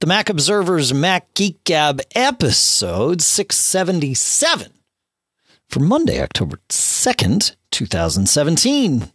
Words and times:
the 0.00 0.06
Mac 0.06 0.28
Observer's 0.28 0.94
Mac 0.94 1.34
Geek 1.34 1.64
Gab 1.64 2.00
episode 2.14 3.20
677 3.20 4.72
for 5.68 5.80
Monday, 5.80 6.22
October 6.22 6.60
2nd, 6.68 7.56
2017. 7.72 9.10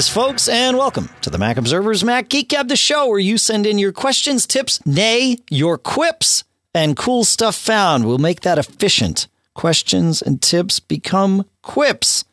Greetings, 0.00 0.14
folks, 0.14 0.48
and 0.48 0.78
welcome 0.78 1.10
to 1.20 1.28
the 1.28 1.36
Mac 1.36 1.58
Observer's 1.58 2.02
Mac 2.02 2.30
Geek 2.30 2.48
Gab, 2.48 2.68
the 2.68 2.74
show 2.74 3.06
where 3.06 3.18
you 3.18 3.36
send 3.36 3.66
in 3.66 3.78
your 3.78 3.92
questions, 3.92 4.46
tips, 4.46 4.80
nay, 4.86 5.36
your 5.50 5.76
quips, 5.76 6.42
and 6.72 6.96
cool 6.96 7.22
stuff 7.22 7.54
found. 7.54 8.06
We'll 8.06 8.16
make 8.16 8.40
that 8.40 8.56
efficient. 8.56 9.26
Questions 9.52 10.22
and 10.22 10.40
tips 10.40 10.80
become 10.80 11.44
quips. 11.60 12.24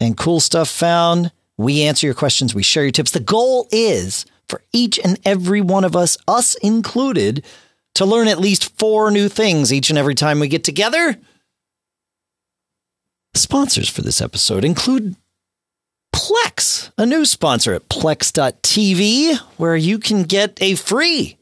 And 0.00 0.16
cool 0.16 0.40
stuff 0.40 0.68
found. 0.68 1.30
We 1.56 1.82
answer 1.82 2.04
your 2.04 2.14
questions, 2.14 2.52
we 2.52 2.64
share 2.64 2.82
your 2.82 2.90
tips. 2.90 3.12
The 3.12 3.20
goal 3.20 3.68
is 3.70 4.26
for 4.48 4.60
each 4.72 4.98
and 4.98 5.20
every 5.24 5.60
one 5.60 5.84
of 5.84 5.94
us, 5.94 6.18
us 6.26 6.56
included, 6.56 7.44
to 7.94 8.04
learn 8.04 8.26
at 8.26 8.40
least 8.40 8.76
four 8.76 9.12
new 9.12 9.28
things 9.28 9.72
each 9.72 9.88
and 9.88 9.98
every 10.00 10.16
time 10.16 10.40
we 10.40 10.48
get 10.48 10.64
together. 10.64 11.16
Sponsors 13.34 13.88
for 13.88 14.02
this 14.02 14.20
episode 14.20 14.64
include 14.64 15.14
Plex, 16.16 16.90
a 16.96 17.04
new 17.04 17.26
sponsor 17.26 17.74
at 17.74 17.90
Plex.tv, 17.90 19.36
where 19.58 19.76
you 19.76 19.98
can 19.98 20.22
get 20.22 20.56
a 20.62 20.74
free 20.74 21.36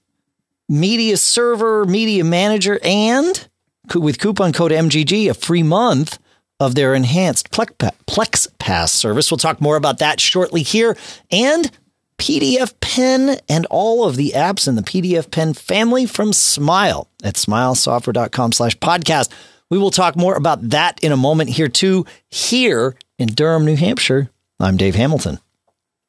media 0.68 1.16
server, 1.16 1.84
media 1.84 2.24
manager, 2.24 2.80
and 2.82 3.48
with 3.94 4.18
coupon 4.18 4.52
code 4.52 4.72
MGG, 4.72 5.30
a 5.30 5.34
free 5.34 5.62
month 5.62 6.18
of 6.58 6.74
their 6.74 6.92
enhanced 6.92 7.52
Plex 7.52 8.48
Pass 8.58 8.90
service. 8.92 9.30
We'll 9.30 9.38
talk 9.38 9.60
more 9.60 9.76
about 9.76 9.98
that 9.98 10.18
shortly 10.18 10.62
here. 10.62 10.96
And 11.30 11.70
PDF 12.18 12.74
Pen 12.80 13.38
and 13.48 13.66
all 13.66 14.04
of 14.04 14.16
the 14.16 14.32
apps 14.34 14.66
in 14.66 14.74
the 14.74 14.82
PDF 14.82 15.30
Pen 15.30 15.54
family 15.54 16.04
from 16.04 16.32
Smile 16.32 17.08
at 17.22 17.34
smilesoftware.com 17.34 18.50
slash 18.50 18.76
podcast. 18.78 19.30
We 19.70 19.78
will 19.78 19.92
talk 19.92 20.16
more 20.16 20.34
about 20.34 20.70
that 20.70 20.98
in 21.02 21.12
a 21.12 21.16
moment 21.16 21.50
here 21.50 21.68
too, 21.68 22.06
here 22.28 22.96
in 23.20 23.28
Durham, 23.28 23.64
New 23.64 23.76
Hampshire. 23.76 24.30
I'm 24.64 24.78
Dave 24.78 24.94
Hamilton. 24.94 25.40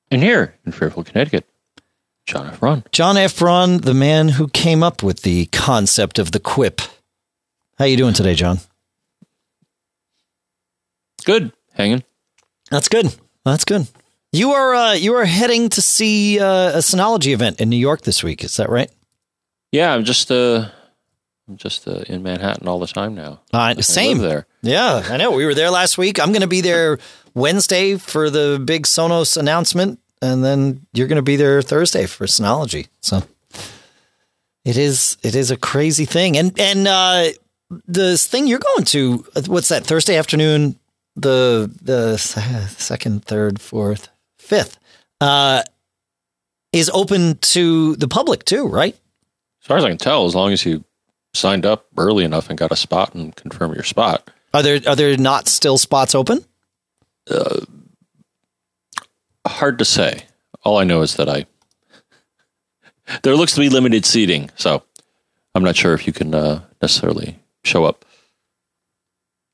And 0.10 0.24
here 0.24 0.56
in 0.66 0.72
Fairfield, 0.72 1.08
Connecticut, 1.08 1.46
John 2.26 2.48
F. 2.48 2.62
Braun. 2.62 2.86
John 2.94 3.18
F. 3.18 3.38
Braun, 3.38 3.80
the 3.80 3.94
man 3.94 4.30
who 4.30 4.48
came 4.48 4.82
up 4.82 5.04
with 5.04 5.24
the 5.24 5.48
concept 5.48 6.20
of 6.20 6.32
the 6.32 6.40
quip. 6.40 6.80
How 7.78 7.84
you 7.84 7.98
doing 7.98 8.14
today, 8.14 8.34
John? 8.34 8.60
Good. 11.26 11.52
Hanging. 11.74 12.04
That's 12.72 12.88
good. 12.88 13.14
That's 13.44 13.66
good. 13.66 13.88
You 14.32 14.52
are 14.52 14.74
uh, 14.74 14.94
you 14.94 15.16
are 15.16 15.26
heading 15.26 15.68
to 15.70 15.82
see 15.82 16.40
uh, 16.40 16.78
a 16.78 16.80
Synology 16.80 17.34
event 17.34 17.60
in 17.60 17.70
New 17.70 17.76
York 17.76 18.02
this 18.02 18.24
week. 18.24 18.42
Is 18.44 18.56
that 18.56 18.70
right? 18.70 18.90
Yeah, 19.74 19.94
I'm 19.94 20.06
just 20.06 20.32
uh, 20.32 20.70
just 21.56 21.88
uh, 21.88 22.04
in 22.08 22.24
Manhattan 22.24 22.68
all 22.68 22.80
the 22.80 22.88
time 22.88 23.14
now. 23.16 23.42
Uh, 23.54 23.76
same 23.82 24.18
there. 24.18 24.48
Yeah, 24.62 25.04
I 25.10 25.18
know. 25.18 25.32
We 25.32 25.46
were 25.46 25.54
there 25.54 25.70
last 25.70 25.98
week. 25.98 26.20
I'm 26.20 26.30
going 26.30 26.42
to 26.42 26.48
be 26.48 26.62
there 26.62 26.98
Wednesday 27.34 27.98
for 27.98 28.30
the 28.30 28.62
big 28.64 28.84
Sonos 28.84 29.38
announcement, 29.38 30.00
and 30.22 30.44
then 30.44 30.86
you're 30.94 31.08
going 31.08 31.18
to 31.18 31.22
be 31.22 31.36
there 31.36 31.62
Thursday 31.62 32.08
for 32.08 32.26
Synology. 32.26 32.88
So 33.02 33.24
it 34.64 34.78
is 34.78 35.18
it 35.22 35.36
is 35.36 35.52
a 35.52 35.58
crazy 35.58 36.06
thing, 36.06 36.38
and 36.38 36.60
and 36.60 36.88
uh, 36.88 37.26
the 37.88 38.18
thing 38.18 38.48
you're 38.48 38.60
going 38.60 38.86
to 38.86 39.26
what's 39.48 39.70
that 39.70 39.86
Thursday 39.86 40.18
afternoon? 40.18 40.80
The 41.16 41.72
the 41.82 42.18
second, 42.18 43.24
third, 43.24 43.62
fourth, 43.62 44.10
fifth 44.38 44.78
uh, 45.22 45.64
is 46.74 46.90
open 46.94 47.38
to 47.38 47.96
the 47.96 48.08
public 48.08 48.44
too, 48.44 48.68
right? 48.68 48.96
As 49.62 49.68
far 49.68 49.78
as 49.78 49.86
I 49.86 49.90
can 49.90 49.98
tell, 49.98 50.26
as 50.26 50.36
long 50.36 50.52
as 50.52 50.66
you 50.66 50.84
signed 51.36 51.66
up 51.66 51.88
early 51.98 52.24
enough 52.24 52.50
and 52.50 52.58
got 52.58 52.72
a 52.72 52.76
spot 52.76 53.14
and 53.14 53.36
confirm 53.36 53.74
your 53.74 53.84
spot. 53.84 54.30
Are 54.54 54.64
there 54.64 54.80
are 54.88 54.96
there 54.96 55.18
not 55.18 55.48
still 55.48 55.78
spots 55.78 56.16
open? 56.16 56.46
Uh, 57.30 57.62
hard 59.46 59.80
to 59.80 59.86
say. 59.86 60.26
All 60.64 60.78
I 60.78 60.84
know 60.84 61.02
is 61.02 61.16
that 61.16 61.30
I 61.30 61.46
there 63.24 63.36
looks 63.36 63.54
to 63.54 63.62
be 63.62 63.70
limited 63.70 64.06
seating, 64.06 64.50
so 64.56 64.84
I'm 65.54 65.64
not 65.64 65.76
sure 65.76 65.94
if 65.94 66.08
you 66.08 66.14
can 66.14 66.34
uh, 66.34 66.62
necessarily 66.82 67.40
show 67.64 67.86
up. 67.86 68.06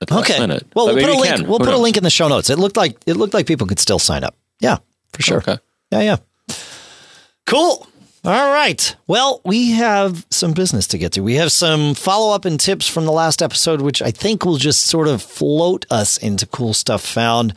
At 0.02 0.08
the 0.08 0.20
okay. 0.20 0.34
Last 0.34 0.40
minute. 0.40 0.68
Well, 0.76 0.88
we'll 0.88 0.96
put 0.96 1.10
a 1.10 1.20
link. 1.20 1.36
can. 1.36 1.48
We'll 1.48 1.60
Who 1.60 1.66
put 1.66 1.74
a 1.74 1.78
link 1.78 1.96
in 1.98 2.04
the 2.04 2.10
show 2.10 2.28
notes. 2.28 2.50
It 2.50 2.58
looked 2.58 2.78
like 2.78 2.98
it 3.06 3.16
looked 3.16 3.34
like 3.34 3.46
people 3.46 3.68
could 3.68 3.80
still 3.80 4.00
sign 4.00 4.24
up. 4.24 4.36
Yeah, 4.60 4.78
for 5.14 5.22
sure. 5.22 5.38
Okay. 5.38 5.58
Yeah, 5.92 6.02
yeah. 6.02 6.56
Cool. 7.46 7.88
All 8.24 8.54
right. 8.54 8.96
Well, 9.08 9.42
we 9.44 9.72
have 9.72 10.28
some 10.30 10.54
business 10.54 10.86
to 10.88 11.00
get 11.00 11.14
to. 11.14 11.22
We 11.22 11.36
have 11.36 11.52
some 11.52 11.96
follow 11.96 12.36
up 12.36 12.46
and 12.46 12.60
tips 12.60 12.88
from 12.88 13.06
the 13.06 13.12
last 13.12 13.42
episode, 13.42 13.82
which 13.82 14.00
I 14.00 14.12
think 14.12 14.46
will 14.46 14.58
just 14.58 14.84
sort 14.84 15.08
of 15.08 15.24
float 15.24 15.88
us 15.90 16.18
into 16.18 16.46
cool 16.46 16.76
stuff 16.76 17.04
found. 17.04 17.56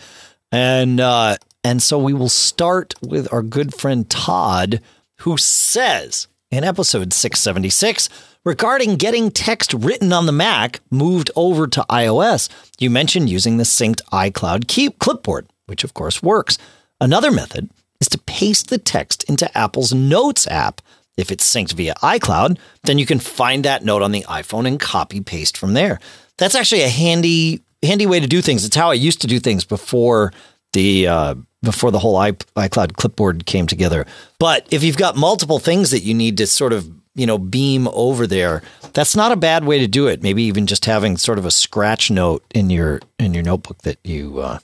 And 0.51 1.01
uh, 1.01 1.37
and 1.63 1.83
so 1.83 1.99
we 1.99 2.15
will 2.15 2.31
start 2.31 2.95
with 3.03 3.31
our 3.31 3.43
good 3.43 3.75
friend 3.75 4.09
Todd, 4.09 4.81
who 5.21 5.37
says 5.37 6.29
in 6.51 6.65
episode 6.65 7.13
676 7.13 8.09
regarding 8.43 8.97
getting 8.97 9.31
text 9.31 9.75
written 9.75 10.15
on 10.15 10.25
the 10.25 10.33
Mac 10.33 10.81
moved 10.91 11.31
over 11.37 11.67
to 11.67 11.85
iOS, 11.91 12.49
you 12.79 12.89
mentioned 12.89 13.29
using 13.29 13.59
the 13.59 13.65
synced 13.65 14.01
iCloud 14.13 14.67
keep 14.67 14.99
clipboard, 14.99 15.47
which 15.67 15.85
of 15.85 15.93
course 15.93 16.23
works. 16.23 16.57
Another 17.03 17.31
method 17.31 17.69
is 18.01 18.09
to 18.09 18.19
paste 18.19 18.69
the 18.69 18.79
text 18.79 19.25
into 19.25 19.57
Apple's 19.57 19.93
Notes 19.93 20.47
app. 20.49 20.81
If 21.17 21.31
it's 21.31 21.49
synced 21.49 21.75
via 21.75 21.95
iCloud, 22.03 22.59
then 22.83 22.99
you 22.99 23.07
can 23.07 23.21
find 23.21 23.65
that 23.65 23.85
note 23.85 24.03
on 24.03 24.11
the 24.11 24.23
iPhone 24.23 24.67
and 24.67 24.81
copy 24.81 25.21
paste 25.21 25.57
from 25.57 25.75
there. 25.75 26.01
That's 26.39 26.57
actually 26.57 26.83
a 26.83 26.89
handy 26.89 27.63
handy 27.85 28.07
way 28.07 28.19
to 28.19 28.27
do 28.27 28.43
things. 28.43 28.65
It's 28.65 28.77
how 28.77 28.91
I 28.91 28.95
used 28.95 29.21
to 29.21 29.27
do 29.27 29.39
things 29.39 29.65
before 29.65 30.33
the 30.73 31.07
uh, 31.07 31.35
before 31.63 31.91
the 31.91 31.99
whole 31.99 32.17
iCloud 32.17 32.95
clipboard 32.95 33.47
came 33.47 33.67
together. 33.67 34.07
But 34.39 34.67
if 34.71 34.83
you've 34.83 34.97
got 34.97 35.17
multiple 35.17 35.59
things 35.59 35.91
that 35.91 36.03
you 36.03 36.15
need 36.15 36.37
to 36.39 36.47
sort 36.47 36.73
of 36.73 36.91
you 37.15 37.27
know 37.27 37.39
beam 37.39 37.89
over 37.89 38.27
there, 38.27 38.63
that's 38.93 39.17
not 39.17 39.33
a 39.33 39.37
bad 39.37 39.65
way 39.65 39.79
to 39.79 39.87
do 39.87 40.07
it. 40.07 40.23
Maybe 40.23 40.43
even 40.45 40.67
just 40.67 40.85
having 40.85 41.17
sort 41.17 41.39
of 41.39 41.47
a 41.47 41.51
scratch 41.51 42.11
note 42.11 42.45
in 42.55 42.71
your 42.71 43.01
in 43.19 43.35
your 43.35 43.43
notebook 43.43 43.79
that 43.83 43.99
you 44.05 44.41
uh, 44.41 44.59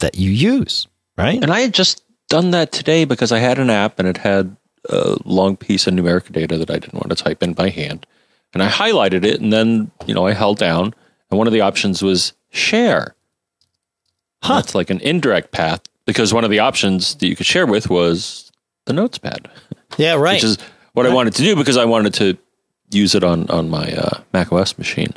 that 0.00 0.16
you 0.16 0.30
use, 0.30 0.86
right? 1.16 1.42
And 1.42 1.52
I 1.52 1.68
just 1.68 2.02
done 2.28 2.50
that 2.52 2.72
today 2.72 3.04
because 3.04 3.32
I 3.32 3.38
had 3.38 3.58
an 3.58 3.70
app 3.70 3.98
and 3.98 4.06
it 4.08 4.18
had 4.18 4.56
a 4.88 5.16
long 5.24 5.56
piece 5.56 5.86
of 5.86 5.94
numeric 5.94 6.30
data 6.32 6.56
that 6.58 6.70
I 6.70 6.78
didn't 6.78 6.94
want 6.94 7.10
to 7.10 7.16
type 7.16 7.42
in 7.42 7.52
by 7.54 7.68
hand. 7.70 8.06
And 8.54 8.62
I 8.62 8.68
highlighted 8.68 9.24
it 9.24 9.40
and 9.40 9.52
then, 9.52 9.90
you 10.06 10.14
know, 10.14 10.26
I 10.26 10.32
held 10.32 10.58
down 10.58 10.94
and 11.30 11.38
one 11.38 11.46
of 11.46 11.52
the 11.52 11.60
options 11.60 12.02
was 12.02 12.32
share. 12.50 13.14
Huh. 14.42 14.56
That's 14.56 14.74
like 14.74 14.90
an 14.90 15.00
indirect 15.00 15.50
path 15.50 15.82
because 16.06 16.32
one 16.32 16.44
of 16.44 16.50
the 16.50 16.60
options 16.60 17.14
that 17.16 17.26
you 17.26 17.36
could 17.36 17.46
share 17.46 17.66
with 17.66 17.90
was 17.90 18.50
the 18.86 18.92
notes 18.92 19.18
pad, 19.18 19.50
Yeah, 19.98 20.14
right. 20.14 20.34
which 20.34 20.44
is 20.44 20.58
what 20.92 21.06
I 21.06 21.12
wanted 21.12 21.34
to 21.34 21.42
do 21.42 21.56
because 21.56 21.76
I 21.76 21.84
wanted 21.84 22.14
to 22.14 22.38
use 22.90 23.14
it 23.14 23.22
on, 23.24 23.50
on 23.50 23.68
my 23.68 23.92
uh, 23.92 24.20
Mac 24.32 24.52
OS 24.52 24.78
machine. 24.78 25.12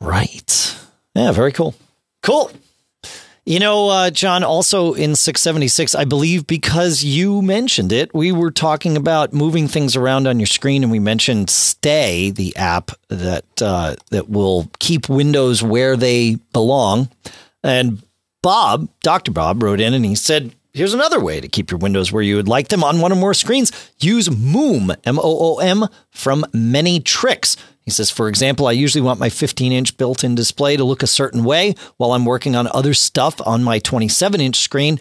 Right. 0.00 0.76
Yeah, 1.14 1.32
very 1.32 1.52
cool. 1.52 1.74
Cool. 2.22 2.50
You 3.48 3.60
know, 3.60 3.88
uh, 3.88 4.10
John, 4.10 4.44
also 4.44 4.92
in 4.92 5.16
676, 5.16 5.94
I 5.94 6.04
believe 6.04 6.46
because 6.46 7.02
you 7.02 7.40
mentioned 7.40 7.92
it, 7.92 8.12
we 8.12 8.30
were 8.30 8.50
talking 8.50 8.94
about 8.94 9.32
moving 9.32 9.68
things 9.68 9.96
around 9.96 10.26
on 10.26 10.38
your 10.38 10.46
screen, 10.46 10.82
and 10.82 10.92
we 10.92 10.98
mentioned 10.98 11.48
Stay, 11.48 12.28
the 12.28 12.54
app 12.56 12.90
that 13.08 13.46
uh, 13.62 13.96
that 14.10 14.28
will 14.28 14.70
keep 14.80 15.08
Windows 15.08 15.62
where 15.62 15.96
they 15.96 16.34
belong. 16.52 17.08
And 17.64 18.02
Bob, 18.42 18.90
Dr. 19.00 19.30
Bob, 19.30 19.62
wrote 19.62 19.80
in 19.80 19.94
and 19.94 20.04
he 20.04 20.14
said, 20.14 20.54
Here's 20.74 20.92
another 20.92 21.18
way 21.18 21.40
to 21.40 21.48
keep 21.48 21.70
your 21.70 21.78
windows 21.78 22.12
where 22.12 22.22
you 22.22 22.36
would 22.36 22.48
like 22.48 22.68
them 22.68 22.84
on 22.84 23.00
one 23.00 23.12
or 23.12 23.16
more 23.16 23.32
screens. 23.32 23.72
Use 23.98 24.28
Moom, 24.28 24.94
M 25.04 25.18
O 25.18 25.54
O 25.54 25.58
M, 25.60 25.86
from 26.10 26.44
Many 26.52 27.00
Tricks. 27.00 27.56
He 27.88 27.92
says, 27.92 28.10
for 28.10 28.28
example, 28.28 28.66
I 28.66 28.72
usually 28.72 29.00
want 29.00 29.18
my 29.18 29.30
15 29.30 29.72
inch 29.72 29.96
built 29.96 30.22
in 30.22 30.34
display 30.34 30.76
to 30.76 30.84
look 30.84 31.02
a 31.02 31.06
certain 31.06 31.42
way 31.42 31.74
while 31.96 32.12
I'm 32.12 32.26
working 32.26 32.54
on 32.54 32.68
other 32.74 32.92
stuff 32.92 33.40
on 33.46 33.64
my 33.64 33.78
27 33.78 34.42
inch 34.42 34.56
screen. 34.56 35.00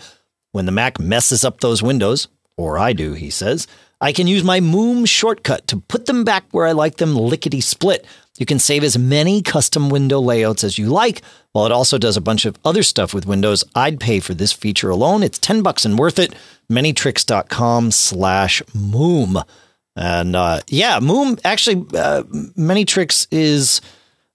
When 0.53 0.65
the 0.65 0.71
Mac 0.71 0.97
messes 0.97 1.43
up 1.43 1.59
those 1.59 1.83
windows, 1.83 2.29
or 2.55 2.77
I 2.77 2.93
do, 2.93 3.11
he 3.11 3.29
says. 3.29 3.67
I 3.99 4.13
can 4.13 4.25
use 4.25 4.41
my 4.41 4.61
Moom 4.61 5.05
shortcut 5.05 5.67
to 5.67 5.81
put 5.81 6.05
them 6.05 6.23
back 6.23 6.45
where 6.51 6.65
I 6.65 6.71
like 6.71 6.95
them 6.95 7.13
lickety 7.13 7.59
split. 7.59 8.05
You 8.37 8.45
can 8.45 8.57
save 8.57 8.85
as 8.85 8.97
many 8.97 9.41
custom 9.41 9.89
window 9.89 10.21
layouts 10.21 10.63
as 10.63 10.77
you 10.77 10.87
like, 10.87 11.21
while 11.51 11.65
it 11.65 11.73
also 11.73 11.97
does 11.97 12.15
a 12.15 12.21
bunch 12.21 12.45
of 12.45 12.57
other 12.63 12.83
stuff 12.83 13.13
with 13.13 13.25
Windows. 13.25 13.65
I'd 13.75 13.99
pay 13.99 14.21
for 14.21 14.33
this 14.33 14.53
feature 14.53 14.89
alone. 14.89 15.23
It's 15.23 15.39
10 15.39 15.61
bucks 15.61 15.83
and 15.83 15.99
worth 15.99 16.19
it. 16.19 16.33
Manytricks.com 16.71 17.91
slash 17.91 18.61
Moom. 18.73 19.43
And 19.97 20.35
uh, 20.35 20.61
yeah, 20.67 20.99
Moom 20.99 21.39
actually, 21.43 21.77
uh, 21.97 22.21
Manytricks 22.55 23.27
is 23.31 23.81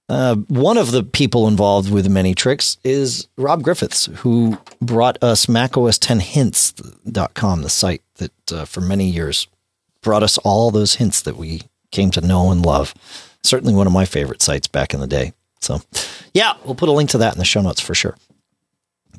uh, 0.09 0.35
one 0.35 0.77
of 0.77 0.91
the 0.91 1.05
people 1.05 1.47
involved 1.47 1.89
with 1.91 2.11
Many 2.11 2.35
Tricks 2.35 2.79
is 2.83 3.29
Rob 3.37 3.63
Griffiths, 3.63 4.07
who 4.07 4.59
brought 4.81 5.23
us 5.23 5.47
macosxhints.com, 5.47 7.63
the 7.63 7.71
site 7.71 8.03
that 8.17 8.53
uh, 8.53 8.65
for 8.65 8.81
many 8.81 9.09
years 9.09 9.47
brought 10.03 10.25
us 10.25 10.37
all 10.39 10.73
those 10.73 10.97
hints 10.97 11.23
that 11.23 11.37
we 11.37 11.61
came 11.93 12.11
to 12.11 12.21
know 12.21 12.51
and 12.51 12.67
love. 12.67 12.93
Certainly 13.45 13.75
one 13.75 13.87
of 13.87 13.93
my 13.93 14.05
favorite 14.05 14.43
sites 14.43 14.67
back 14.67 14.93
in 14.93 14.99
the 15.01 15.07
day. 15.07 15.33
So, 15.61 15.81
yeah, 16.35 16.55
we'll 16.65 16.75
put 16.75 16.89
a 16.89 16.93
link 16.93 17.11
to 17.11 17.19
that 17.19 17.35
in 17.35 17.39
the 17.39 17.45
show 17.45 17.63
notes 17.63 17.81
for 17.81 17.95
sure. 17.95 18.17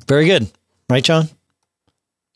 Very 0.08 0.26
good. 0.26 0.52
Right, 0.90 1.04
John? 1.04 1.30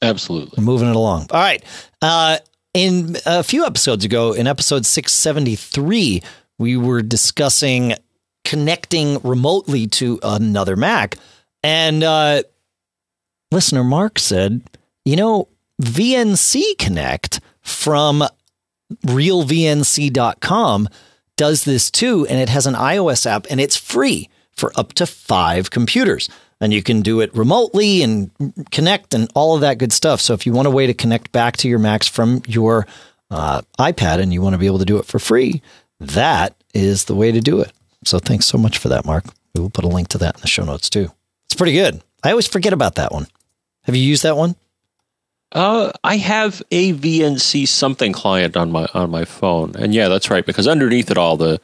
Absolutely. 0.01 0.53
We're 0.57 0.63
moving 0.63 0.89
it 0.89 0.95
along. 0.95 1.27
All 1.31 1.42
right. 1.42 1.62
Uh, 2.01 2.38
in 2.73 3.17
a 3.25 3.43
few 3.43 3.65
episodes 3.65 4.05
ago, 4.05 4.33
in 4.33 4.47
episode 4.47 4.85
673, 4.85 6.21
we 6.57 6.77
were 6.77 7.01
discussing 7.01 7.93
connecting 8.43 9.19
remotely 9.23 9.87
to 9.87 10.19
another 10.23 10.75
Mac. 10.75 11.17
And 11.63 12.03
uh, 12.03 12.43
listener 13.51 13.83
Mark 13.83 14.19
said, 14.19 14.61
you 15.05 15.15
know, 15.15 15.49
VNC 15.81 16.77
Connect 16.77 17.39
from 17.61 18.23
realvnc.com 19.05 20.89
does 21.35 21.63
this 21.65 21.91
too. 21.91 22.25
And 22.29 22.39
it 22.39 22.49
has 22.49 22.65
an 22.65 22.73
iOS 22.73 23.25
app 23.25 23.47
and 23.49 23.59
it's 23.59 23.75
free 23.75 24.29
for 24.53 24.71
up 24.75 24.93
to 24.93 25.05
five 25.05 25.69
computers. 25.69 26.29
And 26.59 26.74
you 26.74 26.81
can 26.81 27.01
do 27.01 27.21
it 27.21 27.33
remotely 27.36 28.01
and 28.01 28.31
connect 28.71 29.13
and 29.13 29.30
all 29.36 29.54
of 29.54 29.62
that 29.62 29.77
good 29.77 29.94
stuff. 29.94 30.21
So 30.21 30.33
if 30.33 30.45
you 30.45 30.54
want 30.54 30.68
a 30.68 30.71
way 30.71 30.88
to 30.88 30.94
connect 30.94 31.31
back 31.31 31.57
to 31.57 31.68
your 31.68 31.77
Macs 31.77 32.07
from 32.07 32.42
your 32.48 32.88
uh, 33.30 33.62
iPad 33.80 34.19
and 34.19 34.33
you 34.33 34.42
want 34.42 34.54
to 34.54 34.57
be 34.57 34.65
able 34.65 34.80
to 34.80 34.86
do 34.86 34.98
it 34.98 35.06
for 35.06 35.19
free, 35.19 35.62
that 36.00 36.56
is 36.74 37.06
the 37.06 37.15
way 37.15 37.31
to 37.31 37.42
do 37.42 37.62
it. 37.62 37.71
So 38.06 38.18
thanks 38.18 38.48
so 38.48 38.57
much 38.57 38.80
for 38.80 38.89
that, 38.89 39.06
Mark. 39.06 39.25
We 39.54 39.62
will 39.62 39.69
put 39.69 39.86
a 39.86 39.89
link 39.89 40.07
to 40.09 40.18
that 40.19 40.36
in 40.36 40.42
the 40.42 40.48
show 40.48 40.63
notes 40.63 40.89
too. 40.89 41.12
It's 41.45 41.56
pretty 41.56 41.74
good. 41.74 42.01
I 42.24 42.31
always 42.31 42.48
forget 42.48 42.74
about 42.74 42.95
that 42.95 43.12
one. 43.12 43.27
Have 43.83 43.95
you 43.95 44.03
used 44.03 44.24
that 44.24 44.38
one? 44.38 44.56
Uh, 45.51 45.92
I 46.03 46.18
have 46.18 46.62
a 46.71 46.94
VNC 46.94 47.68
something 47.68 48.12
client 48.12 48.57
on 48.57 48.71
my 48.71 48.88
on 48.94 49.10
my 49.10 49.24
phone, 49.24 49.75
and 49.77 49.94
yeah, 49.94 50.10
that's 50.10 50.30
right. 50.30 50.45
Because 50.45 50.68
underneath 50.68 51.10
it 51.10 51.18
all, 51.18 51.38
the 51.38 51.62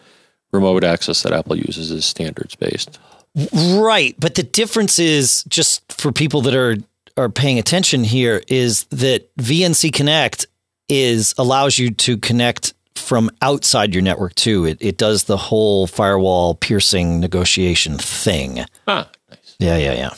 remote 0.53 0.85
access 0.85 1.23
that 1.23 1.33
Apple 1.33 1.57
uses 1.57 1.91
is 1.91 2.05
standards 2.05 2.55
based. 2.55 2.97
Right, 3.35 4.15
but 4.19 4.35
the 4.35 4.43
difference 4.43 4.99
is 4.99 5.43
just 5.45 5.91
for 5.91 6.11
people 6.11 6.41
that 6.41 6.53
are 6.55 6.77
are 7.15 7.29
paying 7.29 7.59
attention 7.59 8.03
here 8.03 8.41
is 8.47 8.85
that 8.85 9.35
VNC 9.37 9.93
Connect 9.93 10.45
is 10.89 11.33
allows 11.37 11.77
you 11.77 11.91
to 11.91 12.17
connect 12.17 12.73
from 12.95 13.29
outside 13.41 13.93
your 13.93 14.03
network 14.03 14.35
too. 14.35 14.65
It 14.65 14.77
it 14.81 14.97
does 14.97 15.23
the 15.23 15.37
whole 15.37 15.87
firewall 15.87 16.55
piercing 16.55 17.19
negotiation 17.19 17.97
thing. 17.97 18.65
Ah, 18.87 19.09
nice. 19.29 19.55
Yeah, 19.59 19.77
yeah, 19.77 19.93
yeah, 19.93 20.13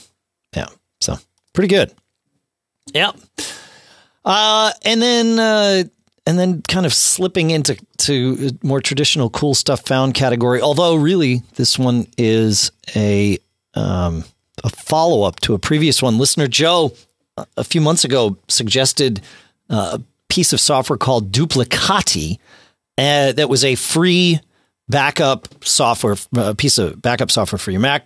yeah. 0.56 0.68
So 1.00 1.18
pretty 1.54 1.70
good. 1.70 1.94
Yeah. 2.94 3.12
Uh, 4.24 4.72
and 4.84 5.02
then 5.02 5.40
uh, 5.40 5.84
and 6.26 6.40
then 6.40 6.62
kind 6.64 6.86
of 6.86 6.94
slipping 6.94 7.52
into 7.52 7.78
to 7.98 8.50
more 8.64 8.82
traditional 8.82 9.30
cool 9.30 9.54
stuff 9.54 9.86
found 9.86 10.14
category. 10.14 10.62
Although 10.62 10.96
really, 10.96 11.44
this 11.56 11.78
one 11.78 12.08
is 12.18 12.72
a 12.96 13.38
um, 13.74 14.24
a 14.64 14.70
follow 14.70 15.24
up 15.24 15.40
to 15.42 15.54
a 15.54 15.60
previous 15.60 16.02
one. 16.02 16.18
Listener 16.18 16.48
Joe 16.48 16.94
a 17.58 17.64
few 17.64 17.82
months 17.82 18.04
ago 18.04 18.38
suggested 18.48 19.22
uh, 19.70 20.00
a 20.00 20.02
piece 20.30 20.54
of 20.54 20.60
software 20.60 20.98
called 20.98 21.32
Duplicati 21.32 22.40
uh, 22.98 23.34
that 23.34 23.50
was 23.50 23.64
a 23.64 23.76
free 23.76 24.40
backup 24.88 25.64
software, 25.64 26.16
a 26.36 26.56
piece 26.56 26.78
of 26.78 27.02
backup 27.02 27.32
software 27.32 27.60
for 27.60 27.72
your 27.72 27.82
Mac. 27.82 28.06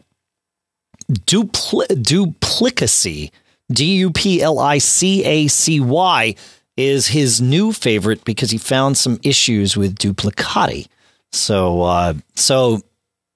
Dupli- 1.11 1.87
Duplicacy, 1.87 3.31
D 3.71 3.95
U 3.97 4.11
P 4.11 4.41
L 4.41 4.59
I 4.59 4.77
C 4.79 5.23
A 5.23 5.47
C 5.47 5.79
Y, 5.79 6.35
is 6.79 7.07
his 7.07 7.41
new 7.41 7.73
favorite 7.73 8.23
because 8.23 8.51
he 8.51 8.57
found 8.57 8.97
some 8.97 9.19
issues 9.21 9.75
with 9.75 9.97
Duplicati. 9.97 10.87
So, 11.33 11.81
uh, 11.81 12.13
so 12.35 12.81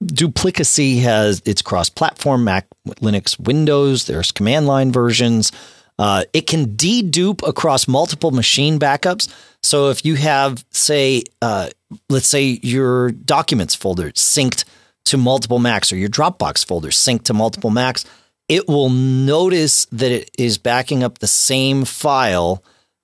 Duplicacy 0.01 1.01
has 1.01 1.41
it's 1.45 1.61
cross-platform 1.61 2.45
Mac, 2.45 2.67
Linux, 2.87 3.37
Windows. 3.37 4.05
There's 4.05 4.31
command 4.31 4.65
line 4.65 4.93
versions. 4.93 5.51
Uh, 5.99 6.23
it 6.31 6.47
can 6.47 6.67
dedupe 6.67 7.45
across 7.45 7.85
multiple 7.85 8.31
machine 8.31 8.79
backups. 8.79 9.31
So 9.61 9.89
if 9.89 10.05
you 10.05 10.15
have, 10.15 10.63
say, 10.71 11.23
uh, 11.41 11.69
let's 12.09 12.27
say 12.27 12.59
your 12.63 13.11
documents 13.11 13.75
folder 13.75 14.11
synced 14.11 14.63
to 15.05 15.17
multiple 15.17 15.59
Macs 15.59 15.91
or 15.91 15.97
your 15.97 16.09
Dropbox 16.09 16.65
folder 16.65 16.89
synced 16.89 17.23
to 17.23 17.33
multiple 17.33 17.71
Macs, 17.71 18.05
it 18.47 18.69
will 18.69 18.89
notice 18.89 19.85
that 19.91 20.11
it 20.11 20.31
is 20.37 20.57
backing 20.57 21.03
up 21.03 21.19
the 21.19 21.27
same 21.27 21.83
file 21.83 22.63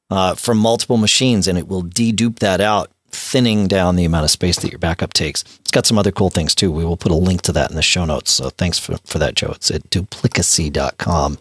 uh, 0.10 0.36
from 0.36 0.58
multiple 0.58 0.98
machines 0.98 1.48
and 1.48 1.58
it 1.58 1.68
will 1.68 1.84
dedupe 1.84 2.40
that 2.40 2.62
out, 2.62 2.92
thinning 3.12 3.68
down 3.68 3.96
the 3.96 4.06
amount 4.06 4.24
of 4.24 4.32
space 4.32 4.58
that 4.60 4.72
your 4.72 4.80
backup 4.80 5.14
takes. 5.14 5.44
It's 5.60 5.72
got 5.72 5.86
some 5.86 5.98
other 5.98 6.12
cool 6.12 6.30
things 6.30 6.56
too. 6.56 6.72
We 6.72 6.86
will 6.86 6.98
put 6.98 7.12
a 7.12 7.16
link 7.16 7.42
to 7.44 7.52
that 7.54 7.70
in 7.70 7.76
the 7.76 7.82
show 7.82 8.06
notes. 8.06 8.32
So 8.32 8.50
thanks 8.50 8.80
for, 8.80 8.98
for 9.06 9.20
that, 9.20 9.36
Joe. 9.36 9.52
It's 9.56 9.72
at 9.72 9.90
duplicacy.com. 9.90 11.40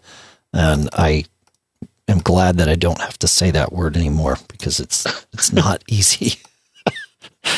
And 0.53 0.89
I 0.93 1.25
am 2.07 2.19
glad 2.19 2.57
that 2.57 2.69
I 2.69 2.75
don't 2.75 3.01
have 3.01 3.19
to 3.19 3.27
say 3.27 3.51
that 3.51 3.71
word 3.71 3.95
anymore 3.95 4.37
because 4.47 4.79
it's 4.79 5.05
it's 5.33 5.53
not 5.53 5.83
easy. 5.87 6.39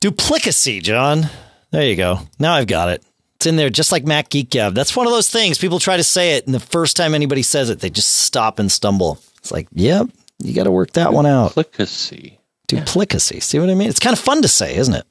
Duplicacy, 0.00 0.82
John. 0.82 1.30
There 1.70 1.84
you 1.84 1.96
go. 1.96 2.20
Now 2.38 2.54
I've 2.54 2.66
got 2.66 2.88
it. 2.90 3.02
It's 3.36 3.46
in 3.46 3.56
there 3.56 3.70
just 3.70 3.92
like 3.92 4.04
Mac 4.04 4.28
Geek 4.28 4.50
Gab. 4.50 4.74
That's 4.74 4.94
one 4.94 5.06
of 5.06 5.12
those 5.12 5.30
things. 5.30 5.58
People 5.58 5.78
try 5.78 5.96
to 5.96 6.04
say 6.04 6.36
it, 6.36 6.46
and 6.46 6.54
the 6.54 6.60
first 6.60 6.96
time 6.96 7.14
anybody 7.14 7.42
says 7.42 7.68
it, 7.70 7.80
they 7.80 7.90
just 7.90 8.10
stop 8.10 8.58
and 8.58 8.70
stumble. 8.70 9.18
It's 9.44 9.52
like, 9.52 9.68
yep, 9.72 10.08
you 10.38 10.54
got 10.54 10.64
to 10.64 10.70
work 10.70 10.92
that 10.92 11.12
one 11.12 11.26
out. 11.26 11.52
Duplicacy. 11.52 12.38
Duplicacy. 12.66 13.42
See 13.42 13.58
what 13.58 13.68
I 13.68 13.74
mean? 13.74 13.90
It's 13.90 14.00
kind 14.00 14.14
of 14.14 14.18
fun 14.18 14.40
to 14.40 14.48
say, 14.48 14.74
isn't 14.74 14.94
it? 14.94 15.04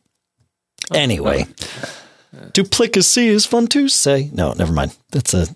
Anyway, 0.91 1.45
duplicacy 2.51 3.27
is 3.27 3.45
fun 3.45 3.67
to 3.67 3.87
say. 3.87 4.31
No, 4.33 4.53
never 4.53 4.73
mind. 4.73 4.97
That's 5.11 5.35
a 5.35 5.55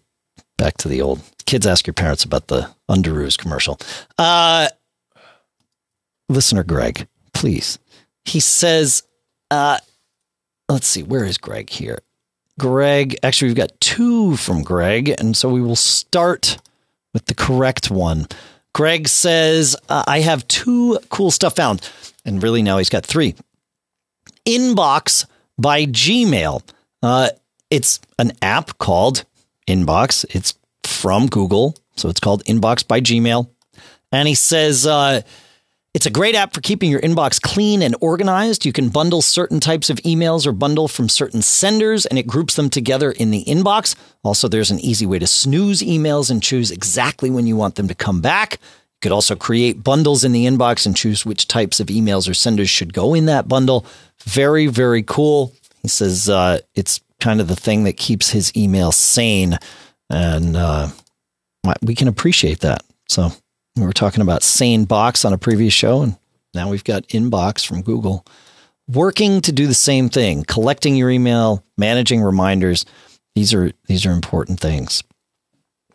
back 0.60 0.78
to 0.78 0.88
the 0.88 1.02
old 1.02 1.22
kids 1.48 1.66
ask 1.66 1.88
your 1.88 1.96
parents 1.96 2.24
about 2.24 2.50
the 2.50 2.70
Underoos 2.88 3.36
commercial. 3.36 3.80
Uh, 4.20 4.68
listener 6.30 6.64
Greg, 6.64 7.08
please. 7.34 7.80
He 8.26 8.40
says, 8.40 9.02
uh, 9.50 9.80
let's 10.70 10.88
see, 10.88 11.02
where 11.02 11.24
is 11.26 11.40
Greg 11.40 11.72
here? 11.72 12.00
Greg, 12.60 13.18
actually, 13.24 13.48
we've 13.48 13.58
got 13.58 13.80
two 13.82 14.36
from 14.36 14.62
Greg, 14.62 15.10
and 15.18 15.36
so 15.36 15.50
we 15.50 15.62
will 15.62 15.76
start 15.76 16.60
with 17.14 17.26
the 17.26 17.36
correct 17.36 17.90
one. 17.90 18.28
Greg 18.78 19.08
says, 19.08 19.76
uh, 19.90 20.04
I 20.06 20.20
have 20.20 20.48
two 20.48 21.00
cool 21.10 21.32
stuff 21.32 21.56
found. 21.56 21.90
And 22.24 22.44
really 22.44 22.62
now 22.62 22.78
he's 22.78 22.92
got 22.92 23.04
three. 23.04 23.34
Inbox 24.46 25.26
by 25.58 25.88
Gmail. 25.88 26.62
Uh, 27.02 27.30
it's 27.72 28.00
an 28.20 28.34
app 28.40 28.78
called 28.78 29.26
Inbox. 29.68 30.26
It's 30.30 30.54
from 30.84 31.26
Google. 31.26 31.76
So 31.96 32.08
it's 32.08 32.20
called 32.20 32.44
Inbox 32.46 32.88
by 32.88 33.02
Gmail. 33.02 33.50
And 34.12 34.28
he 34.28 34.36
says, 34.36 34.86
uh, 34.86 35.22
it's 35.94 36.06
a 36.06 36.12
great 36.12 36.36
app 36.36 36.54
for 36.54 36.62
keeping 36.62 36.92
your 36.92 37.02
inbox 37.02 37.42
clean 37.42 37.82
and 37.82 37.96
organized. 38.02 38.66
You 38.66 38.72
can 38.72 38.90
bundle 38.90 39.22
certain 39.22 39.60
types 39.60 39.90
of 39.90 39.98
emails 39.98 40.46
or 40.46 40.52
bundle 40.52 40.88
from 40.88 41.10
certain 41.10 41.42
senders, 41.42 42.06
and 42.06 42.20
it 42.20 42.28
groups 42.28 42.56
them 42.56 42.70
together 42.70 43.12
in 43.12 43.32
the 43.32 43.44
inbox. 43.46 43.96
Also, 44.24 44.48
there's 44.48 44.70
an 44.70 44.80
easy 44.80 45.06
way 45.06 45.18
to 45.18 45.26
snooze 45.26 45.82
emails 45.82 46.30
and 46.30 46.44
choose 46.44 46.70
exactly 46.70 47.32
when 47.32 47.48
you 47.48 47.56
want 47.56 47.76
them 47.76 47.88
to 47.88 47.96
come 47.96 48.22
back. 48.22 48.54
You 48.54 49.00
could 49.02 49.12
also 49.12 49.36
create 49.36 49.84
bundles 49.84 50.24
in 50.24 50.34
the 50.34 50.46
inbox 50.46 50.86
and 50.86 50.96
choose 50.96 51.26
which 51.26 51.48
types 51.48 51.80
of 51.80 51.88
emails 51.88 52.30
or 52.30 52.34
senders 52.34 52.70
should 52.70 52.94
go 52.94 53.14
in 53.14 53.26
that 53.26 53.48
bundle. 53.48 53.86
Very, 54.24 54.68
very 54.68 55.02
cool. 55.02 55.54
He 55.82 55.88
says 55.88 56.30
uh, 56.30 56.60
it's 56.76 57.00
kind 57.20 57.42
of 57.42 57.48
the 57.48 57.56
thing 57.56 57.86
that 57.86 57.98
keeps 57.98 58.30
his 58.30 58.56
email 58.56 58.92
sane, 58.92 59.58
and 60.12 60.56
uh, 60.56 60.90
we 61.82 61.96
can 61.96 62.08
appreciate 62.08 62.60
that. 62.60 62.84
So 63.10 63.32
we 63.82 63.88
were 63.88 63.94
talking 63.94 64.22
about 64.22 64.42
SaneBox 64.42 65.26
on 65.26 65.34
a 65.34 65.38
previous 65.38 65.74
show, 65.74 66.02
and 66.02 66.18
now 66.54 66.70
we've 66.70 66.84
got 66.84 67.08
Inbox 67.10 67.66
from 67.66 67.82
Google 67.82 68.26
working 68.88 69.42
to 69.42 69.52
do 69.52 69.68
the 69.68 69.74
same 69.74 70.10
thing, 70.10 70.44
collecting 70.46 70.96
your 70.96 71.10
email, 71.10 71.64
managing 71.78 72.22
reminders. 72.22 72.86
These 73.36 73.54
are 73.54 73.72
these 73.88 74.06
are 74.06 74.12
important 74.12 74.60
things. 74.60 75.04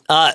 Uh, 0.08 0.32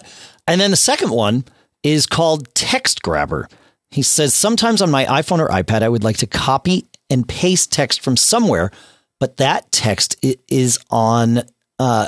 and 0.47 0.59
then 0.59 0.71
the 0.71 0.77
second 0.77 1.11
one 1.11 1.45
is 1.83 2.05
called 2.05 2.53
Text 2.55 3.01
Grabber. 3.01 3.47
He 3.91 4.01
says, 4.01 4.33
Sometimes 4.33 4.81
on 4.81 4.91
my 4.91 5.05
iPhone 5.05 5.39
or 5.39 5.49
iPad, 5.49 5.83
I 5.83 5.89
would 5.89 6.03
like 6.03 6.17
to 6.17 6.27
copy 6.27 6.85
and 7.09 7.27
paste 7.27 7.71
text 7.71 8.01
from 8.01 8.17
somewhere, 8.17 8.71
but 9.19 9.37
that 9.37 9.71
text 9.71 10.17
is 10.49 10.79
on 10.89 11.43
uh, 11.79 12.07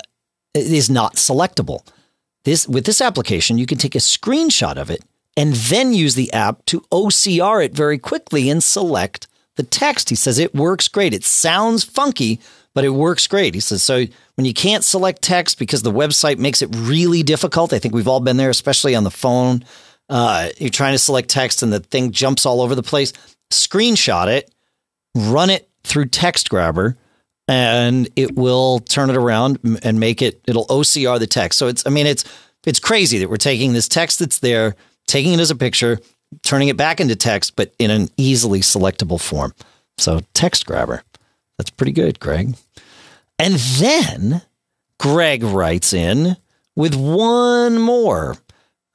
is 0.54 0.90
not 0.90 1.16
selectable. 1.16 1.88
This 2.44 2.68
with 2.68 2.86
this 2.86 3.02
application, 3.02 3.58
you 3.58 3.66
can 3.66 3.78
take 3.78 3.96
a 3.96 4.00
screenshot 4.00 4.78
of 4.78 4.90
it 4.90 5.04
and 5.40 5.54
then 5.54 5.94
use 5.94 6.16
the 6.16 6.34
app 6.34 6.66
to 6.66 6.82
OCR 6.92 7.64
it 7.64 7.74
very 7.74 7.98
quickly 7.98 8.50
and 8.50 8.62
select 8.62 9.26
the 9.56 9.64
text. 9.64 10.10
He 10.10 10.16
says 10.16 10.38
it 10.38 10.54
works 10.54 10.90
great. 10.90 11.14
It 11.14 11.24
sounds 11.24 11.86
funky, 11.86 12.42
but 12.76 12.84
it 12.84 12.90
works 12.90 13.26
great. 13.26 13.54
He 13.54 13.62
says 13.62 13.82
so 13.82 14.06
when 14.36 14.44
you 14.44 14.54
can't 14.54 14.84
select 14.84 15.22
text 15.22 15.58
because 15.58 15.82
the 15.82 15.94
website 15.94 16.40
makes 16.40 16.62
it 16.62 16.68
really 16.76 17.24
difficult. 17.24 17.72
I 17.72 17.80
think 17.80 17.94
we've 17.94 18.08
all 18.08 18.20
been 18.20 18.36
there, 18.36 18.50
especially 18.50 18.96
on 18.96 19.06
the 19.06 19.12
phone. 19.12 19.64
Uh, 20.10 20.50
you're 20.58 20.70
trying 20.70 20.94
to 20.94 21.00
select 21.00 21.30
text 21.30 21.64
and 21.64 21.72
the 21.72 21.80
thing 21.80 22.12
jumps 22.12 22.46
all 22.46 22.62
over 22.62 22.76
the 22.76 22.84
place. 22.84 23.14
Screenshot 23.50 24.28
it, 24.28 24.54
run 25.16 25.50
it 25.50 25.70
through 25.86 26.08
Text 26.08 26.50
Grabber, 26.50 26.98
and 27.48 28.10
it 28.18 28.36
will 28.36 28.80
turn 28.80 29.10
it 29.10 29.16
around 29.16 29.80
and 29.84 30.02
make 30.02 30.22
it. 30.22 30.42
It'll 30.48 30.68
OCR 30.68 31.18
the 31.18 31.28
text. 31.28 31.58
So 31.58 31.68
it's. 31.68 31.88
I 31.88 31.90
mean, 31.90 32.08
it's 32.08 32.26
it's 32.66 32.80
crazy 32.80 33.20
that 33.20 33.30
we're 33.30 33.38
taking 33.38 33.72
this 33.72 33.88
text 33.88 34.20
that's 34.20 34.40
there, 34.40 34.76
taking 35.10 35.34
it 35.34 35.40
as 35.40 35.52
a 35.52 35.56
picture, 35.56 36.00
turning 36.44 36.70
it 36.70 36.78
back 36.78 37.00
into 37.02 37.16
text, 37.16 37.56
but 37.56 37.74
in 37.80 37.92
an 37.92 38.10
easily 38.16 38.62
selectable 38.62 39.20
form. 39.20 39.54
So 39.98 40.22
Text 40.34 40.66
Grabber. 40.66 41.04
That's 41.58 41.72
pretty 41.72 41.92
good, 41.92 42.20
Greg. 42.20 42.56
And 43.38 43.56
then 43.56 44.42
Greg 45.00 45.44
writes 45.44 45.94
in 45.94 46.38
with 46.76 46.96
one 46.96 47.80
more. 47.80 48.38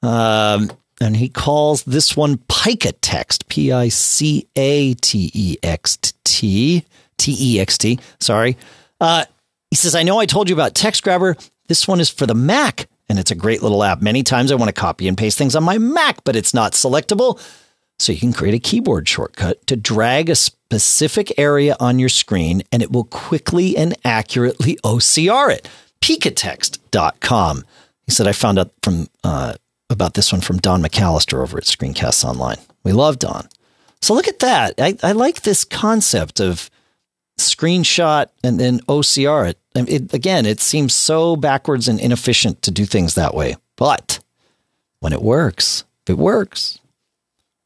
Um, 0.01 0.71
and 1.01 1.15
he 1.15 1.29
calls 1.29 1.83
this 1.83 2.15
one 2.15 2.37
Picatext, 2.37 3.47
P 3.49 3.71
I 3.71 3.89
C 3.89 4.47
A 4.55 4.93
T 4.95 5.29
E 5.33 5.57
X 5.61 5.97
T, 6.23 6.85
T 7.17 7.37
E 7.39 7.59
X 7.59 7.77
T. 7.77 7.99
Sorry. 8.19 8.57
Uh, 9.01 9.25
he 9.69 9.75
says, 9.75 9.93
I 9.93 10.03
know 10.03 10.19
I 10.19 10.25
told 10.25 10.49
you 10.49 10.55
about 10.55 10.73
Text 10.73 11.03
Grabber. 11.03 11.35
This 11.67 11.87
one 11.87 11.99
is 11.99 12.09
for 12.09 12.25
the 12.25 12.35
Mac, 12.35 12.87
and 13.09 13.19
it's 13.19 13.31
a 13.31 13.35
great 13.35 13.61
little 13.61 13.83
app. 13.83 14.01
Many 14.01 14.23
times 14.23 14.51
I 14.51 14.55
want 14.55 14.69
to 14.69 14.79
copy 14.79 15.07
and 15.07 15.17
paste 15.17 15.37
things 15.37 15.55
on 15.55 15.63
my 15.63 15.77
Mac, 15.77 16.23
but 16.23 16.35
it's 16.35 16.53
not 16.53 16.73
selectable. 16.73 17.39
So 17.99 18.11
you 18.11 18.19
can 18.19 18.33
create 18.33 18.55
a 18.55 18.59
keyboard 18.59 19.07
shortcut 19.07 19.65
to 19.67 19.75
drag 19.75 20.29
a 20.29 20.35
specific 20.35 21.37
area 21.37 21.77
on 21.79 21.99
your 21.99 22.09
screen, 22.09 22.63
and 22.71 22.83
it 22.83 22.91
will 22.91 23.05
quickly 23.05 23.77
and 23.77 23.95
accurately 24.03 24.75
OCR 24.83 25.51
it. 25.51 25.69
Picatext.com. 26.01 27.63
He 28.05 28.11
said, 28.11 28.27
I 28.27 28.33
found 28.33 28.59
out 28.59 28.71
from 28.83 29.07
uh, 29.23 29.53
about 29.89 30.13
this 30.13 30.31
one 30.31 30.41
from 30.41 30.57
Don 30.57 30.83
McAllister 30.83 31.41
over 31.41 31.57
at 31.57 31.63
Screencasts 31.63 32.23
Online. 32.23 32.57
We 32.83 32.91
love 32.91 33.17
Don. 33.19 33.47
So 34.01 34.13
look 34.13 34.27
at 34.27 34.39
that. 34.39 34.75
I, 34.77 34.97
I 35.01 35.13
like 35.13 35.41
this 35.41 35.63
concept 35.63 36.39
of 36.39 36.69
screenshot 37.39 38.27
and 38.43 38.59
then 38.59 38.79
OCR 38.81 39.49
it. 39.49 39.59
It. 39.75 40.13
Again, 40.13 40.45
it 40.45 40.59
seems 40.59 40.93
so 40.93 41.35
backwards 41.35 41.87
and 41.87 41.99
inefficient 41.99 42.61
to 42.63 42.71
do 42.71 42.85
things 42.85 43.15
that 43.15 43.33
way. 43.33 43.55
But 43.75 44.19
when 44.99 45.13
it 45.13 45.21
works, 45.21 45.83
it 46.07 46.17
works. 46.17 46.79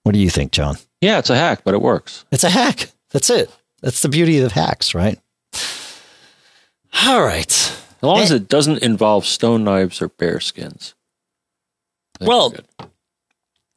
What 0.04 0.13
do 0.13 0.20
you 0.20 0.30
think, 0.30 0.51
John? 0.51 0.78
Yeah, 1.01 1.20
it's 1.20 1.30
a 1.30 1.36
hack, 1.36 1.62
but 1.63 1.74
it 1.74 1.82
works. 1.82 2.25
It's 2.32 2.44
a 2.44 2.50
hack. 2.50 2.92
That's 3.12 3.30
it. 3.30 3.51
That's 3.82 4.01
the 4.01 4.10
beauty 4.10 4.39
of 4.39 4.51
hacks, 4.51 4.94
right? 4.94 5.20
All 7.06 7.22
right. 7.22 7.48
As 7.48 8.04
long 8.04 8.20
as 8.20 8.32
it 8.32 8.48
doesn't 8.48 8.84
involve 8.84 9.25
stone 9.25 9.63
knives 9.63 10.01
or 10.01 10.10
bear 10.10 10.39
skins. 10.39 10.96
Well, 12.22 12.54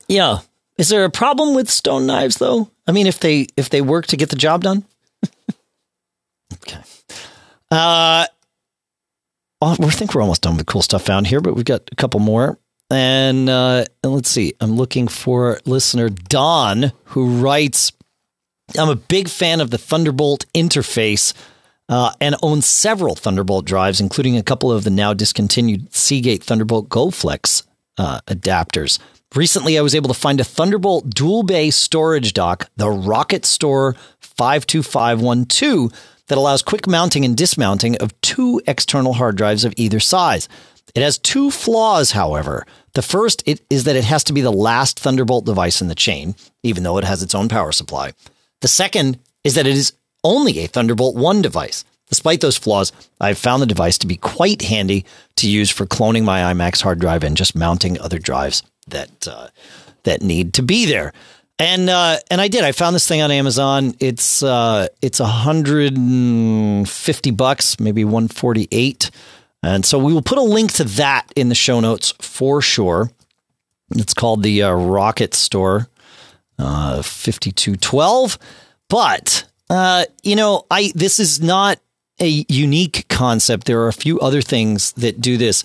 yeah. 0.08 0.38
Is 0.78 0.88
there 0.88 1.04
a 1.04 1.10
problem 1.10 1.54
with 1.54 1.70
stone 1.70 2.06
knives 2.06 2.38
though? 2.38 2.70
I 2.86 2.92
mean, 2.92 3.06
if 3.06 3.20
they 3.20 3.46
if 3.56 3.70
they 3.70 3.80
work 3.80 4.06
to 4.08 4.16
get 4.16 4.30
the 4.30 4.36
job 4.36 4.62
done. 4.62 4.84
okay. 6.54 6.80
Uh, 7.72 8.26
well, 9.62 9.76
I 9.80 9.90
think 9.90 10.14
we're 10.14 10.20
almost 10.20 10.42
done 10.42 10.58
with 10.58 10.66
cool 10.66 10.82
stuff 10.82 11.04
found 11.04 11.26
here, 11.26 11.40
but 11.40 11.54
we've 11.54 11.64
got 11.64 11.88
a 11.90 11.96
couple 11.96 12.20
more. 12.20 12.58
And, 12.90 13.48
uh, 13.48 13.86
and 14.04 14.12
let's 14.12 14.28
see. 14.28 14.52
I'm 14.60 14.76
looking 14.76 15.08
for 15.08 15.58
listener 15.64 16.10
Don 16.10 16.92
who 17.04 17.38
writes, 17.38 17.92
"I'm 18.78 18.90
a 18.90 18.96
big 18.96 19.28
fan 19.28 19.62
of 19.62 19.70
the 19.70 19.78
Thunderbolt 19.78 20.44
interface." 20.54 21.32
Uh, 21.88 22.12
and 22.20 22.36
owns 22.42 22.64
several 22.66 23.14
Thunderbolt 23.14 23.64
drives, 23.64 24.00
including 24.00 24.36
a 24.36 24.42
couple 24.42 24.70
of 24.70 24.84
the 24.84 24.90
now 24.90 25.12
discontinued 25.12 25.94
Seagate 25.94 26.42
Thunderbolt 26.42 26.88
GoFlex 26.88 27.64
uh, 27.98 28.20
adapters. 28.26 28.98
Recently, 29.34 29.78
I 29.78 29.82
was 29.82 29.94
able 29.94 30.08
to 30.08 30.18
find 30.18 30.40
a 30.40 30.44
Thunderbolt 30.44 31.10
dual 31.10 31.42
bay 31.42 31.70
storage 31.70 32.34
dock, 32.34 32.70
the 32.76 32.86
RocketStor 32.86 33.96
52512, 34.20 35.92
that 36.28 36.38
allows 36.38 36.62
quick 36.62 36.86
mounting 36.86 37.24
and 37.24 37.36
dismounting 37.36 37.96
of 37.96 38.18
two 38.20 38.60
external 38.66 39.14
hard 39.14 39.36
drives 39.36 39.64
of 39.64 39.74
either 39.76 40.00
size. 40.00 40.48
It 40.94 41.02
has 41.02 41.18
two 41.18 41.50
flaws, 41.50 42.12
however. 42.12 42.66
The 42.94 43.02
first 43.02 43.42
is 43.46 43.84
that 43.84 43.96
it 43.96 44.04
has 44.04 44.24
to 44.24 44.32
be 44.32 44.42
the 44.42 44.52
last 44.52 45.00
Thunderbolt 45.00 45.46
device 45.46 45.80
in 45.80 45.88
the 45.88 45.94
chain, 45.94 46.34
even 46.62 46.82
though 46.82 46.98
it 46.98 47.04
has 47.04 47.22
its 47.22 47.34
own 47.34 47.48
power 47.48 47.72
supply. 47.72 48.12
The 48.60 48.68
second 48.68 49.18
is 49.44 49.54
that 49.54 49.66
it 49.66 49.74
is 49.74 49.94
only 50.22 50.58
a 50.60 50.66
Thunderbolt 50.66 51.16
1 51.16 51.42
device. 51.42 51.84
Despite 52.08 52.42
those 52.42 52.58
flaws, 52.58 52.92
I've 53.20 53.38
found 53.38 53.62
the 53.62 53.66
device 53.66 53.96
to 53.98 54.06
be 54.06 54.16
quite 54.16 54.62
handy 54.62 55.06
to 55.36 55.48
use 55.48 55.70
for 55.70 55.86
cloning 55.86 56.24
my 56.24 56.52
iMac's 56.52 56.82
hard 56.82 56.98
drive 56.98 57.24
and 57.24 57.36
just 57.36 57.56
mounting 57.56 57.98
other 57.98 58.18
drives 58.18 58.62
that 58.86 59.26
uh, 59.26 59.48
that 60.02 60.22
need 60.22 60.52
to 60.54 60.62
be 60.62 60.84
there. 60.84 61.12
And 61.62 61.88
uh, 61.88 62.18
and 62.28 62.40
I 62.40 62.48
did. 62.48 62.64
I 62.64 62.72
found 62.72 62.96
this 62.96 63.06
thing 63.06 63.22
on 63.22 63.30
Amazon. 63.30 63.94
It's 64.00 64.42
uh, 64.42 64.88
it's 65.00 65.20
a 65.20 65.26
hundred 65.26 65.96
and 65.96 66.88
fifty 66.88 67.30
bucks, 67.30 67.78
maybe 67.78 68.04
one 68.04 68.26
forty 68.26 68.66
eight. 68.72 69.12
And 69.62 69.86
so 69.86 69.96
we 69.96 70.12
will 70.12 70.22
put 70.22 70.38
a 70.38 70.42
link 70.42 70.72
to 70.72 70.84
that 70.84 71.32
in 71.36 71.50
the 71.50 71.54
show 71.54 71.78
notes 71.78 72.14
for 72.18 72.62
sure. 72.62 73.12
It's 73.92 74.12
called 74.12 74.42
the 74.42 74.64
uh, 74.64 74.70
RocketStor 74.70 75.86
uh, 76.58 77.02
fifty 77.02 77.52
two 77.52 77.76
twelve. 77.76 78.40
But 78.88 79.44
uh, 79.70 80.06
you 80.24 80.34
know, 80.34 80.66
I 80.68 80.90
this 80.96 81.20
is 81.20 81.40
not 81.40 81.78
a 82.18 82.44
unique 82.48 83.06
concept. 83.08 83.68
There 83.68 83.82
are 83.82 83.88
a 83.88 83.92
few 83.92 84.18
other 84.18 84.42
things 84.42 84.94
that 84.94 85.20
do 85.20 85.36
this. 85.36 85.62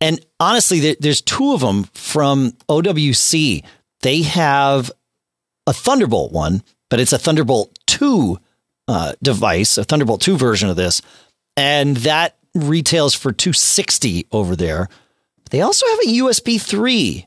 And 0.00 0.24
honestly, 0.38 0.94
there's 0.94 1.20
two 1.20 1.54
of 1.54 1.60
them 1.60 1.84
from 1.92 2.52
OWC. 2.68 3.64
They 4.02 4.22
have 4.22 4.92
a 5.66 5.72
Thunderbolt 5.72 6.32
one, 6.32 6.62
but 6.88 7.00
it's 7.00 7.12
a 7.12 7.18
Thunderbolt 7.18 7.78
2 7.86 8.38
uh, 8.88 9.12
device, 9.22 9.78
a 9.78 9.84
Thunderbolt 9.84 10.20
2 10.20 10.36
version 10.36 10.68
of 10.68 10.76
this. 10.76 11.02
And 11.56 11.96
that 11.98 12.36
retails 12.54 13.14
for 13.14 13.32
260 13.32 14.26
over 14.32 14.56
there. 14.56 14.88
They 15.50 15.60
also 15.60 15.86
have 15.86 15.98
a 16.00 16.08
USB 16.08 16.60
3 16.60 17.26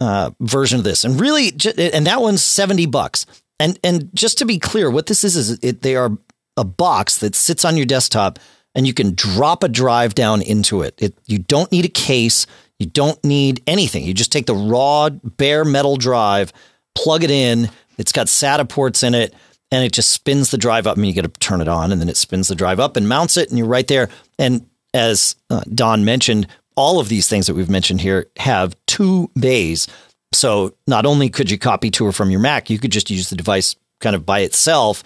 uh, 0.00 0.30
version 0.40 0.78
of 0.78 0.84
this. 0.84 1.04
And 1.04 1.20
really, 1.20 1.48
and 1.76 2.06
that 2.06 2.20
one's 2.20 2.42
70 2.42 2.86
bucks. 2.86 3.26
And 3.60 3.78
and 3.82 4.10
just 4.14 4.38
to 4.38 4.44
be 4.44 4.58
clear, 4.58 4.90
what 4.90 5.06
this 5.06 5.24
is 5.24 5.36
is 5.36 5.58
it, 5.62 5.82
they 5.82 5.96
are 5.96 6.16
a 6.56 6.64
box 6.64 7.18
that 7.18 7.34
sits 7.34 7.64
on 7.64 7.76
your 7.76 7.86
desktop 7.86 8.38
and 8.74 8.86
you 8.86 8.94
can 8.94 9.14
drop 9.14 9.64
a 9.64 9.68
drive 9.68 10.14
down 10.14 10.42
into 10.42 10.82
it. 10.82 10.94
it. 10.98 11.18
You 11.26 11.38
don't 11.38 11.72
need 11.72 11.84
a 11.84 11.88
case. 11.88 12.46
You 12.78 12.86
don't 12.86 13.22
need 13.24 13.62
anything. 13.66 14.04
You 14.04 14.14
just 14.14 14.30
take 14.30 14.46
the 14.46 14.54
raw 14.54 15.10
bare 15.10 15.64
metal 15.64 15.96
drive, 15.96 16.52
plug 16.94 17.24
it 17.24 17.30
in. 17.30 17.70
It's 17.96 18.12
got 18.12 18.26
SATA 18.26 18.68
ports 18.68 19.02
in 19.02 19.14
it, 19.14 19.34
and 19.70 19.84
it 19.84 19.92
just 19.92 20.10
spins 20.10 20.50
the 20.50 20.58
drive 20.58 20.86
up. 20.86 20.96
I 20.96 21.00
mean, 21.00 21.14
you 21.14 21.20
got 21.20 21.32
to 21.32 21.40
turn 21.40 21.60
it 21.60 21.68
on, 21.68 21.92
and 21.92 22.00
then 22.00 22.08
it 22.08 22.16
spins 22.16 22.48
the 22.48 22.54
drive 22.54 22.80
up 22.80 22.96
and 22.96 23.08
mounts 23.08 23.36
it, 23.36 23.48
and 23.48 23.58
you're 23.58 23.66
right 23.66 23.86
there. 23.86 24.08
And 24.38 24.68
as 24.94 25.36
uh, 25.50 25.62
Don 25.74 26.04
mentioned, 26.04 26.46
all 26.76 27.00
of 27.00 27.08
these 27.08 27.28
things 27.28 27.46
that 27.46 27.54
we've 27.54 27.70
mentioned 27.70 28.00
here 28.00 28.28
have 28.36 28.76
two 28.86 29.30
bays. 29.38 29.88
So 30.32 30.74
not 30.86 31.06
only 31.06 31.28
could 31.28 31.50
you 31.50 31.58
copy 31.58 31.90
to 31.92 32.06
or 32.06 32.12
from 32.12 32.30
your 32.30 32.40
Mac, 32.40 32.70
you 32.70 32.78
could 32.78 32.92
just 32.92 33.10
use 33.10 33.30
the 33.30 33.36
device 33.36 33.74
kind 34.00 34.14
of 34.14 34.24
by 34.24 34.40
itself 34.40 35.02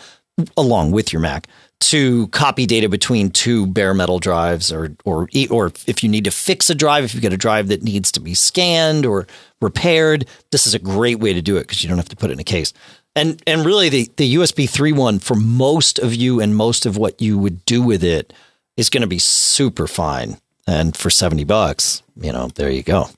along 0.56 0.92
with 0.92 1.12
your 1.12 1.20
Mac 1.20 1.46
to 1.82 2.28
copy 2.28 2.64
data 2.64 2.88
between 2.88 3.30
two 3.30 3.66
bare 3.66 3.92
metal 3.92 4.20
drives 4.20 4.72
or 4.72 4.94
or 5.04 5.28
or 5.50 5.72
if 5.86 6.02
you 6.02 6.08
need 6.08 6.24
to 6.24 6.30
fix 6.30 6.70
a 6.70 6.74
drive 6.74 7.02
if 7.02 7.12
you've 7.12 7.22
got 7.22 7.32
a 7.32 7.36
drive 7.36 7.68
that 7.68 7.82
needs 7.82 8.12
to 8.12 8.20
be 8.20 8.34
scanned 8.34 9.04
or 9.04 9.26
repaired 9.60 10.24
this 10.52 10.66
is 10.66 10.74
a 10.74 10.78
great 10.78 11.18
way 11.18 11.32
to 11.32 11.42
do 11.42 11.56
it 11.56 11.62
because 11.62 11.82
you 11.82 11.88
don't 11.88 11.98
have 11.98 12.08
to 12.08 12.16
put 12.16 12.30
it 12.30 12.34
in 12.34 12.40
a 12.40 12.44
case. 12.44 12.72
And 13.16 13.42
and 13.46 13.66
really 13.66 13.88
the 13.88 14.08
the 14.16 14.36
USB 14.36 14.68
3 14.70 14.92
one 14.92 15.18
for 15.18 15.34
most 15.34 15.98
of 15.98 16.14
you 16.14 16.40
and 16.40 16.54
most 16.54 16.86
of 16.86 16.96
what 16.96 17.20
you 17.20 17.36
would 17.36 17.64
do 17.64 17.82
with 17.82 18.04
it 18.04 18.32
is 18.76 18.88
going 18.88 19.02
to 19.02 19.08
be 19.08 19.18
super 19.18 19.86
fine. 19.86 20.38
And 20.66 20.96
for 20.96 21.10
70 21.10 21.42
bucks 21.44 22.02
you 22.16 22.32
know 22.32 22.48
there 22.54 22.70
you 22.70 22.84
go. 22.84 23.08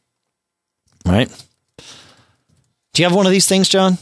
Right? 1.06 1.28
Do 2.94 3.02
you 3.02 3.08
have 3.08 3.14
one 3.14 3.26
of 3.26 3.32
these 3.32 3.46
things 3.46 3.68
John 3.68 3.98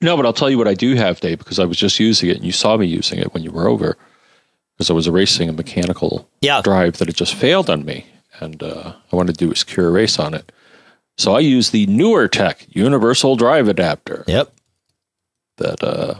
no, 0.00 0.16
but 0.16 0.26
I'll 0.26 0.32
tell 0.32 0.50
you 0.50 0.58
what 0.58 0.68
I 0.68 0.74
do 0.74 0.94
have, 0.94 1.20
Dave, 1.20 1.38
because 1.38 1.58
I 1.58 1.64
was 1.64 1.76
just 1.76 1.98
using 2.00 2.30
it 2.30 2.36
and 2.36 2.44
you 2.44 2.52
saw 2.52 2.76
me 2.76 2.86
using 2.86 3.18
it 3.18 3.32
when 3.34 3.42
you 3.42 3.50
were 3.50 3.68
over 3.68 3.96
because 4.76 4.90
I 4.90 4.94
was 4.94 5.06
erasing 5.06 5.48
a 5.48 5.52
mechanical 5.52 6.28
yeah. 6.40 6.62
drive 6.62 6.98
that 6.98 7.08
had 7.08 7.16
just 7.16 7.34
failed 7.34 7.68
on 7.68 7.84
me. 7.84 8.06
And 8.40 8.62
uh, 8.62 8.94
I 9.12 9.16
wanted 9.16 9.36
to 9.38 9.44
do 9.44 9.52
a 9.52 9.56
secure 9.56 9.88
erase 9.88 10.18
on 10.18 10.32
it. 10.32 10.50
So 11.18 11.34
I 11.34 11.40
use 11.40 11.70
the 11.70 11.86
NewerTech 11.86 12.74
universal 12.74 13.36
drive 13.36 13.68
adapter. 13.68 14.24
Yep. 14.26 14.52
That 15.58 15.84
uh, 15.84 16.14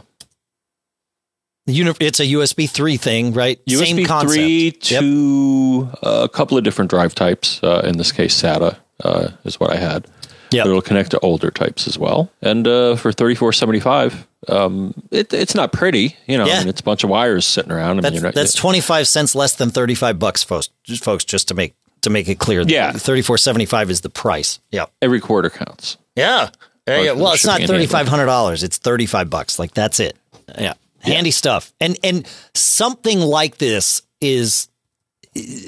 it's 1.65 2.19
a 2.19 2.25
USB 2.25 2.69
three 2.69 2.97
thing, 2.97 3.33
right? 3.33 3.59
Same 3.67 3.97
USB 3.97 4.05
concept. 4.05 4.31
three 4.31 4.65
Yep. 4.65 5.01
to 5.01 5.89
uh, 6.03 6.21
a 6.23 6.29
couple 6.29 6.57
of 6.57 6.63
different 6.63 6.91
drive 6.91 7.15
types. 7.15 7.63
Uh, 7.63 7.81
in 7.83 7.97
this 7.97 8.11
case, 8.11 8.39
SATA 8.39 8.77
uh, 9.03 9.29
is 9.43 9.59
what 9.59 9.71
I 9.71 9.77
had. 9.77 10.05
Yep. 10.51 10.65
It'll 10.65 10.81
connect 10.81 11.11
to 11.11 11.19
older 11.19 11.49
types 11.51 11.87
as 11.87 11.97
well. 11.97 12.29
And 12.41 12.67
uh, 12.67 12.95
for 12.97 13.11
thirty 13.11 13.35
four 13.35 13.53
seventy 13.53 13.79
five, 13.79 14.27
um, 14.47 14.93
it, 15.11 15.33
it's 15.33 15.55
not 15.55 15.71
pretty. 15.71 16.15
You 16.27 16.37
know, 16.37 16.45
Yeah. 16.45 16.55
I 16.55 16.59
mean, 16.59 16.67
it's 16.69 16.81
a 16.81 16.83
bunch 16.83 17.03
of 17.03 17.09
wires 17.09 17.45
sitting 17.45 17.71
around. 17.71 17.91
I 17.91 17.93
mean, 17.93 18.01
That's 18.01 18.13
you're 18.15 18.23
not- 18.23 18.33
that's 18.35 18.53
twenty 18.53 18.81
five 18.81 19.07
cents 19.07 19.33
less 19.35 19.55
than 19.55 19.69
thirty 19.69 19.95
five 19.95 20.19
bucks, 20.19 20.43
folks. 20.43 20.69
Just 20.83 21.03
folks, 21.03 21.23
just 21.23 21.47
to 21.49 21.53
make 21.53 21.73
to 22.01 22.09
make 22.09 22.27
it 22.27 22.39
clear. 22.39 22.61
Yeah. 22.61 22.91
thirty 22.91 23.21
four 23.21 23.37
seventy 23.37 23.65
five 23.65 23.89
is 23.89 24.01
the 24.01 24.09
price. 24.09 24.59
Yeah, 24.71 24.85
every 25.01 25.19
quarter 25.21 25.49
counts. 25.49 25.97
Yeah. 26.15 26.49
Well, 26.87 27.33
it's 27.33 27.45
not 27.45 27.61
thirty 27.61 27.85
five 27.87 28.07
hundred 28.07 28.25
dollars. 28.25 28.63
It's 28.63 28.77
thirty 28.77 29.05
five 29.05 29.29
bucks. 29.29 29.57
Like 29.59 29.73
that's 29.73 29.99
it. 29.99 30.17
Yeah. 30.57 30.73
Handy 30.99 31.31
stuff. 31.31 31.71
And 31.79 31.97
and 32.03 32.27
something 32.53 33.19
like 33.19 33.57
this 33.57 34.01
is 34.19 34.67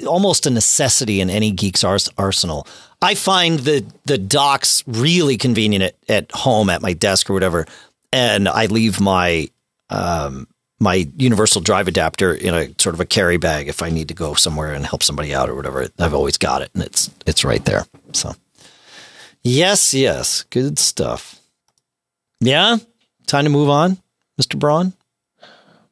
almost 0.06 0.46
a 0.46 0.50
necessity 0.50 1.20
in 1.20 1.30
any 1.30 1.50
geek's 1.50 1.82
arsenal. 1.84 2.66
I 3.04 3.14
find 3.14 3.58
the 3.60 3.84
the 4.06 4.16
docks 4.16 4.82
really 4.86 5.36
convenient 5.36 5.84
at, 5.84 5.94
at 6.08 6.32
home 6.32 6.70
at 6.70 6.80
my 6.80 6.94
desk 6.94 7.28
or 7.28 7.34
whatever, 7.34 7.66
and 8.10 8.48
I 8.48 8.66
leave 8.66 8.98
my 8.98 9.50
um, 9.90 10.48
my 10.80 11.06
universal 11.16 11.60
drive 11.60 11.86
adapter 11.86 12.32
in 12.32 12.54
a 12.54 12.68
sort 12.78 12.94
of 12.94 13.00
a 13.00 13.04
carry 13.04 13.36
bag 13.36 13.68
if 13.68 13.82
I 13.82 13.90
need 13.90 14.08
to 14.08 14.14
go 14.14 14.32
somewhere 14.34 14.72
and 14.72 14.86
help 14.86 15.02
somebody 15.02 15.34
out 15.34 15.50
or 15.50 15.54
whatever. 15.54 15.86
I've 15.98 16.14
always 16.14 16.38
got 16.38 16.62
it, 16.62 16.70
and 16.72 16.82
it's 16.82 17.10
it's 17.26 17.44
right 17.44 17.64
there. 17.66 17.84
So, 18.12 18.34
yes, 19.42 19.92
yes, 19.92 20.44
good 20.48 20.78
stuff. 20.78 21.38
Yeah, 22.40 22.78
time 23.26 23.44
to 23.44 23.50
move 23.50 23.68
on, 23.68 23.98
Mister 24.38 24.56
Braun. 24.56 24.94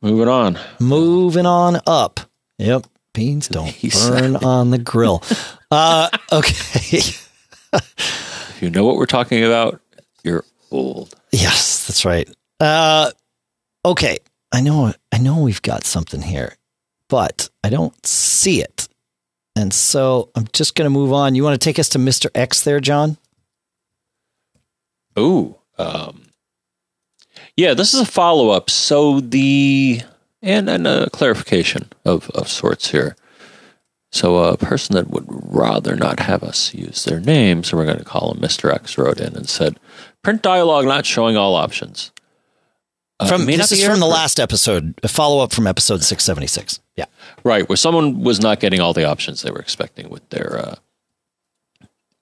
Moving 0.01 0.29
on. 0.29 0.59
Moving 0.81 1.47
on 1.47 1.81
up. 1.87 2.21
Yep. 2.59 2.87
Beans 3.15 3.49
don't 3.49 3.75
burn 3.93 4.37
on 4.37 4.71
the 4.71 4.79
grill. 4.79 5.23
Uh, 5.71 6.11
okay. 6.31 7.01
You 8.61 8.71
know 8.71 8.85
what 8.85 8.97
we're 8.97 9.07
talking 9.07 9.43
about, 9.43 9.81
you're 10.23 10.45
old. 10.71 11.17
yes, 11.33 11.87
that's 11.87 12.05
right. 12.05 12.29
Uh, 12.61 13.11
okay. 13.85 14.19
I 14.53 14.61
know. 14.61 14.93
I 15.11 15.19
know 15.19 15.41
we've 15.41 15.63
got 15.63 15.85
something 15.85 16.21
here, 16.23 16.57
but 17.09 17.49
I 17.65 17.71
don't 17.71 18.07
see 18.07 18.61
it, 18.63 18.87
and 19.57 19.73
so 19.75 20.29
I'm 20.37 20.47
just 20.53 20.75
going 20.77 20.85
to 20.85 20.91
move 20.91 21.13
on. 21.13 21.35
You 21.35 21.43
want 21.43 21.61
to 21.61 21.65
take 21.65 21.79
us 21.81 21.89
to 21.89 21.99
Mister 21.99 22.31
X 22.37 22.63
there, 22.63 22.79
John? 22.79 23.17
Ooh. 25.19 25.57
Um, 25.79 26.27
yeah, 27.57 27.75
this 27.75 27.95
is 27.95 28.01
a 28.01 28.07
follow 28.07 28.51
up. 28.51 28.71
So 28.71 29.21
the 29.21 30.03
and 30.43 30.69
and 30.69 30.87
a 30.87 31.09
clarification 31.11 31.89
of 32.05 32.29
of 32.31 32.49
sorts 32.49 32.91
here. 32.91 33.17
So 34.11 34.37
a 34.45 34.59
person 34.59 34.95
that 34.95 35.09
would 35.09 35.25
rather 35.27 35.97
not 35.97 36.21
have 36.21 36.43
us 36.43 36.75
use 36.75 37.05
their 37.05 37.19
name, 37.19 37.65
so 37.65 37.79
we're 37.79 37.87
going 37.87 37.97
to 37.97 38.05
call 38.05 38.33
him 38.35 38.43
Mr. 38.43 38.71
X, 38.71 38.99
wrote 38.99 39.19
in 39.21 39.35
and 39.35 39.49
said, 39.49 39.81
"Print 40.23 40.43
dialogue 40.43 40.85
not 40.85 41.07
showing 41.07 41.37
all 41.39 41.55
options." 41.55 42.11
Uh, 43.19 43.27
From 43.27 43.47
this 43.47 43.73
is 43.73 43.85
from 43.85 44.01
the 44.01 44.07
last 44.07 44.39
episode, 44.41 44.99
a 45.03 45.09
follow 45.09 45.43
up 45.43 45.53
from 45.53 45.67
episode 45.67 46.03
six 46.03 46.25
seventy 46.25 46.47
six. 46.47 46.81
Yeah. 46.97 47.07
right 47.45 47.67
where 47.69 47.77
someone 47.77 48.21
was 48.23 48.41
not 48.41 48.61
getting 48.61 48.81
all 48.81 48.93
the 48.93 49.05
options 49.05 49.41
they 49.41 49.51
were 49.51 49.61
expecting 49.61 50.11
with 50.11 50.29
their 50.29 50.59
uh, 50.59 50.75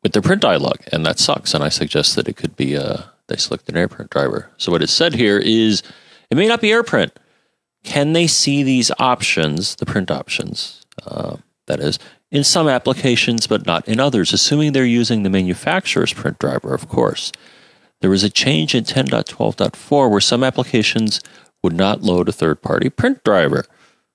with 0.03 0.12
their 0.12 0.23
print 0.23 0.43
dialogue, 0.43 0.81
and 0.93 1.05
that 1.07 1.19
sucks. 1.19 1.55
And 1.55 1.65
I 1.65 1.71
suggest 1.71 2.15
that 2.17 2.29
it 2.29 2.37
could 2.37 2.55
be 2.55 2.77
uh, 2.77 2.99
they 3.27 3.37
select 3.37 3.69
an 3.69 3.75
AirPrint 3.75 4.11
driver. 4.11 4.50
So 4.59 4.71
what 4.71 4.83
is 4.83 4.91
said 4.93 5.15
here 5.15 5.39
is 5.39 5.83
it 6.31 6.37
may 6.37 6.47
not 6.47 6.61
be 6.61 6.69
AirPrint. 6.69 7.11
Can 7.82 8.12
they 8.12 8.26
see 8.26 8.62
these 8.62 8.90
options, 8.99 9.76
the 9.76 9.87
print 9.87 10.10
options, 10.10 10.84
uh, 11.06 11.37
that 11.66 11.80
is, 11.80 11.99
in 12.30 12.44
some 12.44 12.68
applications, 12.68 13.46
but 13.46 13.66
not 13.66 13.87
in 13.88 13.99
others, 13.99 14.32
assuming 14.32 14.72
they're 14.72 14.84
using 14.84 15.22
the 15.22 15.30
manufacturer's 15.30 16.12
print 16.12 16.38
driver, 16.38 16.75
of 16.75 16.88
course. 16.88 17.32
There 18.00 18.10
was 18.10 18.22
a 18.22 18.30
change 18.30 18.75
in 18.75 18.84
10.12.4 18.84 20.10
where 20.10 20.20
some 20.20 20.44
applications 20.44 21.21
would 21.62 21.75
not 21.75 22.02
load 22.02 22.28
a 22.28 22.32
third 22.32 22.62
party 22.62 22.88
print 22.88 23.23
driver 23.25 23.66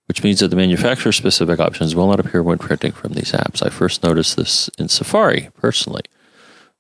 which 0.08 0.24
means 0.24 0.40
that 0.40 0.50
the 0.50 0.56
manufacturer 0.56 1.12
specific 1.12 1.60
options 1.60 1.96
will 1.96 2.08
not 2.08 2.20
appear 2.20 2.44
when 2.44 2.58
printing 2.58 2.92
from 2.92 3.14
these 3.14 3.32
apps. 3.32 3.66
I 3.66 3.70
first 3.70 4.04
noticed 4.04 4.38
this 4.38 4.70
in 4.78 4.88
Safari 4.88 5.50
personally. 5.60 6.04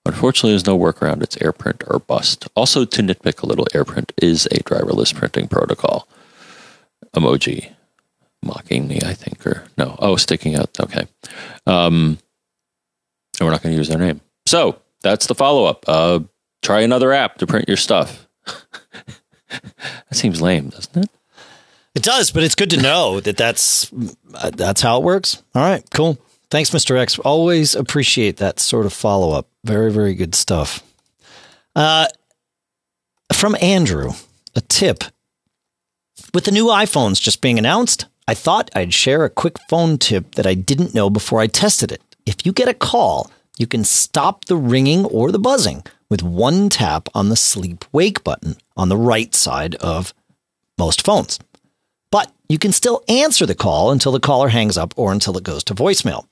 Unfortunately, 0.05 0.51
there's 0.51 0.67
no 0.67 0.77
workaround. 0.77 1.23
It's 1.23 1.35
AirPrint 1.37 1.83
or 1.91 1.99
bust. 1.99 2.47
Also, 2.55 2.85
to 2.85 3.01
nitpick 3.01 3.41
a 3.41 3.47
little, 3.47 3.65
AirPrint 3.73 4.11
is 4.21 4.45
a 4.47 4.61
driverless 4.61 5.15
printing 5.15 5.47
protocol. 5.47 6.07
Emoji 7.15 7.73
mocking 8.43 8.87
me, 8.87 8.99
I 9.03 9.13
think, 9.13 9.45
or 9.45 9.65
no, 9.77 9.95
oh, 9.99 10.15
sticking 10.15 10.55
out. 10.55 10.79
Okay. 10.79 11.07
Um, 11.65 12.19
and 13.39 13.45
we're 13.45 13.51
not 13.51 13.63
going 13.63 13.73
to 13.73 13.77
use 13.77 13.89
their 13.89 13.97
name. 13.97 14.21
So 14.45 14.79
that's 15.01 15.27
the 15.27 15.35
follow 15.35 15.65
up. 15.65 15.85
Uh, 15.87 16.19
try 16.61 16.81
another 16.81 17.11
app 17.11 17.37
to 17.39 17.47
print 17.47 17.67
your 17.67 17.77
stuff. 17.77 18.27
that 18.45 19.61
seems 20.11 20.41
lame, 20.41 20.69
doesn't 20.69 21.05
it? 21.05 21.09
It 21.95 22.03
does, 22.03 22.31
but 22.31 22.43
it's 22.43 22.55
good 22.55 22.69
to 22.71 22.81
know 22.81 23.21
that 23.21 23.37
that's 23.37 23.91
uh, 24.33 24.51
that's 24.51 24.81
how 24.81 24.97
it 24.97 25.03
works. 25.03 25.41
All 25.55 25.61
right, 25.61 25.83
cool. 25.93 26.17
Thanks, 26.51 26.71
Mr. 26.71 26.97
X. 26.97 27.17
Always 27.19 27.73
appreciate 27.73 28.37
that 28.37 28.59
sort 28.59 28.85
of 28.85 28.93
follow 28.93 29.31
up. 29.31 29.47
Very, 29.63 29.91
very 29.91 30.13
good 30.13 30.35
stuff. 30.35 30.83
Uh, 31.73 32.07
from 33.33 33.55
Andrew, 33.61 34.11
a 34.55 34.61
tip. 34.61 35.05
With 36.35 36.43
the 36.43 36.51
new 36.51 36.65
iPhones 36.65 37.21
just 37.21 37.39
being 37.39 37.57
announced, 37.57 38.07
I 38.27 38.33
thought 38.33 38.69
I'd 38.75 38.93
share 38.93 39.23
a 39.23 39.29
quick 39.29 39.55
phone 39.69 39.97
tip 39.97 40.35
that 40.35 40.45
I 40.45 40.53
didn't 40.53 40.93
know 40.93 41.09
before 41.09 41.39
I 41.39 41.47
tested 41.47 41.93
it. 41.93 42.01
If 42.25 42.45
you 42.45 42.51
get 42.51 42.67
a 42.67 42.73
call, 42.73 43.31
you 43.57 43.67
can 43.67 43.85
stop 43.85 44.43
the 44.43 44.57
ringing 44.57 45.05
or 45.05 45.31
the 45.31 45.39
buzzing 45.39 45.83
with 46.09 46.23
one 46.23 46.67
tap 46.67 47.07
on 47.15 47.29
the 47.29 47.37
sleep 47.37 47.85
wake 47.93 48.21
button 48.25 48.57
on 48.75 48.89
the 48.89 48.97
right 48.97 49.33
side 49.33 49.75
of 49.75 50.13
most 50.77 51.05
phones 51.05 51.39
but 52.15 52.31
you 52.47 52.57
can 52.57 52.71
still 52.71 53.03
answer 53.09 53.45
the 53.45 53.53
call 53.53 53.91
until 53.91 54.13
the 54.13 54.21
caller 54.21 54.47
hangs 54.47 54.77
up 54.77 54.93
or 54.95 55.11
until 55.11 55.37
it 55.37 55.43
goes 55.43 55.65
to 55.65 55.75
voicemail. 55.75 56.25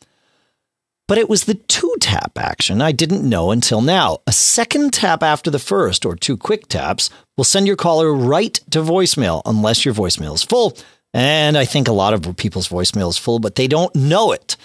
But 1.07 1.17
it 1.17 1.29
was 1.29 1.43
the 1.43 1.55
two 1.55 1.93
tap 1.99 2.37
action 2.37 2.81
I 2.81 2.91
didn't 2.91 3.27
know 3.27 3.51
until 3.51 3.81
now. 3.81 4.19
A 4.25 4.31
second 4.31 4.93
tap 4.93 5.21
after 5.21 5.51
the 5.51 5.59
first, 5.59 6.05
or 6.05 6.15
two 6.15 6.37
quick 6.37 6.67
taps, 6.67 7.09
will 7.35 7.43
send 7.43 7.67
your 7.67 7.75
caller 7.75 8.13
right 8.13 8.53
to 8.71 8.79
voicemail 8.79 9.41
unless 9.45 9.83
your 9.83 9.93
voicemail 9.93 10.33
is 10.33 10.43
full. 10.43 10.77
And 11.13 11.57
I 11.57 11.65
think 11.65 11.87
a 11.87 11.93
lot 11.93 12.13
of 12.13 12.37
people's 12.37 12.69
voicemail 12.69 13.09
is 13.09 13.17
full, 13.17 13.39
but 13.39 13.55
they 13.55 13.67
don't 13.67 13.93
know 13.95 14.31
it. 14.31 14.55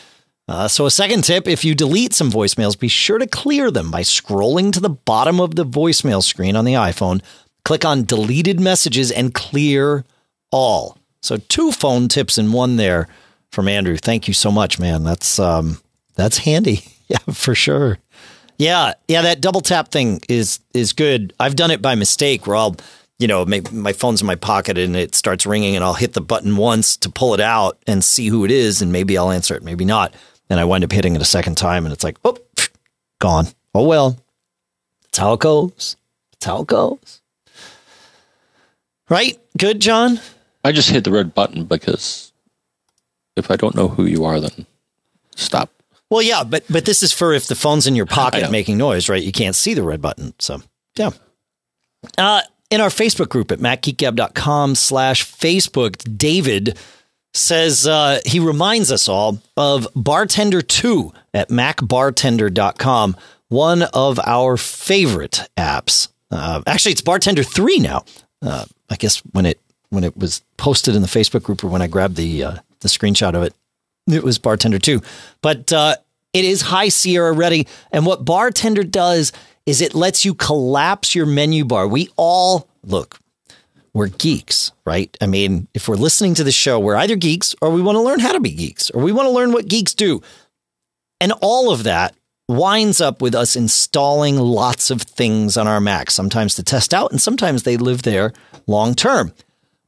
Uh, 0.47 0.67
so, 0.67 0.87
a 0.87 0.91
second 0.91 1.25
tip 1.25 1.47
if 1.47 1.63
you 1.63 1.75
delete 1.75 2.15
some 2.15 2.31
voicemails, 2.31 2.79
be 2.79 2.89
sure 2.89 3.19
to 3.19 3.27
clear 3.27 3.71
them 3.71 3.91
by 3.91 4.01
scrolling 4.01 4.73
to 4.73 4.81
the 4.81 4.89
bottom 4.89 5.41
of 5.41 5.57
the 5.57 5.67
voicemail 5.67 6.23
screen 6.23 6.57
on 6.57 6.65
the 6.65 6.73
iPhone. 6.73 7.21
Click 7.67 7.85
on 7.85 8.05
deleted 8.05 8.59
messages 8.59 9.11
and 9.11 9.35
clear 9.35 10.07
all. 10.51 10.97
So 11.21 11.37
two 11.37 11.71
phone 11.71 12.09
tips 12.09 12.39
in 12.39 12.53
one 12.53 12.77
there 12.77 13.09
from 13.51 13.69
Andrew. 13.69 13.97
Thank 13.99 14.27
you 14.27 14.33
so 14.33 14.51
much, 14.51 14.79
man. 14.79 15.05
That's 15.05 15.39
um 15.39 15.83
that's 16.19 16.39
handy. 16.39 16.83
Yeah, 17.11 17.17
for 17.33 17.55
sure. 17.55 17.97
Yeah, 18.59 18.93
yeah, 19.09 19.23
that 19.23 19.41
double 19.41 19.63
tap 19.63 19.91
thing 19.91 20.21
is 20.29 20.61
is 20.75 20.93
good. 20.93 21.33
I've 21.41 21.57
done 21.57 21.71
it 21.71 21.81
by 21.81 21.95
mistake 21.95 22.47
where 22.47 22.55
I'll, 22.55 22.77
you 23.19 23.27
know, 23.27 23.47
my, 23.47 23.63
my 23.73 23.95
phone's 23.95 24.21
in 24.21 24.27
my 24.27 24.35
pocket 24.35 24.77
and 24.77 24.95
it 24.95 25.15
starts 25.15 25.47
ringing 25.47 25.75
and 25.75 25.83
I'll 25.83 25.95
hit 25.95 26.13
the 26.13 26.21
button 26.21 26.59
once 26.59 26.99
to 26.99 27.09
pull 27.09 27.33
it 27.33 27.41
out 27.41 27.79
and 27.87 28.05
see 28.05 28.27
who 28.29 28.45
it 28.45 28.51
is 28.51 28.83
and 28.83 28.93
maybe 28.93 29.17
I'll 29.17 29.31
answer 29.31 29.55
it, 29.57 29.63
maybe 29.63 29.87
not. 29.87 30.13
And 30.51 30.61
I 30.61 30.67
wind 30.67 30.85
up 30.85 30.93
hitting 30.93 31.17
it 31.17 31.23
a 31.23 31.25
second 31.25 31.55
time 31.55 31.87
and 31.87 31.95
it's 31.95 32.05
like, 32.05 32.19
oh, 32.27 32.37
pff, 32.57 32.69
gone. 33.21 33.47
Oh 33.75 33.87
well. 33.87 34.19
That's 35.05 35.17
how 35.21 35.33
it 35.33 35.41
goes. 35.41 35.97
That's 36.33 36.45
how 36.45 36.61
it 36.61 36.67
goes. 36.67 37.23
Right? 39.09 39.39
Good, 39.57 39.81
John? 39.81 40.21
I 40.63 40.73
just 40.73 40.91
hit 40.91 41.05
the 41.05 41.11
red 41.11 41.33
button 41.33 41.65
because 41.65 42.33
if 43.35 43.51
I 43.51 43.57
don't 43.57 43.75
know 43.75 43.89
who 43.89 44.05
you 44.05 44.27
are, 44.27 44.41
then 44.41 44.67
stop. 45.37 45.71
Well, 46.11 46.23
yeah, 46.23 46.45
but 46.45 46.65
but 46.71 46.85
this 46.85 47.03
is 47.03 47.13
for 47.13 47.33
if 47.33 47.47
the 47.47 47.55
phone's 47.55 47.87
in 47.87 47.95
your 47.95 48.07
pocket 48.07 48.51
making 48.51 48.79
noise, 48.79 49.09
right? 49.09 49.23
You 49.23 49.33
can't 49.33 49.55
see 49.55 49.75
the 49.75 49.83
red 49.83 50.01
button. 50.01 50.35
So, 50.39 50.63
yeah. 50.97 51.11
Uh, 52.17 52.43
in 52.71 52.81
our 52.81 52.89
Facebook 52.89 53.29
group 53.29 53.51
at 53.51 53.59
macgeekgab.com 53.59 54.75
slash 54.75 55.25
Facebook, 55.25 56.17
David 56.17 56.79
says 57.35 57.87
uh, 57.87 58.21
he 58.25 58.41
reminds 58.41 58.91
us 58.91 59.09
all 59.09 59.39
of 59.57 59.87
Bartender 59.95 60.63
2 60.63 61.13
at 61.35 61.49
macbartender.com, 61.49 63.17
one 63.49 63.83
of 63.83 64.19
our 64.25 64.57
favorite 64.57 65.49
apps. 65.57 66.09
Uh, 66.31 66.63
actually, 66.67 66.93
it's 66.93 67.01
Bartender 67.01 67.43
3 67.43 67.79
now. 67.79 68.05
Uh, 68.43 68.65
I 68.91 68.97
guess 68.97 69.19
when 69.33 69.47
it 69.47 69.61
when 69.91 70.05
it 70.05 70.17
was 70.17 70.43
posted 70.57 70.95
in 70.95 71.03
the 71.03 71.09
Facebook 71.09 71.43
group 71.43 71.65
or 71.65 71.69
when 71.69 71.83
I 71.83 71.87
grabbed 71.87 72.17
the 72.17 72.45
uh, 72.45 72.57
the 72.81 72.89
screenshot 72.89 73.35
of 73.35 73.43
it, 73.43 73.55
it 74.09 74.25
was 74.25 74.39
Bartender 74.39 74.79
2. 74.79 75.01
But 75.43 75.73
uh, 75.73 75.97
It 76.33 76.45
is 76.45 76.63
high 76.63 76.89
Sierra 76.89 77.33
ready. 77.33 77.67
And 77.91 78.07
what 78.07 78.25
Bartender 78.25 78.85
does 78.85 79.33
is 79.67 79.81
it 79.81 79.95
lets 79.95 80.25
you 80.25 80.35
collapse 80.35 81.15
your 81.15 81.27
menu 81.27 81.65
bar. 81.65 81.87
We 81.87 82.09
all, 82.17 82.69
look, 82.85 83.19
we're 83.93 84.09
geeks, 84.09 84.73
right? 84.85 85.15
I 85.21 85.27
mean, 85.27 85.69
if 85.75 85.89
we're 85.89 85.97
listening 85.97 86.35
to 86.35 86.45
the 86.45 86.53
show, 86.53 86.79
we're 86.79 86.97
either 86.97 87.17
geeks 87.17 87.55
or 87.61 87.71
we 87.71 87.83
want 87.83 87.97
to 87.97 88.03
learn 88.03 88.21
how 88.21 88.33
to 88.33 88.41
be 88.41 88.53
geeks 88.53 88.91
or 88.91 89.03
we 89.03 89.13
want 89.13 89.27
to 89.27 89.33
learn 89.33 89.53
what 89.53 89.69
geeks 89.69 89.95
do. 89.95 90.23
And 91.21 91.33
all 91.41 91.73
of 91.73 91.83
that 91.85 92.15
winds 92.49 93.01
up 93.01 93.21
with 93.21 93.35
us 93.35 93.57
installing 93.57 94.37
lots 94.39 94.91
of 94.91 95.03
things 95.03 95.57
on 95.57 95.67
our 95.67 95.81
Mac, 95.81 96.11
sometimes 96.11 96.55
to 96.55 96.63
test 96.63 96.95
out, 96.95 97.11
and 97.11 97.21
sometimes 97.21 97.63
they 97.65 97.77
live 97.77 98.03
there 98.03 98.33
long 98.67 98.95
term. 98.95 99.33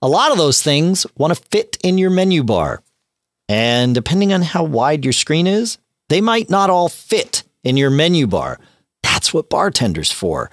A 0.02 0.08
lot 0.08 0.32
of 0.32 0.38
those 0.38 0.62
things 0.62 1.06
want 1.16 1.34
to 1.34 1.42
fit 1.50 1.78
in 1.84 1.96
your 1.98 2.10
menu 2.10 2.42
bar. 2.42 2.82
And 3.50 3.96
depending 3.96 4.32
on 4.32 4.42
how 4.42 4.62
wide 4.62 5.04
your 5.04 5.12
screen 5.12 5.48
is, 5.48 5.76
they 6.08 6.20
might 6.20 6.50
not 6.50 6.70
all 6.70 6.88
fit 6.88 7.42
in 7.64 7.76
your 7.76 7.90
menu 7.90 8.28
bar. 8.28 8.60
That's 9.02 9.34
what 9.34 9.50
Bartender's 9.50 10.12
for. 10.12 10.52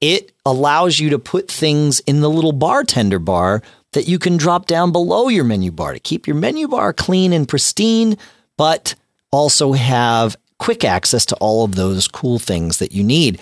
It 0.00 0.32
allows 0.46 0.98
you 0.98 1.10
to 1.10 1.18
put 1.18 1.50
things 1.50 2.00
in 2.00 2.22
the 2.22 2.30
little 2.30 2.52
bartender 2.52 3.18
bar 3.18 3.60
that 3.92 4.08
you 4.08 4.18
can 4.18 4.38
drop 4.38 4.66
down 4.66 4.90
below 4.90 5.28
your 5.28 5.44
menu 5.44 5.70
bar 5.70 5.92
to 5.92 6.00
keep 6.00 6.26
your 6.26 6.34
menu 6.34 6.66
bar 6.66 6.94
clean 6.94 7.34
and 7.34 7.46
pristine, 7.46 8.16
but 8.56 8.94
also 9.30 9.74
have 9.74 10.34
quick 10.58 10.82
access 10.82 11.26
to 11.26 11.36
all 11.42 11.62
of 11.62 11.74
those 11.74 12.08
cool 12.08 12.38
things 12.38 12.78
that 12.78 12.92
you 12.92 13.04
need. 13.04 13.38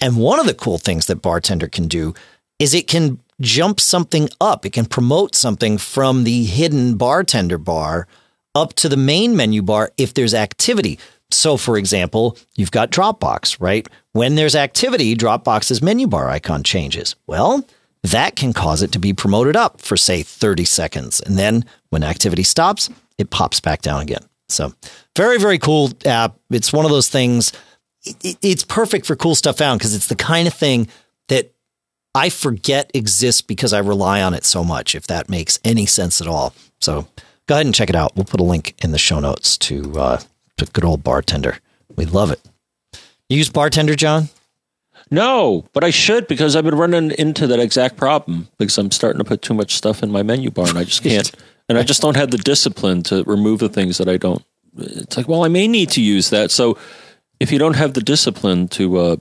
And 0.00 0.16
one 0.16 0.40
of 0.40 0.46
the 0.46 0.54
cool 0.54 0.78
things 0.78 1.06
that 1.06 1.22
Bartender 1.22 1.68
can 1.68 1.86
do 1.86 2.14
is 2.58 2.74
it 2.74 2.88
can 2.88 3.20
jump 3.40 3.78
something 3.78 4.28
up. 4.40 4.66
It 4.66 4.72
can 4.72 4.86
promote 4.86 5.36
something 5.36 5.78
from 5.78 6.24
the 6.24 6.42
hidden 6.46 6.96
bartender 6.96 7.56
bar 7.56 8.08
up 8.54 8.74
to 8.74 8.88
the 8.88 8.96
main 8.96 9.36
menu 9.36 9.62
bar 9.62 9.92
if 9.96 10.14
there's 10.14 10.34
activity. 10.34 10.98
So, 11.30 11.56
for 11.56 11.76
example, 11.76 12.36
you've 12.56 12.72
got 12.72 12.90
Dropbox, 12.90 13.60
right? 13.60 13.86
When 14.12 14.34
there's 14.34 14.56
activity, 14.56 15.14
Dropbox's 15.14 15.80
menu 15.80 16.06
bar 16.06 16.28
icon 16.28 16.62
changes. 16.62 17.14
Well, 17.26 17.64
that 18.02 18.34
can 18.34 18.52
cause 18.52 18.82
it 18.82 18.92
to 18.92 18.98
be 18.98 19.12
promoted 19.12 19.56
up 19.56 19.80
for, 19.80 19.96
say, 19.96 20.22
30 20.22 20.64
seconds. 20.64 21.20
And 21.20 21.38
then 21.38 21.64
when 21.90 22.02
activity 22.02 22.42
stops, 22.42 22.90
it 23.18 23.30
pops 23.30 23.60
back 23.60 23.82
down 23.82 24.00
again. 24.00 24.24
So, 24.48 24.72
very, 25.16 25.38
very 25.38 25.58
cool 25.58 25.92
app. 26.04 26.36
It's 26.50 26.72
one 26.72 26.84
of 26.84 26.90
those 26.90 27.08
things. 27.08 27.52
It's 28.22 28.64
perfect 28.64 29.06
for 29.06 29.14
cool 29.14 29.34
stuff 29.34 29.58
found 29.58 29.78
because 29.78 29.94
it's 29.94 30.08
the 30.08 30.16
kind 30.16 30.48
of 30.48 30.54
thing 30.54 30.88
that 31.28 31.52
I 32.14 32.30
forget 32.30 32.90
exists 32.94 33.42
because 33.42 33.72
I 33.72 33.78
rely 33.78 34.22
on 34.22 34.34
it 34.34 34.44
so 34.44 34.64
much, 34.64 34.94
if 34.96 35.06
that 35.06 35.28
makes 35.28 35.60
any 35.62 35.86
sense 35.86 36.20
at 36.20 36.26
all. 36.26 36.54
So, 36.80 37.06
go 37.50 37.56
ahead 37.56 37.66
and 37.66 37.74
check 37.74 37.90
it 37.90 37.96
out. 37.96 38.14
We'll 38.14 38.24
put 38.24 38.38
a 38.38 38.44
link 38.44 38.76
in 38.80 38.92
the 38.92 38.98
show 38.98 39.18
notes 39.18 39.58
to, 39.58 39.98
uh, 39.98 40.20
to 40.56 40.66
good 40.66 40.84
old 40.84 41.02
bartender. 41.02 41.58
We 41.96 42.04
love 42.04 42.30
it. 42.30 42.40
You 43.28 43.38
use 43.38 43.50
bartender, 43.50 43.96
John? 43.96 44.28
No, 45.10 45.64
but 45.72 45.82
I 45.82 45.90
should 45.90 46.28
because 46.28 46.54
I've 46.54 46.62
been 46.62 46.76
running 46.76 47.10
into 47.10 47.48
that 47.48 47.58
exact 47.58 47.96
problem 47.96 48.46
because 48.58 48.78
I'm 48.78 48.92
starting 48.92 49.18
to 49.18 49.24
put 49.24 49.42
too 49.42 49.54
much 49.54 49.74
stuff 49.74 50.04
in 50.04 50.12
my 50.12 50.22
menu 50.22 50.52
bar 50.52 50.68
and 50.68 50.78
I 50.78 50.84
just 50.84 51.02
can't. 51.02 51.28
and 51.68 51.76
I 51.76 51.82
just 51.82 52.00
don't 52.00 52.16
have 52.16 52.30
the 52.30 52.38
discipline 52.38 53.02
to 53.04 53.24
remove 53.24 53.58
the 53.58 53.68
things 53.68 53.98
that 53.98 54.08
I 54.08 54.16
don't. 54.16 54.44
It's 54.78 55.16
like, 55.16 55.26
well, 55.26 55.42
I 55.42 55.48
may 55.48 55.66
need 55.66 55.90
to 55.90 56.00
use 56.00 56.30
that. 56.30 56.52
So 56.52 56.78
if 57.40 57.50
you 57.50 57.58
don't 57.58 57.74
have 57.74 57.94
the 57.94 58.00
discipline 58.00 58.68
to, 58.68 58.96
uh, 58.96 59.16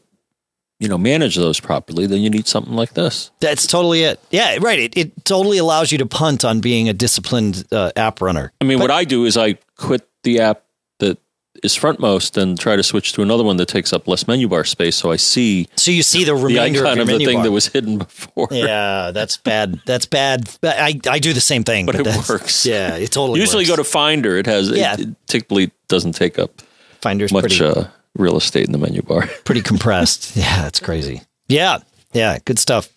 you 0.79 0.87
know, 0.87 0.97
manage 0.97 1.35
those 1.35 1.59
properly, 1.59 2.07
then 2.07 2.21
you 2.21 2.29
need 2.29 2.47
something 2.47 2.73
like 2.73 2.93
this. 2.93 3.31
That's 3.41 3.67
totally 3.67 4.03
it. 4.03 4.19
Yeah, 4.31 4.57
right. 4.61 4.79
It, 4.79 4.97
it 4.97 5.25
totally 5.25 5.57
allows 5.57 5.91
you 5.91 5.97
to 5.97 6.05
punt 6.05 6.45
on 6.45 6.61
being 6.61 6.87
a 6.87 6.93
disciplined 6.93 7.65
uh, 7.71 7.91
app 7.95 8.21
runner. 8.21 8.53
I 8.61 8.63
mean, 8.63 8.77
but, 8.77 8.85
what 8.85 8.91
I 8.91 9.03
do 9.03 9.25
is 9.25 9.35
I 9.37 9.55
quit 9.75 10.07
the 10.23 10.39
app 10.39 10.63
that 10.99 11.17
is 11.63 11.77
frontmost 11.77 12.41
and 12.41 12.57
try 12.57 12.77
to 12.77 12.83
switch 12.83 13.11
to 13.13 13.21
another 13.21 13.43
one 13.43 13.57
that 13.57 13.67
takes 13.67 13.91
up 13.91 14.07
less 14.07 14.25
menu 14.25 14.47
bar 14.47 14.63
space. 14.63 14.95
So 14.95 15.11
I 15.11 15.17
see. 15.17 15.67
So 15.75 15.91
you 15.91 16.01
see 16.01 16.23
the 16.23 16.35
remainder 16.35 16.79
the 16.79 16.85
icon 16.87 16.99
of, 16.99 17.09
of 17.09 17.19
the 17.19 17.25
thing 17.25 17.37
bar. 17.37 17.43
that 17.43 17.51
was 17.51 17.67
hidden 17.67 17.97
before. 17.97 18.47
Yeah, 18.49 19.11
that's 19.11 19.35
bad. 19.35 19.81
That's 19.85 20.05
bad. 20.05 20.49
I, 20.63 20.97
I 21.09 21.19
do 21.19 21.33
the 21.33 21.41
same 21.41 21.65
thing, 21.65 21.87
but, 21.87 21.97
but 21.97 22.07
it 22.07 22.29
works. 22.29 22.65
Yeah, 22.65 22.95
it 22.95 23.11
totally. 23.11 23.39
Usually 23.41 23.61
works. 23.63 23.69
go 23.69 23.75
to 23.77 23.83
Finder. 23.83 24.37
It 24.37 24.45
has. 24.45 24.69
Yeah. 24.69 24.93
It, 24.93 25.01
it 25.01 25.15
typically 25.27 25.71
doesn't 25.89 26.13
take 26.13 26.39
up 26.39 26.61
Finder's 27.01 27.33
much 27.33 27.57
pretty, 27.57 27.65
uh, 27.65 27.87
real 28.15 28.37
estate 28.37 28.65
in 28.65 28.71
the 28.71 28.77
menu 28.77 29.01
bar. 29.01 29.27
pretty 29.45 29.61
compressed. 29.61 30.35
Yeah, 30.35 30.63
that's 30.63 30.79
crazy. 30.79 31.21
Yeah, 31.47 31.79
yeah, 32.13 32.37
good 32.45 32.59
stuff. 32.59 32.89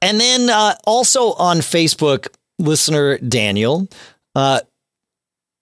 And 0.00 0.20
then 0.20 0.50
uh, 0.50 0.74
also 0.84 1.32
on 1.34 1.58
Facebook, 1.58 2.28
listener 2.58 3.18
Daniel 3.18 3.88
uh, 4.34 4.60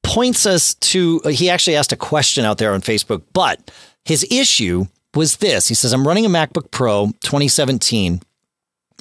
points 0.03 0.47
us 0.47 0.75
to, 0.75 1.21
he 1.21 1.51
actually 1.51 1.77
asked 1.77 1.93
a 1.93 1.97
question 1.97 2.45
out 2.45 2.59
there 2.59 2.73
on 2.73 2.81
Facebook, 2.81 3.23
but 3.33 3.71
his 4.05 4.27
issue 4.31 4.87
was 5.15 5.37
this. 5.37 5.69
He 5.69 5.75
says, 5.75 5.93
I'm 5.93 6.07
running 6.07 6.27
a 6.27 6.29
MacBook 6.29 6.71
Pro 6.71 7.07
2017, 7.23 8.21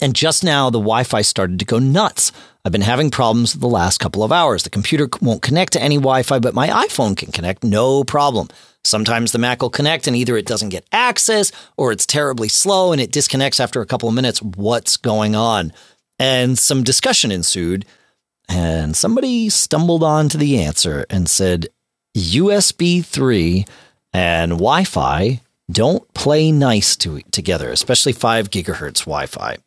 and 0.01 0.15
just 0.15 0.43
now 0.43 0.69
the 0.69 0.79
Wi 0.79 1.03
Fi 1.03 1.21
started 1.21 1.59
to 1.59 1.65
go 1.65 1.79
nuts. 1.79 2.31
I've 2.65 2.71
been 2.71 2.81
having 2.81 3.09
problems 3.09 3.53
the 3.53 3.67
last 3.67 3.99
couple 3.99 4.23
of 4.23 4.31
hours. 4.31 4.63
The 4.63 4.69
computer 4.69 5.07
won't 5.21 5.41
connect 5.41 5.73
to 5.73 5.81
any 5.81 5.95
Wi 5.95 6.23
Fi, 6.23 6.39
but 6.39 6.53
my 6.53 6.67
iPhone 6.67 7.15
can 7.15 7.31
connect, 7.31 7.63
no 7.63 8.03
problem. 8.03 8.49
Sometimes 8.83 9.31
the 9.31 9.39
Mac 9.39 9.61
will 9.61 9.69
connect 9.69 10.07
and 10.07 10.15
either 10.15 10.37
it 10.37 10.45
doesn't 10.45 10.69
get 10.69 10.87
access 10.91 11.51
or 11.77 11.91
it's 11.91 12.05
terribly 12.05 12.49
slow 12.49 12.91
and 12.91 13.01
it 13.01 13.11
disconnects 13.11 13.59
after 13.59 13.81
a 13.81 13.85
couple 13.85 14.09
of 14.09 14.15
minutes. 14.15 14.41
What's 14.41 14.97
going 14.97 15.35
on? 15.35 15.73
And 16.17 16.57
some 16.57 16.83
discussion 16.83 17.31
ensued 17.31 17.85
and 18.47 18.95
somebody 18.95 19.49
stumbled 19.49 20.03
onto 20.03 20.37
the 20.37 20.59
answer 20.59 21.05
and 21.09 21.29
said 21.29 21.67
USB 22.17 23.05
3 23.05 23.65
and 24.11 24.51
Wi 24.53 24.83
Fi 24.83 25.41
don't 25.71 26.11
play 26.13 26.51
nice 26.51 26.95
to, 26.97 27.21
together, 27.31 27.71
especially 27.71 28.11
5 28.11 28.49
gigahertz 28.49 29.01
Wi 29.01 29.27
Fi. 29.27 29.57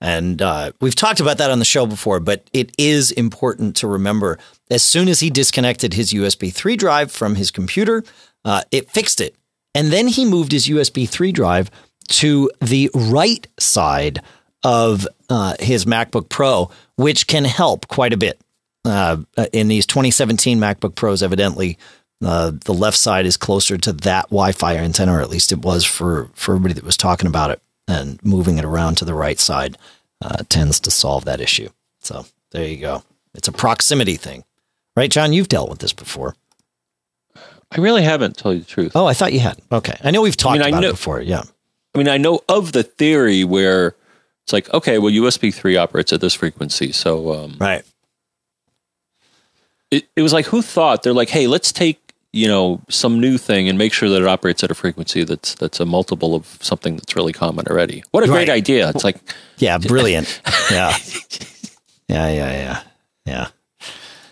And 0.00 0.40
uh, 0.40 0.72
we've 0.80 0.94
talked 0.94 1.20
about 1.20 1.38
that 1.38 1.50
on 1.50 1.58
the 1.58 1.64
show 1.64 1.84
before, 1.84 2.20
but 2.20 2.48
it 2.52 2.72
is 2.78 3.10
important 3.10 3.76
to 3.76 3.86
remember 3.86 4.38
as 4.70 4.82
soon 4.82 5.08
as 5.08 5.20
he 5.20 5.28
disconnected 5.28 5.92
his 5.92 6.12
USB 6.12 6.52
3 6.52 6.76
drive 6.76 7.12
from 7.12 7.34
his 7.34 7.50
computer, 7.50 8.02
uh, 8.44 8.62
it 8.70 8.90
fixed 8.90 9.20
it. 9.20 9.34
And 9.74 9.92
then 9.92 10.08
he 10.08 10.24
moved 10.24 10.52
his 10.52 10.66
USB 10.68 11.08
3 11.08 11.32
drive 11.32 11.70
to 12.08 12.50
the 12.60 12.90
right 12.94 13.46
side 13.58 14.20
of 14.64 15.06
uh, 15.28 15.54
his 15.60 15.84
MacBook 15.84 16.28
Pro, 16.28 16.70
which 16.96 17.26
can 17.26 17.44
help 17.44 17.88
quite 17.88 18.12
a 18.12 18.18
bit. 18.18 18.40
Uh, 18.84 19.18
in 19.52 19.68
these 19.68 19.86
2017 19.86 20.58
MacBook 20.58 20.94
Pros, 20.94 21.22
evidently, 21.22 21.78
uh, 22.24 22.52
the 22.64 22.74
left 22.74 22.96
side 22.96 23.26
is 23.26 23.36
closer 23.36 23.76
to 23.78 23.92
that 23.92 24.24
Wi-Fi 24.26 24.76
antenna, 24.76 25.14
or 25.14 25.20
at 25.20 25.30
least 25.30 25.52
it 25.52 25.60
was 25.60 25.84
for 25.84 26.30
for 26.34 26.52
everybody 26.52 26.74
that 26.74 26.84
was 26.84 26.96
talking 26.96 27.26
about 27.26 27.50
it. 27.50 27.60
And 27.88 28.22
moving 28.24 28.58
it 28.58 28.64
around 28.64 28.96
to 28.96 29.04
the 29.04 29.14
right 29.14 29.38
side 29.38 29.76
uh, 30.22 30.44
tends 30.48 30.78
to 30.80 30.90
solve 30.90 31.24
that 31.24 31.40
issue. 31.40 31.70
So 32.00 32.26
there 32.52 32.66
you 32.66 32.76
go. 32.76 33.02
It's 33.34 33.48
a 33.48 33.52
proximity 33.52 34.16
thing, 34.16 34.44
right, 34.96 35.10
John? 35.10 35.32
You've 35.32 35.48
dealt 35.48 35.70
with 35.70 35.80
this 35.80 35.92
before. 35.92 36.34
I 37.70 37.80
really 37.80 38.02
haven't, 38.02 38.36
tell 38.36 38.52
you 38.52 38.60
the 38.60 38.66
truth. 38.66 38.92
Oh, 38.94 39.06
I 39.06 39.14
thought 39.14 39.32
you 39.32 39.40
had. 39.40 39.58
Okay, 39.70 39.96
I 40.02 40.10
know 40.10 40.22
we've 40.22 40.36
talked 40.36 40.60
I 40.60 40.64
mean, 40.64 40.68
about 40.74 40.80
know, 40.82 40.88
it 40.88 40.92
before. 40.92 41.20
Yeah. 41.20 41.42
I 41.94 41.98
mean, 41.98 42.08
I 42.08 42.18
know 42.18 42.40
of 42.48 42.72
the 42.72 42.82
theory 42.82 43.44
where 43.44 43.94
it's 44.44 44.52
like, 44.52 44.72
okay, 44.72 44.98
well, 44.98 45.12
USB 45.12 45.52
three 45.52 45.76
operates 45.76 46.12
at 46.12 46.20
this 46.20 46.34
frequency, 46.34 46.92
so 46.92 47.32
um, 47.32 47.56
right. 47.60 47.84
It, 49.90 50.08
it 50.14 50.22
was 50.22 50.32
like, 50.32 50.46
who 50.46 50.62
thought 50.62 51.02
they're 51.02 51.12
like, 51.12 51.30
hey, 51.30 51.46
let's 51.46 51.72
take 51.72 52.10
you 52.32 52.46
know 52.46 52.80
some 52.88 53.20
new 53.20 53.36
thing 53.36 53.68
and 53.68 53.76
make 53.76 53.92
sure 53.92 54.08
that 54.08 54.22
it 54.22 54.28
operates 54.28 54.62
at 54.62 54.70
a 54.70 54.74
frequency 54.74 55.24
that's 55.24 55.54
that's 55.56 55.80
a 55.80 55.86
multiple 55.86 56.34
of 56.34 56.58
something 56.60 56.96
that's 56.96 57.16
really 57.16 57.32
common 57.32 57.66
already. 57.66 58.02
What 58.12 58.24
a 58.24 58.26
great 58.26 58.48
idea! 58.48 58.88
It's 58.90 59.04
like, 59.04 59.16
yeah, 59.58 59.78
brilliant. 59.94 60.40
yeah, 60.70 60.96
yeah, 62.08 62.28
yeah, 62.28 62.52
yeah, 62.52 62.82
yeah. 63.26 63.48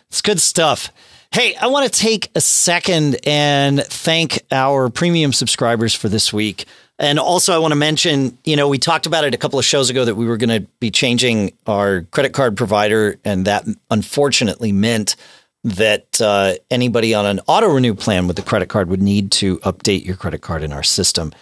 It's 0.08 0.22
good 0.22 0.40
stuff. 0.40 0.90
Hey, 1.30 1.54
I 1.56 1.66
want 1.66 1.92
to 1.92 1.98
take 1.98 2.30
a 2.34 2.40
second 2.40 3.18
and 3.24 3.84
thank 3.84 4.42
our 4.50 4.88
premium 4.88 5.34
subscribers 5.34 5.94
for 5.94 6.08
this 6.08 6.32
week. 6.32 6.64
And 6.98 7.18
also, 7.18 7.54
I 7.54 7.58
want 7.58 7.72
to 7.72 7.76
mention, 7.76 8.38
you 8.44 8.56
know, 8.56 8.66
we 8.66 8.78
talked 8.78 9.04
about 9.04 9.24
it 9.24 9.34
a 9.34 9.36
couple 9.36 9.58
of 9.58 9.64
shows 9.64 9.90
ago 9.90 10.06
that 10.06 10.14
we 10.14 10.26
were 10.26 10.38
going 10.38 10.62
to 10.62 10.66
be 10.80 10.90
changing 10.90 11.52
our 11.66 12.02
credit 12.10 12.32
card 12.32 12.56
provider, 12.56 13.20
and 13.24 13.44
that 13.44 13.66
unfortunately 13.90 14.72
meant 14.72 15.16
that 15.64 16.20
uh, 16.20 16.54
anybody 16.70 17.12
on 17.12 17.26
an 17.26 17.40
auto 17.46 17.68
renew 17.68 17.94
plan 17.94 18.26
with 18.26 18.36
the 18.36 18.42
credit 18.42 18.70
card 18.70 18.88
would 18.88 19.02
need 19.02 19.30
to 19.32 19.58
update 19.58 20.06
your 20.06 20.16
credit 20.16 20.40
card 20.40 20.62
in 20.62 20.72
our 20.72 20.82
system. 20.82 21.32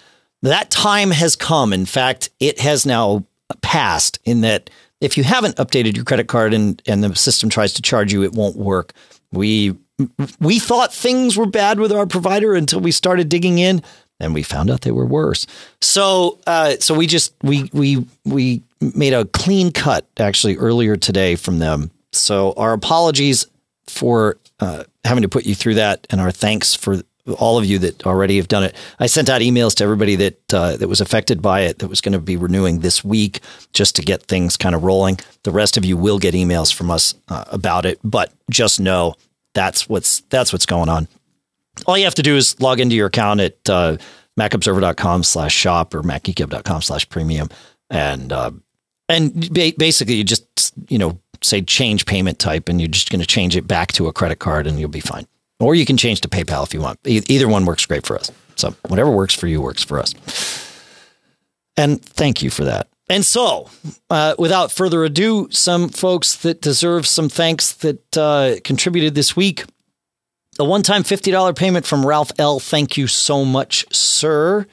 That 0.42 0.70
time 0.70 1.12
has 1.12 1.37
come. 1.37 1.72
In 1.72 1.87
fact, 1.87 2.29
it 2.40 2.59
has 2.59 2.85
now 2.85 3.25
passed 3.62 4.18
in 4.25 4.40
that 4.40 4.68
if 5.01 5.16
you 5.16 5.22
haven't 5.25 5.57
updated 5.57 5.94
your 5.94 6.05
credit 6.05 6.27
card 6.27 6.53
and, 6.53 6.83
and 6.87 7.05
the 7.05 7.14
system 7.14 7.49
tries 7.49 7.72
to 7.75 7.83
charge 7.83 8.12
you, 8.12 8.25
it 8.25 8.33
won't 8.33 8.57
work. 8.57 8.92
We 9.33 9.77
we 10.41 10.59
thought 10.59 10.93
things 10.93 11.37
were 11.37 11.47
bad 11.47 11.81
with 11.81 11.93
our 11.93 12.07
provider 12.07 12.55
until 12.55 12.81
we 12.81 12.93
started 12.93 13.29
digging 13.29 13.59
in 13.59 13.83
and 14.21 14.35
we 14.35 14.43
found 14.43 14.71
out 14.71 14.83
they 14.83 14.91
were 14.91 15.07
worse. 15.07 15.47
So, 15.81 16.39
uh, 16.47 16.77
so 16.81 16.95
we 16.95 17.07
just 17.07 17.35
we 17.43 17.71
we 17.73 18.07
we 18.25 18.62
made 18.81 19.12
a 19.12 19.25
clean 19.27 19.73
cut 19.73 20.07
actually 20.19 20.57
earlier 20.57 20.97
today 20.97 21.37
from 21.37 21.59
them. 21.59 21.91
So 22.12 22.53
our 22.57 22.73
apologies 22.73 23.47
for 23.87 24.39
uh, 24.61 24.85
having 25.05 25.23
to 25.23 25.29
put 25.29 25.47
you 25.47 25.55
through 25.55 25.75
that, 25.75 26.07
and 26.11 26.21
our 26.21 26.31
thanks 26.31 26.75
for 26.75 27.03
all 27.39 27.59
of 27.59 27.65
you 27.65 27.79
that 27.81 28.07
already 28.07 28.37
have 28.37 28.49
done 28.49 28.65
it. 28.65 28.75
I 28.99 29.07
sent 29.07 29.29
out 29.29 29.41
emails 29.41 29.75
to 29.77 29.85
everybody 29.85 30.15
that 30.17 30.55
uh, 30.55 30.77
that 30.77 30.89
was 30.89 31.01
affected 31.01 31.43
by 31.43 31.62
it 31.62 31.79
that 31.79 31.89
was 31.89 32.01
going 32.01 32.12
to 32.12 32.19
be 32.19 32.37
renewing 32.37 32.81
this 32.81 33.05
week 33.05 33.41
just 33.73 33.97
to 33.97 34.03
get 34.03 34.23
things 34.23 34.57
kind 34.57 34.75
of 34.75 34.85
rolling. 34.85 35.19
The 35.43 35.51
rest 35.51 35.77
of 35.77 35.85
you 35.85 35.97
will 35.97 36.19
get 36.19 36.35
emails 36.35 36.73
from 36.73 36.91
us 36.91 37.15
uh, 37.29 37.45
about 37.49 37.87
it, 37.87 37.99
but 38.05 38.33
just 38.51 38.81
know 38.81 39.15
that's 39.55 39.89
what's 39.89 40.21
that's 40.31 40.53
what's 40.53 40.67
going 40.67 40.89
on. 40.89 41.09
All 41.87 41.99
you 41.99 42.05
have 42.05 42.15
to 42.17 42.23
do 42.23 42.37
is 42.37 42.61
log 42.61 42.81
into 42.81 42.97
your 42.97 43.07
account 43.07 43.41
at 43.41 43.69
uh, 43.69 43.97
macobserver.com 44.39 45.23
slash 45.23 45.55
shop 45.55 45.95
or 45.95 46.03
macgeekgab.com 46.03 46.83
slash 46.83 47.09
premium 47.09 47.49
and 47.91 48.33
uh, 48.33 48.51
and 49.09 49.53
ba- 49.53 49.73
basically 49.77 50.15
you 50.15 50.25
just 50.25 50.47
you 50.89 50.99
know 50.99 51.19
say 51.43 51.61
change 51.62 52.07
payment 52.07 52.39
type 52.39 52.69
and 52.69 52.81
you're 52.81 52.89
just 52.89 53.11
going 53.11 53.21
to 53.21 53.27
change 53.27 53.57
it 53.57 53.67
back 53.67 53.93
to 53.93 54.09
a 54.09 54.12
credit 54.12 54.39
card 54.39 54.67
and 54.67 54.79
you'll 54.81 54.89
be 54.89 55.01
fine. 55.01 55.27
Or 55.59 55.75
you 55.75 55.87
can 55.87 55.97
change 55.97 56.21
to 56.23 56.29
PayPal 56.29 56.64
if 56.64 56.75
you 56.75 56.81
want. 56.81 56.99
Either 57.05 57.49
one 57.49 57.64
works 57.64 57.87
great 57.87 58.07
for 58.07 58.16
us. 58.19 58.31
So 58.57 58.75
whatever 58.88 59.11
works 59.11 59.35
for 59.35 59.47
you 59.47 59.61
works 59.61 59.83
for 59.83 59.99
us. 59.99 60.14
And 61.77 62.03
thank 62.03 62.42
you 62.42 62.51
for 62.51 62.64
that. 62.64 62.88
And 63.09 63.25
so, 63.25 63.71
uh, 64.11 64.35
without 64.38 64.73
further 64.73 65.05
ado, 65.05 65.49
some 65.51 65.88
folks 65.88 66.37
that 66.37 66.61
deserve 66.61 67.07
some 67.07 67.29
thanks 67.29 67.73
that 67.75 68.16
uh, 68.16 68.57
contributed 68.64 69.14
this 69.14 69.37
week. 69.37 69.64
A 70.59 70.64
one 70.64 70.83
time 70.83 71.03
$50 71.03 71.55
payment 71.55 71.87
from 71.87 72.05
Ralph 72.05 72.33
L. 72.38 72.59
Thank 72.59 72.97
you 72.97 73.07
so 73.07 73.45
much, 73.45 73.85
sir. 73.95 74.66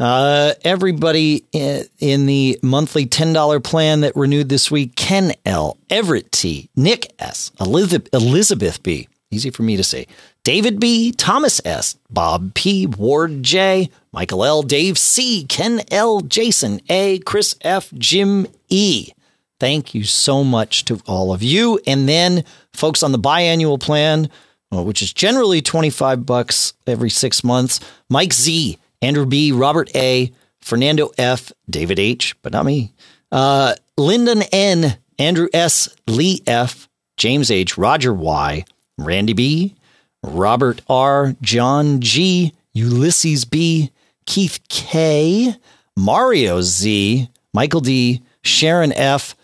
Uh, 0.00 0.52
everybody 0.64 1.44
in 1.52 2.26
the 2.26 2.58
monthly 2.62 3.06
$10 3.06 3.64
plan 3.64 4.02
that 4.02 4.14
renewed 4.14 4.48
this 4.48 4.70
week 4.70 4.94
Ken 4.94 5.32
L., 5.44 5.76
Everett 5.90 6.30
T., 6.30 6.68
Nick 6.76 7.12
S., 7.18 7.50
Elizabeth 7.60 8.82
B., 8.82 9.08
easy 9.30 9.50
for 9.50 9.62
me 9.62 9.76
to 9.76 9.84
say, 9.84 10.06
David 10.44 10.80
B., 10.80 11.12
Thomas 11.12 11.60
S., 11.64 11.96
Bob 12.10 12.54
P., 12.54 12.86
Ward 12.86 13.42
J., 13.42 13.90
Michael 14.12 14.44
L., 14.44 14.62
Dave 14.62 14.98
C., 14.98 15.44
Ken 15.48 15.82
L., 15.90 16.20
Jason 16.20 16.80
A., 16.88 17.18
Chris 17.20 17.54
F., 17.62 17.92
Jim 17.94 18.46
E. 18.68 19.12
Thank 19.60 19.94
you 19.94 20.04
so 20.04 20.44
much 20.44 20.84
to 20.86 21.00
all 21.06 21.32
of 21.32 21.42
you. 21.42 21.80
And 21.86 22.08
then 22.08 22.44
folks 22.72 23.02
on 23.02 23.12
the 23.12 23.18
biannual 23.18 23.80
plan, 23.80 24.30
which 24.70 25.02
is 25.02 25.12
generally 25.12 25.60
25 25.60 26.24
bucks 26.24 26.74
every 26.86 27.10
six 27.10 27.42
months, 27.42 27.80
Mike 28.08 28.32
Z., 28.32 28.78
Andrew 29.02 29.26
B., 29.26 29.52
Robert 29.52 29.94
A., 29.94 30.32
Fernando 30.60 31.10
F., 31.18 31.52
David 31.68 31.98
H., 31.98 32.36
but 32.42 32.52
not 32.52 32.66
me, 32.66 32.92
uh, 33.32 33.74
Lyndon 33.96 34.42
N., 34.52 34.98
Andrew 35.18 35.48
S., 35.52 35.88
Lee 36.06 36.42
F., 36.46 36.88
James 37.16 37.50
H., 37.50 37.76
Roger 37.76 38.14
Y., 38.14 38.64
Randy 38.98 39.32
B., 39.32 39.74
Robert 40.22 40.82
R., 40.88 41.34
John 41.40 42.00
G., 42.00 42.52
Ulysses 42.72 43.44
B., 43.44 43.90
Keith 44.26 44.60
K., 44.68 45.54
Mario 45.96 46.60
Z., 46.60 47.28
Michael 47.54 47.80
D., 47.80 48.22
Sharon 48.42 48.92
F., 48.92 49.34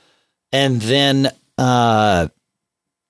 and 0.53 0.81
then 0.83 1.31
uh, 1.59 2.29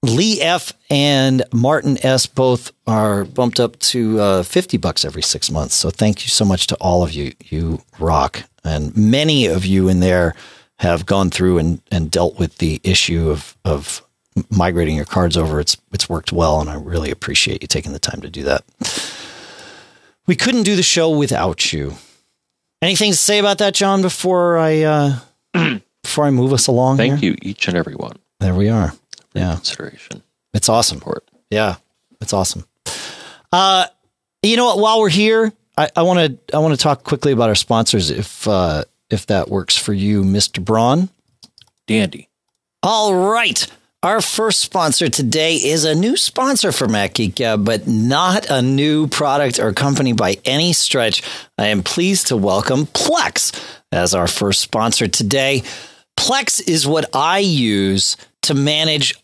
Lee 0.02 0.40
F 0.40 0.72
and 0.90 1.42
Martin 1.52 1.98
S 2.04 2.26
both 2.26 2.72
are 2.86 3.24
bumped 3.24 3.58
up 3.58 3.78
to 3.80 4.20
uh, 4.20 4.42
50 4.42 4.76
bucks 4.76 5.04
every 5.04 5.22
six 5.22 5.50
months. 5.50 5.74
So 5.74 5.90
thank 5.90 6.24
you 6.24 6.28
so 6.28 6.44
much 6.44 6.66
to 6.68 6.76
all 6.76 7.02
of 7.02 7.12
you. 7.12 7.32
You 7.44 7.82
rock. 7.98 8.44
And 8.64 8.96
many 8.96 9.46
of 9.46 9.64
you 9.64 9.88
in 9.88 10.00
there 10.00 10.34
have 10.78 11.06
gone 11.06 11.30
through 11.30 11.58
and, 11.58 11.80
and 11.90 12.10
dealt 12.10 12.38
with 12.38 12.58
the 12.58 12.80
issue 12.82 13.30
of, 13.30 13.56
of 13.64 14.02
migrating 14.50 14.96
your 14.96 15.04
cards 15.04 15.36
over. 15.36 15.60
It's, 15.60 15.76
it's 15.92 16.08
worked 16.08 16.32
well. 16.32 16.60
And 16.60 16.70
I 16.70 16.74
really 16.74 17.10
appreciate 17.10 17.62
you 17.62 17.68
taking 17.68 17.92
the 17.92 17.98
time 17.98 18.20
to 18.20 18.30
do 18.30 18.42
that. 18.44 18.64
We 20.26 20.36
couldn't 20.36 20.62
do 20.62 20.76
the 20.76 20.82
show 20.82 21.10
without 21.16 21.72
you. 21.72 21.94
Anything 22.82 23.12
to 23.12 23.16
say 23.16 23.38
about 23.38 23.58
that, 23.58 23.74
John, 23.74 24.02
before 24.02 24.58
I, 24.58 24.82
uh, 24.82 25.18
before 26.02 26.24
I 26.24 26.30
move 26.30 26.52
us 26.52 26.66
along? 26.66 26.96
Thank 26.96 27.20
here? 27.20 27.32
you, 27.32 27.38
each 27.42 27.68
and 27.68 27.76
every 27.76 27.94
one. 27.94 28.16
There 28.40 28.54
we 28.54 28.68
are 28.68 28.92
yeah. 29.34 29.54
consideration. 29.54 30.22
It's 30.54 30.68
awesome. 30.68 30.98
Support. 30.98 31.28
Yeah, 31.50 31.76
it's 32.20 32.32
awesome. 32.32 32.64
Uh, 33.52 33.86
you 34.42 34.56
know 34.56 34.66
what? 34.66 34.78
While 34.78 35.00
we're 35.00 35.08
here, 35.08 35.52
I 35.76 36.02
want 36.02 36.20
to 36.48 36.56
I 36.56 36.60
want 36.60 36.72
to 36.72 36.80
talk 36.80 37.02
quickly 37.02 37.32
about 37.32 37.48
our 37.48 37.54
sponsors, 37.54 38.10
if 38.10 38.46
uh, 38.46 38.84
if 39.10 39.26
that 39.26 39.48
works 39.48 39.76
for 39.76 39.92
you, 39.92 40.22
Mister 40.24 40.60
Braun. 40.60 41.10
Dandy. 41.86 42.28
All 42.82 43.14
right. 43.14 43.66
Our 44.04 44.20
first 44.20 44.60
sponsor 44.60 45.08
today 45.08 45.54
is 45.54 45.86
a 45.86 45.94
new 45.94 46.18
sponsor 46.18 46.72
for 46.72 46.86
MacGeek, 46.86 47.64
but 47.64 47.86
not 47.86 48.50
a 48.50 48.60
new 48.60 49.06
product 49.06 49.58
or 49.58 49.72
company 49.72 50.12
by 50.12 50.36
any 50.44 50.74
stretch. 50.74 51.22
I 51.56 51.68
am 51.68 51.82
pleased 51.82 52.26
to 52.26 52.36
welcome 52.36 52.84
Plex 52.84 53.58
as 53.90 54.14
our 54.14 54.26
first 54.26 54.60
sponsor 54.60 55.08
today. 55.08 55.62
Plex 56.18 56.68
is 56.68 56.86
what 56.86 57.08
I 57.16 57.38
use 57.38 58.18
to 58.42 58.52
manage 58.52 59.14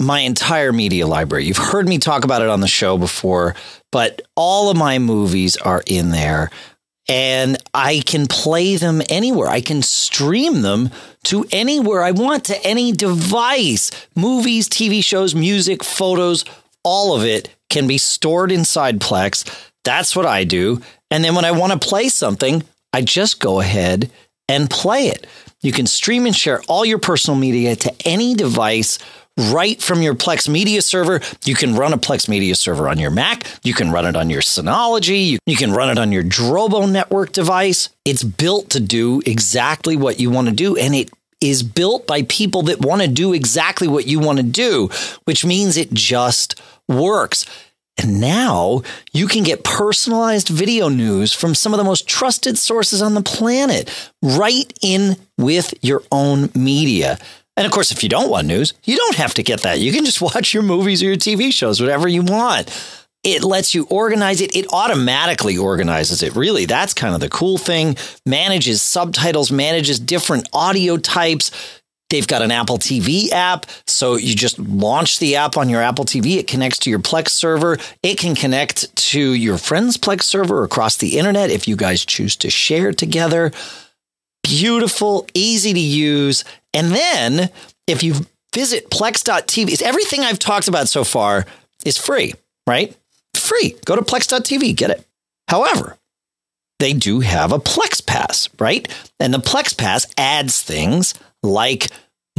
my 0.00 0.20
entire 0.20 0.72
media 0.72 1.06
library. 1.06 1.44
You've 1.44 1.58
heard 1.58 1.86
me 1.86 1.98
talk 1.98 2.24
about 2.24 2.40
it 2.40 2.48
on 2.48 2.60
the 2.60 2.66
show 2.66 2.96
before, 2.96 3.54
but 3.92 4.22
all 4.36 4.70
of 4.70 4.76
my 4.78 4.98
movies 4.98 5.58
are 5.58 5.82
in 5.86 6.12
there 6.12 6.50
and 7.10 7.56
I 7.74 8.02
can 8.06 8.28
play 8.28 8.76
them 8.76 9.02
anywhere. 9.08 9.48
I 9.48 9.60
can 9.60 9.82
stream 9.82 10.62
them 10.62 10.90
to 11.24 11.44
anywhere 11.50 12.04
I 12.04 12.12
want, 12.12 12.44
to 12.44 12.64
any 12.64 12.92
device. 12.92 13.90
Movies, 14.14 14.68
TV 14.68 15.02
shows, 15.02 15.34
music, 15.34 15.82
photos, 15.82 16.44
all 16.84 17.16
of 17.16 17.24
it 17.24 17.52
can 17.68 17.88
be 17.88 17.98
stored 17.98 18.52
inside 18.52 19.00
Plex. 19.00 19.44
That's 19.82 20.14
what 20.14 20.24
I 20.24 20.44
do. 20.44 20.82
And 21.10 21.24
then 21.24 21.34
when 21.34 21.44
I 21.44 21.50
want 21.50 21.72
to 21.72 21.88
play 21.88 22.08
something, 22.08 22.62
I 22.92 23.02
just 23.02 23.40
go 23.40 23.58
ahead 23.58 24.08
and 24.48 24.70
play 24.70 25.08
it. 25.08 25.26
You 25.62 25.72
can 25.72 25.86
stream 25.88 26.26
and 26.26 26.34
share 26.34 26.62
all 26.68 26.84
your 26.84 26.98
personal 26.98 27.38
media 27.38 27.74
to 27.74 27.92
any 28.04 28.34
device 28.34 29.00
right 29.40 29.80
from 29.80 30.02
your 30.02 30.14
Plex 30.14 30.48
media 30.48 30.82
server. 30.82 31.20
You 31.44 31.54
can 31.54 31.74
run 31.74 31.92
a 31.92 31.98
Plex 31.98 32.28
media 32.28 32.54
server 32.54 32.88
on 32.88 32.98
your 32.98 33.10
Mac. 33.10 33.46
You 33.62 33.74
can 33.74 33.90
run 33.90 34.06
it 34.06 34.16
on 34.16 34.30
your 34.30 34.42
Synology. 34.42 35.26
You, 35.30 35.38
you, 35.46 35.56
can 35.56 35.72
run 35.72 35.90
it 35.90 35.98
on 35.98 36.12
your 36.12 36.22
Drobo 36.22 36.90
network 36.90 37.32
device. 37.32 37.88
It's 38.04 38.22
built 38.22 38.70
to 38.70 38.80
do 38.80 39.22
exactly 39.26 39.96
what 39.96 40.20
you 40.20 40.30
want 40.30 40.48
to 40.48 40.54
do. 40.54 40.76
And 40.76 40.94
it 40.94 41.10
is 41.40 41.62
built 41.62 42.06
by 42.06 42.22
people 42.22 42.62
that 42.62 42.80
want 42.80 43.02
to 43.02 43.08
do 43.08 43.32
exactly 43.32 43.88
what 43.88 44.06
you 44.06 44.20
want 44.20 44.38
to 44.38 44.44
do, 44.44 44.90
which 45.24 45.44
means 45.44 45.76
it 45.76 45.92
just 45.92 46.60
works. 46.86 47.46
And 48.02 48.20
now 48.20 48.82
you 49.12 49.26
can 49.26 49.42
get 49.42 49.62
personalized 49.62 50.48
video 50.48 50.88
news 50.88 51.34
from 51.34 51.54
some 51.54 51.74
of 51.74 51.78
the 51.78 51.84
most 51.84 52.08
trusted 52.08 52.56
sources 52.56 53.02
on 53.02 53.14
the 53.14 53.22
planet 53.22 53.90
right 54.22 54.72
in 54.80 55.16
with 55.36 55.74
your 55.82 56.02
own 56.10 56.50
media. 56.54 57.18
And 57.60 57.66
of 57.66 57.72
course, 57.72 57.90
if 57.90 58.02
you 58.02 58.08
don't 58.08 58.30
want 58.30 58.46
news, 58.46 58.72
you 58.84 58.96
don't 58.96 59.16
have 59.16 59.34
to 59.34 59.42
get 59.42 59.60
that. 59.64 59.80
You 59.80 59.92
can 59.92 60.06
just 60.06 60.22
watch 60.22 60.54
your 60.54 60.62
movies 60.62 61.02
or 61.02 61.06
your 61.06 61.16
TV 61.16 61.52
shows, 61.52 61.78
whatever 61.78 62.08
you 62.08 62.22
want. 62.22 62.70
It 63.22 63.44
lets 63.44 63.74
you 63.74 63.84
organize 63.90 64.40
it. 64.40 64.56
It 64.56 64.64
automatically 64.72 65.58
organizes 65.58 66.22
it. 66.22 66.34
Really, 66.34 66.64
that's 66.64 66.94
kind 66.94 67.14
of 67.14 67.20
the 67.20 67.28
cool 67.28 67.58
thing. 67.58 67.98
Manages 68.24 68.80
subtitles, 68.80 69.52
manages 69.52 70.00
different 70.00 70.48
audio 70.54 70.96
types. 70.96 71.50
They've 72.08 72.26
got 72.26 72.40
an 72.40 72.50
Apple 72.50 72.78
TV 72.78 73.30
app. 73.30 73.66
So 73.86 74.16
you 74.16 74.34
just 74.34 74.58
launch 74.58 75.18
the 75.18 75.36
app 75.36 75.58
on 75.58 75.68
your 75.68 75.82
Apple 75.82 76.06
TV. 76.06 76.38
It 76.38 76.46
connects 76.46 76.78
to 76.78 76.90
your 76.90 76.98
Plex 76.98 77.28
server. 77.28 77.76
It 78.02 78.16
can 78.16 78.34
connect 78.34 78.96
to 78.96 79.34
your 79.34 79.58
friend's 79.58 79.98
Plex 79.98 80.22
server 80.22 80.64
across 80.64 80.96
the 80.96 81.18
internet 81.18 81.50
if 81.50 81.68
you 81.68 81.76
guys 81.76 82.06
choose 82.06 82.36
to 82.36 82.48
share 82.48 82.94
together. 82.94 83.52
Beautiful, 84.42 85.26
easy 85.34 85.72
to 85.72 85.80
use. 85.80 86.44
And 86.74 86.92
then 86.92 87.50
if 87.86 88.02
you 88.02 88.14
visit 88.54 88.90
plex.tv, 88.90 89.82
everything 89.82 90.20
I've 90.20 90.38
talked 90.38 90.68
about 90.68 90.88
so 90.88 91.04
far 91.04 91.46
is 91.84 91.98
free, 91.98 92.34
right? 92.66 92.96
Free. 93.34 93.76
Go 93.84 93.96
to 93.96 94.02
plex.tv, 94.02 94.76
get 94.76 94.90
it. 94.90 95.06
However, 95.48 95.96
they 96.80 96.92
do 96.94 97.20
have 97.20 97.52
a 97.52 97.58
Plex 97.58 98.04
Pass, 98.04 98.48
right? 98.58 98.88
And 99.20 99.34
the 99.34 99.38
Plex 99.38 99.76
Pass 99.76 100.06
adds 100.16 100.62
things 100.62 101.14
like 101.42 101.88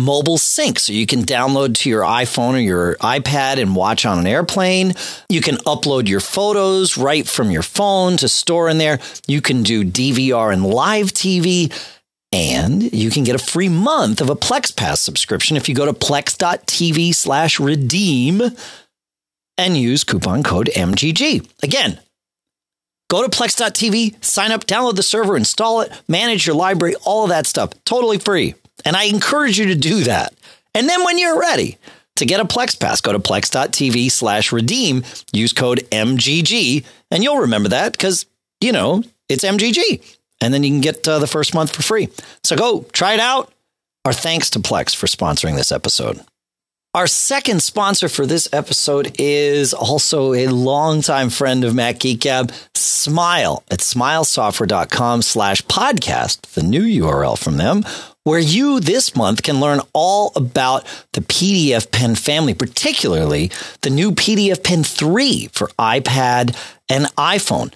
mobile 0.01 0.37
sync. 0.37 0.79
So 0.79 0.93
you 0.93 1.05
can 1.05 1.23
download 1.23 1.75
to 1.77 1.89
your 1.89 2.03
iPhone 2.03 2.53
or 2.53 2.59
your 2.59 2.95
iPad 2.95 3.61
and 3.61 3.75
watch 3.75 4.05
on 4.05 4.19
an 4.19 4.27
airplane. 4.27 4.93
You 5.29 5.41
can 5.41 5.57
upload 5.57 6.07
your 6.07 6.19
photos 6.19 6.97
right 6.97 7.27
from 7.27 7.51
your 7.51 7.63
phone 7.63 8.17
to 8.17 8.27
store 8.27 8.69
in 8.69 8.77
there. 8.77 8.99
You 9.27 9.41
can 9.41 9.63
do 9.63 9.83
DVR 9.83 10.51
and 10.51 10.65
live 10.65 11.07
TV. 11.07 11.71
And 12.33 12.93
you 12.93 13.09
can 13.09 13.25
get 13.25 13.35
a 13.35 13.39
free 13.39 13.67
month 13.67 14.21
of 14.21 14.29
a 14.29 14.35
Plex 14.37 14.73
Pass 14.73 15.01
subscription 15.01 15.57
if 15.57 15.67
you 15.67 15.75
go 15.75 15.85
to 15.85 15.93
plex.tv 15.93 17.13
slash 17.13 17.59
redeem 17.59 18.41
and 19.57 19.77
use 19.77 20.03
coupon 20.05 20.41
code 20.41 20.69
MGG. 20.73 21.47
Again, 21.61 21.99
go 23.09 23.27
to 23.27 23.29
plex.tv, 23.29 24.23
sign 24.23 24.51
up, 24.51 24.65
download 24.65 24.95
the 24.95 25.03
server, 25.03 25.35
install 25.35 25.81
it, 25.81 25.91
manage 26.07 26.47
your 26.47 26.55
library, 26.55 26.95
all 27.03 27.23
of 27.23 27.29
that 27.29 27.47
stuff. 27.47 27.71
Totally 27.83 28.17
free. 28.17 28.55
And 28.85 28.95
I 28.95 29.03
encourage 29.05 29.59
you 29.59 29.65
to 29.67 29.75
do 29.75 30.03
that. 30.03 30.33
And 30.73 30.87
then 30.87 31.03
when 31.03 31.17
you're 31.17 31.39
ready 31.39 31.77
To 32.17 32.25
get 32.25 32.39
a 32.39 32.45
Plex 32.45 32.79
Pass, 32.79 33.01
go 33.01 33.13
to 33.13 33.19
plex.tv 33.19 34.11
slash 34.11 34.51
redeem, 34.51 35.03
use 35.33 35.53
code 35.53 35.79
MGG, 35.91 36.85
and 37.09 37.23
you'll 37.23 37.39
remember 37.39 37.69
that 37.69 37.93
because, 37.93 38.25
you 38.59 38.71
know, 38.71 39.01
it's 39.29 39.43
MGG. 39.43 40.03
And 40.39 40.53
then 40.53 40.63
you 40.63 40.69
can 40.71 40.81
get 40.81 41.07
uh, 41.07 41.19
the 41.19 41.27
first 41.27 41.53
month 41.55 41.73
for 41.75 41.81
free. 41.81 42.09
So 42.43 42.55
go 42.55 42.85
try 42.91 43.13
it 43.13 43.19
out. 43.19 43.51
Our 44.05 44.13
thanks 44.13 44.49
to 44.51 44.59
Plex 44.59 44.95
for 44.95 45.07
sponsoring 45.07 45.55
this 45.55 45.71
episode. 45.71 46.19
Our 46.93 47.07
second 47.07 47.63
sponsor 47.63 48.09
for 48.09 48.25
this 48.25 48.49
episode 48.51 49.15
is 49.17 49.73
also 49.73 50.33
a 50.33 50.47
longtime 50.47 51.29
friend 51.29 51.63
of 51.63 51.73
Mac 51.73 51.99
Geek 51.99 52.19
Gab, 52.19 52.51
Smile 52.75 53.63
at 53.71 53.79
smilesoftware.com 53.79 55.21
slash 55.21 55.61
podcast, 55.63 56.41
the 56.53 56.63
new 56.63 56.83
URL 56.83 57.37
from 57.37 57.57
them, 57.57 57.85
where 58.23 58.39
you 58.39 58.79
this 58.79 59.15
month 59.15 59.43
can 59.43 59.59
learn 59.59 59.81
all 59.93 60.31
about 60.35 60.85
the 61.13 61.21
PDF 61.21 61.91
Pen 61.91 62.15
family, 62.15 62.53
particularly 62.53 63.51
the 63.81 63.89
new 63.89 64.11
PDF 64.11 64.63
Pen 64.63 64.83
3 64.83 65.49
for 65.53 65.67
iPad 65.79 66.55
and 66.89 67.05
iPhone. 67.15 67.73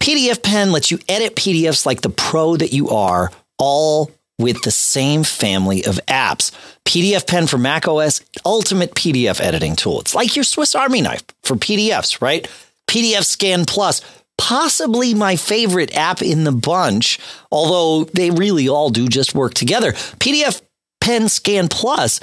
PDF 0.00 0.42
Pen 0.42 0.72
lets 0.72 0.90
you 0.90 0.98
edit 1.08 1.36
PDFs 1.36 1.84
like 1.86 2.00
the 2.00 2.10
pro 2.10 2.56
that 2.56 2.72
you 2.72 2.88
are, 2.88 3.30
all 3.58 4.10
with 4.38 4.62
the 4.62 4.70
same 4.70 5.22
family 5.22 5.84
of 5.84 6.00
apps. 6.08 6.50
PDF 6.86 7.26
Pen 7.26 7.46
for 7.46 7.58
Mac 7.58 7.86
OS, 7.86 8.22
ultimate 8.44 8.94
PDF 8.94 9.40
editing 9.40 9.76
tool. 9.76 10.00
It's 10.00 10.14
like 10.14 10.34
your 10.34 10.44
Swiss 10.44 10.74
Army 10.74 11.02
knife 11.02 11.22
for 11.42 11.56
PDFs, 11.56 12.22
right? 12.22 12.48
PDF 12.88 13.24
Scan 13.24 13.66
Plus, 13.66 14.00
possibly 14.40 15.12
my 15.12 15.36
favorite 15.36 15.94
app 15.94 16.22
in 16.22 16.44
the 16.44 16.52
bunch, 16.52 17.20
although 17.52 18.04
they 18.04 18.30
really 18.30 18.70
all 18.70 18.88
do 18.88 19.06
just 19.06 19.34
work 19.34 19.52
together. 19.52 19.92
PDF 19.92 20.62
Pen 21.02 21.28
Scan 21.28 21.68
Plus 21.68 22.20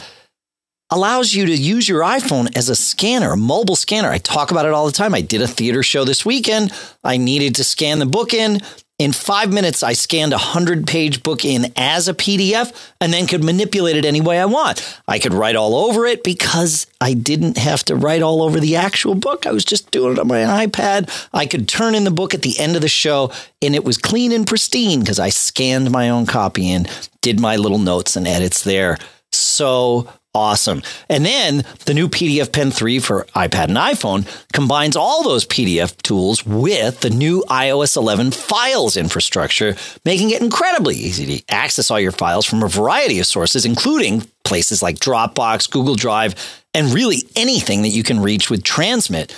allows 0.90 1.36
you 1.36 1.46
to 1.46 1.56
use 1.56 1.88
your 1.88 2.02
iPhone 2.02 2.56
as 2.58 2.70
a 2.70 2.76
scanner, 2.76 3.34
a 3.34 3.38
mobile 3.38 3.76
scanner. 3.76 4.10
I 4.10 4.18
talk 4.18 4.50
about 4.50 4.66
it 4.66 4.74
all 4.74 4.88
the 4.88 4.92
time. 4.92 5.14
I 5.14 5.22
did 5.22 5.44
a 5.44 5.48
theater 5.48 5.84
show 5.84 6.06
this 6.06 6.26
weekend. 6.26 6.74
I 7.04 7.18
needed 7.18 7.54
to 7.56 7.64
scan 7.64 8.00
the 8.00 8.06
book 8.08 8.34
in. 8.34 8.62
In 9.00 9.12
five 9.12 9.54
minutes, 9.54 9.84
I 9.84 9.94
scanned 9.94 10.34
a 10.34 10.40
hundred 10.40 10.88
page 10.88 11.22
book 11.22 11.46
in 11.46 11.72
as 11.76 12.08
a 12.08 12.16
PDF 12.16 12.74
and 13.00 13.14
then 13.14 13.28
could 13.28 13.44
manipulate 13.44 13.96
it 13.96 14.06
any 14.06 14.22
way 14.22 14.40
I 14.40 14.46
want. 14.46 15.00
I 15.08 15.20
could 15.20 15.36
write 15.36 15.56
all 15.56 15.76
over 15.76 16.08
it 16.08 16.24
because 16.24 16.88
I 17.00 17.14
didn't 17.14 17.60
have 17.60 17.86
to 17.86 17.96
write 17.96 18.24
all 18.24 18.42
over 18.42 18.60
the 18.60 18.76
actual 18.76 19.14
book. 19.14 19.46
I 19.46 19.52
was 19.52 19.64
just 19.64 19.92
doing 19.92 20.14
it 20.14 20.20
on 20.20 20.28
my 20.28 20.66
iPad. 20.66 21.12
I 21.32 21.46
could 21.46 21.70
turn 21.70 21.94
in 21.94 22.06
the 22.06 22.12
book 22.12 22.34
at 22.34 22.42
the 22.42 22.58
end 22.58 22.76
of 22.76 22.82
the 22.82 22.88
show 22.88 23.32
and 23.62 23.76
it 23.76 23.84
was 23.84 24.00
clean 24.00 24.32
and 24.32 24.48
pristine 24.48 25.02
because 25.02 25.20
I 25.20 25.30
scanned 25.30 25.92
my 25.92 26.10
own 26.10 26.26
copy 26.26 26.72
and 26.72 26.90
did 27.22 27.40
my 27.40 27.56
little 27.56 27.78
notes 27.78 28.16
and 28.16 28.28
edits 28.28 28.64
there. 28.64 28.98
So 29.32 30.12
awesome. 30.38 30.84
And 31.10 31.26
then 31.26 31.66
the 31.86 31.94
new 31.94 32.08
PDF 32.08 32.52
Pen 32.54 32.72
3 32.72 33.00
for 33.00 33.26
iPad 33.36 33.66
and 33.66 33.78
iPhone 33.78 34.26
combines 34.54 34.96
all 34.96 35.24
those 35.24 35.46
PDF 35.46 35.98
tools 36.04 36.46
with 36.46 37.02
the 37.02 37.10
new 37.10 37.44
iOS 37.50 37.98
11 37.98 38.32
files 38.32 38.96
infrastructure, 38.96 39.76
making 40.06 40.30
it 40.30 40.42
incredibly 40.42 40.96
easy 40.96 41.40
to 41.40 41.44
access 41.50 41.92
all 41.92 42.00
your 42.00 42.12
files 42.12 42.46
from 42.46 42.64
a 42.64 42.68
variety 42.68 43.20
of 43.20 43.26
sources, 43.26 43.66
including 43.66 44.22
places 44.44 44.82
like 44.82 44.98
Dropbox, 44.98 45.70
Google 45.70 45.96
Drive, 45.96 46.36
and 46.74 46.94
really 46.94 47.24
anything 47.36 47.82
that 47.82 47.90
you 47.90 48.04
can 48.04 48.20
reach 48.20 48.50
with 48.50 48.64
Transmit. 48.64 49.34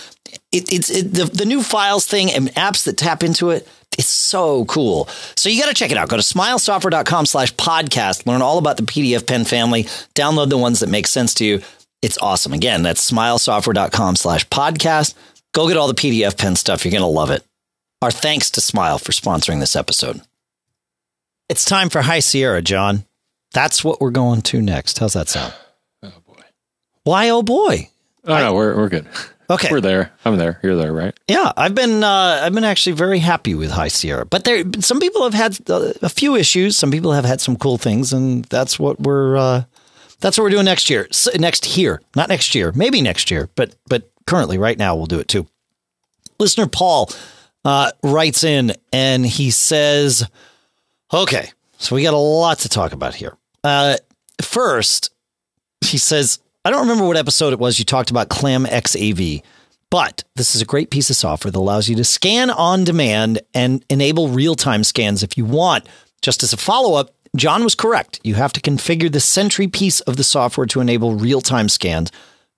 It, 0.52 0.72
it's 0.72 0.90
it, 0.90 1.14
the, 1.14 1.26
the 1.26 1.46
new 1.46 1.62
files 1.62 2.06
thing 2.06 2.32
and 2.32 2.50
apps 2.56 2.86
that 2.86 2.98
tap 2.98 3.24
into 3.24 3.50
it 3.52 3.68
it's 4.00 4.08
so 4.08 4.64
cool. 4.66 5.10
So 5.36 5.50
you 5.50 5.60
got 5.62 5.68
to 5.68 5.74
check 5.74 5.92
it 5.92 5.98
out. 5.98 6.08
Go 6.08 6.16
to 6.16 6.24
smilesoftware.com 6.24 7.26
slash 7.26 7.54
podcast. 7.56 8.26
Learn 8.26 8.42
all 8.42 8.58
about 8.58 8.78
the 8.78 8.84
PDF 8.84 9.28
pen 9.28 9.44
family. 9.44 9.84
Download 10.16 10.50
the 10.50 10.58
ones 10.58 10.80
that 10.80 10.90
make 10.90 11.06
sense 11.06 11.34
to 11.36 11.46
you. 11.46 11.62
It's 12.02 12.18
awesome. 12.20 12.54
Again, 12.54 12.82
that's 12.82 13.12
smilesoftware.com 13.12 14.16
slash 14.16 14.48
podcast. 14.48 15.16
Go 15.54 15.68
get 15.68 15.76
all 15.76 15.88
the 15.88 15.94
PDF 15.94 16.38
pen 16.38 16.56
stuff. 16.56 16.86
You're 16.86 16.92
going 16.92 17.02
to 17.02 17.08
love 17.08 17.30
it. 17.30 17.44
Our 18.02 18.12
thanks 18.12 18.50
to 18.52 18.62
Smile 18.62 19.00
for 19.00 19.12
sponsoring 19.12 19.60
this 19.60 19.76
episode. 19.76 20.22
It's 21.50 21.66
time 21.66 21.90
for 21.90 22.04
High 22.04 22.20
Sierra, 22.20 22.62
John. 22.62 23.04
That's 23.54 23.84
what 23.84 24.00
we're 24.00 24.12
going 24.12 24.44
to 24.44 24.62
next. 24.62 25.00
How's 25.00 25.14
that 25.14 25.30
sound? 25.30 25.54
Oh 26.02 26.14
boy. 26.26 26.42
Why, 27.04 27.30
oh 27.30 27.44
boy? 27.44 27.90
Oh 28.24 28.38
no, 28.38 28.54
we're 28.54 28.78
we're 28.78 28.88
good. 28.88 29.08
Okay. 29.50 29.70
We're 29.72 29.82
there. 29.82 30.12
I'm 30.26 30.38
there. 30.38 30.60
You're 30.62 30.76
there, 30.76 30.94
right? 30.94 31.18
Yeah, 31.28 31.52
I've 31.58 31.74
been 31.74 32.04
uh, 32.04 32.42
I've 32.44 32.54
been 32.54 32.64
actually 32.64 32.94
very 32.94 33.18
happy 33.18 33.56
with 33.56 33.72
High 33.72 33.88
Sierra, 33.88 34.26
but 34.26 34.44
there 34.44 34.64
some 34.80 35.00
people 35.00 35.24
have 35.24 35.34
had 35.34 35.58
uh, 35.70 35.94
a 36.04 36.10
few 36.10 36.36
issues. 36.36 36.78
Some 36.78 36.92
people 36.92 37.14
have 37.14 37.26
had 37.26 37.42
some 37.42 37.56
cool 37.56 37.80
things, 37.80 38.14
and 38.14 38.46
that's 38.46 38.78
what 38.78 39.00
we're 39.00 39.36
uh, 39.38 39.64
that's 40.20 40.38
what 40.38 40.44
we're 40.44 40.52
doing 40.52 40.66
next 40.66 40.90
year. 40.92 41.08
So, 41.12 41.32
next 41.40 41.78
year, 41.78 42.00
not 42.16 42.30
next 42.30 42.54
year, 42.54 42.72
maybe 42.76 43.02
next 43.02 43.32
year, 43.32 43.50
but 43.56 43.74
but 43.88 44.12
currently, 44.28 44.60
right 44.60 44.78
now, 44.78 44.96
we'll 44.96 45.08
do 45.08 45.20
it 45.20 45.28
too. 45.28 45.48
Listener 46.38 46.68
Paul 46.68 47.10
uh, 47.66 47.92
writes 48.04 48.44
in 48.44 48.74
and 48.94 49.26
he 49.26 49.50
says, 49.50 50.30
"Okay, 51.12 51.50
so 51.80 51.96
we 51.96 52.04
got 52.04 52.14
a 52.14 52.18
lot 52.18 52.60
to 52.60 52.70
talk 52.70 52.92
about 52.92 53.16
here. 53.16 53.36
Uh, 53.64 53.98
first, 54.44 55.10
he 55.82 55.98
says." 55.98 56.38
I 56.70 56.72
don't 56.72 56.82
remember 56.82 57.08
what 57.08 57.18
episode 57.18 57.52
it 57.52 57.58
was 57.58 57.80
you 57.80 57.84
talked 57.84 58.12
about 58.12 58.30
ClamXAV, 58.30 59.42
but 59.90 60.24
this 60.36 60.54
is 60.54 60.62
a 60.62 60.66
great 60.66 60.92
piece 60.92 61.10
of 61.10 61.16
software 61.16 61.52
that 61.52 61.58
allows 61.58 61.90
you 61.90 61.96
to 61.96 62.04
scan 62.04 62.52
on 62.52 62.84
demand 62.84 63.42
and 63.56 63.84
enable 63.90 64.28
real 64.28 64.54
time 64.54 64.84
scans 64.84 65.24
if 65.24 65.36
you 65.36 65.46
want. 65.46 65.88
Just 66.22 66.44
as 66.44 66.54
a 66.54 66.58
follow 66.58 66.94
up, 66.94 67.16
John 67.36 67.64
was 67.64 67.74
correct. 67.74 68.20
You 68.24 68.36
have 68.36 68.54
to 68.54 68.62
configure 68.62 69.12
the 69.12 69.20
Sentry 69.20 69.68
piece 69.68 70.00
of 70.02 70.16
the 70.16 70.24
software 70.24 70.68
to 70.68 70.80
enable 70.80 71.16
real 71.16 71.42
time 71.42 71.70
scans, 71.70 72.12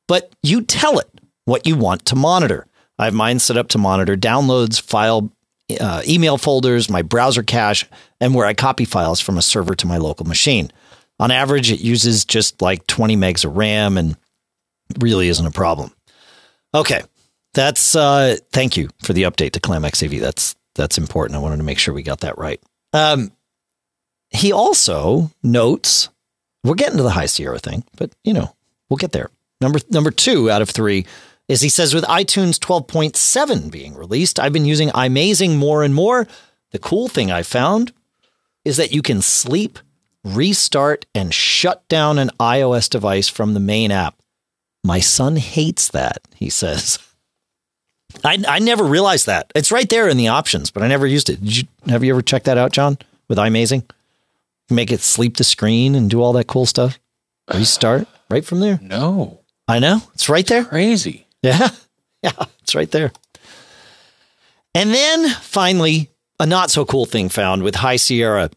but 0.09 0.35
you 0.43 0.61
tell 0.61 0.99
it 0.99 1.07
what 1.45 1.65
you 1.65 1.77
want 1.77 2.05
to 2.07 2.17
monitor. 2.17 2.67
I 2.99 3.05
have 3.05 3.13
mine 3.13 3.39
set 3.39 3.55
up 3.55 3.69
to 3.69 3.77
monitor 3.77 4.17
downloads, 4.17 4.81
file, 4.81 5.31
uh, 5.79 6.01
email 6.05 6.37
folders, 6.37 6.89
my 6.89 7.01
browser 7.01 7.43
cache, 7.43 7.85
and 8.19 8.35
where 8.35 8.45
I 8.45 8.55
copy 8.55 8.83
files 8.83 9.21
from 9.21 9.37
a 9.37 9.41
server 9.41 9.73
to 9.75 9.87
my 9.87 9.95
local 9.95 10.25
machine. 10.25 10.69
On 11.21 11.29
average, 11.29 11.71
it 11.71 11.81
uses 11.81 12.25
just 12.25 12.63
like 12.63 12.87
20 12.87 13.15
megs 13.15 13.45
of 13.45 13.55
RAM 13.55 13.95
and 13.95 14.17
really 14.99 15.27
isn't 15.27 15.45
a 15.45 15.51
problem. 15.51 15.93
Okay. 16.73 17.03
That's 17.53 17.95
uh 17.95 18.37
thank 18.51 18.75
you 18.75 18.89
for 19.03 19.13
the 19.13 19.23
update 19.23 19.51
to 19.51 19.59
ClamXAV. 19.59 20.19
That's 20.19 20.55
that's 20.73 20.97
important. 20.97 21.35
I 21.35 21.39
wanted 21.39 21.57
to 21.57 21.63
make 21.63 21.77
sure 21.77 21.93
we 21.93 22.01
got 22.01 22.21
that 22.21 22.37
right. 22.37 22.59
Um 22.93 23.31
he 24.29 24.51
also 24.51 25.29
notes 25.43 26.09
we're 26.63 26.75
getting 26.75 26.97
to 26.97 27.03
the 27.03 27.11
high 27.11 27.25
Sierra 27.27 27.59
thing, 27.59 27.83
but 27.97 28.15
you 28.23 28.33
know, 28.33 28.55
we'll 28.89 28.97
get 28.97 29.11
there. 29.11 29.29
Number 29.59 29.79
number 29.89 30.09
2 30.11 30.49
out 30.49 30.61
of 30.61 30.69
3 30.69 31.05
is 31.47 31.61
he 31.61 31.69
says 31.69 31.93
with 31.93 32.05
iTunes 32.05 32.57
12.7 32.57 33.69
being 33.69 33.93
released, 33.93 34.39
I've 34.39 34.53
been 34.53 34.65
using 34.65 34.89
iMazing 34.89 35.57
more 35.57 35.83
and 35.83 35.93
more. 35.93 36.27
The 36.71 36.79
cool 36.79 37.09
thing 37.09 37.29
I 37.29 37.43
found 37.43 37.91
is 38.65 38.77
that 38.77 38.93
you 38.93 39.01
can 39.01 39.21
sleep 39.21 39.77
restart 40.23 41.05
and 41.15 41.33
shut 41.33 41.87
down 41.87 42.19
an 42.19 42.29
iOS 42.39 42.89
device 42.89 43.27
from 43.27 43.53
the 43.53 43.59
main 43.59 43.91
app. 43.91 44.15
My 44.83 44.99
son 44.99 45.35
hates 45.35 45.89
that, 45.89 46.19
he 46.35 46.49
says. 46.49 46.99
I, 48.23 48.43
I 48.47 48.59
never 48.59 48.83
realized 48.83 49.27
that. 49.27 49.51
It's 49.55 49.71
right 49.71 49.89
there 49.89 50.07
in 50.09 50.17
the 50.17 50.27
options, 50.27 50.71
but 50.71 50.83
I 50.83 50.87
never 50.87 51.07
used 51.07 51.29
it. 51.29 51.41
Did 51.43 51.57
you, 51.57 51.63
have 51.87 52.03
you 52.03 52.13
ever 52.13 52.21
checked 52.21 52.45
that 52.45 52.57
out, 52.57 52.71
John, 52.71 52.97
with 53.27 53.37
iMazing? 53.37 53.83
Make 54.69 54.91
it 54.91 55.01
sleep 55.01 55.37
the 55.37 55.43
screen 55.43 55.95
and 55.95 56.09
do 56.09 56.21
all 56.21 56.33
that 56.33 56.47
cool 56.47 56.65
stuff? 56.65 56.99
Restart 57.53 58.07
right 58.29 58.45
from 58.45 58.59
there? 58.59 58.79
No. 58.81 59.39
I 59.67 59.79
know. 59.79 60.01
It's 60.13 60.29
right 60.29 60.45
there. 60.45 60.65
Crazy. 60.65 61.27
Yeah. 61.41 61.69
Yeah. 62.23 62.45
It's 62.61 62.75
right 62.75 62.91
there. 62.91 63.11
And 64.75 64.93
then 64.93 65.27
finally, 65.29 66.11
a 66.39 66.45
not 66.45 66.69
so 66.69 66.85
cool 66.85 67.07
thing 67.07 67.29
found 67.29 67.63
with 67.63 67.73
High 67.73 67.95
Sierra 67.95 68.51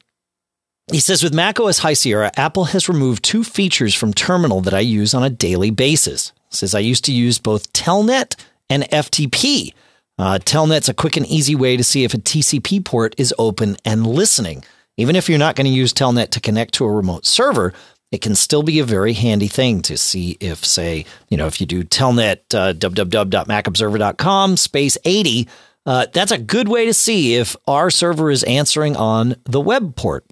he 0.90 1.01
says 1.01 1.23
with 1.23 1.35
macOS 1.35 1.79
High 1.79 1.94
Sierra, 1.94 2.31
Apple 2.37 2.64
has 2.66 2.88
removed 2.88 3.25
two 3.25 3.42
features 3.42 3.94
from 3.94 4.12
Terminal 4.12 4.61
that 4.62 4.75
I 4.75 4.81
use 4.81 5.14
on 5.14 5.25
a 5.25 5.31
daily 5.31 5.70
basis. 5.70 6.33
He 6.51 6.57
says 6.57 6.75
I 6.75 6.81
used 6.81 7.05
to 7.07 7.12
use 7.12 7.38
both 7.38 7.73
Telnet 7.73 8.37
and 8.68 8.83
FTP. 8.85 9.73
Uh, 10.18 10.38
Telnet's 10.38 10.88
a 10.88 10.94
quick 10.94 11.16
and 11.16 11.27
easy 11.27 11.55
way 11.55 11.77
to 11.77 11.85
see 11.85 12.05
if 12.05 12.14
a 12.14 12.18
TCP 12.18 12.85
port 12.85 13.14
is 13.18 13.35
open 13.38 13.77
and 13.85 14.07
listening. 14.07 14.62
Even 14.97 15.16
if 15.16 15.29
you're 15.29 15.38
not 15.38 15.57
going 15.57 15.66
to 15.66 15.73
use 15.73 15.92
Telnet 15.92 16.31
to 16.31 16.40
connect 16.40 16.75
to 16.75 16.85
a 16.85 16.92
remote 16.92 17.27
server, 17.27 17.73
it 18.12 18.20
can 18.20 18.37
still 18.37 18.62
be 18.62 18.79
a 18.79 18.85
very 18.85 19.14
handy 19.14 19.49
thing 19.49 19.83
to 19.83 19.97
see 19.97 20.37
if, 20.38 20.64
say, 20.64 21.05
you 21.31 21.37
know, 21.37 21.47
if 21.47 21.61
you 21.61 21.66
do 21.66 21.83
Telnet 21.83 22.55
uh, 22.55 22.75
www.macobserver.com 22.75 24.57
space 24.57 24.99
80, 25.05 25.49
uh, 25.87 26.07
that's 26.12 26.30
a 26.30 26.39
good 26.39 26.68
way 26.68 26.87
to 26.87 26.95
see 26.95 27.35
if 27.35 27.57
our 27.66 27.91
server 27.91 28.30
is 28.30 28.45
answering 28.45 28.97
on 28.97 29.35
the 29.45 29.61
web 29.61 29.97
port. 29.97 30.24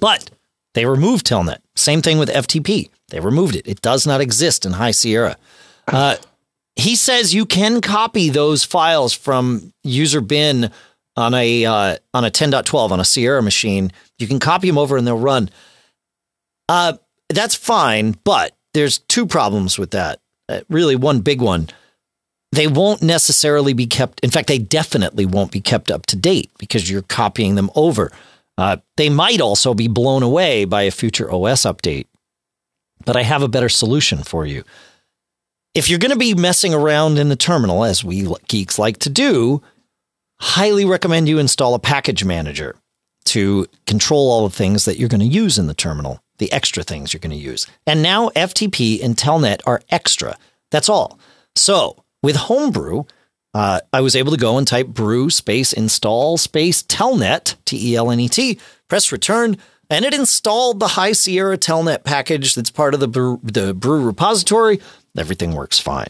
But 0.00 0.30
they 0.74 0.86
removed 0.86 1.26
Telnet. 1.26 1.58
Same 1.74 2.02
thing 2.02 2.18
with 2.18 2.28
FTP. 2.28 2.90
They 3.08 3.20
removed 3.20 3.56
it. 3.56 3.66
It 3.66 3.82
does 3.82 4.06
not 4.06 4.20
exist 4.20 4.64
in 4.64 4.72
High 4.72 4.92
Sierra. 4.92 5.36
Uh, 5.88 6.16
he 6.76 6.96
says 6.96 7.34
you 7.34 7.46
can 7.46 7.80
copy 7.80 8.30
those 8.30 8.64
files 8.64 9.12
from 9.12 9.72
user 9.82 10.20
bin 10.20 10.70
on 11.16 11.34
a 11.34 11.64
uh, 11.64 11.96
on 12.14 12.24
a 12.24 12.30
10.12 12.30 12.90
on 12.90 13.00
a 13.00 13.04
Sierra 13.04 13.42
machine. 13.42 13.92
You 14.18 14.26
can 14.26 14.38
copy 14.38 14.68
them 14.68 14.78
over 14.78 14.96
and 14.96 15.06
they'll 15.06 15.18
run. 15.18 15.50
Uh, 16.68 16.94
that's 17.28 17.54
fine, 17.54 18.16
but 18.24 18.56
there's 18.74 18.98
two 18.98 19.26
problems 19.26 19.78
with 19.78 19.90
that. 19.90 20.20
Uh, 20.48 20.60
really, 20.68 20.96
one 20.96 21.20
big 21.20 21.40
one. 21.40 21.68
They 22.52 22.66
won't 22.66 23.02
necessarily 23.02 23.72
be 23.72 23.86
kept. 23.86 24.20
In 24.20 24.30
fact, 24.30 24.48
they 24.48 24.58
definitely 24.58 25.26
won't 25.26 25.52
be 25.52 25.60
kept 25.60 25.90
up 25.90 26.06
to 26.06 26.16
date 26.16 26.50
because 26.58 26.90
you're 26.90 27.02
copying 27.02 27.54
them 27.54 27.70
over. 27.74 28.10
Uh, 28.58 28.76
they 28.96 29.08
might 29.08 29.40
also 29.40 29.74
be 29.74 29.88
blown 29.88 30.22
away 30.22 30.64
by 30.64 30.82
a 30.82 30.90
future 30.90 31.30
OS 31.32 31.62
update. 31.62 32.06
But 33.04 33.16
I 33.16 33.22
have 33.22 33.42
a 33.42 33.48
better 33.48 33.68
solution 33.68 34.22
for 34.22 34.44
you. 34.44 34.64
If 35.74 35.88
you're 35.88 35.98
going 35.98 36.10
to 36.10 36.18
be 36.18 36.34
messing 36.34 36.74
around 36.74 37.18
in 37.18 37.28
the 37.28 37.36
terminal, 37.36 37.84
as 37.84 38.04
we 38.04 38.28
geeks 38.48 38.78
like 38.78 38.98
to 38.98 39.10
do, 39.10 39.62
highly 40.40 40.84
recommend 40.84 41.28
you 41.28 41.38
install 41.38 41.74
a 41.74 41.78
package 41.78 42.24
manager 42.24 42.76
to 43.26 43.66
control 43.86 44.30
all 44.30 44.48
the 44.48 44.54
things 44.54 44.84
that 44.84 44.98
you're 44.98 45.08
going 45.08 45.20
to 45.20 45.26
use 45.26 45.58
in 45.58 45.66
the 45.66 45.74
terminal, 45.74 46.22
the 46.38 46.50
extra 46.52 46.82
things 46.82 47.12
you're 47.12 47.20
going 47.20 47.30
to 47.30 47.36
use. 47.36 47.66
And 47.86 48.02
now 48.02 48.30
FTP 48.30 49.02
and 49.02 49.16
Telnet 49.16 49.60
are 49.66 49.82
extra. 49.90 50.36
That's 50.70 50.88
all. 50.88 51.18
So 51.54 52.02
with 52.22 52.36
Homebrew, 52.36 53.04
uh, 53.54 53.80
I 53.92 54.00
was 54.00 54.14
able 54.14 54.32
to 54.32 54.38
go 54.38 54.58
and 54.58 54.66
type 54.66 54.88
brew 54.88 55.30
space 55.30 55.72
install 55.72 56.38
space 56.38 56.82
telnet, 56.82 57.56
T 57.64 57.92
E 57.92 57.96
L 57.96 58.10
N 58.10 58.20
E 58.20 58.28
T, 58.28 58.58
press 58.88 59.10
return, 59.12 59.56
and 59.90 60.04
it 60.04 60.14
installed 60.14 60.78
the 60.78 60.88
High 60.88 61.12
Sierra 61.12 61.58
Telnet 61.58 62.04
package 62.04 62.54
that's 62.54 62.70
part 62.70 62.94
of 62.94 63.00
the 63.00 63.08
brew, 63.08 63.40
the 63.42 63.74
brew 63.74 64.04
repository. 64.04 64.80
Everything 65.18 65.52
works 65.52 65.80
fine. 65.80 66.08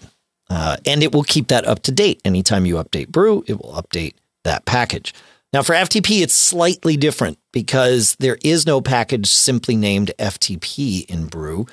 Uh, 0.50 0.76
and 0.84 1.02
it 1.02 1.12
will 1.12 1.22
keep 1.22 1.48
that 1.48 1.66
up 1.66 1.80
to 1.84 1.92
date. 1.92 2.20
Anytime 2.24 2.66
you 2.66 2.74
update 2.74 3.08
brew, 3.08 3.42
it 3.46 3.54
will 3.54 3.72
update 3.72 4.14
that 4.44 4.66
package. 4.66 5.14
Now, 5.52 5.62
for 5.62 5.74
FTP, 5.74 6.22
it's 6.22 6.34
slightly 6.34 6.96
different 6.96 7.38
because 7.52 8.16
there 8.20 8.38
is 8.44 8.66
no 8.66 8.80
package 8.80 9.28
simply 9.28 9.76
named 9.76 10.12
FTP 10.18 11.06
in 11.06 11.26
brew. 11.26 11.66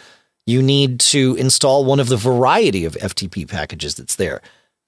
You 0.46 0.62
need 0.62 1.00
to 1.02 1.36
install 1.36 1.84
one 1.84 2.00
of 2.00 2.08
the 2.08 2.18
variety 2.18 2.86
of 2.86 2.94
FTP 2.94 3.48
packages 3.48 3.96
that's 3.96 4.16
there. 4.16 4.42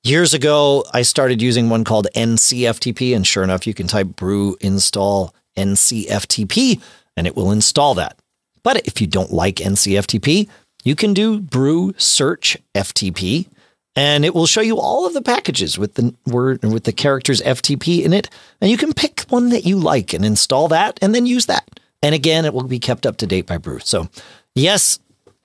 Years 0.03 0.33
ago, 0.33 0.85
I 0.93 1.01
started 1.01 1.41
using 1.41 1.69
one 1.69 1.83
called 1.83 2.07
NCFTP, 2.15 3.13
and 3.13 3.27
sure 3.27 3.43
enough, 3.43 3.67
you 3.67 3.73
can 3.73 3.87
type 3.87 4.07
brew 4.07 4.55
install 4.61 5.35
NCFTP 5.57 6.81
and 7.17 7.27
it 7.27 7.35
will 7.35 7.51
install 7.51 7.95
that. 7.95 8.17
But 8.63 8.87
if 8.87 9.01
you 9.01 9.07
don't 9.07 9.33
like 9.33 9.55
NCFTP, 9.57 10.47
you 10.85 10.95
can 10.95 11.13
do 11.13 11.41
brew 11.41 11.93
search 11.97 12.57
FTP 12.73 13.49
and 13.95 14.23
it 14.23 14.33
will 14.33 14.45
show 14.45 14.61
you 14.61 14.79
all 14.79 15.05
of 15.05 15.13
the 15.13 15.21
packages 15.21 15.77
with 15.77 15.95
the 15.95 16.15
word 16.25 16.63
with 16.63 16.85
the 16.85 16.93
characters 16.93 17.41
FTP 17.41 18.03
in 18.03 18.13
it 18.13 18.29
and 18.61 18.71
you 18.71 18.77
can 18.77 18.93
pick 18.93 19.21
one 19.27 19.49
that 19.49 19.65
you 19.65 19.77
like 19.77 20.13
and 20.13 20.23
install 20.23 20.69
that 20.69 20.97
and 21.01 21.13
then 21.13 21.25
use 21.25 21.47
that. 21.47 21.79
And 22.01 22.15
again, 22.15 22.45
it 22.45 22.53
will 22.53 22.63
be 22.63 22.79
kept 22.79 23.05
up 23.05 23.17
to 23.17 23.27
date 23.27 23.45
by 23.47 23.57
brew. 23.57 23.79
So, 23.79 24.07
yes, 24.55 24.99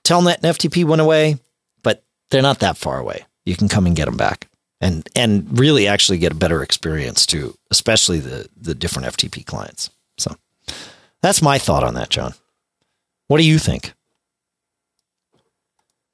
Telnet 0.05 0.37
and 0.41 0.55
FTP 0.55 0.85
went 0.85 1.01
away, 1.01 1.39
but 1.83 2.03
they're 2.31 2.41
not 2.41 2.59
that 2.59 2.77
far 2.77 2.97
away. 2.97 3.25
You 3.45 3.55
can 3.55 3.67
come 3.67 3.85
and 3.85 3.95
get 3.95 4.05
them 4.05 4.17
back 4.17 4.47
and 4.81 5.07
and 5.15 5.57
really 5.57 5.87
actually 5.87 6.17
get 6.17 6.31
a 6.31 6.35
better 6.35 6.61
experience 6.61 7.25
too, 7.25 7.57
especially 7.71 8.19
the 8.19 8.47
the 8.55 8.75
different 8.75 9.07
FTP 9.07 9.45
clients. 9.45 9.89
So, 10.17 10.35
that's 11.21 11.41
my 11.41 11.57
thought 11.57 11.83
on 11.83 11.93
that, 11.95 12.09
John. 12.09 12.33
What 13.27 13.37
do 13.37 13.43
you 13.45 13.59
think? 13.59 13.93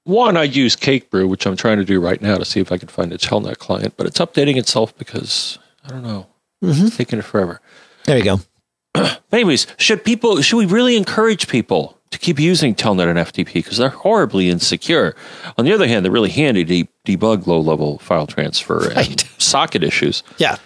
One, 0.04 0.36
I 0.36 0.44
use 0.44 0.76
Cakebrew, 0.76 1.30
which 1.30 1.46
I'm 1.46 1.56
trying 1.56 1.78
to 1.78 1.86
do 1.86 2.00
right 2.00 2.22
now 2.22 2.36
to 2.36 2.46
see 2.46 2.60
if 2.60 2.72
I 2.72 2.78
can 2.78 2.88
find 2.88 3.14
a 3.14 3.18
Telnet 3.18 3.60
client, 3.60 3.94
but 3.98 4.08
it's 4.08 4.18
updating 4.18 4.58
itself 4.58 4.98
because 4.98 5.60
I 5.86 5.90
don't 5.90 6.04
know, 6.04 6.28
mm-hmm. 6.64 6.88
it's 6.88 6.98
taking 6.98 7.20
it 7.20 7.26
forever. 7.26 7.62
There 8.06 8.18
you 8.18 8.24
go. 8.24 8.40
Anyways, 9.32 9.68
should 9.78 10.04
people 10.04 10.42
should 10.42 10.58
we 10.58 10.66
really 10.66 10.96
encourage 10.96 11.48
people 11.48 12.01
to 12.12 12.20
keep 12.20 12.40
using 12.40 12.76
Telnet 12.76 13.08
and 13.08 13.18
FTP 13.18 13.54
because 13.54 13.78
they're 13.78 13.90
horribly 13.90 14.50
insecure? 14.50 15.16
On 15.58 15.66
the 15.66 15.74
other 15.74 15.88
hand, 15.88 16.06
they're 16.06 16.12
really 16.12 16.30
handy 16.30 16.64
to 16.66 16.88
debug 17.06 17.48
low 17.48 17.60
level 17.60 18.00
file 18.00 18.28
transfer 18.28 18.80
right. 18.96 19.08
and 19.10 19.22
socket 19.42 19.84
issues. 19.84 20.24
Yeah. 20.38 20.58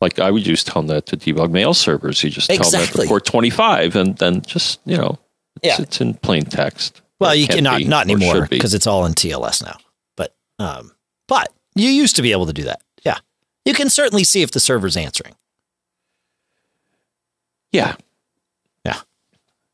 Like 0.00 0.18
I 0.18 0.30
would 0.30 0.46
use 0.46 0.64
Telnet 0.64 1.04
to 1.06 1.16
debug 1.16 1.50
mail 1.50 1.74
servers. 1.74 2.24
You 2.24 2.30
just 2.30 2.50
exactly. 2.50 3.04
Telnet 3.04 3.08
port 3.08 3.26
25 3.26 3.96
and 3.96 4.16
then 4.16 4.42
just, 4.42 4.80
you 4.86 4.96
know, 4.96 5.18
it's, 5.56 5.78
yeah. 5.78 5.82
it's 5.82 6.00
in 6.00 6.14
plain 6.14 6.44
text. 6.44 7.02
Well, 7.20 7.34
you 7.34 7.46
cannot 7.46 7.82
not 7.82 8.08
anymore 8.08 8.46
because 8.48 8.72
it's 8.72 8.86
all 8.86 9.04
in 9.04 9.12
TLS 9.12 9.62
now. 9.62 9.76
But 10.16 10.34
um, 10.58 10.92
but 11.28 11.52
you 11.74 11.88
used 11.88 12.16
to 12.16 12.22
be 12.22 12.32
able 12.32 12.46
to 12.46 12.52
do 12.52 12.64
that. 12.64 12.80
Yeah, 13.04 13.18
you 13.66 13.74
can 13.74 13.90
certainly 13.90 14.24
see 14.24 14.42
if 14.42 14.50
the 14.50 14.60
server's 14.60 14.96
answering. 14.96 15.34
Yeah, 17.72 17.96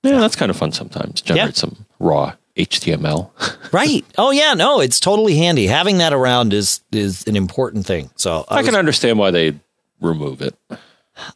yeah. 0.02 0.20
That's 0.20 0.36
kind 0.36 0.50
of 0.50 0.56
fun 0.56 0.72
sometimes. 0.72 1.20
Generate 1.20 1.48
yeah. 1.48 1.52
some 1.52 1.86
raw 1.98 2.34
HTML. 2.56 3.30
right. 3.72 4.04
Oh 4.16 4.30
yeah. 4.30 4.54
No, 4.54 4.80
it's 4.80 5.00
totally 5.00 5.36
handy. 5.36 5.66
Having 5.66 5.98
that 5.98 6.12
around 6.12 6.52
is 6.52 6.80
is 6.92 7.26
an 7.26 7.36
important 7.36 7.86
thing. 7.86 8.10
So 8.16 8.44
I, 8.48 8.56
I 8.56 8.58
was, 8.58 8.66
can 8.66 8.76
understand 8.76 9.18
why 9.18 9.30
they 9.30 9.58
remove 10.00 10.42
it. 10.42 10.54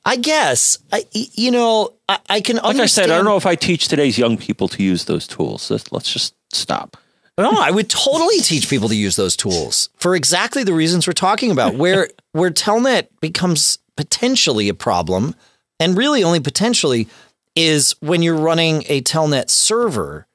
I 0.05 0.17
guess 0.17 0.79
I, 0.93 1.07
you 1.13 1.51
know, 1.51 1.95
I, 2.09 2.19
I 2.29 2.41
can. 2.41 2.57
Like 2.57 2.67
understand. 2.67 3.05
I 3.05 3.09
said, 3.09 3.15
I 3.15 3.17
don't 3.17 3.25
know 3.25 3.37
if 3.37 3.47
I 3.47 3.55
teach 3.55 3.89
today's 3.89 4.19
young 4.19 4.37
people 4.37 4.69
to 4.69 4.83
use 4.83 5.05
those 5.05 5.27
tools. 5.27 5.71
Let's, 5.71 5.91
let's 5.91 6.13
just 6.13 6.35
stop. 6.53 6.97
No, 7.39 7.53
I 7.59 7.71
would 7.71 7.89
totally 7.89 8.41
teach 8.41 8.69
people 8.69 8.89
to 8.89 8.95
use 8.95 9.17
those 9.17 9.35
tools 9.35 9.89
for 9.97 10.15
exactly 10.15 10.63
the 10.63 10.75
reasons 10.75 11.07
we're 11.07 11.15
talking 11.15 11.51
about. 11.51 11.75
Where 11.75 12.11
where 12.33 12.51
Telnet 12.51 13.09
becomes 13.21 13.79
potentially 13.97 14.69
a 14.69 14.75
problem, 14.75 15.35
and 15.79 15.97
really 15.97 16.23
only 16.23 16.41
potentially, 16.41 17.09
is 17.55 17.95
when 18.01 18.23
you're 18.23 18.37
running 18.37 18.85
a 18.89 19.03
Telnet 19.03 19.51
server, 19.51 20.27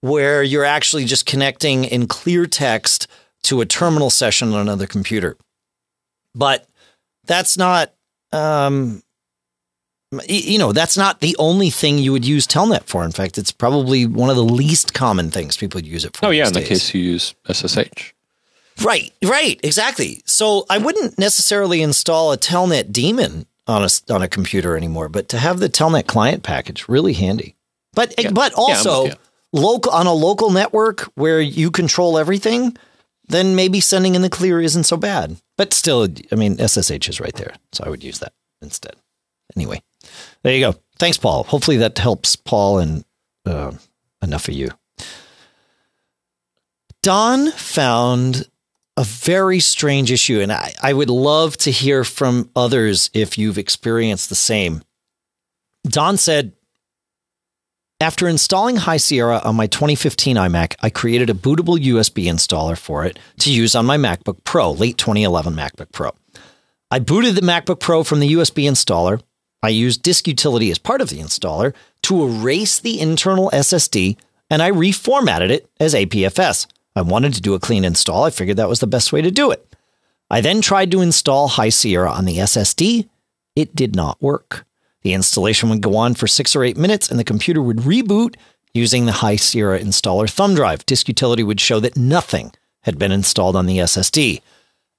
where 0.00 0.42
you're 0.42 0.64
actually 0.64 1.04
just 1.04 1.26
connecting 1.26 1.84
in 1.84 2.06
clear 2.06 2.46
text 2.46 3.06
to 3.42 3.60
a 3.60 3.66
terminal 3.66 4.10
session 4.10 4.52
on 4.52 4.60
another 4.60 4.86
computer. 4.86 5.36
But 6.34 6.66
that's 7.24 7.56
not 7.56 7.94
um, 8.32 9.02
you 10.28 10.58
know, 10.58 10.72
that's 10.72 10.96
not 10.96 11.20
the 11.20 11.34
only 11.38 11.70
thing 11.70 11.98
you 11.98 12.12
would 12.12 12.24
use 12.24 12.46
Telnet 12.46 12.84
for. 12.84 13.04
In 13.04 13.12
fact, 13.12 13.38
it's 13.38 13.52
probably 13.52 14.06
one 14.06 14.30
of 14.30 14.36
the 14.36 14.44
least 14.44 14.94
common 14.94 15.30
things 15.30 15.56
people 15.56 15.78
would 15.78 15.86
use 15.86 16.04
it 16.04 16.16
for. 16.16 16.26
Oh, 16.26 16.30
yeah, 16.30 16.46
in 16.46 16.52
days. 16.52 16.62
the 16.62 16.68
case 16.68 16.94
you 16.94 17.00
use 17.00 17.34
SSH. 17.50 18.12
Right, 18.82 19.12
right, 19.24 19.60
exactly. 19.62 20.22
So 20.24 20.66
I 20.68 20.78
wouldn't 20.78 21.18
necessarily 21.18 21.80
install 21.80 22.32
a 22.32 22.38
Telnet 22.38 22.92
daemon 22.92 23.46
on 23.66 23.82
a 23.82 23.88
on 24.12 24.22
a 24.22 24.28
computer 24.28 24.76
anymore, 24.76 25.08
but 25.08 25.28
to 25.30 25.38
have 25.38 25.58
the 25.58 25.68
Telnet 25.68 26.06
client 26.06 26.42
package 26.42 26.88
really 26.88 27.14
handy. 27.14 27.56
But 27.92 28.14
yeah. 28.18 28.30
but 28.30 28.52
also 28.54 29.06
yeah, 29.06 29.14
local 29.52 29.92
on 29.92 30.06
a 30.06 30.12
local 30.12 30.50
network 30.50 31.02
where 31.14 31.40
you 31.40 31.70
control 31.70 32.18
everything, 32.18 32.76
then 33.28 33.54
maybe 33.54 33.80
sending 33.80 34.14
in 34.14 34.22
the 34.22 34.30
clear 34.30 34.60
isn't 34.60 34.84
so 34.84 34.96
bad. 34.96 35.36
But 35.56 35.72
still, 35.72 36.08
I 36.32 36.34
mean, 36.34 36.58
SSH 36.58 37.08
is 37.08 37.20
right 37.20 37.34
there. 37.34 37.54
So 37.72 37.84
I 37.84 37.90
would 37.90 38.04
use 38.04 38.18
that 38.18 38.32
instead. 38.60 38.96
Anyway, 39.56 39.82
there 40.42 40.54
you 40.54 40.60
go. 40.60 40.74
Thanks, 40.98 41.18
Paul. 41.18 41.44
Hopefully 41.44 41.76
that 41.78 41.98
helps 41.98 42.36
Paul 42.36 42.78
and 42.78 43.04
uh, 43.46 43.72
enough 44.22 44.48
of 44.48 44.54
you. 44.54 44.70
Don 47.02 47.50
found 47.52 48.48
a 48.96 49.04
very 49.04 49.60
strange 49.60 50.12
issue, 50.12 50.40
and 50.40 50.52
I, 50.52 50.72
I 50.82 50.92
would 50.92 51.10
love 51.10 51.56
to 51.58 51.70
hear 51.70 52.04
from 52.04 52.50
others 52.54 53.10
if 53.12 53.36
you've 53.36 53.58
experienced 53.58 54.28
the 54.28 54.34
same. 54.34 54.82
Don 55.84 56.16
said, 56.16 56.52
after 58.00 58.28
installing 58.28 58.76
High 58.76 58.98
Sierra 58.98 59.40
on 59.44 59.56
my 59.56 59.66
2015 59.66 60.36
iMac, 60.36 60.74
I 60.80 60.90
created 60.90 61.30
a 61.30 61.34
bootable 61.34 61.78
USB 61.78 62.24
installer 62.26 62.76
for 62.76 63.04
it 63.04 63.18
to 63.40 63.52
use 63.52 63.74
on 63.74 63.86
my 63.86 63.96
MacBook 63.96 64.44
Pro, 64.44 64.72
late 64.72 64.98
2011 64.98 65.54
MacBook 65.54 65.90
Pro. 65.92 66.10
I 66.90 66.98
booted 66.98 67.34
the 67.34 67.40
MacBook 67.40 67.80
Pro 67.80 68.04
from 68.04 68.20
the 68.20 68.32
USB 68.34 68.68
installer. 68.68 69.22
I 69.62 69.70
used 69.70 70.02
Disk 70.02 70.28
Utility 70.28 70.70
as 70.70 70.78
part 70.78 71.00
of 71.00 71.08
the 71.08 71.18
installer 71.18 71.72
to 72.02 72.24
erase 72.24 72.78
the 72.78 73.00
internal 73.00 73.50
SSD, 73.50 74.16
and 74.50 74.60
I 74.60 74.70
reformatted 74.70 75.50
it 75.50 75.70
as 75.80 75.94
APFS. 75.94 76.66
I 76.96 77.02
wanted 77.02 77.34
to 77.34 77.40
do 77.40 77.54
a 77.54 77.60
clean 77.60 77.84
install. 77.84 78.24
I 78.24 78.30
figured 78.30 78.56
that 78.56 78.68
was 78.68 78.80
the 78.80 78.86
best 78.86 79.12
way 79.12 79.22
to 79.22 79.30
do 79.30 79.50
it. 79.50 79.74
I 80.30 80.40
then 80.40 80.60
tried 80.60 80.90
to 80.92 81.00
install 81.00 81.48
High 81.48 81.68
Sierra 81.68 82.10
on 82.10 82.24
the 82.24 82.38
SSD. 82.38 83.08
It 83.56 83.74
did 83.74 83.94
not 83.94 84.22
work. 84.22 84.64
The 85.02 85.12
installation 85.12 85.68
would 85.68 85.82
go 85.82 85.96
on 85.96 86.14
for 86.14 86.26
six 86.26 86.56
or 86.56 86.64
eight 86.64 86.76
minutes 86.76 87.10
and 87.10 87.18
the 87.18 87.24
computer 87.24 87.60
would 87.60 87.78
reboot 87.78 88.36
using 88.72 89.06
the 89.06 89.12
High 89.12 89.36
Sierra 89.36 89.78
installer 89.78 90.28
thumb 90.28 90.54
drive. 90.54 90.86
Disk 90.86 91.08
Utility 91.08 91.42
would 91.42 91.60
show 91.60 91.78
that 91.80 91.96
nothing 91.96 92.52
had 92.82 92.98
been 92.98 93.12
installed 93.12 93.56
on 93.56 93.66
the 93.66 93.78
SSD. 93.78 94.40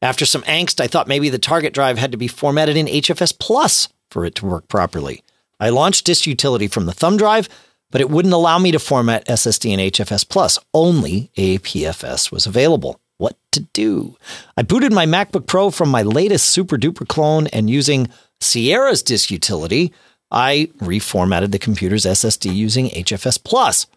After 0.02 0.26
some 0.26 0.44
angst, 0.44 0.80
I 0.80 0.88
thought 0.88 1.08
maybe 1.08 1.30
the 1.30 1.40
target 1.40 1.74
drive 1.74 1.98
had 1.98 2.12
to 2.12 2.18
be 2.18 2.28
formatted 2.28 2.78
in 2.78 2.86
HFS 2.86 3.38
Plus 3.38 3.90
for 4.10 4.26
it 4.26 4.36
to 4.36 4.46
work 4.46 4.68
properly. 4.68 5.24
I 5.60 5.70
launched 5.70 6.06
Disk 6.06 6.28
Utility 6.28 6.68
from 6.68 6.86
the 6.86 6.94
thumb 6.94 7.18
drive, 7.18 7.50
but 7.92 8.02
it 8.02 8.10
wouldn't 8.10 8.34
allow 8.34 8.60
me 8.60 8.72
to 8.72 8.80
format 8.80 9.28
SSD 9.28 9.72
and 9.72 9.82
HFS 9.94 10.28
Plus. 10.28 10.60
Only 10.74 11.32
APFS 11.38 12.32
was 12.32 12.46
available. 12.46 13.00
What 13.18 13.38
to 13.52 13.62
do? 13.74 14.18
I 14.58 14.64
booted 14.64 14.92
my 14.92 15.06
MacBook 15.06 15.48
Pro 15.48 15.72
from 15.72 15.90
my 15.90 16.02
latest 16.02 16.56
SuperDuper 16.58 17.08
clone 17.08 17.48
and 17.48 17.70
using 17.70 18.10
Sierra's 18.42 19.02
disk 19.02 19.32
utility, 19.32 19.94
I 20.32 20.70
reformatted 20.80 21.52
the 21.52 21.60
computer's 21.60 22.06
SSD 22.06 22.54
using 22.54 22.90
HFS 22.90 23.42
Plus. 23.44 23.88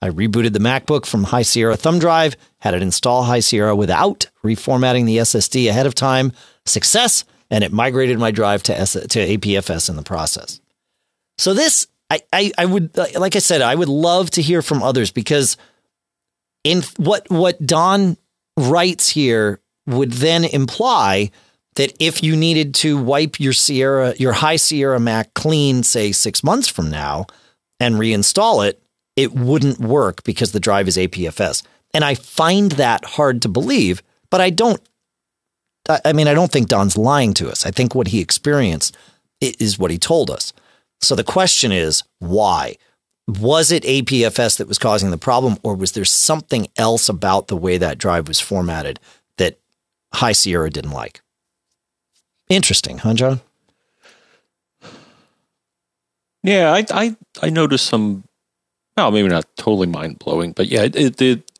I 0.00 0.10
rebooted 0.10 0.52
the 0.52 0.60
MacBook 0.60 1.06
from 1.06 1.24
High 1.24 1.42
Sierra 1.42 1.76
thumb 1.76 1.98
drive, 1.98 2.36
had 2.58 2.74
it 2.74 2.82
install 2.82 3.24
High 3.24 3.40
Sierra 3.40 3.74
without 3.74 4.28
reformatting 4.44 5.06
the 5.06 5.18
SSD 5.18 5.68
ahead 5.68 5.86
of 5.86 5.94
time. 5.94 6.32
Success, 6.64 7.24
and 7.50 7.64
it 7.64 7.72
migrated 7.72 8.18
my 8.18 8.30
drive 8.30 8.62
to 8.64 8.78
S- 8.78 8.92
to 8.92 9.36
APFS 9.36 9.90
in 9.90 9.96
the 9.96 10.02
process. 10.02 10.60
So 11.36 11.52
this, 11.52 11.88
I, 12.10 12.20
I, 12.32 12.52
I 12.58 12.66
would 12.66 12.96
like 12.96 13.36
I 13.36 13.40
said, 13.40 13.60
I 13.60 13.74
would 13.74 13.88
love 13.88 14.30
to 14.30 14.42
hear 14.42 14.62
from 14.62 14.82
others 14.82 15.10
because 15.10 15.56
in 16.64 16.82
what 16.96 17.30
what 17.30 17.64
Don 17.64 18.16
writes 18.56 19.08
here 19.08 19.60
would 19.86 20.12
then 20.12 20.44
imply 20.44 21.30
that 21.76 21.92
if 22.00 22.22
you 22.22 22.36
needed 22.36 22.74
to 22.74 22.98
wipe 23.00 23.38
your 23.38 23.52
Sierra, 23.52 24.14
your 24.18 24.32
High 24.32 24.56
Sierra 24.56 24.98
Mac 24.98 25.32
clean, 25.34 25.82
say 25.82 26.12
six 26.12 26.42
months 26.42 26.66
from 26.66 26.90
now, 26.90 27.26
and 27.78 27.94
reinstall 27.94 28.66
it, 28.66 28.82
it 29.16 29.32
wouldn't 29.32 29.78
work 29.78 30.24
because 30.24 30.52
the 30.52 30.60
drive 30.60 30.88
is 30.88 30.96
APFS. 30.96 31.62
And 31.94 32.04
I 32.04 32.14
find 32.14 32.72
that 32.72 33.04
hard 33.04 33.42
to 33.42 33.48
believe, 33.48 34.02
but 34.30 34.40
I 34.40 34.50
don't. 34.50 34.80
I 36.04 36.12
mean, 36.12 36.28
I 36.28 36.34
don't 36.34 36.52
think 36.52 36.68
Don's 36.68 36.98
lying 36.98 37.32
to 37.34 37.48
us. 37.48 37.64
I 37.64 37.70
think 37.70 37.94
what 37.94 38.08
he 38.08 38.20
experienced 38.20 38.94
is 39.40 39.78
what 39.78 39.90
he 39.90 39.96
told 39.96 40.30
us. 40.30 40.52
So 41.00 41.14
the 41.14 41.24
question 41.24 41.72
is, 41.72 42.02
why? 42.18 42.76
Was 43.26 43.70
it 43.70 43.82
APFS 43.82 44.56
that 44.56 44.68
was 44.68 44.78
causing 44.78 45.10
the 45.10 45.18
problem, 45.18 45.58
or 45.62 45.74
was 45.74 45.92
there 45.92 46.04
something 46.04 46.68
else 46.76 47.08
about 47.08 47.48
the 47.48 47.56
way 47.56 47.76
that 47.76 47.98
drive 47.98 48.26
was 48.26 48.40
formatted 48.40 48.98
that 49.36 49.58
High 50.14 50.32
Sierra 50.32 50.70
didn't 50.70 50.92
like? 50.92 51.20
Interesting, 52.48 52.98
huh, 52.98 53.14
John? 53.14 53.40
Yeah, 56.42 56.72
I 56.72 56.84
I, 56.90 57.16
I 57.42 57.50
noticed 57.50 57.86
some. 57.86 58.24
Well, 58.96 59.10
maybe 59.10 59.28
not 59.28 59.44
totally 59.56 59.86
mind 59.86 60.18
blowing, 60.18 60.52
but 60.52 60.68
yeah, 60.68 60.84
it, 60.84 61.20
it 61.20 61.50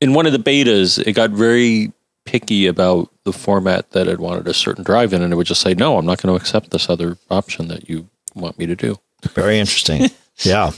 in 0.00 0.14
one 0.14 0.26
of 0.26 0.32
the 0.32 0.38
betas, 0.38 0.98
it 0.98 1.12
got 1.12 1.30
very 1.30 1.92
picky 2.24 2.66
about 2.66 3.10
the 3.24 3.32
format 3.32 3.90
that 3.90 4.08
it 4.08 4.18
wanted 4.18 4.48
a 4.48 4.54
certain 4.54 4.82
drive 4.82 5.12
in, 5.12 5.22
and 5.22 5.32
it 5.32 5.36
would 5.36 5.46
just 5.46 5.60
say, 5.60 5.74
"No, 5.74 5.98
I'm 5.98 6.06
not 6.06 6.22
going 6.22 6.34
to 6.34 6.42
accept 6.42 6.70
this 6.70 6.88
other 6.88 7.18
option 7.30 7.68
that 7.68 7.88
you 7.88 8.08
want 8.34 8.58
me 8.58 8.66
to 8.66 8.76
do." 8.76 8.96
Very 9.34 9.58
interesting. 9.58 10.10
yeah, 10.38 10.72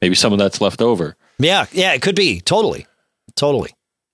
maybe 0.00 0.14
some 0.14 0.32
of 0.32 0.38
that's 0.38 0.60
left 0.60 0.80
over. 0.80 1.16
Yeah, 1.38 1.66
yeah, 1.72 1.92
it 1.92 2.02
could 2.02 2.16
be 2.16 2.40
totally, 2.40 2.86
totally. 3.34 3.70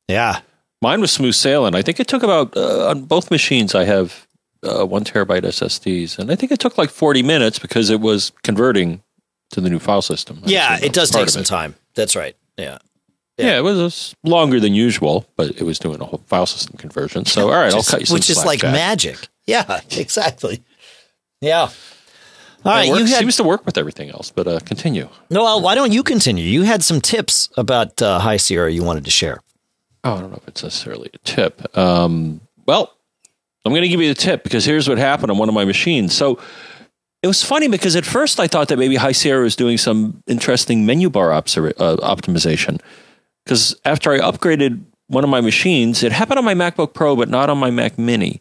Yeah, 0.09 0.41
mine 0.81 1.01
was 1.01 1.13
smooth 1.13 1.35
sailing. 1.35 1.75
I 1.75 1.83
think 1.83 2.01
it 2.01 2.09
took 2.09 2.23
about 2.23 2.57
uh, 2.57 2.89
on 2.89 3.05
both 3.05 3.31
machines. 3.31 3.75
I 3.75 3.85
have 3.85 4.27
uh, 4.63 4.85
one 4.85 5.05
terabyte 5.05 5.43
SSDs, 5.43 6.19
and 6.19 6.31
I 6.31 6.37
think 6.37 6.53
it 6.53 6.59
took 6.59 6.79
like 6.79 6.91
40 6.91 7.23
minutes 7.23 7.59
because 7.59 7.91
it 7.91 8.01
was 8.01 8.33
converting 8.43 9.03
to 9.51 9.61
the 9.61 9.71
new 9.71 9.79
file 9.79 10.03
system. 10.03 10.41
Yeah, 10.45 10.79
it 10.83 10.93
does 10.93 11.11
take 11.11 11.29
some 11.29 11.45
time. 11.45 11.75
That's 11.95 12.17
right. 12.17 12.37
Yeah. 12.57 12.79
yeah. 13.39 13.47
yeah. 13.47 13.59
it 13.59 13.63
was 13.63 14.15
longer 14.25 14.61
than 14.61 14.75
usual, 14.75 15.27
but 15.37 15.51
it 15.51 15.63
was 15.63 15.79
doing 15.79 16.01
a 16.01 16.05
whole 16.05 16.23
file 16.27 16.47
system 16.47 16.77
conversion. 16.77 17.25
So, 17.25 17.51
all 17.51 17.61
right, 17.61 17.73
I'll 17.73 17.83
cut 17.83 18.01
you 18.01 18.07
some 18.07 18.15
Which 18.15 18.31
is 18.31 18.45
like 18.45 18.61
Jack. 18.61 18.73
magic. 18.73 19.29
Yeah, 19.47 19.81
exactly. 19.91 20.63
Yeah. 21.41 21.71
All 22.65 22.73
right, 22.73 22.87
you 22.87 23.05
had, 23.07 23.19
seems 23.19 23.37
to 23.37 23.45
work 23.45 23.67
with 23.67 23.77
everything 23.77 24.11
else, 24.11 24.31
but 24.31 24.47
uh, 24.47 24.61
continue. 24.61 25.09
No, 25.31 25.43
well, 25.43 25.61
why 25.61 25.75
don't 25.75 25.93
you 25.93 26.03
continue? 26.03 26.45
You 26.45 26.63
had 26.63 26.85
some 26.85 27.01
tips 27.01 27.49
about 27.57 28.01
uh, 28.01 28.21
High 28.21 28.37
Sierra 28.37 28.71
you 28.71 28.85
wanted 28.85 29.05
to 29.05 29.11
share. 29.11 29.41
Oh, 30.05 30.15
I 30.15 30.21
don't 30.21 30.31
know 30.31 30.37
if 30.37 30.49
it's 30.49 30.63
necessarily 30.63 31.11
a 31.13 31.19
tip. 31.19 31.77
Um, 31.77 32.41
well, 32.67 32.93
I'm 33.65 33.73
going 33.73 33.83
to 33.83 33.89
give 33.89 34.01
you 34.01 34.09
the 34.09 34.15
tip 34.15 34.43
because 34.45 34.65
here's 34.65 34.89
what 34.89 34.99
happened 34.99 35.31
on 35.31 35.39
one 35.39 35.49
of 35.49 35.55
my 35.55 35.65
machines. 35.65 36.15
So 36.15 36.39
it 37.23 37.27
was 37.29 37.43
funny 37.43 37.69
because 37.69 37.95
at 37.95 38.05
first 38.05 38.41
I 38.41 38.49
thought 38.49 38.69
that 38.69 38.79
maybe 38.79 38.97
High 38.97 39.13
Sierra 39.13 39.43
was 39.43 39.57
doing 39.57 39.79
some 39.79 40.23
interesting 40.27 40.85
menu 40.87 41.11
bar 41.11 41.33
obser- 41.33 41.75
uh, 41.79 41.97
optimization. 41.97 42.81
Because 43.45 43.77
after 43.85 44.13
I 44.13 44.19
upgraded 44.19 44.85
one 45.07 45.25
of 45.25 45.31
my 45.31 45.41
machines, 45.41 46.03
it 46.03 46.13
happened 46.13 46.39
on 46.39 46.45
my 46.45 46.55
MacBook 46.55 46.95
Pro, 46.95 47.15
but 47.17 47.29
not 47.29 47.51
on 47.51 47.59
my 47.59 47.71
Mac 47.71 47.99
Mini. 47.99 48.41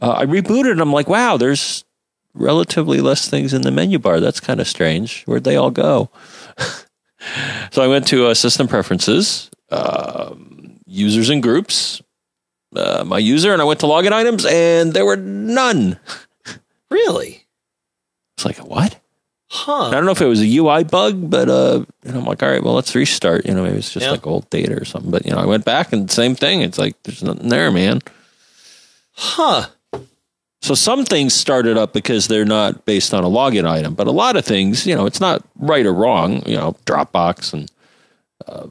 Uh, 0.00 0.12
I 0.12 0.26
rebooted 0.26 0.72
and 0.72 0.80
I'm 0.80 0.92
like, 0.92 1.08
wow, 1.08 1.36
there's 1.36 1.84
relatively 2.38 3.00
less 3.00 3.28
things 3.28 3.52
in 3.52 3.62
the 3.62 3.70
menu 3.70 3.98
bar. 3.98 4.20
That's 4.20 4.40
kind 4.40 4.60
of 4.60 4.68
strange. 4.68 5.24
Where'd 5.24 5.44
they 5.44 5.56
all 5.56 5.70
go? 5.70 6.10
so 7.70 7.82
I 7.82 7.86
went 7.86 8.06
to 8.08 8.26
uh, 8.26 8.34
System 8.34 8.68
Preferences, 8.68 9.50
um, 9.70 10.80
Users 10.86 11.30
and 11.30 11.42
Groups, 11.42 12.00
uh, 12.74 13.04
my 13.04 13.18
user, 13.18 13.52
and 13.52 13.60
I 13.60 13.64
went 13.64 13.80
to 13.80 13.86
login 13.86 14.12
items, 14.12 14.44
and 14.46 14.92
there 14.92 15.04
were 15.04 15.16
none. 15.16 15.98
Really? 16.90 17.44
It's 18.34 18.46
like 18.46 18.56
what? 18.58 18.98
Huh. 19.50 19.88
I 19.88 19.90
don't 19.90 20.04
know 20.04 20.12
if 20.12 20.20
it 20.22 20.26
was 20.26 20.40
a 20.40 20.56
UI 20.56 20.84
bug, 20.84 21.30
but 21.30 21.48
uh, 21.48 21.84
and 22.04 22.16
I'm 22.16 22.24
like, 22.24 22.42
all 22.42 22.50
right, 22.50 22.62
well, 22.62 22.74
let's 22.74 22.94
restart. 22.94 23.46
You 23.46 23.54
know, 23.54 23.62
maybe 23.62 23.78
it's 23.78 23.92
just 23.92 24.06
yeah. 24.06 24.12
like 24.12 24.26
old 24.26 24.48
data 24.50 24.80
or 24.80 24.84
something. 24.84 25.10
But 25.10 25.26
you 25.26 25.32
know, 25.32 25.38
I 25.38 25.46
went 25.46 25.64
back 25.64 25.92
and 25.92 26.10
same 26.10 26.34
thing. 26.34 26.62
It's 26.62 26.78
like 26.78 27.02
there's 27.02 27.22
nothing 27.22 27.48
there, 27.48 27.70
man. 27.70 28.00
Huh. 29.12 29.66
So 30.68 30.74
some 30.74 31.06
things 31.06 31.32
started 31.32 31.78
up 31.78 31.94
because 31.94 32.28
they're 32.28 32.44
not 32.44 32.84
based 32.84 33.14
on 33.14 33.24
a 33.24 33.26
login 33.26 33.66
item, 33.66 33.94
but 33.94 34.06
a 34.06 34.10
lot 34.10 34.36
of 34.36 34.44
things, 34.44 34.86
you 34.86 34.94
know, 34.94 35.06
it's 35.06 35.18
not 35.18 35.42
right 35.56 35.86
or 35.86 35.94
wrong. 35.94 36.42
You 36.44 36.58
know, 36.58 36.76
Dropbox 36.84 37.54
and 37.54 37.72
uh, 38.46 38.66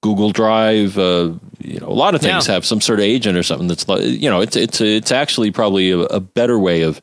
Google 0.00 0.32
Drive, 0.32 0.98
uh, 0.98 1.34
you 1.60 1.78
know, 1.78 1.86
a 1.86 1.94
lot 1.94 2.16
of 2.16 2.20
things 2.20 2.48
yeah. 2.48 2.54
have 2.54 2.64
some 2.64 2.80
sort 2.80 2.98
of 2.98 3.04
agent 3.04 3.38
or 3.38 3.44
something 3.44 3.68
that's, 3.68 3.86
you 4.00 4.28
know, 4.28 4.40
it's 4.40 4.56
it's 4.56 4.80
it's 4.80 5.12
actually 5.12 5.52
probably 5.52 5.92
a, 5.92 6.00
a, 6.00 6.18
better 6.18 6.58
way 6.58 6.82
of 6.82 7.00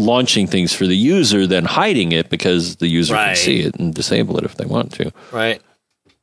launching 0.00 0.48
things 0.48 0.72
for 0.72 0.88
the 0.88 0.96
user 0.96 1.46
than 1.46 1.64
hiding 1.64 2.10
it 2.10 2.30
because 2.30 2.74
the 2.78 2.88
user 2.88 3.14
right. 3.14 3.26
can 3.26 3.36
see 3.36 3.60
it 3.60 3.76
and 3.76 3.94
disable 3.94 4.36
it 4.36 4.42
if 4.42 4.56
they 4.56 4.66
want 4.66 4.90
to. 4.94 5.12
Right. 5.30 5.62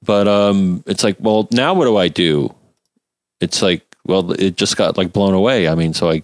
But 0.04 0.28
um, 0.28 0.84
it's 0.86 1.06
like, 1.06 1.16
well, 1.22 1.48
now 1.50 1.76
what 1.76 1.86
do 1.86 1.96
I 1.96 2.10
do? 2.10 2.54
It's 3.40 3.62
like, 3.62 3.86
well, 4.06 4.34
it 4.34 4.58
just 4.58 4.76
got 4.76 4.98
like 4.98 5.14
blown 5.14 5.34
away. 5.34 5.70
I 5.70 5.76
mean, 5.76 5.94
so 5.94 6.10
I 6.10 6.24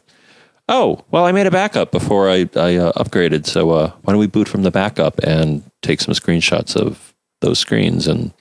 oh, 0.69 1.03
well, 1.11 1.25
I 1.25 1.31
made 1.31 1.47
a 1.47 1.51
backup 1.51 1.91
before 1.91 2.29
I, 2.29 2.49
I 2.55 2.75
uh, 2.75 2.91
upgraded. 2.93 3.45
So 3.45 3.71
uh, 3.71 3.91
why 4.01 4.13
don't 4.13 4.19
we 4.19 4.27
boot 4.27 4.47
from 4.47 4.63
the 4.63 4.71
backup 4.71 5.19
and 5.19 5.63
take 5.81 6.01
some 6.01 6.13
screenshots 6.13 6.75
of 6.75 7.13
those 7.41 7.59
screens 7.59 8.07
and 8.07 8.33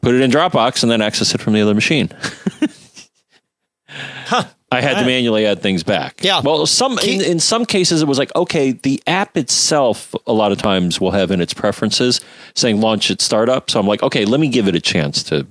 put 0.00 0.14
it 0.14 0.20
in 0.20 0.30
Dropbox 0.30 0.82
and 0.82 0.90
then 0.90 1.02
access 1.02 1.34
it 1.34 1.40
from 1.40 1.52
the 1.54 1.62
other 1.62 1.74
machine? 1.74 2.10
huh. 3.88 4.44
I 4.70 4.80
had 4.80 4.98
to 5.00 5.04
manually 5.04 5.44
add 5.44 5.60
things 5.60 5.82
back. 5.82 6.24
Yeah. 6.24 6.40
Well, 6.40 6.64
some 6.64 6.98
in, 7.00 7.20
in 7.20 7.40
some 7.40 7.66
cases 7.66 8.00
it 8.00 8.08
was 8.08 8.18
like, 8.18 8.34
okay, 8.34 8.72
the 8.72 9.02
app 9.06 9.36
itself 9.36 10.14
a 10.26 10.32
lot 10.32 10.50
of 10.50 10.56
times 10.56 10.98
will 10.98 11.10
have 11.10 11.30
in 11.30 11.42
its 11.42 11.52
preferences 11.52 12.22
saying 12.54 12.80
launch 12.80 13.10
at 13.10 13.20
startup. 13.20 13.70
So 13.70 13.78
I'm 13.78 13.86
like, 13.86 14.02
okay, 14.02 14.24
let 14.24 14.40
me 14.40 14.48
give 14.48 14.68
it 14.68 14.74
a 14.74 14.80
chance 14.80 15.22
to 15.24 15.46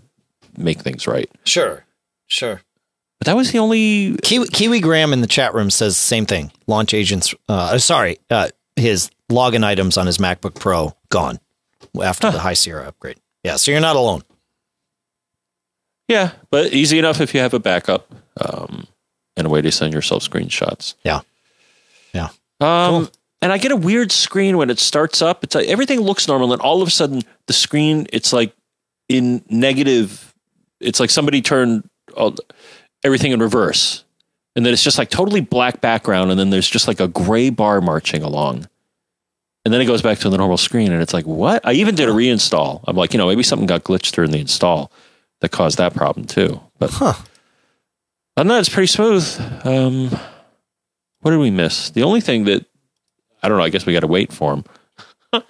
make 0.57 0.79
things 0.79 1.05
right. 1.05 1.29
Sure. 1.43 1.85
Sure. 2.25 2.61
But 3.21 3.27
that 3.27 3.35
was 3.35 3.51
the 3.51 3.59
only 3.59 4.17
Kiwi, 4.23 4.47
Kiwi 4.47 4.79
Graham 4.79 5.13
in 5.13 5.21
the 5.21 5.27
chat 5.27 5.53
room 5.53 5.69
says 5.69 5.95
the 5.95 6.03
same 6.03 6.25
thing. 6.25 6.51
Launch 6.65 6.91
agents. 6.95 7.35
Uh, 7.47 7.77
sorry, 7.77 8.17
uh, 8.31 8.49
his 8.75 9.11
login 9.29 9.63
items 9.63 9.95
on 9.95 10.07
his 10.07 10.17
MacBook 10.17 10.55
Pro 10.55 10.95
gone 11.09 11.39
after 12.01 12.27
huh. 12.27 12.33
the 12.33 12.39
High 12.39 12.55
Sierra 12.55 12.87
upgrade. 12.87 13.17
Yeah, 13.43 13.57
so 13.57 13.69
you're 13.69 13.79
not 13.79 13.95
alone. 13.95 14.23
Yeah, 16.07 16.31
but 16.49 16.73
easy 16.73 16.97
enough 16.97 17.21
if 17.21 17.35
you 17.35 17.41
have 17.41 17.53
a 17.53 17.59
backup 17.59 18.11
um, 18.43 18.87
and 19.37 19.45
a 19.45 19.51
way 19.51 19.61
to 19.61 19.71
send 19.71 19.93
yourself 19.93 20.23
screenshots. 20.27 20.95
Yeah, 21.03 21.19
yeah. 22.15 22.29
Um, 22.59 23.05
cool. 23.05 23.11
And 23.43 23.51
I 23.51 23.59
get 23.59 23.71
a 23.71 23.75
weird 23.75 24.11
screen 24.11 24.57
when 24.57 24.71
it 24.71 24.79
starts 24.79 25.21
up. 25.21 25.43
It's 25.43 25.53
like, 25.53 25.67
everything 25.67 25.99
looks 25.99 26.27
normal, 26.27 26.53
and 26.53 26.61
all 26.63 26.81
of 26.81 26.87
a 26.87 26.91
sudden 26.91 27.21
the 27.45 27.53
screen 27.53 28.07
it's 28.11 28.33
like 28.33 28.51
in 29.09 29.43
negative. 29.47 30.33
It's 30.79 30.99
like 30.99 31.11
somebody 31.11 31.43
turned. 31.43 31.87
All, 32.17 32.35
everything 33.03 33.31
in 33.31 33.39
reverse. 33.39 34.03
And 34.55 34.65
then 34.65 34.73
it's 34.73 34.83
just 34.83 34.97
like 34.97 35.09
totally 35.09 35.41
black 35.41 35.81
background. 35.81 36.31
And 36.31 36.39
then 36.39 36.49
there's 36.49 36.69
just 36.69 36.87
like 36.87 36.99
a 36.99 37.07
gray 37.07 37.49
bar 37.49 37.81
marching 37.81 38.21
along. 38.21 38.67
And 39.63 39.73
then 39.73 39.81
it 39.81 39.85
goes 39.85 40.01
back 40.01 40.19
to 40.19 40.29
the 40.29 40.37
normal 40.37 40.57
screen. 40.57 40.91
And 40.91 41.01
it's 41.01 41.13
like, 41.13 41.25
what? 41.25 41.65
I 41.65 41.73
even 41.73 41.95
did 41.95 42.09
a 42.09 42.11
reinstall. 42.11 42.83
I'm 42.87 42.95
like, 42.95 43.13
you 43.13 43.17
know, 43.17 43.27
maybe 43.27 43.43
something 43.43 43.67
got 43.67 43.83
glitched 43.83 44.13
during 44.13 44.31
the 44.31 44.39
install 44.39 44.91
that 45.39 45.49
caused 45.51 45.77
that 45.77 45.93
problem 45.93 46.25
too. 46.25 46.59
But 46.79 46.89
huh. 46.91 47.13
other 48.35 48.49
than 48.49 48.59
it's 48.59 48.69
pretty 48.69 48.87
smooth. 48.87 49.25
Um, 49.63 50.09
what 51.21 51.31
did 51.31 51.39
we 51.39 51.51
miss? 51.51 51.91
The 51.91 52.03
only 52.03 52.21
thing 52.21 52.45
that, 52.45 52.65
I 53.43 53.47
don't 53.47 53.57
know, 53.57 53.63
I 53.63 53.69
guess 53.69 53.85
we 53.85 53.93
got 53.93 53.99
to 54.01 54.07
wait 54.07 54.33
for 54.33 54.53
him. 54.53 54.65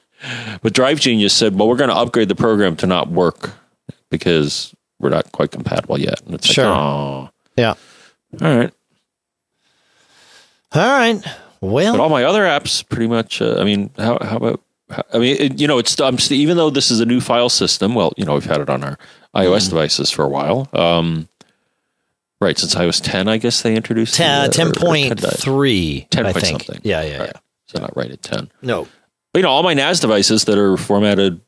but 0.61 0.73
Drive 0.73 0.99
Genius 0.99 1.33
said, 1.33 1.57
well, 1.57 1.67
we're 1.67 1.77
going 1.77 1.89
to 1.89 1.95
upgrade 1.95 2.27
the 2.27 2.35
program 2.35 2.75
to 2.77 2.87
not 2.87 3.09
work 3.09 3.51
because 4.09 4.75
we're 4.99 5.09
not 5.09 5.31
quite 5.31 5.51
compatible 5.51 5.99
yet. 5.99 6.21
And 6.25 6.35
it's 6.35 6.47
sure. 6.47 6.65
like, 6.65 6.77
oh. 6.77 7.29
Yeah. 7.61 7.75
All 8.41 8.57
right. 8.57 8.73
All 10.73 10.81
right. 10.81 11.23
Well, 11.61 11.93
but 11.93 11.99
all 11.99 12.09
my 12.09 12.23
other 12.23 12.41
apps 12.41 12.87
pretty 12.87 13.07
much. 13.07 13.39
Uh, 13.39 13.57
I 13.59 13.63
mean, 13.63 13.91
how 13.97 14.17
how 14.19 14.37
about? 14.37 14.61
How, 14.89 15.03
I 15.13 15.19
mean, 15.19 15.37
it, 15.39 15.61
you 15.61 15.67
know, 15.67 15.77
it's 15.77 15.99
I'm, 16.01 16.17
even 16.31 16.57
though 16.57 16.71
this 16.71 16.89
is 16.89 16.99
a 17.01 17.05
new 17.05 17.21
file 17.21 17.49
system. 17.49 17.93
Well, 17.93 18.13
you 18.17 18.25
know, 18.25 18.33
we've 18.33 18.45
had 18.45 18.61
it 18.61 18.69
on 18.69 18.83
our 18.83 18.97
iOS 19.35 19.67
mm. 19.67 19.69
devices 19.69 20.09
for 20.09 20.23
a 20.25 20.27
while. 20.27 20.67
Um, 20.73 21.27
right 22.39 22.57
since 22.57 22.73
iOS 22.73 22.99
10, 23.03 23.27
I 23.27 23.37
guess 23.37 23.61
they 23.61 23.75
introduced 23.75 24.15
10, 24.15 24.49
the, 24.49 24.57
10.3, 24.57 26.09
10 26.09 26.25
I 26.25 26.31
point 26.33 26.43
think. 26.43 26.63
something. 26.63 26.81
Yeah, 26.83 27.03
yeah, 27.03 27.17
right. 27.19 27.31
yeah. 27.33 27.39
So 27.67 27.79
not 27.79 27.95
right 27.95 28.09
at 28.09 28.23
10. 28.23 28.51
No. 28.63 28.87
But, 29.31 29.39
you 29.39 29.43
know, 29.43 29.49
all 29.49 29.63
my 29.63 29.75
NAS 29.75 29.99
devices 29.99 30.45
that 30.45 30.57
are 30.57 30.75
formatted 30.75 31.39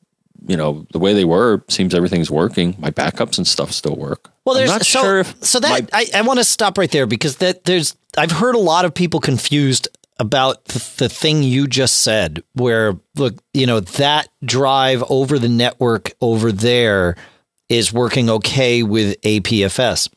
you 0.45 0.57
know, 0.57 0.85
the 0.91 0.99
way 0.99 1.13
they 1.13 1.25
were, 1.25 1.63
seems 1.69 1.93
everything's 1.93 2.29
working. 2.31 2.75
My 2.77 2.91
backups 2.91 3.37
and 3.37 3.47
stuff 3.47 3.71
still 3.71 3.95
work. 3.95 4.31
Well, 4.45 4.55
there's 4.55 4.69
I'm 4.69 4.75
not 4.75 4.85
so, 4.85 5.01
sure 5.01 5.19
if 5.19 5.43
so 5.43 5.59
that 5.59 5.91
my- 5.91 5.99
I, 5.99 6.19
I 6.19 6.21
want 6.21 6.39
to 6.39 6.43
stop 6.43 6.77
right 6.77 6.91
there 6.91 7.05
because 7.05 7.37
that 7.37 7.63
there's 7.65 7.95
I've 8.17 8.31
heard 8.31 8.55
a 8.55 8.59
lot 8.59 8.85
of 8.85 8.93
people 8.93 9.19
confused 9.19 9.87
about 10.19 10.65
the, 10.65 10.93
the 10.97 11.09
thing 11.09 11.43
you 11.43 11.67
just 11.67 12.01
said, 12.01 12.43
where 12.53 12.99
look, 13.15 13.35
you 13.53 13.65
know, 13.65 13.79
that 13.79 14.29
drive 14.43 15.03
over 15.09 15.39
the 15.39 15.49
network 15.49 16.11
over 16.21 16.51
there 16.51 17.15
is 17.69 17.93
working 17.93 18.29
okay 18.29 18.83
with 18.83 19.19
APFS. 19.21 20.09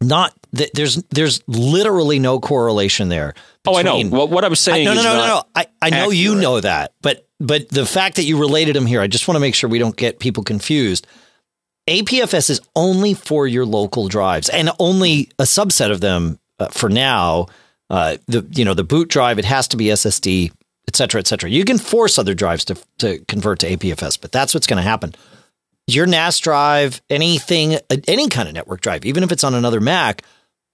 Not 0.00 0.34
that 0.52 0.70
there's 0.74 0.96
there's 1.10 1.42
literally 1.46 2.18
no 2.18 2.40
correlation 2.40 3.08
there. 3.08 3.34
oh, 3.66 3.76
I 3.76 3.82
know. 3.82 4.02
Well, 4.10 4.28
what 4.28 4.44
I'm 4.44 4.54
saying 4.54 4.84
no, 4.84 4.94
no, 4.94 5.02
no, 5.02 5.12
no, 5.12 5.18
not- 5.18 5.46
no. 5.54 5.60
I, 5.62 5.66
I 5.80 5.90
know 5.90 6.10
you 6.10 6.34
know 6.34 6.60
that, 6.60 6.92
but 7.00 7.26
but 7.40 7.68
the 7.68 7.86
fact 7.86 8.16
that 8.16 8.24
you 8.24 8.38
related 8.38 8.76
them 8.76 8.86
here, 8.86 9.00
I 9.00 9.06
just 9.06 9.26
want 9.28 9.36
to 9.36 9.40
make 9.40 9.54
sure 9.54 9.68
we 9.70 9.78
don't 9.78 9.96
get 9.96 10.18
people 10.18 10.42
confused. 10.42 11.06
APFS 11.88 12.48
is 12.50 12.60
only 12.74 13.14
for 13.14 13.46
your 13.46 13.66
local 13.66 14.08
drives, 14.08 14.48
and 14.48 14.70
only 14.78 15.28
a 15.38 15.42
subset 15.44 15.90
of 15.90 16.00
them 16.00 16.38
uh, 16.58 16.68
for 16.68 16.88
now. 16.88 17.46
Uh, 17.90 18.16
the 18.26 18.46
you 18.52 18.64
know 18.64 18.74
the 18.74 18.84
boot 18.84 19.08
drive, 19.08 19.38
it 19.38 19.44
has 19.44 19.68
to 19.68 19.76
be 19.76 19.86
SSD, 19.86 20.50
et 20.88 20.96
cetera, 20.96 21.18
et 21.20 21.26
cetera. 21.26 21.50
You 21.50 21.64
can 21.64 21.78
force 21.78 22.18
other 22.18 22.34
drives 22.34 22.64
to 22.66 22.76
to 22.98 23.18
convert 23.26 23.58
to 23.60 23.76
APFS, 23.76 24.18
but 24.20 24.32
that's 24.32 24.54
what's 24.54 24.66
going 24.66 24.78
to 24.82 24.88
happen. 24.88 25.14
Your 25.86 26.06
NAS 26.06 26.38
drive, 26.38 27.02
anything, 27.10 27.78
any 28.08 28.28
kind 28.28 28.48
of 28.48 28.54
network 28.54 28.80
drive, 28.80 29.04
even 29.04 29.22
if 29.22 29.30
it's 29.32 29.44
on 29.44 29.54
another 29.54 29.80
Mac, 29.80 30.22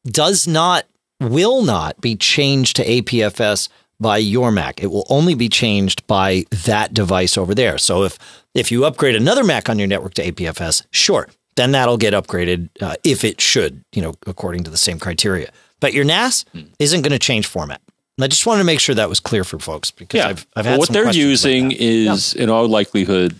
does 0.06 0.46
not 0.46 0.86
will 1.20 1.62
not 1.62 2.00
be 2.00 2.16
changed 2.16 2.76
to 2.76 2.84
APFS 2.86 3.68
by 3.98 4.16
your 4.18 4.50
Mac. 4.50 4.82
It 4.82 4.86
will 4.90 5.06
only 5.10 5.34
be 5.34 5.48
changed 5.48 6.06
by 6.06 6.44
that 6.64 6.94
device 6.94 7.36
over 7.36 7.54
there. 7.54 7.76
So 7.76 8.04
if 8.04 8.18
if 8.54 8.70
you 8.72 8.84
upgrade 8.84 9.14
another 9.16 9.44
Mac 9.44 9.68
on 9.68 9.78
your 9.78 9.88
network 9.88 10.14
to 10.14 10.32
APFS, 10.32 10.86
sure, 10.90 11.28
then 11.56 11.72
that'll 11.72 11.98
get 11.98 12.14
upgraded 12.14 12.68
uh, 12.80 12.94
if 13.04 13.24
it 13.24 13.40
should, 13.40 13.84
you 13.92 14.00
know, 14.02 14.14
according 14.26 14.64
to 14.64 14.70
the 14.70 14.76
same 14.78 14.98
criteria. 14.98 15.50
But 15.80 15.92
your 15.92 16.04
NAS 16.04 16.44
isn't 16.78 17.02
going 17.02 17.12
to 17.12 17.18
change 17.18 17.46
format. 17.46 17.80
And 18.18 18.24
I 18.24 18.28
just 18.28 18.46
wanted 18.46 18.60
to 18.60 18.64
make 18.66 18.80
sure 18.80 18.94
that 18.94 19.08
was 19.08 19.18
clear 19.20 19.44
for 19.44 19.58
folks 19.58 19.90
because 19.90 20.18
Yeah. 20.18 20.28
I've, 20.28 20.46
I've 20.54 20.64
Well, 20.66 20.72
had 20.72 20.78
what 20.78 20.86
some 20.88 20.94
they're 20.94 21.10
using 21.12 21.70
is, 21.72 22.34
in 22.34 22.50
all 22.50 22.68
likelihood, 22.68 23.34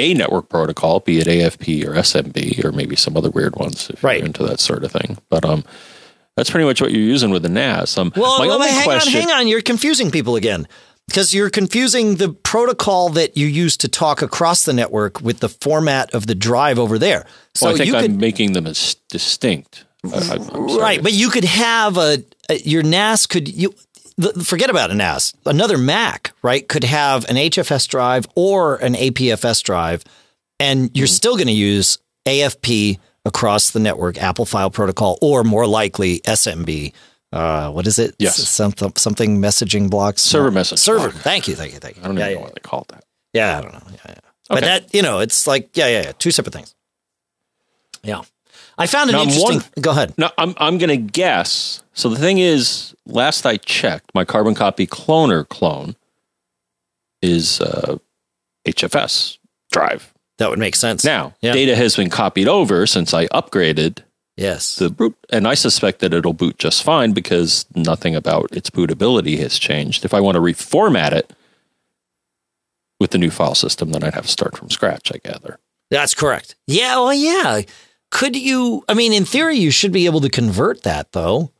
a 0.00 0.14
network 0.14 0.48
protocol, 0.48 1.00
be 1.00 1.18
it 1.20 1.26
AFP 1.26 1.84
or 1.86 1.92
SMB 1.94 2.64
or 2.64 2.72
maybe 2.72 2.96
some 2.96 3.16
other 3.16 3.30
weird 3.30 3.54
ones 3.56 3.90
if 3.90 4.02
Right. 4.02 4.18
you're 4.18 4.26
into 4.26 4.42
that 4.44 4.58
sort 4.60 4.82
of 4.84 4.90
thing. 4.92 5.18
But 5.28 5.44
um, 5.44 5.64
that's 6.36 6.50
pretty 6.50 6.64
much 6.66 6.80
what 6.80 6.90
you're 6.92 7.00
using 7.02 7.30
with 7.30 7.42
the 7.42 7.48
NAS. 7.48 7.96
Um, 7.98 8.12
Well, 8.16 8.38
my 8.38 8.46
well, 8.46 8.56
only 8.56 8.68
hang 8.68 8.84
question, 8.84 9.14
on, 9.22 9.28
hang 9.28 9.36
on. 9.38 9.48
You're 9.48 9.62
confusing 9.62 10.10
people 10.10 10.36
again 10.36 10.66
because 11.06 11.34
you're 11.34 11.50
confusing 11.50 12.16
the 12.16 12.30
protocol 12.30 13.08
that 13.10 13.36
you 13.36 13.46
use 13.46 13.76
to 13.78 13.88
talk 13.88 14.22
across 14.22 14.64
the 14.64 14.72
network 14.72 15.20
with 15.20 15.40
the 15.40 15.48
format 15.48 16.14
of 16.14 16.26
the 16.26 16.34
drive 16.34 16.78
over 16.78 16.98
there. 16.98 17.26
So 17.54 17.66
well, 17.66 17.74
I 17.74 17.78
think 17.78 17.88
you 17.88 17.96
I'm 17.96 18.02
could 18.02 18.20
making 18.20 18.52
them 18.52 18.66
as 18.66 18.96
distinct. 19.08 19.84
I- 20.04 20.36
right, 20.80 21.02
but 21.02 21.12
you 21.12 21.28
could 21.28 21.44
have 21.44 21.98
a, 21.98 22.24
a 22.48 22.56
your 22.60 22.82
NAS 22.82 23.26
could 23.26 23.48
you 23.48 23.74
forget 24.42 24.70
about 24.70 24.90
a 24.90 24.94
NAS. 24.94 25.34
Another 25.46 25.78
Mac, 25.78 26.32
right, 26.42 26.66
could 26.68 26.84
have 26.84 27.28
an 27.28 27.36
HFS 27.36 27.88
drive 27.88 28.26
or 28.34 28.76
an 28.76 28.94
APFS 28.94 29.62
drive, 29.62 30.04
and 30.58 30.88
Mm-hmm. 30.88 30.98
you're 30.98 31.06
still 31.06 31.36
going 31.36 31.46
to 31.46 31.52
use 31.52 31.98
AFP 32.26 32.98
across 33.24 33.70
the 33.70 33.80
network, 33.80 34.18
Apple 34.18 34.44
File 34.46 34.70
Protocol, 34.70 35.18
or 35.22 35.44
more 35.44 35.66
likely 35.66 36.20
SMB. 36.20 36.92
Uh, 37.32 37.70
what 37.70 37.86
is 37.86 37.98
it? 37.98 38.14
Yes. 38.18 38.36
Something 38.48 38.92
something 38.96 39.40
messaging 39.40 39.88
blocks. 39.88 40.20
Server 40.22 40.50
message 40.50 40.78
Server. 40.80 41.10
block. 41.10 41.22
Thank 41.22 41.46
you, 41.48 41.54
thank 41.54 41.72
you, 41.72 41.78
thank 41.78 41.96
you. 41.96 42.02
I 42.02 42.06
don't 42.08 42.16
yeah, 42.16 42.24
even 42.24 42.32
yeah, 42.32 42.38
know 42.38 42.44
what 42.44 42.54
they 42.56 42.60
call 42.60 42.86
that. 42.88 43.04
yeah, 43.32 43.58
I 43.58 43.62
don't 43.62 43.72
know. 43.72 43.82
Yeah, 43.90 43.96
yeah. 44.08 44.14
But 44.48 44.60
that 44.62 44.92
you 44.94 45.02
know, 45.02 45.20
it's 45.20 45.46
like 45.46 45.76
yeah, 45.76 45.86
yeah, 45.86 46.02
yeah, 46.06 46.12
two 46.18 46.32
separate 46.32 46.52
things. 46.54 46.74
Yeah, 48.02 48.22
I 48.80 48.86
found 48.86 49.10
an 49.10 49.16
Now, 49.16 49.22
interesting. 49.22 49.62
go 49.80 49.90
ahead. 49.90 50.14
No, 50.18 50.30
I'm 50.38 50.54
I'm 50.56 50.78
going 50.78 50.88
to 50.88 50.96
guess. 50.96 51.82
So 51.92 52.08
the 52.08 52.16
thing 52.18 52.38
is, 52.38 52.94
last 53.06 53.44
I 53.46 53.56
checked, 53.58 54.10
my 54.14 54.24
carbon 54.24 54.54
copy 54.54 54.86
cloner 54.86 55.46
clone 55.48 55.96
is 57.22 57.60
uh, 57.60 57.98
HFS 58.66 59.38
drive. 59.70 60.12
That 60.38 60.48
would 60.50 60.58
make 60.58 60.74
sense. 60.76 61.04
Now, 61.04 61.34
Yeah. 61.42 61.52
data 61.52 61.76
has 61.76 61.96
been 61.96 62.08
copied 62.10 62.48
over 62.48 62.86
since 62.86 63.12
I 63.12 63.26
upgraded 63.28 63.98
yes. 64.36 64.76
the 64.76 64.88
boot, 64.88 65.14
and 65.28 65.46
I 65.46 65.52
suspect 65.54 65.98
that 66.00 66.14
it'll 66.14 66.32
boot 66.32 66.56
just 66.58 66.82
fine 66.82 67.12
because 67.12 67.66
nothing 67.74 68.16
about 68.16 68.48
its 68.56 68.70
bootability 68.70 69.38
has 69.40 69.58
changed. 69.58 70.04
If 70.06 70.14
I 70.14 70.20
want 70.20 70.36
to 70.36 70.40
reformat 70.40 71.12
it 71.12 71.30
with 72.98 73.10
the 73.10 73.18
new 73.18 73.30
file 73.30 73.54
system, 73.54 73.90
then 73.90 74.02
I'd 74.02 74.14
have 74.14 74.24
to 74.24 74.30
start 74.32 74.56
from 74.56 74.70
scratch. 74.70 75.12
I 75.14 75.18
gather. 75.18 75.58
That's 75.90 76.14
correct. 76.14 76.54
Yeah, 76.66 76.96
well, 76.96 77.12
yeah. 77.14 77.62
Could 78.10 78.36
you? 78.36 78.84
I 78.88 78.94
mean, 78.94 79.12
in 79.12 79.24
theory, 79.24 79.56
you 79.56 79.70
should 79.70 79.92
be 79.92 80.06
able 80.06 80.20
to 80.22 80.28
convert 80.28 80.82
that, 80.82 81.12
though. 81.12 81.50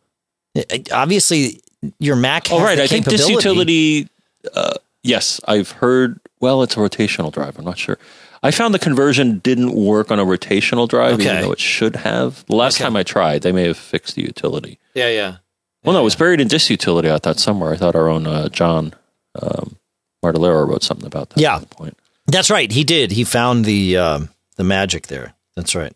Obviously, 0.92 1.60
your 1.98 2.16
Mac. 2.16 2.48
Has 2.48 2.60
Oh, 2.60 2.62
right. 2.64 2.76
the 2.76 2.84
I 2.84 2.86
think 2.86 3.06
this 3.06 3.28
utility. 3.28 4.08
Uh, 4.54 4.74
yes, 5.02 5.40
I've 5.46 5.70
heard. 5.70 6.20
Well, 6.40 6.62
it's 6.62 6.74
a 6.76 6.80
rotational 6.80 7.32
drive. 7.32 7.58
I'm 7.58 7.64
not 7.64 7.78
sure. 7.78 7.98
I 8.42 8.50
found 8.50 8.72
the 8.72 8.78
conversion 8.78 9.38
didn't 9.40 9.72
work 9.74 10.10
on 10.10 10.18
a 10.18 10.24
rotational 10.24 10.88
drive, 10.88 11.14
Okay. 11.14 11.24
even 11.24 11.42
though 11.42 11.52
it 11.52 11.60
should 11.60 11.96
have. 11.96 12.44
The 12.46 12.56
last 12.56 12.76
Okay. 12.76 12.84
time 12.84 12.96
I 12.96 13.02
tried, 13.02 13.42
they 13.42 13.52
may 13.52 13.64
have 13.66 13.76
fixed 13.76 14.14
the 14.16 14.22
utility. 14.22 14.78
Yeah, 14.94 15.08
yeah. 15.10 15.36
Well, 15.84 15.92
no, 15.94 16.00
it 16.00 16.04
was 16.04 16.16
buried 16.16 16.40
in 16.40 16.48
disk 16.48 16.70
utility. 16.70 17.10
I 17.10 17.18
thought 17.18 17.38
somewhere. 17.38 17.72
I 17.72 17.76
thought 17.76 17.94
our 17.94 18.08
own 18.08 18.26
uh, 18.26 18.48
John 18.48 18.94
um, 19.40 19.76
Martellaro 20.24 20.66
wrote 20.66 20.82
something 20.82 21.06
about 21.06 21.30
that. 21.30 21.38
Yeah. 21.40 21.56
At 21.56 21.68
point. 21.70 21.98
That's 22.26 22.50
right. 22.50 22.70
He 22.72 22.82
did. 22.82 23.12
He 23.12 23.24
found 23.24 23.64
the 23.66 23.96
um, 23.98 24.28
the 24.56 24.64
magic 24.64 25.08
there. 25.08 25.34
That's 25.54 25.74
right. 25.74 25.92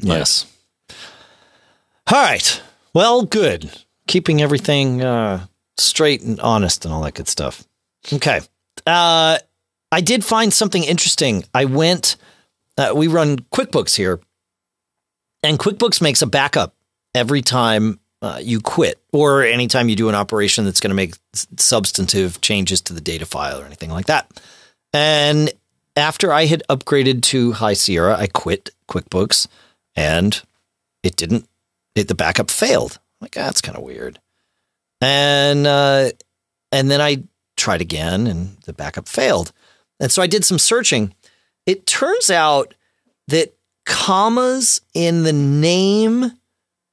Yes. 0.00 0.46
All 2.10 2.22
right. 2.22 2.62
Well, 2.94 3.22
good. 3.22 3.70
Keeping 4.06 4.42
everything 4.42 5.02
uh, 5.02 5.46
straight 5.78 6.22
and 6.22 6.40
honest 6.40 6.84
and 6.84 6.92
all 6.92 7.02
that 7.02 7.14
good 7.14 7.28
stuff. 7.28 7.64
Okay. 8.12 8.40
Uh, 8.86 9.38
I 9.90 10.00
did 10.00 10.24
find 10.24 10.52
something 10.52 10.82
interesting. 10.82 11.44
I 11.54 11.66
went. 11.66 12.16
Uh, 12.76 12.92
we 12.94 13.06
run 13.06 13.38
QuickBooks 13.52 13.96
here, 13.96 14.20
and 15.42 15.58
QuickBooks 15.58 16.00
makes 16.00 16.22
a 16.22 16.26
backup 16.26 16.74
every 17.14 17.42
time 17.42 18.00
uh, 18.22 18.40
you 18.42 18.60
quit 18.60 19.00
or 19.12 19.42
anytime 19.42 19.88
you 19.88 19.96
do 19.96 20.08
an 20.08 20.14
operation 20.14 20.64
that's 20.64 20.80
going 20.80 20.90
to 20.90 20.94
make 20.94 21.14
substantive 21.58 22.40
changes 22.40 22.80
to 22.82 22.94
the 22.94 23.00
data 23.00 23.26
file 23.26 23.60
or 23.60 23.64
anything 23.66 23.90
like 23.90 24.06
that. 24.06 24.30
And 24.94 25.50
after 25.96 26.32
I 26.32 26.46
had 26.46 26.62
upgraded 26.70 27.22
to 27.24 27.52
High 27.52 27.74
Sierra, 27.74 28.16
I 28.16 28.26
quit 28.28 28.70
QuickBooks 28.88 29.46
and 29.96 30.42
it 31.02 31.16
didn't, 31.16 31.48
it, 31.94 32.08
the 32.08 32.14
backup 32.14 32.50
failed. 32.50 32.98
I'm 33.20 33.24
like, 33.26 33.36
ah, 33.36 33.44
that's 33.44 33.60
kind 33.60 33.76
of 33.76 33.84
weird. 33.84 34.18
And, 35.00 35.66
uh, 35.66 36.10
and 36.70 36.90
then 36.90 37.00
I 37.00 37.24
tried 37.56 37.80
again 37.80 38.26
and 38.26 38.56
the 38.64 38.72
backup 38.72 39.08
failed. 39.08 39.52
And 40.00 40.10
so 40.10 40.22
I 40.22 40.26
did 40.26 40.44
some 40.44 40.58
searching. 40.58 41.14
It 41.66 41.86
turns 41.86 42.30
out 42.30 42.74
that 43.28 43.54
commas 43.86 44.80
in 44.94 45.24
the 45.24 45.32
name 45.32 46.32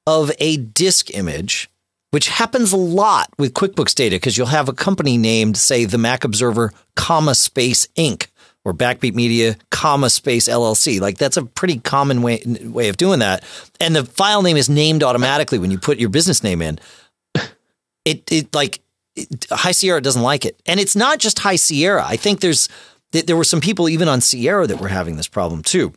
of 0.06 0.32
a 0.40 0.58
disk 0.58 1.14
image, 1.16 1.70
which 2.12 2.28
happens 2.28 2.74
a 2.74 2.78
lot 2.78 3.30
with 3.38 3.54
QuickBooks 3.54 3.94
data 3.94 4.16
because 4.16 4.38
you'll 4.38 4.48
have 4.48 4.70
a 4.70 4.74
company 4.74 5.18
named, 5.18 5.58
say, 5.58 5.86
the 5.86 5.98
Mac 5.98 6.24
Observer, 6.24 6.74
comma 6.96 7.36
space 7.36 7.88
Inc. 7.96 8.28
or 8.70 8.74
Backbeat 8.74 9.16
Media, 9.16 9.58
comma 9.72 10.10
space 10.10 10.48
LLC. 10.48 11.02
Like 11.02 11.18
that's 11.18 11.38
a 11.38 11.46
pretty 11.46 11.80
common 11.80 12.22
way 12.22 12.42
way 12.64 12.90
of 12.90 12.98
doing 12.98 13.20
that. 13.20 13.44
And 13.80 13.96
the 13.96 14.06
file 14.06 14.42
name 14.42 14.58
is 14.58 14.70
named 14.70 15.04
automatically 15.04 15.60
when 15.60 15.72
you 15.72 15.80
put 15.80 15.98
your 15.98 16.10
business 16.10 16.44
name 16.44 16.62
in. 16.62 16.80
It 18.06 18.32
it 18.32 18.56
like 18.56 18.80
it, 19.16 19.46
High 19.52 19.74
Sierra 19.74 20.02
doesn't 20.02 20.22
like 20.22 20.46
it, 20.46 20.60
and 20.66 20.80
it's 20.80 20.96
not 20.96 21.20
just 21.20 21.40
High 21.40 21.58
Sierra. 21.58 22.04
I 22.06 22.16
think 22.16 22.40
there's 22.40 22.70
there 23.12 23.36
were 23.36 23.44
some 23.44 23.62
people 23.62 23.90
even 23.90 24.08
on 24.08 24.22
Sierra 24.22 24.68
that 24.68 24.80
were 24.80 24.88
having 24.88 25.18
this 25.18 25.28
problem 25.28 25.64
too. 25.64 25.94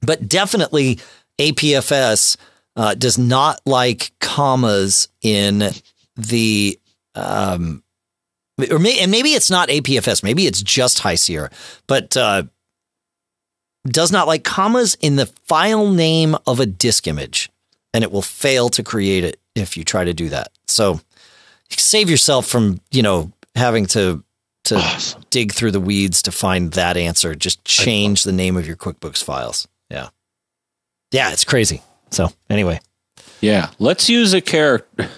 But 0.00 0.28
definitely 0.28 1.00
APFS 1.38 2.36
uh, 2.76 2.94
does 2.94 3.18
not 3.18 3.60
like 3.66 4.12
commas 4.20 5.08
in 5.22 5.70
the 6.16 6.78
um, 7.14 7.82
or 8.70 8.78
may, 8.78 8.98
and 9.00 9.10
maybe 9.10 9.30
it's 9.30 9.50
not 9.50 9.68
APFS, 9.68 10.22
maybe 10.22 10.46
it's 10.46 10.62
just 10.62 11.00
High 11.00 11.14
Sierra, 11.16 11.50
but 11.86 12.16
uh, 12.16 12.44
does 13.86 14.10
not 14.10 14.26
like 14.26 14.44
commas 14.44 14.96
in 15.00 15.16
the 15.16 15.26
file 15.46 15.90
name 15.90 16.36
of 16.46 16.58
a 16.60 16.66
disk 16.66 17.06
image, 17.06 17.50
and 17.94 18.02
it 18.02 18.10
will 18.10 18.22
fail 18.22 18.68
to 18.70 18.82
create 18.82 19.24
it 19.24 19.38
if 19.54 19.76
you 19.76 19.84
try 19.84 20.04
to 20.04 20.14
do 20.14 20.28
that. 20.30 20.48
So 20.66 21.00
save 21.70 22.08
yourself 22.10 22.46
from 22.46 22.80
you 22.90 23.02
know 23.02 23.30
having 23.54 23.86
to 23.86 24.22
to 24.64 24.76
Awesome. 24.76 25.22
dig 25.30 25.52
through 25.52 25.70
the 25.70 25.80
weeds 25.80 26.22
to 26.22 26.32
find 26.32 26.72
that 26.72 26.96
answer. 26.96 27.34
Just 27.34 27.64
change 27.64 28.24
the 28.24 28.32
name 28.32 28.56
of 28.56 28.66
your 28.66 28.76
QuickBooks 28.76 29.22
files. 29.22 29.68
Yeah, 29.90 30.08
yeah, 31.12 31.30
it's 31.32 31.44
crazy. 31.44 31.82
So 32.10 32.30
anyway, 32.50 32.80
Yeah. 33.40 33.70
Let's 33.78 34.08
use 34.08 34.32
a 34.32 34.40
character. 34.40 35.08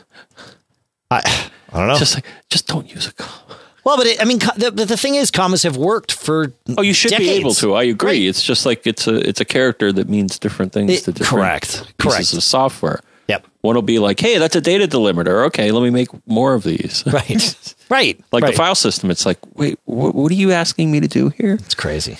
I 1.10 1.50
I 1.72 1.78
don't 1.78 1.88
know. 1.88 1.96
Just 1.98 2.14
like, 2.14 2.24
just 2.50 2.66
don't 2.66 2.88
use 2.92 3.06
a 3.06 3.12
comma. 3.12 3.56
Well, 3.84 3.96
but 3.96 4.06
it, 4.06 4.20
I 4.20 4.24
mean, 4.24 4.38
the, 4.56 4.70
the 4.70 4.96
thing 4.96 5.14
is, 5.14 5.30
commas 5.30 5.62
have 5.62 5.76
worked 5.76 6.12
for. 6.12 6.52
Oh, 6.76 6.82
you 6.82 6.92
should 6.92 7.16
be 7.16 7.30
able 7.30 7.54
to. 7.54 7.74
I 7.74 7.84
agree. 7.84 8.10
Right. 8.10 8.22
It's 8.22 8.42
just 8.42 8.66
like 8.66 8.86
it's 8.86 9.06
a 9.06 9.16
it's 9.26 9.40
a 9.40 9.44
character 9.46 9.92
that 9.92 10.08
means 10.08 10.38
different 10.38 10.72
things 10.72 10.92
It- 10.92 11.04
to 11.04 11.12
different 11.12 11.42
correct. 11.42 11.68
pieces 11.68 11.94
Correct. 11.98 12.32
of 12.34 12.42
software. 12.42 13.00
Yep. 13.28 13.46
One 13.62 13.74
will 13.74 13.82
be 13.82 13.98
like, 13.98 14.20
"Hey, 14.20 14.38
that's 14.38 14.56
a 14.56 14.60
data 14.60 14.86
delimiter. 14.88 15.46
Okay, 15.46 15.70
let 15.70 15.82
me 15.82 15.90
make 15.90 16.08
more 16.26 16.54
of 16.54 16.64
these." 16.64 17.02
Right. 17.12 17.74
right. 17.90 18.20
like 18.32 18.42
right. 18.42 18.50
the 18.52 18.56
file 18.56 18.74
system, 18.74 19.10
it's 19.10 19.24
like, 19.24 19.38
"Wait, 19.54 19.78
wh- 19.84 20.14
what 20.14 20.30
are 20.32 20.34
you 20.34 20.52
asking 20.52 20.90
me 20.90 21.00
to 21.00 21.08
do 21.08 21.28
here?" 21.30 21.54
It's 21.54 21.74
crazy. 21.74 22.18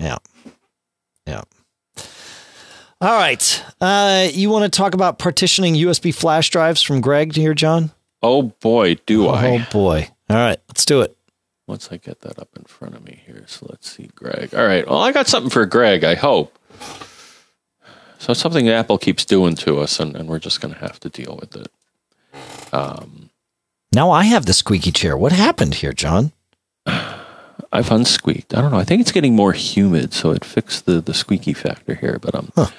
Yeah. 0.00 0.18
Yeah. 1.26 1.42
All 3.00 3.12
right. 3.18 3.64
Uh, 3.80 4.28
you 4.32 4.50
want 4.50 4.70
to 4.72 4.76
talk 4.76 4.94
about 4.94 5.18
partitioning 5.18 5.74
USB 5.74 6.14
flash 6.14 6.48
drives 6.50 6.80
from 6.82 7.00
Greg 7.00 7.32
to 7.34 7.40
here, 7.40 7.54
John? 7.54 7.90
Oh 8.22 8.42
boy, 8.42 8.96
do 9.06 9.28
I. 9.28 9.46
Oh 9.46 9.66
boy. 9.70 10.08
All 10.28 10.36
right. 10.36 10.58
Let's 10.68 10.84
do 10.84 11.00
it. 11.02 11.16
Once 11.66 11.88
I 11.90 11.96
get 11.96 12.20
that 12.20 12.38
up 12.38 12.48
in 12.56 12.62
front 12.64 12.94
of 12.94 13.04
me 13.04 13.22
here, 13.26 13.42
so 13.46 13.66
let's 13.68 13.90
see, 13.90 14.08
Greg. 14.14 14.54
All 14.54 14.64
right, 14.64 14.86
well, 14.86 15.00
I 15.00 15.10
got 15.10 15.26
something 15.26 15.50
for 15.50 15.66
Greg. 15.66 16.04
I 16.04 16.14
hope. 16.14 16.56
So 18.18 18.30
it's 18.30 18.40
something 18.40 18.68
Apple 18.68 18.98
keeps 18.98 19.24
doing 19.24 19.56
to 19.56 19.80
us, 19.80 19.98
and, 19.98 20.14
and 20.16 20.28
we're 20.28 20.38
just 20.38 20.60
going 20.60 20.72
to 20.74 20.80
have 20.80 21.00
to 21.00 21.08
deal 21.08 21.36
with 21.40 21.56
it. 21.56 21.68
Um, 22.72 23.30
Now 23.92 24.10
I 24.12 24.24
have 24.24 24.46
the 24.46 24.52
squeaky 24.52 24.92
chair. 24.92 25.16
What 25.16 25.32
happened 25.32 25.74
here, 25.74 25.92
John? 25.92 26.30
I've 26.86 27.88
unsqueaked. 27.88 28.56
I 28.56 28.60
don't 28.60 28.70
know. 28.70 28.78
I 28.78 28.84
think 28.84 29.00
it's 29.00 29.12
getting 29.12 29.34
more 29.34 29.52
humid, 29.52 30.14
so 30.14 30.30
it 30.30 30.44
fixed 30.44 30.86
the, 30.86 31.00
the 31.00 31.14
squeaky 31.14 31.52
factor 31.52 31.94
here. 31.94 32.18
But 32.20 32.34
um, 32.36 32.52
right. 32.56 32.72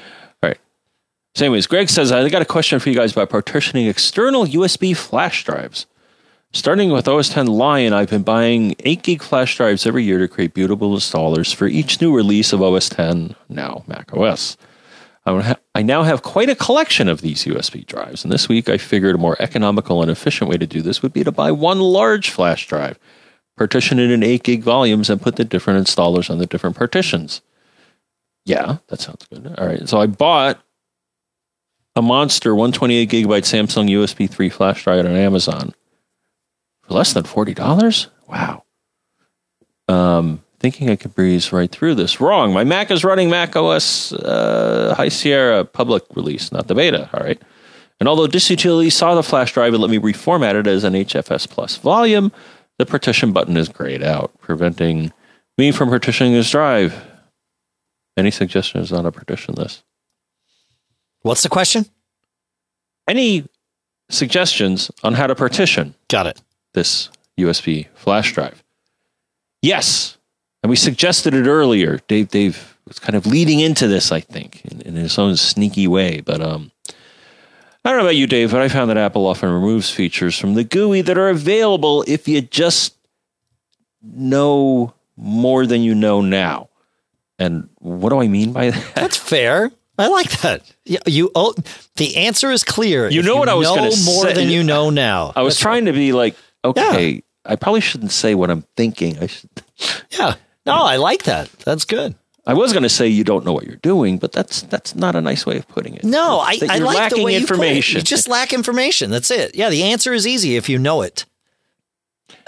So, 1.37 1.45
anyways, 1.45 1.67
Greg 1.67 1.87
says 1.87 2.11
I 2.11 2.27
got 2.29 2.41
a 2.41 2.45
question 2.45 2.79
for 2.79 2.89
you 2.89 2.95
guys 2.95 3.11
about 3.11 3.29
partitioning 3.29 3.85
external 3.85 4.47
USB 4.47 4.97
flash 4.97 5.43
drives. 5.43 5.85
Starting 6.51 6.89
with 6.89 7.07
OS 7.07 7.29
10 7.29 7.45
Lion, 7.45 7.93
I've 7.93 8.09
been 8.09 8.23
buying 8.23 8.75
8 8.79 9.03
gig 9.03 9.21
flash 9.21 9.55
drives 9.55 9.85
every 9.85 10.03
year 10.03 10.17
to 10.17 10.27
create 10.27 10.55
bootable 10.55 10.95
installers 10.95 11.53
for 11.53 11.67
each 11.67 12.01
new 12.01 12.11
release 12.11 12.53
of 12.53 12.63
OS 12.63 12.89
10, 12.89 13.35
now 13.49 13.83
Mac 13.85 14.11
OS. 14.17 14.57
I 15.27 15.55
I 15.75 15.83
now 15.83 16.01
have 16.01 16.23
quite 16.23 16.49
a 16.49 16.55
collection 16.55 17.07
of 17.07 17.21
these 17.21 17.45
USB 17.45 17.85
drives, 17.85 18.23
and 18.23 18.33
this 18.33 18.49
week 18.49 18.67
I 18.67 18.79
figured 18.79 19.13
a 19.13 19.19
more 19.19 19.39
economical 19.39 20.01
and 20.01 20.09
efficient 20.09 20.49
way 20.49 20.57
to 20.57 20.65
do 20.65 20.81
this 20.81 21.03
would 21.03 21.13
be 21.13 21.23
to 21.23 21.31
buy 21.31 21.51
one 21.51 21.81
large 21.81 22.31
flash 22.31 22.65
drive 22.65 22.97
partition 23.55 23.99
it 23.99 24.09
in 24.09 24.23
8 24.23 24.41
gig 24.41 24.63
volumes 24.63 25.07
and 25.07 25.21
put 25.21 25.35
the 25.35 25.45
different 25.45 25.85
installers 25.85 26.31
on 26.31 26.39
the 26.39 26.47
different 26.47 26.75
partitions. 26.75 27.41
Yeah, 28.43 28.77
that 28.87 29.01
sounds 29.01 29.27
good. 29.27 29.53
All 29.55 29.67
right. 29.67 29.87
So 29.87 29.99
I 29.99 30.07
bought 30.07 30.63
a 31.97 32.01
monster 32.01 32.55
128 32.55 33.09
gigabyte 33.09 33.43
Samsung 33.43 33.89
USB 33.89 34.29
3 34.29 34.49
flash 34.49 34.83
drive 34.83 35.05
on 35.05 35.15
Amazon 35.15 35.73
for 36.83 36.93
less 36.93 37.13
than 37.13 37.23
$40. 37.23 38.07
Wow. 38.27 38.63
Um, 39.87 40.43
thinking 40.59 40.89
I 40.89 40.95
could 40.95 41.15
breeze 41.15 41.51
right 41.51 41.71
through 41.71 41.95
this. 41.95 42.21
Wrong. 42.21 42.53
My 42.53 42.63
Mac 42.63 42.91
is 42.91 43.03
running 43.03 43.29
Mac 43.29 43.55
OS 43.55 44.13
uh, 44.13 44.93
High 44.95 45.09
Sierra 45.09 45.65
public 45.65 46.03
release, 46.15 46.51
not 46.51 46.67
the 46.67 46.75
beta. 46.75 47.09
All 47.13 47.23
right. 47.23 47.41
And 47.99 48.07
although 48.07 48.27
Disk 48.27 48.49
Utility 48.49 48.89
saw 48.89 49.15
the 49.15 49.23
flash 49.23 49.53
drive 49.53 49.73
and 49.73 49.81
let 49.81 49.89
me 49.89 49.97
reformat 49.97 50.55
it 50.55 50.67
as 50.67 50.83
an 50.83 50.93
HFS 50.93 51.49
plus 51.49 51.77
volume, 51.77 52.31
the 52.77 52.85
partition 52.85 53.33
button 53.33 53.57
is 53.57 53.69
grayed 53.69 54.03
out, 54.03 54.31
preventing 54.39 55.11
me 55.57 55.71
from 55.71 55.89
partitioning 55.89 56.33
this 56.33 56.51
drive. 56.51 57.03
Any 58.15 58.29
suggestions 58.29 58.91
on 58.91 59.05
a 59.05 59.11
partition 59.11 59.55
this? 59.55 59.83
What's 61.27 61.43
the 61.43 61.49
question? 61.49 61.85
Any 63.05 63.43
suggestions 64.09 64.89
on 65.03 65.13
how 65.13 65.27
to 65.27 65.35
partition 65.35 65.93
Got 66.07 66.27
it. 66.27 66.41
this 66.73 67.09
USB 67.37 67.87
flash 67.95 68.33
drive? 68.33 68.63
Yes. 69.61 70.17
And 70.63 70.69
we 70.69 70.77
suggested 70.77 71.33
it 71.33 71.45
earlier. 71.45 71.99
Dave 72.07 72.29
Dave 72.29 72.77
was 72.87 72.97
kind 72.99 73.15
of 73.15 73.25
leading 73.25 73.59
into 73.59 73.89
this, 73.89 74.13
I 74.13 74.21
think, 74.21 74.63
in, 74.63 74.79
in 74.81 74.95
his 74.95 75.19
own 75.19 75.35
sneaky 75.35 75.85
way. 75.85 76.21
But 76.21 76.41
um 76.41 76.71
I 77.83 77.89
don't 77.89 77.97
know 77.97 78.05
about 78.05 78.15
you, 78.15 78.27
Dave, 78.27 78.51
but 78.51 78.61
I 78.61 78.69
found 78.69 78.89
that 78.89 78.97
Apple 78.97 79.27
often 79.27 79.49
removes 79.49 79.89
features 79.89 80.37
from 80.39 80.53
the 80.53 80.63
GUI 80.63 81.01
that 81.01 81.17
are 81.17 81.29
available 81.29 82.05
if 82.07 82.29
you 82.29 82.39
just 82.41 82.95
know 84.01 84.93
more 85.17 85.65
than 85.65 85.81
you 85.81 85.93
know 85.93 86.21
now. 86.21 86.69
And 87.37 87.69
what 87.79 88.09
do 88.09 88.21
I 88.21 88.27
mean 88.29 88.53
by 88.53 88.69
that? 88.71 88.95
That's 88.95 89.17
fair. 89.17 89.71
I 89.97 90.07
like 90.07 90.29
that. 90.41 90.61
You, 90.85 90.97
you 91.05 91.31
oh, 91.33 91.53
the 91.95 92.17
answer 92.17 92.51
is 92.51 92.63
clear. 92.63 93.09
You 93.09 93.23
know 93.23 93.35
what 93.37 93.49
I 93.49 93.55
was 93.55 93.67
gonna 93.67 93.91
say 93.91 94.11
more 94.11 94.23
say. 94.25 94.33
than 94.33 94.49
you 94.49 94.63
know 94.63 94.89
now. 94.91 95.33
I 95.35 95.41
was 95.41 95.55
That's 95.55 95.61
trying 95.61 95.85
to 95.85 95.93
be 95.93 96.13
like, 96.13 96.35
okay, 96.63 97.23
I 97.45 97.55
probably 97.55 97.81
shouldn't 97.81 98.11
say 98.11 98.35
what 98.35 98.49
I'm 98.51 98.63
thinking. 98.75 99.17
I 99.19 99.27
should. 99.27 99.49
Yeah. 100.11 100.35
No, 100.65 100.73
I 100.73 100.97
like 100.97 101.23
that. 101.23 101.49
That's 101.59 101.85
good. 101.85 102.15
I 102.45 102.53
was 102.53 102.73
going 102.73 102.83
to 102.83 102.89
say 102.89 103.07
you 103.07 103.23
don't 103.23 103.45
know 103.45 103.53
what 103.53 103.65
you're 103.65 103.75
doing, 103.75 104.17
but 104.17 104.31
that's 104.31 104.61
that's 104.63 104.95
not 104.95 105.15
a 105.15 105.21
nice 105.21 105.45
way 105.45 105.57
of 105.57 105.67
putting 105.67 105.93
it. 105.95 106.03
No, 106.03 106.39
I, 106.39 106.57
I 106.69 106.77
like 106.79 106.97
lacking 106.97 107.17
the 107.19 107.23
way 107.25 107.35
information. 107.35 107.97
You, 107.97 108.01
put 108.01 108.07
it. 108.07 108.11
you 108.11 108.15
just 108.15 108.27
lack 108.27 108.53
information. 108.53 109.11
That's 109.11 109.29
it. 109.31 109.55
Yeah, 109.55 109.69
the 109.69 109.83
answer 109.83 110.13
is 110.13 110.25
easy 110.25 110.55
if 110.55 110.67
you 110.69 110.79
know 110.79 111.01
it. 111.03 111.25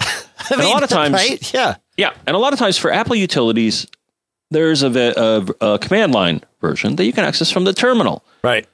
A 0.50 0.56
lot 0.56 0.82
of 0.82 0.88
times- 0.88 1.12
right? 1.14 1.54
Yeah. 1.54 1.76
Yeah, 1.96 2.12
and 2.26 2.34
a 2.34 2.38
lot 2.38 2.54
of 2.54 2.58
times 2.58 2.78
for 2.78 2.90
Apple 2.90 3.14
utilities, 3.14 3.86
there's 4.50 4.82
a, 4.82 4.88
a, 4.90 5.74
a 5.74 5.78
command 5.78 6.12
line 6.12 6.42
version 6.60 6.96
that 6.96 7.04
you 7.04 7.12
can 7.12 7.24
access 7.24 7.50
from 7.50 7.64
the 7.64 7.72
terminal. 7.72 8.24
Right. 8.42 8.66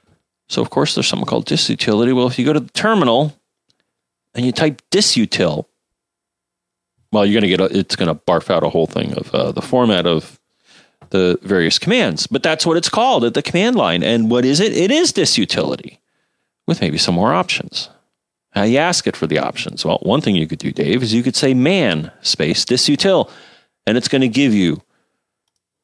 So 0.49 0.61
of 0.61 0.69
course, 0.69 0.95
there's 0.95 1.07
something 1.07 1.25
called 1.25 1.45
Disk 1.45 1.69
Utility. 1.69 2.13
Well, 2.13 2.27
if 2.27 2.39
you 2.39 2.45
go 2.45 2.53
to 2.53 2.59
the 2.59 2.71
terminal 2.71 3.37
and 4.33 4.45
you 4.45 4.51
type 4.51 4.81
diskutil, 4.91 5.65
well, 7.11 7.25
you're 7.25 7.39
going 7.39 7.49
to 7.49 7.57
get 7.57 7.61
a, 7.61 7.77
it's 7.77 7.95
going 7.95 8.07
to 8.07 8.15
barf 8.15 8.49
out 8.49 8.63
a 8.63 8.69
whole 8.69 8.87
thing 8.87 9.13
of 9.13 9.33
uh, 9.33 9.51
the 9.51 9.61
format 9.61 10.05
of 10.05 10.39
the 11.09 11.39
various 11.41 11.79
commands. 11.79 12.27
But 12.27 12.43
that's 12.43 12.65
what 12.65 12.77
it's 12.77 12.89
called 12.89 13.23
at 13.23 13.33
the 13.33 13.41
command 13.41 13.75
line. 13.75 14.03
And 14.03 14.29
what 14.29 14.45
is 14.45 14.59
it? 14.59 14.75
It 14.75 14.91
is 14.91 15.13
Disk 15.13 15.37
Utility 15.37 15.99
with 16.65 16.81
maybe 16.81 16.97
some 16.97 17.15
more 17.15 17.33
options. 17.33 17.89
How 18.51 18.63
you 18.63 18.77
ask 18.77 19.07
it 19.07 19.15
for 19.15 19.27
the 19.27 19.39
options? 19.39 19.85
Well, 19.85 19.99
one 20.01 20.21
thing 20.21 20.35
you 20.35 20.47
could 20.47 20.59
do, 20.59 20.71
Dave, 20.71 21.03
is 21.03 21.13
you 21.13 21.23
could 21.23 21.35
say 21.35 21.53
man 21.53 22.11
space 22.21 22.65
diskutil, 22.65 23.29
and 23.85 23.97
it's 23.97 24.07
going 24.07 24.21
to 24.21 24.27
give 24.27 24.53
you 24.53 24.81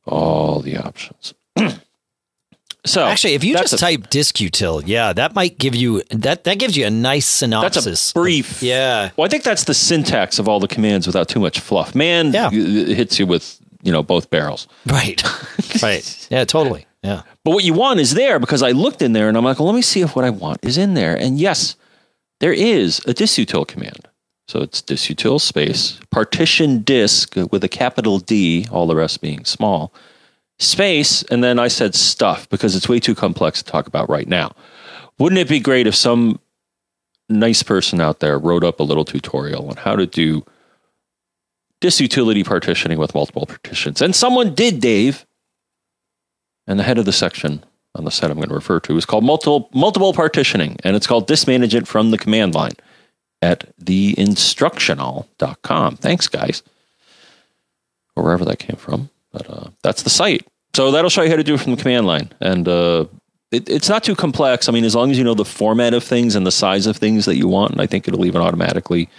all 0.05 0.59
the 0.61 0.77
options. 0.77 1.33
so 2.85 3.05
Actually, 3.05 3.33
if 3.35 3.43
you 3.43 3.53
just 3.55 3.73
a- 3.73 3.77
type 3.77 4.09
diskutil, 4.09 4.83
yeah, 4.85 5.13
that 5.13 5.33
might 5.35 5.57
give 5.57 5.75
you 5.75 6.01
that 6.11 6.43
that 6.43 6.59
gives 6.59 6.75
you 6.75 6.85
a 6.85 6.89
nice 6.89 7.25
That's 7.39 7.75
synopsis. 7.75 8.11
a 8.11 8.13
brief. 8.13 8.61
Yeah. 8.61 9.11
Well, 9.15 9.25
I 9.25 9.29
think 9.29 9.43
that's 9.43 9.63
the 9.65 9.73
syntax 9.73 10.39
of 10.39 10.47
all 10.49 10.59
the 10.59 10.67
commands 10.67 11.07
without 11.07 11.29
too 11.29 11.39
much 11.39 11.59
fluff. 11.59 11.95
Man 11.95 12.33
Yeah. 12.33 12.49
it 12.51 12.95
hits 12.95 13.19
you 13.19 13.25
with, 13.25 13.59
you 13.83 13.91
know, 13.91 14.03
both 14.03 14.29
barrels. 14.29 14.67
Right. 14.85 15.23
right. 15.81 16.27
Yeah, 16.29 16.43
totally. 16.45 16.85
Yeah. 17.03 17.21
But 17.43 17.51
what 17.51 17.63
you 17.63 17.73
want 17.73 17.99
is 17.99 18.13
there 18.13 18.39
because 18.39 18.63
I 18.63 18.71
looked 18.71 19.01
in 19.01 19.13
there 19.13 19.27
and 19.27 19.37
I'm 19.37 19.43
like, 19.43 19.59
well, 19.59 19.67
let 19.67 19.75
me 19.75 19.81
see 19.81 20.01
if 20.01 20.15
what 20.15 20.23
I 20.25 20.29
want 20.29 20.59
is 20.63 20.77
in 20.77 20.93
there. 20.93 21.15
And 21.15 21.37
yes, 21.39 21.75
there 22.39 22.53
is 22.53 22.99
a 22.99 23.13
diskutil 23.13 23.67
command. 23.67 24.07
So 24.47 24.61
it's 24.61 24.81
diskutil 24.81 25.39
space, 25.39 25.99
partition 26.09 26.79
disk 26.79 27.35
with 27.51 27.63
a 27.63 27.69
capital 27.69 28.19
D, 28.19 28.67
all 28.71 28.87
the 28.87 28.95
rest 28.95 29.21
being 29.21 29.45
small, 29.45 29.93
space, 30.59 31.23
and 31.23 31.43
then 31.43 31.59
I 31.59 31.69
said 31.69 31.95
stuff 31.95 32.49
because 32.49 32.75
it's 32.75 32.89
way 32.89 32.99
too 32.99 33.15
complex 33.15 33.63
to 33.63 33.71
talk 33.71 33.87
about 33.87 34.09
right 34.09 34.27
now. 34.27 34.53
Wouldn't 35.17 35.39
it 35.39 35.47
be 35.47 35.59
great 35.59 35.87
if 35.87 35.95
some 35.95 36.39
nice 37.29 37.63
person 37.63 38.01
out 38.01 38.19
there 38.19 38.37
wrote 38.37 38.63
up 38.63 38.79
a 38.79 38.83
little 38.83 39.05
tutorial 39.05 39.69
on 39.69 39.77
how 39.77 39.95
to 39.95 40.05
do 40.05 40.43
disutility 41.81 42.45
partitioning 42.45 42.97
with 42.97 43.15
multiple 43.15 43.45
partitions? 43.45 44.01
And 44.01 44.13
someone 44.13 44.53
did, 44.53 44.81
Dave. 44.81 45.25
And 46.67 46.79
the 46.79 46.83
head 46.83 46.97
of 46.97 47.05
the 47.05 47.13
section 47.13 47.63
on 47.95 48.05
the 48.05 48.11
set 48.11 48.31
I'm 48.31 48.37
going 48.37 48.49
to 48.49 48.55
refer 48.55 48.79
to 48.81 48.97
is 48.97 49.05
called 49.05 49.23
multiple 49.23 49.69
multiple 49.73 50.13
partitioning, 50.13 50.77
and 50.83 50.95
it's 50.95 51.07
called 51.07 51.27
Disk 51.27 51.47
Management 51.47 51.87
from 51.87 52.11
the 52.11 52.17
command 52.17 52.55
line 52.55 52.73
at 53.43 53.75
theinstructional.com. 53.83 55.97
Thanks, 55.97 56.27
guys. 56.27 56.63
Or 58.15 58.23
wherever 58.23 58.45
that 58.45 58.59
came 58.59 58.77
from. 58.77 59.09
But 59.33 59.49
uh, 59.49 59.69
that's 59.81 60.03
the 60.03 60.09
site. 60.09 60.47
So 60.75 60.91
that'll 60.91 61.09
show 61.09 61.23
you 61.23 61.29
how 61.29 61.35
to 61.35 61.43
do 61.43 61.55
it 61.55 61.59
from 61.59 61.75
the 61.75 61.81
command 61.81 62.07
line. 62.07 62.31
And 62.39 62.67
uh, 62.67 63.05
it, 63.51 63.69
it's 63.69 63.89
not 63.89 64.03
too 64.03 64.15
complex. 64.15 64.69
I 64.69 64.71
mean, 64.71 64.85
as 64.85 64.95
long 64.95 65.11
as 65.11 65.17
you 65.17 65.23
know 65.23 65.33
the 65.33 65.45
format 65.45 65.93
of 65.93 66.03
things 66.03 66.35
and 66.35 66.47
the 66.47 66.51
size 66.51 66.87
of 66.87 66.97
things 66.97 67.25
that 67.25 67.35
you 67.35 67.47
want, 67.47 67.71
and 67.71 67.81
I 67.81 67.87
think 67.87 68.07
it'll 68.07 68.25
even 68.25 68.41
automatically 68.41 69.09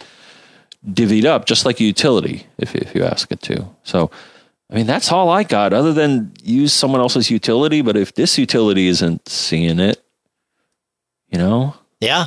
divvied 0.89 1.25
up, 1.25 1.47
just 1.47 1.67
like 1.67 1.81
a 1.81 1.85
utility, 1.85 2.47
if, 2.59 2.75
if 2.75 2.95
you 2.95 3.05
ask 3.05 3.31
it 3.31 3.43
to. 3.43 3.69
So, 3.83 4.11
I 4.71 4.75
mean, 4.75 4.87
that's 4.87 5.13
all 5.13 5.29
I 5.29 5.43
got, 5.43 5.73
other 5.73 5.93
than 5.93 6.33
use 6.43 6.73
someone 6.73 7.01
else's 7.01 7.31
utility. 7.31 7.83
But 7.83 7.97
if 7.97 8.15
this 8.15 8.39
utility 8.39 8.89
isn't 8.89 9.29
seeing 9.29 9.81
it, 9.81 10.03
you 11.29 11.39
know, 11.39 11.75
Yeah. 12.01 12.27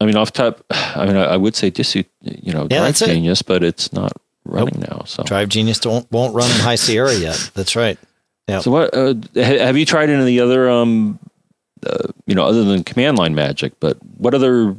I 0.00 0.06
mean, 0.06 0.16
off 0.16 0.32
top, 0.32 0.64
I 0.70 1.06
mean, 1.06 1.16
I, 1.16 1.24
I 1.24 1.36
would 1.36 1.54
say 1.56 1.70
dis, 1.70 1.94
you 1.94 2.04
know, 2.22 2.62
Yeah, 2.70 2.78
Drive 2.78 2.82
that's 2.82 3.02
it. 3.02 3.06
Genius, 3.06 3.42
but 3.42 3.62
it's 3.64 3.92
not 3.92 4.12
running 4.44 4.80
now. 4.80 5.02
So, 5.06 5.22
Drive 5.24 5.48
Genius 5.48 5.78
don't 5.80 6.10
won't 6.10 6.34
run 6.34 6.50
in 6.50 6.56
High 6.60 6.76
Sierra 6.76 7.14
yet. 7.14 7.50
That's 7.54 7.76
right. 7.76 7.98
Yeah. 8.48 8.60
So 8.60 8.70
what? 8.70 8.94
Uh, 8.94 9.14
ha- 9.34 9.58
have 9.58 9.76
you 9.76 9.84
tried 9.84 10.08
any 10.08 10.20
of 10.20 10.26
the 10.26 10.40
other, 10.40 10.70
um, 10.70 11.18
uh, 11.86 12.08
you 12.26 12.34
know, 12.34 12.44
other 12.46 12.64
than 12.64 12.82
command 12.84 13.18
line 13.18 13.34
magic? 13.34 13.78
But 13.80 13.98
what 14.16 14.34
other 14.34 14.74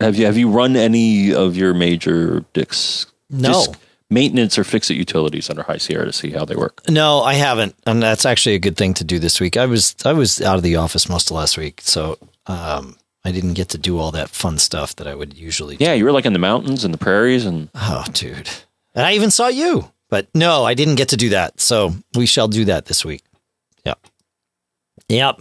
Have 0.00 0.16
you 0.16 0.26
have 0.26 0.36
you 0.36 0.50
run 0.50 0.74
any 0.76 1.32
of 1.32 1.56
your 1.56 1.72
major 1.72 2.44
disc, 2.52 3.12
No. 3.30 3.52
disc 3.52 3.78
maintenance 4.10 4.58
or 4.58 4.64
fix 4.64 4.90
it 4.90 4.96
utilities 4.96 5.48
under 5.50 5.62
High 5.62 5.76
Sierra 5.78 6.04
to 6.06 6.12
see 6.12 6.30
how 6.30 6.44
they 6.44 6.56
work? 6.56 6.82
No, 6.88 7.22
I 7.22 7.34
haven't, 7.34 7.74
and 7.86 8.02
that's 8.02 8.26
actually 8.26 8.56
a 8.56 8.58
good 8.58 8.76
thing 8.76 8.92
to 8.94 9.04
do 9.04 9.18
this 9.20 9.38
week. 9.40 9.56
I 9.56 9.66
was 9.66 9.94
I 10.04 10.12
was 10.12 10.40
out 10.42 10.56
of 10.56 10.62
the 10.64 10.74
office 10.76 11.08
most 11.08 11.30
of 11.30 11.36
last 11.36 11.56
week, 11.56 11.80
so 11.82 12.18
um, 12.48 12.96
I 13.24 13.32
didn't 13.32 13.54
get 13.54 13.70
to 13.70 13.78
do 13.78 13.98
all 13.98 14.10
that 14.12 14.28
fun 14.28 14.58
stuff 14.58 14.96
that 14.96 15.06
I 15.06 15.14
would 15.14 15.34
usually. 15.34 15.76
do. 15.76 15.84
Yeah, 15.84 15.94
you 15.94 16.04
were 16.04 16.12
like 16.12 16.26
in 16.26 16.32
the 16.34 16.38
mountains 16.38 16.84
and 16.84 16.92
the 16.92 16.98
prairies, 16.98 17.44
and 17.46 17.70
Oh, 17.74 18.04
dude, 18.12 18.50
and 18.94 19.06
I 19.06 19.12
even 19.14 19.30
saw 19.30 19.48
you, 19.48 19.90
but 20.10 20.28
no, 20.34 20.64
I 20.64 20.74
didn't 20.74 20.96
get 20.96 21.08
to 21.10 21.16
do 21.16 21.30
that. 21.30 21.60
So 21.60 21.94
we 22.14 22.26
shall 22.26 22.48
do 22.48 22.66
that 22.66 22.86
this 22.86 23.04
week. 23.04 23.22
Yep. 23.86 23.98
Yep. 25.08 25.40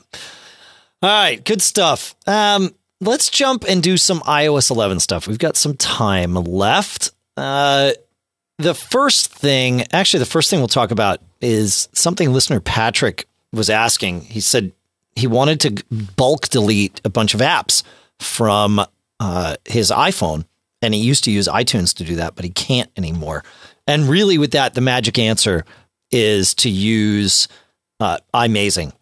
All 1.01 1.09
right, 1.09 1.43
good 1.43 1.61
stuff. 1.61 2.15
Um, 2.25 2.73
let's 3.01 3.29
jump 3.29 3.65
and 3.67 3.83
do 3.83 3.97
some 3.97 4.21
iOS 4.21 4.71
11 4.71 5.01
stuff. 5.01 5.27
We've 5.27 5.37
got 5.37 5.57
some 5.57 5.75
time 5.75 6.35
left. 6.35 7.11
Uh, 7.35 7.91
the 8.59 8.73
first 8.73 9.27
thing, 9.33 9.83
actually, 9.91 10.19
the 10.19 10.25
first 10.25 10.49
thing 10.49 10.59
we'll 10.59 10.67
talk 10.69 10.91
about 10.91 11.19
is 11.41 11.89
something 11.93 12.31
listener 12.31 12.61
Patrick 12.61 13.27
was 13.51 13.69
asking. 13.69 14.21
He 14.21 14.39
said 14.39 14.71
he 15.15 15.27
wanted 15.27 15.59
to 15.61 15.83
bulk 16.15 16.49
delete 16.49 17.01
a 17.03 17.09
bunch 17.09 17.33
of 17.33 17.39
apps 17.39 17.83
from 18.19 18.81
uh, 19.19 19.55
his 19.65 19.91
iPhone, 19.91 20.45
and 20.81 20.93
he 20.93 20.99
used 20.99 21.23
to 21.25 21.31
use 21.31 21.47
iTunes 21.47 21.95
to 21.95 22.03
do 22.03 22.15
that, 22.15 22.35
but 22.35 22.45
he 22.45 22.51
can't 22.51 22.89
anymore. 22.97 23.43
And 23.87 24.07
really, 24.07 24.37
with 24.37 24.51
that, 24.51 24.73
the 24.73 24.81
magic 24.81 25.19
answer 25.19 25.65
is 26.11 26.53
to 26.55 26.69
use 26.69 27.47
uh, 27.99 28.17
iMazing 28.33 28.93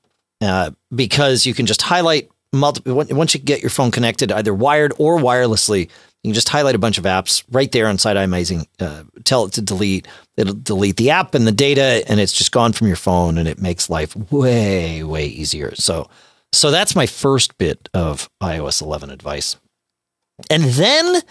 uh, 0.42 0.72
because 0.94 1.46
you 1.46 1.54
can 1.54 1.66
just 1.66 1.82
highlight 1.82 2.30
multiple. 2.54 2.94
Once 2.96 3.34
you 3.34 3.40
get 3.40 3.62
your 3.62 3.70
phone 3.70 3.92
connected, 3.92 4.32
either 4.32 4.54
wired 4.54 4.94
or 4.98 5.18
wirelessly, 5.18 5.90
you 6.24 6.30
can 6.30 6.34
just 6.34 6.50
highlight 6.50 6.76
a 6.76 6.80
bunch 6.80 6.98
of 6.98 7.06
apps 7.06 7.44
right 7.52 7.72
there 7.72 7.88
inside 7.88 8.18
iMazing. 8.18 8.66
Uh, 8.80 9.04
tell 9.24 9.46
it 9.46 9.54
to 9.54 9.62
delete. 9.62 10.08
It'll 10.38 10.54
delete 10.54 10.98
the 10.98 11.10
app 11.10 11.36
and 11.36 11.46
the 11.46 11.52
data, 11.52 12.04
and 12.08 12.20
it's 12.20 12.34
just 12.34 12.52
gone 12.52 12.74
from 12.74 12.88
your 12.88 12.96
phone, 12.96 13.38
and 13.38 13.48
it 13.48 13.62
makes 13.62 13.90
life 13.90 14.16
way 14.32 15.04
way 15.04 15.26
easier. 15.26 15.76
So, 15.76 16.10
so 16.54 16.72
that's 16.72 16.96
my 16.96 17.06
first 17.06 17.58
bit 17.58 17.90
of 17.94 18.30
iOS 18.42 18.82
11 18.82 19.10
advice. 19.10 19.58
And 20.50 20.64
then 20.64 21.22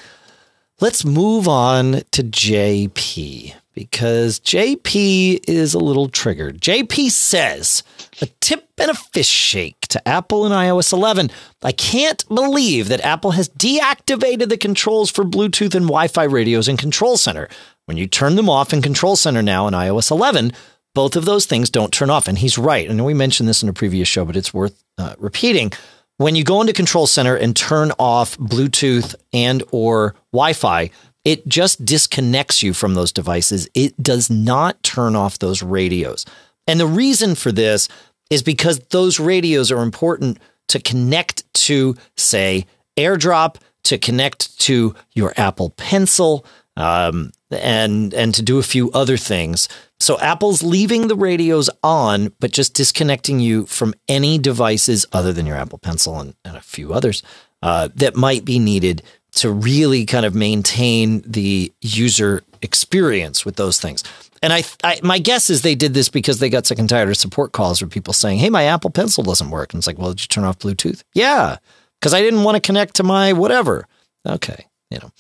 let's 0.80 1.04
move 1.04 1.48
on 1.48 2.02
to 2.12 2.22
JP 2.22 3.54
because 3.74 4.40
JP 4.40 5.48
is 5.48 5.74
a 5.74 5.78
little 5.78 6.08
triggered. 6.08 6.60
JP 6.60 7.10
says 7.10 7.82
a 8.20 8.26
tip 8.40 8.68
and 8.78 8.90
a 8.90 8.94
fish 8.94 9.28
shake 9.28 9.80
to 9.88 10.08
Apple 10.08 10.44
and 10.44 10.54
iOS 10.54 10.92
11. 10.92 11.30
I 11.62 11.72
can't 11.72 12.26
believe 12.28 12.88
that 12.88 13.04
Apple 13.04 13.32
has 13.32 13.48
deactivated 13.48 14.48
the 14.48 14.56
controls 14.56 15.10
for 15.10 15.24
Bluetooth 15.24 15.74
and 15.74 15.86
Wi 15.86 16.08
Fi 16.08 16.24
radios 16.24 16.68
in 16.68 16.76
Control 16.76 17.16
Center. 17.16 17.48
When 17.86 17.96
you 17.96 18.06
turn 18.06 18.36
them 18.36 18.48
off 18.48 18.72
in 18.72 18.82
Control 18.82 19.16
Center 19.16 19.42
now 19.42 19.66
in 19.66 19.74
iOS 19.74 20.10
11, 20.10 20.52
both 20.94 21.16
of 21.16 21.24
those 21.24 21.46
things 21.46 21.70
don't 21.70 21.92
turn 21.92 22.10
off. 22.10 22.28
And 22.28 22.38
he's 22.38 22.58
right. 22.58 22.88
I 22.88 22.92
know 22.92 23.04
we 23.04 23.14
mentioned 23.14 23.48
this 23.48 23.62
in 23.62 23.68
a 23.68 23.72
previous 23.72 24.08
show, 24.08 24.24
but 24.24 24.36
it's 24.36 24.54
worth 24.54 24.82
uh, 24.98 25.14
repeating. 25.18 25.72
When 26.16 26.36
you 26.36 26.44
go 26.44 26.60
into 26.60 26.72
Control 26.72 27.06
Center 27.06 27.34
and 27.34 27.56
turn 27.56 27.92
off 27.98 28.36
Bluetooth 28.38 29.14
and 29.32 29.62
or 29.70 30.14
Wi-Fi, 30.32 30.90
it 31.24 31.46
just 31.48 31.84
disconnects 31.84 32.62
you 32.62 32.72
from 32.72 32.94
those 32.94 33.12
devices. 33.12 33.68
It 33.74 34.00
does 34.02 34.30
not 34.30 34.82
turn 34.82 35.16
off 35.16 35.38
those 35.38 35.62
radios. 35.62 36.26
And 36.66 36.78
the 36.78 36.86
reason 36.86 37.34
for 37.34 37.52
this 37.52 37.88
is 38.30 38.42
because 38.42 38.78
those 38.90 39.18
radios 39.18 39.72
are 39.72 39.82
important 39.82 40.38
to 40.68 40.80
connect 40.80 41.52
to, 41.54 41.96
say, 42.16 42.66
AirDrop, 42.96 43.56
to 43.84 43.98
connect 43.98 44.58
to 44.60 44.94
your 45.14 45.32
Apple 45.36 45.70
Pencil, 45.70 46.44
um, 46.76 47.32
and 47.50 48.14
and 48.14 48.34
to 48.34 48.42
do 48.42 48.58
a 48.58 48.62
few 48.62 48.90
other 48.92 49.16
things. 49.16 49.68
So 49.98 50.18
Apple's 50.18 50.62
leaving 50.62 51.08
the 51.08 51.16
radios 51.16 51.68
on, 51.82 52.32
but 52.40 52.52
just 52.52 52.74
disconnecting 52.74 53.38
you 53.38 53.66
from 53.66 53.94
any 54.08 54.38
devices 54.38 55.04
other 55.12 55.32
than 55.32 55.46
your 55.46 55.56
Apple 55.56 55.78
Pencil 55.78 56.18
and, 56.18 56.34
and 56.44 56.56
a 56.56 56.62
few 56.62 56.92
others 56.92 57.22
uh, 57.62 57.88
that 57.96 58.16
might 58.16 58.44
be 58.44 58.58
needed 58.58 59.02
to 59.32 59.50
really 59.50 60.06
kind 60.06 60.26
of 60.26 60.34
maintain 60.34 61.22
the 61.26 61.72
user 61.80 62.42
experience 62.62 63.44
with 63.44 63.56
those 63.56 63.78
things. 63.78 64.02
And 64.42 64.52
I, 64.52 64.62
I, 64.82 65.00
my 65.02 65.18
guess 65.18 65.50
is 65.50 65.62
they 65.62 65.74
did 65.74 65.92
this 65.92 66.08
because 66.08 66.38
they 66.38 66.48
got 66.48 66.66
sick 66.66 66.78
and 66.78 66.88
tired 66.88 67.10
of 67.10 67.16
support 67.16 67.52
calls 67.52 67.82
where 67.82 67.88
people 67.88 68.14
saying, 68.14 68.38
"Hey, 68.38 68.48
my 68.48 68.64
Apple 68.64 68.90
Pencil 68.90 69.22
doesn't 69.22 69.50
work," 69.50 69.72
and 69.72 69.80
it's 69.80 69.86
like, 69.86 69.98
"Well, 69.98 70.10
did 70.10 70.22
you 70.22 70.28
turn 70.28 70.44
off 70.44 70.58
Bluetooth?" 70.58 71.02
Yeah, 71.12 71.56
because 72.00 72.14
I 72.14 72.22
didn't 72.22 72.42
want 72.42 72.56
to 72.56 72.60
connect 72.60 72.96
to 72.96 73.02
my 73.02 73.34
whatever. 73.34 73.86
Okay, 74.26 74.66
you 74.90 74.98
know. 74.98 75.10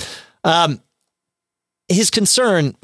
Um, 0.42 0.80
his 1.90 2.10
concern 2.10 2.74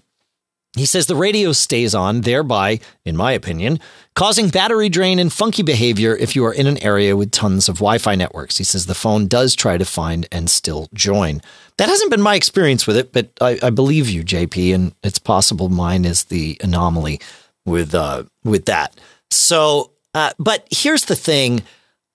he 0.77 0.85
says 0.85 1.07
the 1.07 1.17
radio 1.17 1.53
stays 1.53 1.95
on, 1.95 2.21
thereby, 2.21 2.81
in 3.07 3.17
my 3.17 3.33
opinion, 3.33 3.81
causing 4.15 4.51
battery 4.51 4.91
drain 4.91 5.19
and 5.19 5.33
funky 5.33 5.63
behavior 5.63 6.15
if 6.15 6.37
you 6.37 6.45
are 6.45 6.53
in 6.53 6.67
an 6.67 6.77
area 6.83 7.17
with 7.17 7.31
tons 7.31 7.71
of 7.71 7.77
Wi 7.77 7.97
Fi 7.97 8.15
networks. 8.15 8.59
He 8.59 8.65
says 8.65 8.85
the 8.85 8.95
phone 8.95 9.27
does 9.27 9.57
try 9.57 9.79
to 9.79 9.87
find 9.87 10.29
and 10.31 10.51
still 10.51 10.89
join. 10.93 11.41
That 11.79 11.89
hasn't 11.89 12.11
been 12.11 12.21
my 12.21 12.35
experience 12.35 12.87
with 12.87 12.99
it, 12.99 13.13
but 13.15 13.31
I, 13.41 13.59
I 13.63 13.71
believe 13.71 14.11
you, 14.11 14.23
JP, 14.23 14.75
and 14.75 14.95
it's 15.03 15.19
possible 15.19 15.71
mine 15.71 16.05
is 16.05 16.25
the 16.25 16.59
anomaly 16.63 17.21
with 17.65 17.95
uh, 17.95 18.25
with 18.45 18.67
that. 18.67 19.01
So, 19.31 19.93
uh, 20.13 20.33
but 20.39 20.69
here's 20.71 21.07
the 21.07 21.17
thing: 21.17 21.63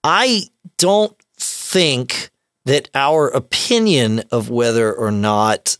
I 0.03 0.43
don't 0.77 1.15
think 1.35 2.29
that 2.65 2.91
our 2.93 3.27
opinion 3.29 4.21
of 4.31 4.51
whether 4.51 4.93
or 4.93 5.09
not 5.09 5.77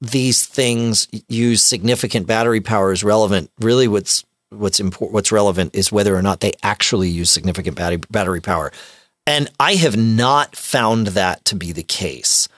these 0.00 0.46
things 0.46 1.08
use 1.28 1.64
significant 1.64 2.26
battery 2.26 2.60
power 2.60 2.92
is 2.92 3.04
relevant. 3.04 3.50
Really, 3.60 3.88
what's 3.88 4.24
what's 4.50 4.80
important, 4.80 5.14
what's 5.14 5.32
relevant 5.32 5.74
is 5.74 5.92
whether 5.92 6.16
or 6.16 6.22
not 6.22 6.40
they 6.40 6.52
actually 6.62 7.08
use 7.08 7.30
significant 7.30 7.76
battery 7.76 8.00
battery 8.10 8.40
power. 8.40 8.72
And 9.26 9.50
I 9.60 9.74
have 9.74 9.96
not 9.96 10.56
found 10.56 11.08
that 11.08 11.44
to 11.46 11.56
be 11.56 11.72
the 11.72 11.82
case. 11.82 12.48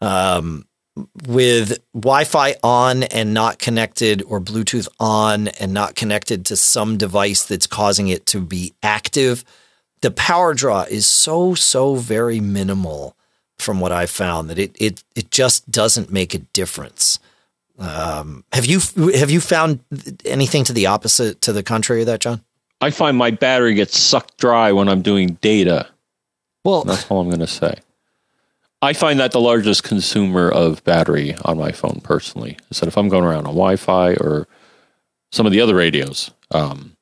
Um, 0.00 0.66
with 1.26 1.78
Wi-Fi 1.94 2.56
on 2.62 3.04
and 3.04 3.32
not 3.32 3.58
connected, 3.58 4.22
or 4.24 4.40
Bluetooth 4.40 4.88
on 5.00 5.48
and 5.48 5.72
not 5.72 5.94
connected 5.94 6.44
to 6.46 6.56
some 6.56 6.98
device 6.98 7.44
that's 7.44 7.66
causing 7.66 8.08
it 8.08 8.26
to 8.26 8.40
be 8.40 8.74
active, 8.82 9.42
the 10.02 10.10
power 10.10 10.52
draw 10.52 10.82
is 10.82 11.06
so 11.06 11.54
so 11.54 11.94
very 11.94 12.40
minimal 12.40 13.16
from 13.62 13.80
what 13.80 13.92
I've 13.92 14.10
found 14.10 14.50
that 14.50 14.58
it 14.58 14.76
it 14.78 15.02
it 15.14 15.30
just 15.30 15.70
doesn't 15.70 16.12
make 16.12 16.34
a 16.34 16.38
difference. 16.38 17.18
Um, 17.78 18.44
have 18.52 18.66
you 18.66 18.80
have 19.14 19.30
you 19.30 19.40
found 19.40 19.80
anything 20.24 20.64
to 20.64 20.72
the 20.72 20.86
opposite 20.86 21.40
to 21.42 21.52
the 21.52 21.62
contrary 21.62 22.02
of 22.02 22.06
that, 22.06 22.20
John? 22.20 22.42
I 22.80 22.90
find 22.90 23.16
my 23.16 23.30
battery 23.30 23.74
gets 23.74 23.98
sucked 23.98 24.38
dry 24.38 24.72
when 24.72 24.88
I'm 24.88 25.02
doing 25.02 25.38
data. 25.40 25.88
Well, 26.64 26.82
That's 26.82 27.08
all 27.10 27.20
I'm 27.20 27.28
going 27.28 27.40
to 27.40 27.46
say. 27.46 27.74
I 28.82 28.92
find 28.92 29.20
that 29.20 29.30
the 29.30 29.40
largest 29.40 29.84
consumer 29.84 30.50
of 30.50 30.82
battery 30.82 31.36
on 31.44 31.56
my 31.56 31.70
phone 31.70 32.00
personally 32.02 32.58
is 32.70 32.80
that 32.80 32.88
if 32.88 32.98
I'm 32.98 33.08
going 33.08 33.22
around 33.24 33.46
on 33.46 33.54
Wi-Fi 33.54 34.14
or 34.14 34.48
some 35.30 35.46
of 35.46 35.52
the 35.52 35.60
other 35.60 35.76
radios, 35.76 36.32
um, 36.50 36.96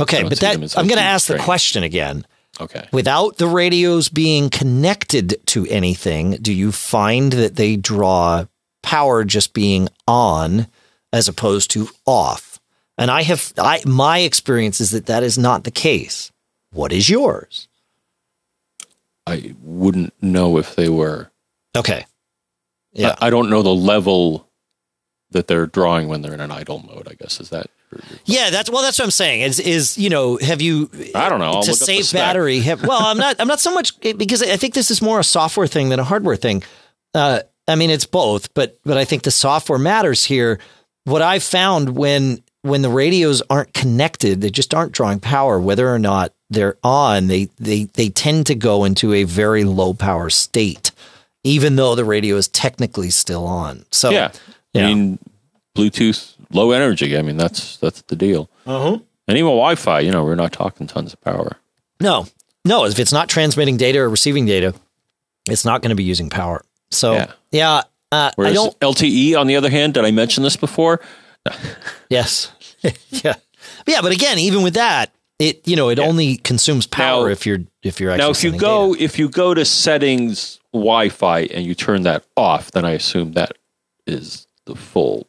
okay, 0.00 0.24
but 0.24 0.40
that 0.40 0.56
I'm 0.76 0.88
going 0.88 0.98
to 0.98 1.04
ask 1.04 1.28
the 1.28 1.38
question 1.38 1.84
again. 1.84 2.26
Okay. 2.60 2.88
Without 2.92 3.36
the 3.36 3.46
radios 3.46 4.08
being 4.08 4.50
connected 4.50 5.40
to 5.46 5.66
anything, 5.66 6.32
do 6.42 6.52
you 6.52 6.72
find 6.72 7.32
that 7.32 7.56
they 7.56 7.76
draw 7.76 8.46
power 8.82 9.24
just 9.24 9.52
being 9.52 9.88
on 10.06 10.66
as 11.12 11.28
opposed 11.28 11.70
to 11.72 11.88
off? 12.06 12.60
And 12.96 13.10
I 13.10 13.22
have 13.22 13.52
I 13.58 13.82
my 13.84 14.18
experience 14.18 14.80
is 14.80 14.90
that 14.90 15.06
that 15.06 15.22
is 15.22 15.36
not 15.36 15.64
the 15.64 15.70
case. 15.70 16.30
What 16.72 16.92
is 16.92 17.08
yours? 17.08 17.68
I 19.26 19.54
wouldn't 19.62 20.12
know 20.22 20.58
if 20.58 20.76
they 20.76 20.88
were. 20.88 21.30
Okay. 21.76 22.06
Yeah. 22.92 23.16
I, 23.20 23.26
I 23.26 23.30
don't 23.30 23.50
know 23.50 23.62
the 23.62 23.74
level 23.74 24.48
that 25.30 25.48
they're 25.48 25.66
drawing 25.66 26.08
when 26.08 26.22
they're 26.22 26.34
in 26.34 26.40
an 26.40 26.52
idle 26.52 26.80
mode. 26.80 27.08
I 27.10 27.14
guess 27.14 27.40
is 27.40 27.50
that. 27.50 27.68
Yeah, 28.24 28.50
that's 28.50 28.70
well. 28.70 28.82
That's 28.82 28.98
what 28.98 29.04
I'm 29.04 29.10
saying. 29.10 29.42
Is 29.42 29.60
is 29.60 29.98
you 29.98 30.10
know, 30.10 30.36
have 30.38 30.60
you? 30.60 30.90
I 31.14 31.28
don't 31.28 31.38
know. 31.38 31.46
I'll 31.52 31.62
to 31.62 31.70
look 31.70 31.82
up 31.82 31.86
the 31.86 32.02
save 32.02 32.12
battery. 32.12 32.60
Have, 32.60 32.84
well, 32.84 33.00
I'm 33.02 33.18
not. 33.18 33.36
I'm 33.38 33.48
not 33.48 33.60
so 33.60 33.72
much 33.72 33.98
because 34.00 34.42
I 34.42 34.56
think 34.56 34.74
this 34.74 34.90
is 34.90 35.00
more 35.00 35.20
a 35.20 35.24
software 35.24 35.66
thing 35.66 35.90
than 35.90 36.00
a 36.00 36.04
hardware 36.04 36.36
thing. 36.36 36.62
Uh, 37.14 37.40
I 37.68 37.76
mean, 37.76 37.90
it's 37.90 38.06
both, 38.06 38.52
but 38.54 38.78
but 38.84 38.96
I 38.96 39.04
think 39.04 39.22
the 39.22 39.30
software 39.30 39.78
matters 39.78 40.24
here. 40.24 40.58
What 41.04 41.22
I've 41.22 41.42
found 41.42 41.96
when 41.96 42.42
when 42.62 42.82
the 42.82 42.88
radios 42.88 43.42
aren't 43.50 43.74
connected, 43.74 44.40
they 44.40 44.50
just 44.50 44.74
aren't 44.74 44.92
drawing 44.92 45.20
power, 45.20 45.60
whether 45.60 45.88
or 45.88 45.98
not 45.98 46.32
they're 46.50 46.78
on. 46.82 47.26
They 47.26 47.44
they 47.58 47.84
they 47.84 48.08
tend 48.08 48.46
to 48.46 48.54
go 48.54 48.84
into 48.84 49.12
a 49.12 49.24
very 49.24 49.64
low 49.64 49.94
power 49.94 50.30
state, 50.30 50.90
even 51.44 51.76
though 51.76 51.94
the 51.94 52.04
radio 52.04 52.36
is 52.36 52.48
technically 52.48 53.10
still 53.10 53.46
on. 53.46 53.84
So 53.90 54.10
Yeah. 54.10 54.32
Yeah. 54.72 54.86
I 54.86 54.94
mean, 54.94 55.18
Bluetooth, 55.76 56.33
low 56.54 56.70
energy. 56.70 57.16
I 57.16 57.22
mean, 57.22 57.36
that's 57.36 57.76
that's 57.78 58.02
the 58.02 58.16
deal. 58.16 58.48
uh-huh. 58.66 58.98
And 59.26 59.38
even 59.38 59.48
Wi-Fi. 59.48 60.00
You 60.00 60.12
know, 60.12 60.24
we're 60.24 60.34
not 60.34 60.52
talking 60.52 60.86
tons 60.86 61.12
of 61.12 61.20
power. 61.20 61.56
No. 62.00 62.26
no, 62.64 62.84
if 62.84 62.98
it's 62.98 63.12
not 63.12 63.28
transmitting 63.28 63.76
data 63.76 64.00
or 64.00 64.08
receiving 64.08 64.44
data, 64.44 64.74
it's 65.48 65.64
not 65.64 65.80
going 65.80 65.90
to 65.90 65.96
be 65.96 66.04
using 66.04 66.28
power. 66.28 66.62
So 66.90 67.14
yeah, 67.14 67.32
yeah 67.50 67.82
uh, 68.14 68.30
Whereas 68.36 68.52
I 68.52 68.54
don't. 68.54 68.78
LTE, 68.80 69.38
on 69.38 69.46
the 69.46 69.56
other 69.56 69.70
hand, 69.70 69.94
did 69.94 70.04
I 70.04 70.12
mention 70.12 70.44
this 70.44 70.56
before? 70.56 71.00
yes, 72.08 72.52
yeah, 73.08 73.34
yeah. 73.86 74.02
But 74.02 74.12
again, 74.12 74.38
even 74.38 74.62
with 74.62 74.74
that, 74.74 75.12
it 75.38 75.66
you 75.66 75.74
know 75.74 75.88
it 75.88 75.98
yeah. 75.98 76.04
only 76.04 76.36
consumes 76.36 76.86
power 76.86 77.24
now, 77.24 77.32
if 77.32 77.44
you're 77.44 77.58
if 77.82 78.00
you're 78.00 78.16
now 78.16 78.30
if 78.30 78.44
you 78.44 78.56
go 78.56 78.92
data. 78.92 79.04
if 79.04 79.18
you 79.18 79.28
go 79.28 79.52
to 79.52 79.64
settings 79.64 80.60
Wi-Fi 80.72 81.40
and 81.40 81.64
you 81.64 81.74
turn 81.74 82.02
that 82.02 82.24
off, 82.36 82.70
then 82.70 82.84
I 82.84 82.92
assume 82.92 83.32
that 83.32 83.58
is 84.06 84.46
the 84.66 84.76
full 84.76 85.26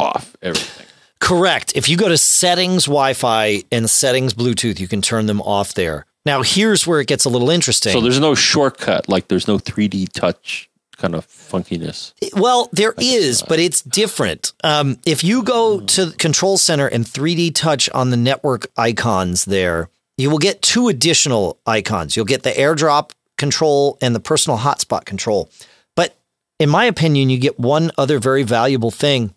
off 0.00 0.36
everything. 0.42 0.86
Correct. 1.20 1.72
If 1.76 1.88
you 1.88 1.96
go 1.96 2.08
to 2.08 2.16
settings 2.18 2.86
Wi-Fi 2.86 3.62
and 3.70 3.88
settings 3.88 4.34
Bluetooth, 4.34 4.80
you 4.80 4.88
can 4.88 5.02
turn 5.02 5.26
them 5.26 5.40
off 5.42 5.74
there. 5.74 6.06
Now, 6.26 6.42
here's 6.42 6.86
where 6.86 7.00
it 7.00 7.06
gets 7.06 7.24
a 7.24 7.28
little 7.28 7.50
interesting. 7.50 7.92
So 7.92 8.00
there's 8.00 8.20
no 8.20 8.34
shortcut, 8.34 9.08
like 9.08 9.28
there's 9.28 9.46
no 9.46 9.58
3D 9.58 10.12
touch 10.12 10.70
kind 10.96 11.14
of 11.14 11.26
funkiness. 11.26 12.12
Well, 12.34 12.68
there 12.72 12.94
is, 12.98 13.42
uh, 13.42 13.46
but 13.48 13.58
it's 13.58 13.80
different. 13.82 14.52
Um, 14.62 14.98
if 15.06 15.24
you 15.24 15.42
go 15.42 15.80
to 15.80 16.12
control 16.18 16.58
center 16.58 16.86
and 16.86 17.04
3D 17.04 17.54
touch 17.54 17.88
on 17.90 18.10
the 18.10 18.16
network 18.16 18.70
icons 18.76 19.46
there, 19.46 19.88
you 20.18 20.28
will 20.30 20.38
get 20.38 20.60
two 20.60 20.88
additional 20.88 21.58
icons. 21.66 22.16
You'll 22.16 22.26
get 22.26 22.42
the 22.42 22.50
airdrop 22.50 23.12
control 23.38 23.96
and 24.02 24.14
the 24.14 24.20
personal 24.20 24.58
hotspot 24.58 25.06
control. 25.06 25.50
But 25.96 26.14
in 26.58 26.68
my 26.68 26.84
opinion, 26.84 27.30
you 27.30 27.38
get 27.38 27.58
one 27.58 27.90
other 27.96 28.18
very 28.18 28.42
valuable 28.42 28.90
thing. 28.90 29.34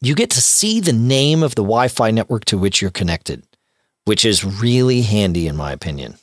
You 0.00 0.14
get 0.14 0.30
to 0.30 0.42
see 0.42 0.80
the 0.80 0.92
name 0.92 1.42
of 1.42 1.54
the 1.54 1.62
Wi 1.62 1.88
Fi 1.88 2.10
network 2.10 2.44
to 2.46 2.58
which 2.58 2.80
you're 2.80 2.90
connected 2.90 3.42
which 4.06 4.24
is 4.24 4.44
really 4.44 5.02
handy 5.02 5.46
in 5.46 5.56
my 5.56 5.72
opinion. 5.72 6.16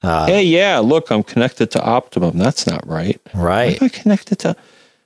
Uh, 0.00 0.26
hey, 0.26 0.44
yeah, 0.44 0.78
look, 0.78 1.10
I'm 1.10 1.24
connected 1.24 1.72
to 1.72 1.82
Optimum. 1.82 2.38
That's 2.38 2.68
not 2.68 2.86
right. 2.86 3.20
Right. 3.34 3.82
Am 3.82 3.86
I 3.86 3.88
connected 3.88 4.38
to? 4.40 4.54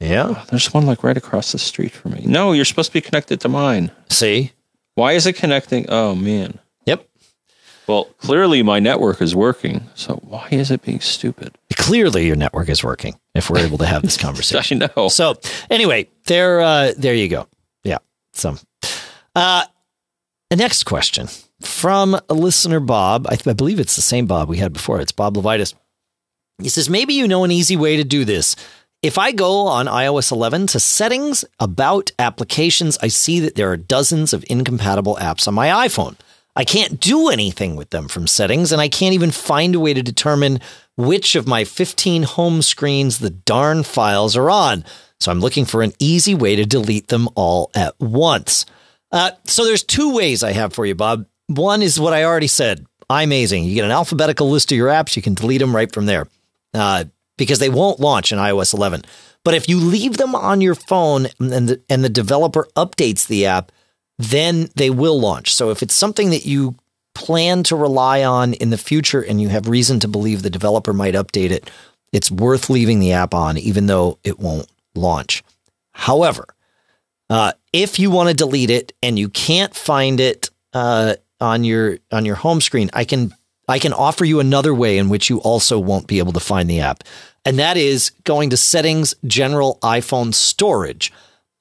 Yeah. 0.01 0.35
Oh, 0.37 0.45
there's 0.51 0.75
one 0.75 0.85
like 0.85 1.03
right 1.03 1.17
across 1.17 1.53
the 1.53 1.59
street 1.59 1.93
from 1.93 2.13
me. 2.13 2.25
No, 2.27 2.53
you're 2.53 2.67
supposed 2.67 2.91
to 2.91 2.93
be 2.93 3.01
connected 3.01 3.41
to 3.41 3.49
mine. 3.49 3.91
See? 4.11 4.53
Why 4.97 5.13
is 5.13 5.27
it 5.27 5.35
connecting? 5.35 5.87
Oh, 5.89 6.15
man. 6.15 6.59
Yep. 6.85 7.09
Well, 7.87 8.05
clearly 8.19 8.63
my 8.63 8.81
network 8.81 9.23
is 9.23 9.35
working. 9.35 9.89
So 9.95 10.17
why 10.17 10.49
is 10.51 10.71
it 10.71 10.83
being 10.83 11.01
stupid? 11.01 11.57
Clearly 11.75 12.27
your 12.27 12.37
network 12.37 12.69
is 12.69 12.85
working 12.85 13.19
if 13.35 13.49
we're 13.49 13.61
able 13.61 13.79
to 13.79 13.87
have 13.87 14.03
this 14.03 14.17
conversation. 14.19 14.83
I 14.83 14.91
know. 14.97 15.09
So 15.09 15.37
anyway, 15.71 16.09
there, 16.27 16.61
uh, 16.61 16.93
there 16.99 17.15
you 17.15 17.29
go. 17.29 17.47
So, 18.33 18.57
uh, 19.35 19.65
the 20.51 20.57
next 20.57 20.85
question 20.85 21.29
from 21.61 22.19
a 22.29 22.35
listener, 22.35 22.81
Bob. 22.81 23.27
I, 23.29 23.39
I, 23.47 23.53
believe 23.53 23.81
it's 23.81 23.97
the 23.97 24.03
same 24.03 24.27
Bob 24.27 24.49
we 24.49 24.59
had 24.59 24.73
before. 24.73 25.01
It's 25.01 25.13
Bob 25.13 25.35
Levitas. 25.35 25.75
He 26.61 26.69
says, 26.69 26.91
maybe 26.91 27.15
you 27.15 27.27
know 27.27 27.45
an 27.45 27.51
easy 27.51 27.77
way 27.77 27.97
to 27.97 28.05
do 28.05 28.25
this. 28.25 28.57
If 29.03 29.19
I 29.19 29.33
go 29.33 29.67
on 29.67 29.87
iOS 29.87 30.31
11 30.31 30.69
to 30.69 30.81
settings 30.81 31.45
about 31.59 32.13
applications, 32.19 32.99
I 33.03 33.09
see 33.09 33.41
that 33.41 33.57
there 33.57 33.71
are 33.71 33.77
dozens 33.77 34.33
of 34.33 34.45
incompatible 34.49 35.17
apps 35.21 35.49
on 35.49 35.55
my 35.55 35.69
iPhone. 35.89 36.17
I 36.55 36.65
can't 36.65 37.01
do 37.01 37.31
anything 37.31 37.75
with 37.77 37.91
them 37.91 38.09
from 38.09 38.27
settings, 38.27 38.71
and 38.71 38.81
I 38.81 38.89
can't 38.89 39.15
even 39.15 39.31
find 39.31 39.75
a 39.75 39.81
way 39.81 39.95
to 39.95 40.03
determine 40.03 40.61
which 40.97 41.35
of 41.35 41.49
my 41.49 41.65
15 41.65 42.25
home 42.25 42.63
screens 42.63 43.19
the 43.19 43.31
darn 43.31 43.83
files 43.83 44.37
are 44.37 44.51
on. 44.51 44.85
So 45.23 45.31
I'm 45.31 45.41
looking 45.41 45.65
for 45.65 45.83
an 45.83 45.93
easy 45.99 46.35
way 46.35 46.57
to 46.57 46.67
delete 46.67 47.09
them 47.09 47.29
all 47.35 47.71
at 47.75 47.99
once. 48.01 48.67
Uh, 49.11 49.31
so 49.45 49.65
there's 49.65 49.83
two 49.83 50.15
ways 50.15 50.43
I 50.43 50.53
have 50.53 50.73
for 50.73 50.85
you, 50.85 50.95
Bob. 50.95 51.27
One 51.47 51.83
is 51.83 52.01
what 52.01 52.13
I 52.13 52.25
already 52.25 52.47
said. 52.47 52.87
iMazing. 53.11 53.67
You 53.67 53.75
get 53.75 53.85
an 53.85 53.91
alphabetical 53.91 54.51
list 54.51 54.73
of 54.73 54.79
your 54.79 54.89
apps. 54.89 55.17
You 55.17 55.23
can 55.23 55.35
delete 55.35 55.61
them 55.61 55.77
right 55.77 55.93
from 55.93 56.07
there 56.07 56.27
uh, 56.75 57.05
because 57.37 57.59
they 57.59 57.69
won't 57.69 58.01
launch 58.01 58.33
in 58.33 58.39
iOS 58.39 58.75
11. 58.75 59.03
But 59.45 59.55
if 59.55 59.69
you 59.69 59.79
leave 59.79 60.17
them 60.17 60.35
on 60.35 60.61
your 60.61 60.75
phone 60.75 61.27
and 61.39 61.69
the, 61.69 61.83
and 61.89 62.03
the 62.05 62.09
developer 62.09 62.69
updates 62.77 63.27
the 63.27 63.47
app, 63.47 63.73
then 64.19 64.71
they 64.77 64.89
will 64.89 65.21
launch. 65.21 65.53
So 65.55 65.71
if 65.71 65.83
it's 65.83 65.95
something 65.95 66.31
that 66.31 66.47
you 66.47 66.77
plan 67.15 67.63
to 67.65 67.77
rely 67.77 68.25
on 68.25 68.55
in 68.55 68.71
the 68.71 68.79
future 68.79 69.21
and 69.21 69.41
you 69.41 69.49
have 69.49 69.69
reason 69.69 70.01
to 70.01 70.09
believe 70.09 70.43
the 70.43 70.51
developer 70.51 70.93
might 70.93 71.15
update 71.15 71.51
it, 71.51 71.71
it's 72.13 72.31
worth 72.31 72.71
leaving 72.71 73.01
the 73.01 73.13
app 73.13 73.35
on, 73.35 73.59
even 73.59 73.87
though 73.87 74.19
it 74.23 74.39
won't 74.39 74.69
launch. 74.95 75.43
However, 75.93 76.47
uh, 77.31 77.53
if 77.73 77.99
you 77.99 78.11
want 78.11 78.29
to 78.29 78.35
delete 78.35 78.71
it 78.71 78.93
and 79.03 79.19
you 79.19 79.29
can't 79.29 79.75
find 79.75 80.21
it 80.21 80.51
uh, 80.73 81.15
on 81.41 81.65
your 81.65 81.99
on 82.11 82.25
your 82.25 82.37
home 82.37 82.61
screen, 82.61 82.91
I 82.93 83.05
can 83.05 83.35
I 83.69 83.79
can 83.79 83.93
offer 83.93 84.25
you 84.25 84.41
another 84.41 84.75
way 84.75 84.99
in 84.99 85.09
which 85.09 85.31
you 85.31 85.41
also 85.41 85.79
won't 85.79 86.07
be 86.07 86.19
able 86.19 86.33
to 86.33 86.41
find 86.41 86.69
the 86.69 86.81
app. 86.81 87.05
And 87.45 87.59
that 87.59 87.77
is 87.77 88.11
going 88.25 88.51
to 88.51 88.57
settings 88.57 89.15
general 89.27 89.79
iPhone 89.83 90.35
storage. 90.35 91.13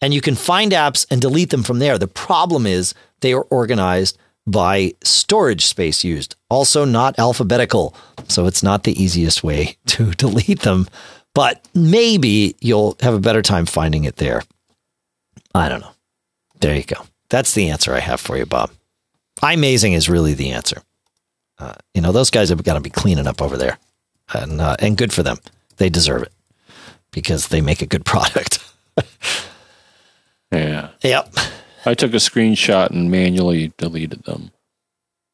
And 0.01 0.13
you 0.13 0.21
can 0.21 0.35
find 0.35 0.71
apps 0.71 1.05
and 1.09 1.21
delete 1.21 1.51
them 1.51 1.63
from 1.63 1.79
there. 1.79 1.97
The 1.97 2.07
problem 2.07 2.65
is 2.65 2.93
they 3.21 3.33
are 3.33 3.43
organized 3.43 4.17
by 4.47 4.93
storage 5.03 5.65
space 5.65 6.03
used, 6.03 6.35
also 6.49 6.83
not 6.83 7.17
alphabetical. 7.19 7.95
So 8.27 8.47
it's 8.47 8.63
not 8.63 8.83
the 8.83 9.01
easiest 9.01 9.43
way 9.43 9.77
to 9.87 10.11
delete 10.11 10.61
them, 10.61 10.87
but 11.33 11.67
maybe 11.73 12.55
you'll 12.59 12.97
have 13.01 13.13
a 13.13 13.19
better 13.19 13.41
time 13.41 13.65
finding 13.65 14.03
it 14.03 14.17
there. 14.17 14.43
I 15.53 15.69
don't 15.69 15.81
know. 15.81 15.91
There 16.59 16.75
you 16.75 16.83
go. 16.83 17.05
That's 17.29 17.53
the 17.53 17.69
answer 17.69 17.93
I 17.93 17.99
have 17.99 18.19
for 18.19 18.37
you, 18.37 18.45
Bob 18.45 18.71
iMazing 19.41 19.93
is 19.93 20.09
really 20.09 20.33
the 20.33 20.51
answer. 20.51 20.81
Uh, 21.57 21.73
you 21.93 22.01
know, 22.01 22.11
those 22.11 22.29
guys 22.29 22.49
have 22.49 22.63
got 22.63 22.75
to 22.75 22.79
be 22.79 22.89
cleaning 22.89 23.27
up 23.27 23.41
over 23.41 23.57
there, 23.57 23.77
and 24.33 24.61
uh, 24.61 24.75
and 24.79 24.97
good 24.97 25.13
for 25.13 25.23
them. 25.23 25.37
They 25.77 25.89
deserve 25.89 26.23
it 26.23 26.33
because 27.11 27.47
they 27.47 27.61
make 27.61 27.81
a 27.81 27.87
good 27.87 28.05
product. 28.11 28.63
yeah. 30.51 30.89
Yep. 31.03 31.35
I 31.85 31.93
took 31.95 32.13
a 32.13 32.17
screenshot 32.17 32.91
and 32.91 33.09
manually 33.09 33.73
deleted 33.77 34.23
them. 34.23 34.51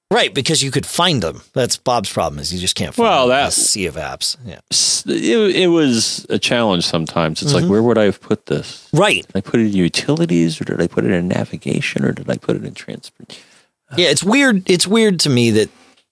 Right, 0.09 0.33
because 0.33 0.63
you 0.63 0.71
could 0.71 0.85
find 0.85 1.21
them. 1.21 1.41
That's 1.51 1.75
Bob's 1.75 2.11
problem 2.11 2.39
is 2.39 2.53
you 2.53 2.59
just 2.59 2.75
can't 2.75 2.95
find 2.95 3.09
well, 3.09 3.27
that, 3.27 3.51
sea 3.51 3.87
of 3.87 3.95
apps. 3.95 4.37
Yeah. 4.45 4.59
It, 5.05 5.55
it 5.55 5.67
was 5.67 6.25
a 6.29 6.39
challenge 6.39 6.85
sometimes. 6.85 7.41
It's 7.41 7.51
mm-hmm. 7.51 7.63
like, 7.63 7.69
where 7.69 7.83
would 7.83 7.97
I 7.97 8.05
have 8.05 8.21
put 8.21 8.45
this? 8.45 8.87
Right. 8.93 9.27
Did 9.27 9.35
I 9.35 9.41
put 9.41 9.59
it 9.59 9.67
in 9.67 9.73
utilities 9.73 10.61
or 10.61 10.63
did 10.63 10.81
I 10.81 10.87
put 10.87 11.03
it 11.03 11.11
in 11.11 11.27
navigation 11.27 12.05
or 12.05 12.13
did 12.13 12.29
I 12.29 12.37
put 12.37 12.55
it 12.55 12.63
in 12.63 12.73
transport? 12.73 13.37
Yeah, 13.97 14.07
it's 14.07 14.23
weird. 14.23 14.69
It's 14.69 14.87
weird 14.87 15.19
to 15.21 15.29
me 15.29 15.51
that 15.51 15.69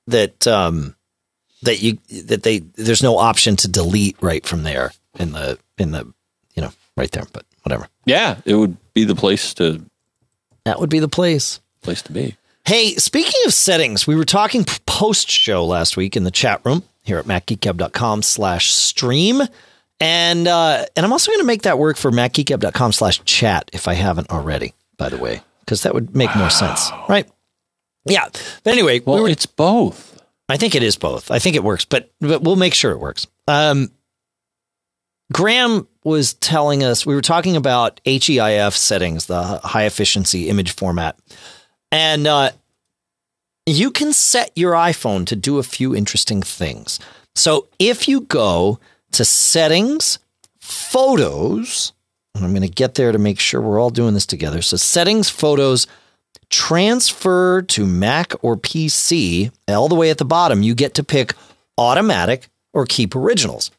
that 0.08 0.48
um 0.48 0.96
that 1.64 1.82
you 1.82 1.98
that 2.28 2.44
they 2.44 2.60
there's 2.60 3.04
no 3.04 3.18
option 3.18 3.56
to 3.58 3.68
delete 3.68 4.16
right 4.22 4.46
from 4.46 4.64
there 4.64 4.92
in 5.20 5.34
the 5.34 5.60
in 5.78 5.92
the 5.92 6.06
you 6.56 6.62
know 6.62 6.72
right 6.96 7.12
there. 7.12 7.26
But 7.34 7.46
whatever. 7.64 7.88
Yeah, 8.06 8.38
it 8.46 8.56
would 8.56 8.78
be 8.94 9.04
the 9.04 9.16
place 9.16 9.54
to. 9.56 9.84
That 10.64 10.80
would 10.80 10.90
be 10.90 11.00
the 11.00 11.10
place. 11.10 11.60
Place 11.82 12.02
to 12.04 12.14
be. 12.14 12.38
Hey, 12.68 12.96
speaking 12.96 13.42
of 13.46 13.54
settings, 13.54 14.08
we 14.08 14.16
were 14.16 14.26
talking 14.26 14.66
post 14.88 15.30
show 15.30 15.64
last 15.64 15.98
week 15.98 16.18
in 16.18 16.24
the 16.24 16.32
chat 16.32 16.62
room 16.66 16.82
here 17.04 17.20
at 17.20 17.26
macgeekgab.com 17.26 18.24
slash 18.24 18.72
stream. 18.72 19.42
And 20.00 20.48
uh, 20.48 20.86
and 20.96 21.06
I'm 21.06 21.12
also 21.12 21.32
going 21.32 21.42
to 21.42 21.46
make 21.46 21.62
that 21.62 21.78
work 21.78 21.96
for 21.96 22.10
macgeekgab.com 22.10 22.92
slash 22.92 23.24
chat 23.24 23.70
if 23.72 23.88
I 23.88 23.94
haven't 23.94 24.32
already, 24.32 24.74
by 24.98 25.10
the 25.10 25.18
way, 25.18 25.42
because 25.60 25.84
that 25.84 25.94
would 25.94 26.16
make 26.16 26.32
wow. 26.32 26.42
more 26.42 26.50
sense, 26.50 26.90
right? 27.08 27.30
Yeah. 28.06 28.28
But 28.64 28.74
anyway, 28.74 29.00
well, 29.00 29.18
we 29.18 29.22
were, 29.22 29.30
it's 29.30 29.46
both. 29.46 30.20
I 30.50 30.58
think 30.58 30.74
it 30.74 30.82
is 30.82 30.98
both. 30.98 31.30
I 31.30 31.38
think 31.38 31.56
it 31.56 31.64
works, 31.64 31.86
but 31.86 32.12
but 32.20 32.42
we'll 32.42 32.56
make 32.56 32.74
sure 32.74 32.92
it 32.92 33.00
works. 33.00 33.28
Um, 33.48 33.92
Graham 35.32 35.88
was 36.04 36.34
telling 36.34 36.84
us 36.84 37.06
we 37.06 37.16
were 37.16 37.22
talking 37.22 37.56
about 37.56 38.02
HEIF 38.06 38.74
settings, 38.74 39.28
the 39.28 39.60
high 39.60 39.86
efficiency 39.86 40.50
image 40.50 40.72
format, 40.72 41.18
and 41.96 42.28
uh, 42.28 42.52
you 43.66 43.90
can 43.90 44.12
set 44.12 44.52
your 44.54 44.74
iPhone 44.74 45.26
to 45.28 45.36
do 45.38 45.60
a 45.60 45.64
few 45.64 45.96
interesting 45.96 46.42
things. 46.42 47.00
So 47.36 47.70
if 47.80 48.10
you 48.10 48.22
go 48.22 48.82
to 49.14 49.24
settings, 49.24 50.20
photos, 50.60 51.94
and 52.36 52.44
I'm 52.44 52.52
going 52.52 52.64
to 52.64 52.68
get 52.68 52.96
there 52.96 53.14
to 53.14 53.18
make 53.18 53.40
sure 53.40 53.62
we're 53.62 53.80
all 53.80 53.92
doing 53.92 54.14
this 54.14 54.26
together. 54.26 54.62
So 54.62 54.76
settings, 54.76 55.30
photos 55.30 55.88
transfer 56.50 57.62
to 57.62 57.86
Mac 57.86 58.34
or 58.44 58.58
PC, 58.58 59.52
all 59.70 59.88
the 59.88 59.96
way 59.96 60.10
at 60.10 60.18
the 60.18 60.26
bottom, 60.26 60.64
you 60.64 60.76
get 60.76 60.96
to 60.96 61.04
pick 61.04 61.34
automatic 61.78 62.50
or 62.74 62.86
keep 62.86 63.16
originals. 63.16 63.72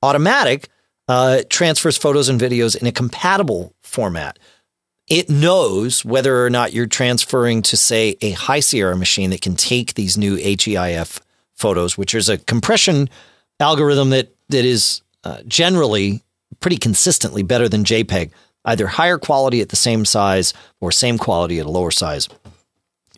Automatic 0.00 0.68
uh, 1.08 1.42
transfers 1.50 1.98
photos 1.98 2.28
and 2.28 2.40
videos 2.40 2.80
in 2.80 2.86
a 2.86 2.92
compatible 2.92 3.74
format. 3.82 4.38
It 5.08 5.28
knows 5.28 6.04
whether 6.04 6.44
or 6.44 6.50
not 6.50 6.72
you're 6.72 6.86
transferring 6.86 7.62
to, 7.62 7.76
say, 7.76 8.16
a 8.22 8.30
High 8.30 8.60
Sierra 8.60 8.96
machine 8.96 9.30
that 9.30 9.42
can 9.42 9.54
take 9.54 9.94
these 9.94 10.16
new 10.16 10.36
HEIF 10.36 11.20
photos, 11.54 11.98
which 11.98 12.14
is 12.14 12.28
a 12.28 12.38
compression 12.38 13.10
algorithm 13.60 14.10
that 14.10 14.34
that 14.48 14.64
is 14.64 15.02
uh, 15.24 15.42
generally 15.46 16.22
pretty 16.60 16.76
consistently 16.76 17.42
better 17.42 17.68
than 17.68 17.84
JPEG 17.84 18.30
either 18.66 18.86
higher 18.86 19.18
quality 19.18 19.60
at 19.60 19.68
the 19.68 19.76
same 19.76 20.04
size 20.04 20.54
or 20.80 20.90
same 20.90 21.18
quality 21.18 21.58
at 21.60 21.66
a 21.66 21.70
lower 21.70 21.90
size. 21.90 22.28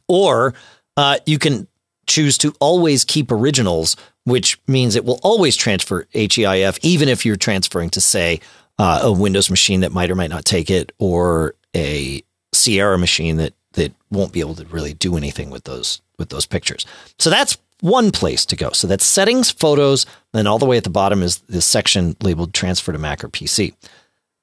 Or 0.09 0.55
uh, 0.97 1.19
you 1.27 1.39
can 1.39 1.69
choose 2.07 2.39
to 2.39 2.55
always 2.61 3.05
keep 3.05 3.31
originals, 3.31 3.97
which 4.25 4.61
means 4.67 4.97
it 4.97 5.05
will 5.05 5.21
always 5.23 5.57
transfer 5.57 6.07
HEIF, 6.15 6.79
even 6.83 7.09
if 7.09 7.25
you're 7.25 7.37
transferring 7.37 7.91
to, 7.91 8.01
say, 8.01 8.41
uh, 8.79 9.01
a 9.03 9.13
Windows 9.13 9.51
machine 9.51 9.81
that 9.81 9.93
might 9.93 10.11
or 10.11 10.15
might 10.15 10.31
not 10.31 10.45
take 10.45 10.71
it, 10.71 10.93
or 10.99 11.55
a 11.75 12.23
Sierra 12.53 12.99
machine 12.99 13.37
that 13.37 13.55
that 13.73 13.93
won't 14.11 14.33
be 14.33 14.41
able 14.41 14.55
to 14.55 14.65
really 14.67 14.95
do 14.95 15.17
anything 15.17 15.51
with 15.51 15.65
those 15.65 16.01
with 16.19 16.31
those 16.31 16.47
pictures. 16.47 16.87
So 17.19 17.31
that's 17.31 17.59
one 17.81 18.11
place 18.11 18.47
to 18.47 18.57
go. 18.57 18.71
So 18.71 18.87
that's 18.87 19.05
settings, 19.05 19.51
photos, 19.51 20.07
then 20.33 20.47
all 20.47 20.59
the 20.59 20.67
way 20.67 20.77
at 20.77 20.85
the 20.85 20.91
bottom 20.91 21.23
is 21.23 21.39
this 21.41 21.67
section 21.67 22.17
labeled 22.23 22.55
transfer 22.55 22.93
to 22.93 22.99
Mac 22.99 23.23
or 23.23 23.29
PC. 23.29 23.75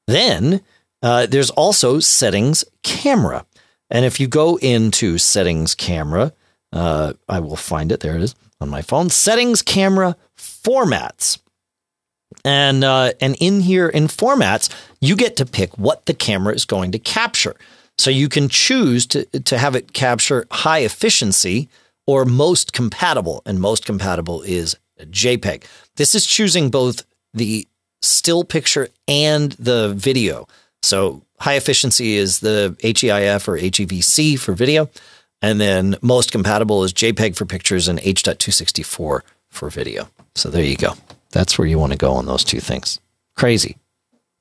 Then 0.08 0.62
uh, 1.02 1.26
there's 1.26 1.50
also 1.50 2.00
settings 2.00 2.64
camera. 2.84 3.46
And 3.90 4.06
if 4.06 4.20
you 4.20 4.28
go 4.28 4.58
into 4.58 5.18
settings 5.18 5.76
camera, 5.76 6.34
uh, 6.72 7.14
I 7.28 7.40
will 7.40 7.56
find 7.56 7.92
it. 7.92 8.00
There 8.00 8.16
it 8.16 8.22
is 8.22 8.36
on 8.60 8.70
my 8.70 8.82
phone. 8.82 9.10
Settings 9.10 9.62
camera 9.62 10.16
formats. 10.38 11.40
And 12.46 12.84
uh, 12.84 13.14
and 13.22 13.36
in 13.40 13.62
here 13.62 13.88
in 13.88 14.08
formats, 14.08 14.70
you 15.00 15.16
get 15.16 15.38
to 15.38 15.46
pick 15.46 15.78
what 15.78 16.06
the 16.06 16.14
camera 16.14 16.54
is 16.54 16.66
going 16.66 16.92
to 16.92 17.00
capture. 17.00 17.56
So 17.98 18.10
you 18.10 18.28
can 18.28 18.50
choose 18.50 19.06
to 19.08 19.26
to 19.26 19.58
have 19.58 19.76
it 19.76 19.94
capture 19.94 20.46
high 20.52 20.80
efficiency 20.80 21.70
or 22.06 22.26
most 22.26 22.74
compatible, 22.74 23.42
and 23.46 23.62
most 23.62 23.86
compatible 23.86 24.42
is 24.42 24.76
JPEG. 25.00 25.64
This 25.96 26.16
is 26.16 26.26
choosing 26.26 26.70
both 26.70 27.06
the 27.34 27.68
still 28.02 28.44
picture 28.44 28.90
and 29.08 29.54
the 29.54 29.94
video. 29.96 30.48
So 30.82 31.22
high 31.40 31.56
efficiency 31.56 32.16
is 32.16 32.42
the 32.42 32.76
HEIF 32.84 33.48
or 33.48 33.58
HEVC 33.58 34.38
for 34.38 34.54
video, 34.54 34.90
and 35.42 35.62
then 35.62 35.96
most 36.02 36.32
compatible 36.32 36.84
is 36.84 36.94
JPEG 36.94 37.38
for 37.38 37.46
pictures 37.46 37.88
and 37.88 38.00
H.264 38.04 39.22
for 39.50 39.70
video. 39.70 40.10
So 40.36 40.50
there 40.50 40.64
you 40.64 40.76
go. 40.76 40.94
That's 41.34 41.58
where 41.58 41.68
you 41.68 41.80
want 41.80 41.92
to 41.92 41.98
go 41.98 42.14
on 42.14 42.26
those 42.26 42.44
two 42.44 42.60
things. 42.60 43.00
Crazy, 43.36 43.78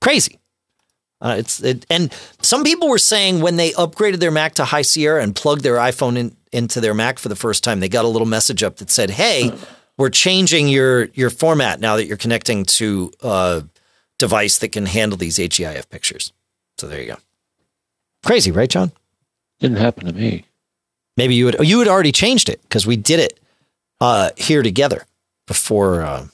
crazy. 0.01 0.39
Uh, 1.23 1.37
it's 1.39 1.63
it, 1.63 1.87
and 1.89 2.13
some 2.43 2.65
people 2.65 2.89
were 2.89 2.99
saying 2.99 3.41
when 3.41 3.57
they 3.57 3.71
upgraded 3.73 4.19
their 4.19 4.31
Mac 4.31 4.55
to 4.55 4.65
High 4.65 4.83
Sierra 4.83 5.23
and 5.23 5.35
plugged 5.35 5.63
their 5.63 5.77
iPhone 5.77 6.19
in, 6.19 6.37
into 6.53 6.81
their 6.81 6.95
Mac 6.95 7.19
for 7.19 7.29
the 7.29 7.37
first 7.37 7.65
time, 7.65 7.81
they 7.81 7.89
got 7.89 8.05
a 8.05 8.09
little 8.09 8.27
message 8.27 8.63
up 8.63 8.77
that 8.77 8.91
said, 8.91 9.11
"Hey, 9.11 9.53
we're 9.97 10.11
changing 10.11 10.69
your 10.69 11.07
your 11.15 11.31
format 11.31 11.81
now 11.81 11.97
that 11.97 12.07
you're 12.07 12.17
connecting 12.17 12.65
to 12.65 13.11
a 13.23 13.65
device 14.19 14.59
that 14.59 14.69
can 14.69 14.85
handle 14.85 15.17
these 15.17 15.39
HEIF 15.39 15.89
pictures." 15.89 16.33
So 16.77 16.89
there 16.89 17.01
you 17.01 17.13
go. 17.13 17.17
Crazy, 18.25 18.51
right, 18.51 18.69
John? 18.69 18.93
Didn't 19.61 19.79
happen 19.79 20.07
to 20.07 20.13
me. 20.13 20.45
Maybe 21.17 21.37
you 21.37 21.47
would 21.47 21.57
you 21.61 21.79
had 21.79 21.89
already 21.89 22.13
changed 22.13 22.49
it 22.49 22.61
because 22.63 22.87
we 22.87 22.97
did 22.97 23.21
it 23.21 23.41
uh, 24.01 24.31
here 24.37 24.63
together 24.63 25.07
before. 25.47 26.03
Uh, 26.03 26.27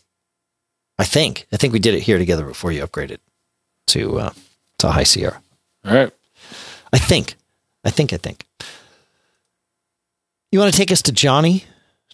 I 0.98 1.04
think 1.04 1.46
I 1.52 1.56
think 1.56 1.72
we 1.72 1.78
did 1.78 1.94
it 1.94 2.00
here 2.00 2.18
together 2.18 2.44
before 2.44 2.72
you 2.72 2.82
upgraded 2.86 3.18
to 3.88 4.18
uh, 4.18 4.32
to 4.78 4.90
High 4.90 5.04
Sierra. 5.04 5.40
All 5.84 5.94
right. 5.94 6.12
I 6.92 6.98
think. 6.98 7.36
I 7.84 7.90
think. 7.90 8.12
I 8.12 8.16
think. 8.16 8.44
You 10.50 10.58
want 10.58 10.72
to 10.72 10.76
take 10.78 10.90
us 10.90 11.02
to 11.02 11.12
Johnny, 11.12 11.64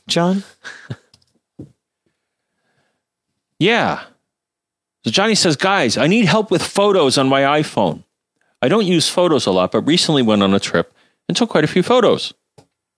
John? 0.08 0.42
Yeah. 3.58 4.02
So 5.04 5.10
Johnny 5.10 5.34
says, 5.34 5.56
guys, 5.56 5.96
I 5.96 6.06
need 6.06 6.24
help 6.24 6.50
with 6.50 6.62
photos 6.62 7.18
on 7.18 7.28
my 7.28 7.42
iPhone. 7.42 8.04
I 8.62 8.68
don't 8.68 8.86
use 8.86 9.08
photos 9.08 9.46
a 9.46 9.50
lot, 9.50 9.72
but 9.72 9.82
recently 9.82 10.22
went 10.22 10.42
on 10.42 10.54
a 10.54 10.60
trip 10.60 10.92
and 11.28 11.36
took 11.36 11.50
quite 11.50 11.64
a 11.64 11.68
few 11.68 11.82
photos 11.82 12.32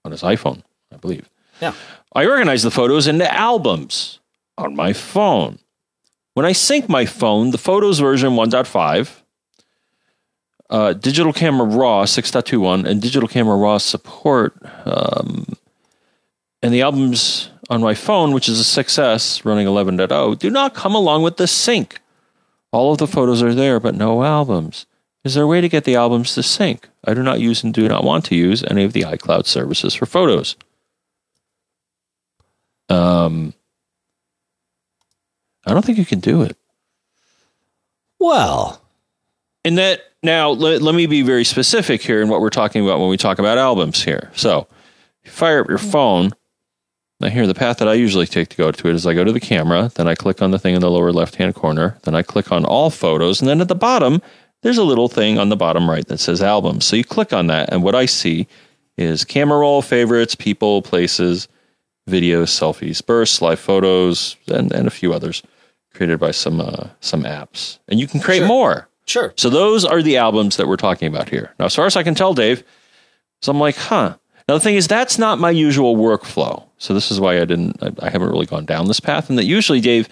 on 0.05 0.12
his 0.12 0.22
iPhone, 0.22 0.62
I 0.93 0.97
believe. 0.97 1.28
Yeah. 1.61 1.74
I 2.14 2.26
organized 2.26 2.64
the 2.64 2.70
photos 2.70 3.07
into 3.07 3.32
albums 3.32 4.20
on 4.57 4.76
my 4.76 4.93
phone. 4.93 5.59
When 6.37 6.45
I 6.45 6.53
sync 6.53 6.87
my 6.91 7.07
phone, 7.07 7.51
the 7.51 7.57
Photos 7.57 7.99
version 7.99 8.34
1.5, 8.34 9.22
uh, 10.68 10.93
Digital 10.93 11.32
Camera 11.32 11.66
Raw 11.66 12.05
6.21, 12.05 12.84
and 12.84 13.01
Digital 13.01 13.26
Camera 13.26 13.57
Raw 13.57 13.78
support, 13.78 14.55
um, 14.84 15.47
and 16.61 16.74
the 16.74 16.82
albums 16.82 17.49
on 17.70 17.80
my 17.80 17.95
phone, 17.95 18.34
which 18.34 18.51
is 18.51 18.61
a 18.61 18.82
6S 18.84 19.47
running 19.47 19.66
11.0, 19.66 20.39
do 20.39 20.51
not 20.51 20.74
come 20.74 20.95
along 20.95 21.22
with 21.22 21.39
the 21.39 21.47
sync. 21.47 22.03
All 22.70 22.93
of 22.93 22.99
the 22.99 23.07
photos 23.07 23.43
are 23.43 23.55
there, 23.55 23.80
but 23.80 23.95
no 23.95 24.22
albums. 24.22 24.84
Is 25.24 25.32
there 25.32 25.45
a 25.45 25.47
way 25.47 25.62
to 25.62 25.70
get 25.70 25.84
the 25.84 25.97
albums 25.97 26.34
to 26.34 26.43
sync? 26.43 26.87
I 27.03 27.14
do 27.14 27.22
not 27.22 27.41
use 27.41 27.64
and 27.64 27.72
do 27.72 27.89
not 27.89 28.05
want 28.05 28.26
to 28.26 28.34
use 28.34 28.62
any 28.64 28.84
of 28.84 28.93
the 28.93 29.05
iCloud 29.05 29.47
services 29.47 29.95
for 29.95 30.05
photos. 30.05 30.55
Um, 32.91 33.55
I 35.67 35.73
don't 35.73 35.85
think 35.85 35.99
you 35.99 36.07
can 36.07 36.21
do 36.21 36.43
it. 36.43 36.57
Well, 38.19 38.81
And 39.64 39.77
that 39.79 40.03
now 40.23 40.51
let, 40.51 40.81
let 40.81 40.95
me 40.95 41.07
be 41.07 41.23
very 41.23 41.45
specific 41.45 42.01
here 42.01 42.23
in 42.23 42.29
what 42.29 42.41
we're 42.41 42.51
talking 42.51 42.85
about 42.85 43.01
when 43.01 43.11
we 43.11 43.17
talk 43.17 43.39
about 43.39 43.59
albums 43.59 44.03
here. 44.03 44.31
So, 44.35 44.69
you 45.25 45.31
fire 45.31 45.61
up 45.61 45.69
your 45.69 45.79
phone. 45.79 46.33
Now, 47.21 47.29
here, 47.29 47.47
the 47.47 47.55
path 47.55 47.79
that 47.79 47.89
I 47.89 47.95
usually 47.95 48.27
take 48.27 48.49
to 48.51 48.57
go 48.57 48.71
to 48.71 48.89
it 48.89 48.95
is 48.95 49.07
I 49.07 49.14
go 49.14 49.25
to 49.25 49.33
the 49.33 49.41
camera, 49.41 49.91
then 49.95 50.07
I 50.07 50.14
click 50.14 50.43
on 50.43 50.51
the 50.51 50.59
thing 50.59 50.75
in 50.75 50.81
the 50.81 50.91
lower 50.91 51.12
left 51.12 51.37
hand 51.37 51.55
corner, 51.55 51.99
then 52.03 52.14
I 52.14 52.23
click 52.23 52.53
on 52.53 52.64
all 52.64 52.91
photos, 52.91 53.41
and 53.41 53.49
then 53.49 53.61
at 53.61 53.69
the 53.69 53.75
bottom, 53.75 54.21
there's 54.62 54.79
a 54.79 54.85
little 54.85 55.09
thing 55.09 55.39
on 55.39 55.49
the 55.49 55.57
bottom 55.57 55.89
right 55.89 56.07
that 56.09 56.21
says 56.21 56.43
albums. 56.43 56.85
So 56.85 56.95
you 56.97 57.05
click 57.05 57.33
on 57.33 57.47
that, 57.47 57.73
and 57.73 57.83
what 57.83 57.95
I 57.95 58.07
see 58.07 58.47
is 58.97 59.25
camera 59.25 59.59
roll, 59.59 59.83
favorites, 59.83 60.35
people, 60.35 60.83
places, 60.83 61.49
videos, 62.09 62.49
selfies, 62.49 63.05
bursts, 63.05 63.41
live 63.41 63.61
photos, 63.61 64.37
and, 64.49 64.73
and 64.73 64.87
a 64.87 64.91
few 64.91 65.12
others 65.12 65.43
created 65.97 66.21
by 66.21 66.31
some 66.31 66.61
uh, 66.61 66.89
some 67.01 67.23
apps. 67.25 67.79
And 67.89 67.99
you 67.99 68.07
can 68.07 68.21
create 68.21 68.39
Sure. 68.41 68.47
more. 68.49 68.89
sure. 69.07 69.33
So 69.37 69.49
those 69.51 69.85
are 69.85 70.03
the 70.03 70.17
albums 70.17 70.57
that 70.57 70.69
we're 70.69 70.77
talking 70.77 71.09
about 71.09 71.29
here. 71.29 71.53
Now, 71.59 71.67
as 71.67 71.75
far 71.75 71.87
as 71.87 71.97
I 71.97 72.03
can 72.03 72.15
tell, 72.15 72.35
Dave, 72.35 72.63
so 73.43 73.51
I'm 73.53 73.59
like, 73.61 73.77
huh. 73.77 74.17
Now 74.49 74.55
the 74.55 74.61
thing 74.61 74.77
is, 74.77 74.87
that's 74.87 75.19
not 75.19 75.39
my 75.41 75.51
usual 75.51 75.97
workflow. 75.97 76.63
So 76.79 76.95
this 76.95 77.11
is 77.11 77.19
why 77.19 77.37
I 77.41 77.45
didn't, 77.45 77.83
I, 77.83 77.91
I 78.07 78.11
haven't 78.11 78.29
really 78.31 78.47
gone 78.47 78.65
down 78.65 78.87
this 78.87 79.01
path. 79.01 79.29
And 79.29 79.37
that 79.39 79.45
usually, 79.45 79.81
Dave, 79.81 80.09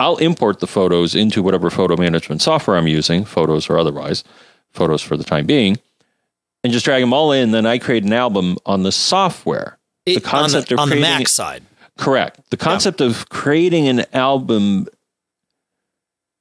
I'll 0.00 0.16
import 0.18 0.60
the 0.60 0.66
photos 0.66 1.14
into 1.14 1.42
whatever 1.42 1.68
photo 1.70 1.96
management 1.96 2.40
software 2.40 2.76
I'm 2.78 2.86
using, 2.86 3.24
photos 3.24 3.68
or 3.68 3.78
otherwise, 3.78 4.24
photos 4.72 5.02
for 5.02 5.16
the 5.18 5.24
time 5.24 5.44
being, 5.44 5.76
and 6.64 6.72
just 6.72 6.84
drag 6.86 7.02
them 7.02 7.12
all 7.12 7.30
in. 7.32 7.50
Then 7.50 7.66
I 7.66 7.78
create 7.78 8.04
an 8.04 8.12
album 8.12 8.56
on 8.64 8.84
the 8.84 8.92
software. 8.92 9.78
It- 10.06 10.14
the 10.14 10.20
concept 10.20 10.70
on 10.72 10.76
the, 10.76 10.82
of 10.82 10.82
on 10.84 10.90
the 10.90 11.00
Mac 11.00 11.28
side. 11.28 11.62
Correct. 11.98 12.48
The 12.50 12.56
concept 12.56 13.00
of 13.00 13.28
creating 13.28 13.88
an 13.88 14.04
album 14.14 14.86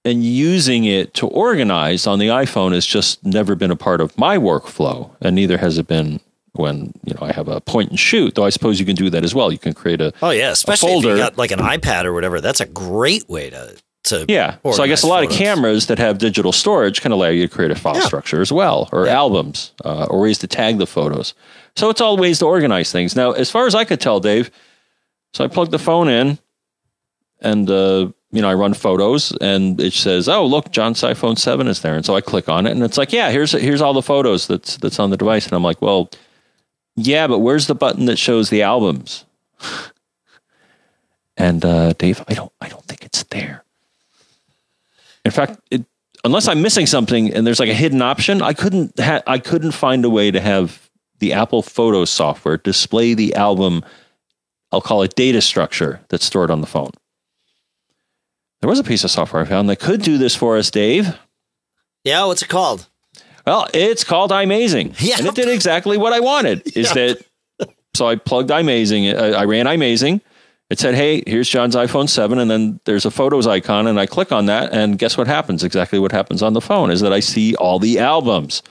and 0.08 0.24
using 0.24 0.86
it 0.86 1.14
to 1.16 1.28
organize 1.28 2.08
on 2.08 2.20
the 2.20 2.28
iPhone 2.28 2.74
has 2.74 2.86
just 2.86 3.24
never 3.26 3.56
been 3.56 3.72
a 3.72 3.76
part 3.76 4.02
of 4.02 4.18
my 4.18 4.38
workflow, 4.38 5.10
and 5.22 5.36
neither 5.36 5.58
has 5.58 5.78
it 5.78 5.88
been 5.88 6.20
when 6.54 6.94
you 7.06 7.14
know 7.14 7.22
I 7.22 7.32
have 7.34 7.48
a 7.48 7.62
point 7.62 7.90
and 7.92 8.00
shoot. 8.00 8.36
Though 8.36 8.46
I 8.46 8.50
suppose 8.50 8.80
you 8.80 8.86
can 8.86 8.96
do 8.96 9.10
that 9.10 9.24
as 9.24 9.36
well. 9.36 9.52
You 9.52 9.60
can 9.60 9.74
create 9.74 10.02
a 10.02 10.14
Oh 10.22 10.30
yeah, 10.32 10.52
especially 10.52 10.94
if 10.94 11.04
you 11.04 11.18
got 11.18 11.38
like 11.38 11.52
an 11.52 11.60
iPad 11.60 12.06
or 12.06 12.14
whatever. 12.14 12.42
That's 12.42 12.62
a 12.62 12.66
great 12.66 13.28
way 13.30 13.50
to 13.50 13.76
to 14.06 14.26
yeah. 14.28 14.56
So 14.72 14.82
I 14.84 14.88
guess 14.88 15.04
a 15.04 15.08
lot 15.08 15.24
of 15.24 15.30
cameras 15.30 15.88
that 15.88 16.00
have 16.00 16.18
digital 16.18 16.52
storage 16.52 17.02
can 17.02 17.12
allow 17.12 17.28
you 17.28 17.48
to 17.48 17.54
create 17.54 17.72
a 17.72 17.76
file 17.76 17.96
Yeah. 17.96 18.06
structure 18.06 18.42
as 18.42 18.52
well, 18.52 18.88
or 18.92 19.08
albums, 19.08 19.72
uh, 19.84 20.08
or 20.10 20.22
ways 20.22 20.38
to 20.40 20.48
tag 20.48 20.78
the 20.78 20.88
photos. 20.88 21.34
So 21.76 21.90
it's 21.90 22.02
all 22.02 22.18
ways 22.18 22.40
to 22.40 22.46
organize 22.46 22.92
things. 22.92 23.16
Now, 23.16 23.32
as 23.34 23.52
far 23.52 23.68
as 23.68 23.76
I 23.76 23.84
could 23.86 24.00
tell, 24.00 24.20
Dave, 24.20 24.50
so 25.34 25.44
I 25.44 25.48
plugged 25.48 25.72
the 25.72 25.78
phone 25.80 26.08
in, 26.08 26.40
and 27.42 27.70
uh, 27.70 28.12
you 28.32 28.42
know 28.42 28.50
I 28.50 28.54
run 28.54 28.74
photos, 28.74 29.32
and 29.40 29.80
it 29.80 29.94
says, 29.94 30.28
"Oh, 30.28 30.46
look, 30.46 30.72
John's 30.72 31.02
iPhone 31.02 31.38
seven 31.38 31.68
is 31.68 31.82
there," 31.82 31.96
and 31.96 32.06
so 32.06 32.16
I 32.16 32.22
click 32.22 32.50
on 32.50 32.68
it, 32.68 32.72
and 32.72 32.84
it's 32.84 32.98
like, 32.98 33.14
"Yeah, 33.14 33.32
here's 33.32 33.52
here's 33.54 33.82
all 33.82 33.94
the 33.94 34.02
photos 34.02 34.48
that's 34.48 34.78
that's 34.78 35.00
on 35.00 35.10
the 35.10 35.18
device," 35.18 35.46
and 35.46 35.54
I'm 35.54 35.64
like, 35.64 35.82
"Well, 35.82 36.10
yeah, 36.96 37.28
but 37.28 37.40
where's 37.40 37.68
the 37.68 37.76
button 37.76 38.06
that 38.06 38.18
shows 38.18 38.50
the 38.50 38.64
albums?" 38.64 39.26
And 41.38 41.64
uh, 41.64 41.94
Dave, 41.94 42.24
I 42.28 42.34
don't 42.34 42.52
I 42.60 42.68
don't 42.68 42.84
think 42.86 43.06
it's 43.06 43.24
there. 43.24 43.64
In 45.24 45.32
fact, 45.32 45.60
it, 45.70 45.86
unless 46.24 46.48
I'm 46.48 46.62
missing 46.62 46.88
something 46.88 47.32
and 47.34 47.46
there's 47.46 47.60
like 47.60 47.70
a 47.70 47.76
hidden 47.76 48.02
option, 48.02 48.42
I 48.42 48.54
couldn't 48.54 49.00
ha- 49.00 49.22
I 49.28 49.38
couldn't 49.38 49.74
find 49.74 50.04
a 50.04 50.10
way 50.10 50.32
to 50.32 50.40
have 50.42 50.90
the 51.20 51.34
Apple 51.34 51.62
Photos 51.62 52.10
software 52.10 52.58
display 52.58 53.14
the 53.14 53.36
album. 53.36 53.86
I'll 54.72 54.82
call 54.82 55.04
it 55.04 55.16
data 55.16 55.42
structure 55.42 56.02
that's 56.10 56.26
stored 56.26 56.50
on 56.50 56.62
the 56.62 56.68
phone. 56.68 56.92
There 58.62 58.70
was 58.70 58.80
a 58.80 58.84
piece 58.84 59.04
of 59.04 59.12
software 59.12 59.42
I 59.44 59.46
found 59.46 59.70
that 59.70 59.80
could 59.80 60.02
do 60.02 60.18
this 60.18 60.36
for 60.36 60.58
us, 60.58 60.72
Dave. 60.72 61.18
Yeah, 62.04 62.26
what's 62.26 62.42
it 62.42 62.50
called? 62.50 62.88
Well, 63.46 63.68
it's 63.74 64.04
called 64.04 64.32
iMazing, 64.32 65.00
Yep. 65.00 65.20
and 65.20 65.28
it 65.28 65.36
did 65.36 65.48
exactly 65.50 65.98
what 65.98 66.14
I 66.14 66.20
wanted. 66.20 66.64
Is 66.78 66.92
that 66.94 67.20
so? 67.96 68.08
I 68.08 68.16
plugged 68.16 68.50
iMazing. 68.50 69.16
I, 69.18 69.32
I 69.42 69.46
ran 69.46 69.66
iMazing. 69.68 70.22
It 70.70 70.80
said, 70.80 70.96
"Hey, 70.96 71.24
here's 71.26 71.48
John's 71.48 71.76
iPhone 71.76 72.10
7," 72.10 72.40
and 72.40 72.52
then 72.52 72.82
there's 72.86 73.06
a 73.06 73.12
photos 73.12 73.48
icon, 73.48 73.88
and 73.88 73.98
I 74.00 74.06
click 74.06 74.34
on 74.34 74.48
that, 74.48 74.74
and 74.74 74.98
guess 75.00 75.18
what 75.18 75.28
happens? 75.28 75.64
Exactly 75.64 75.98
what 75.98 76.12
happens 76.12 76.44
on 76.44 76.52
the 76.54 76.60
phone 76.62 76.92
is 76.92 77.00
that 77.02 77.14
I 77.14 77.22
see 77.22 77.56
all 77.56 77.80
the 77.80 78.00
albums, 78.00 78.62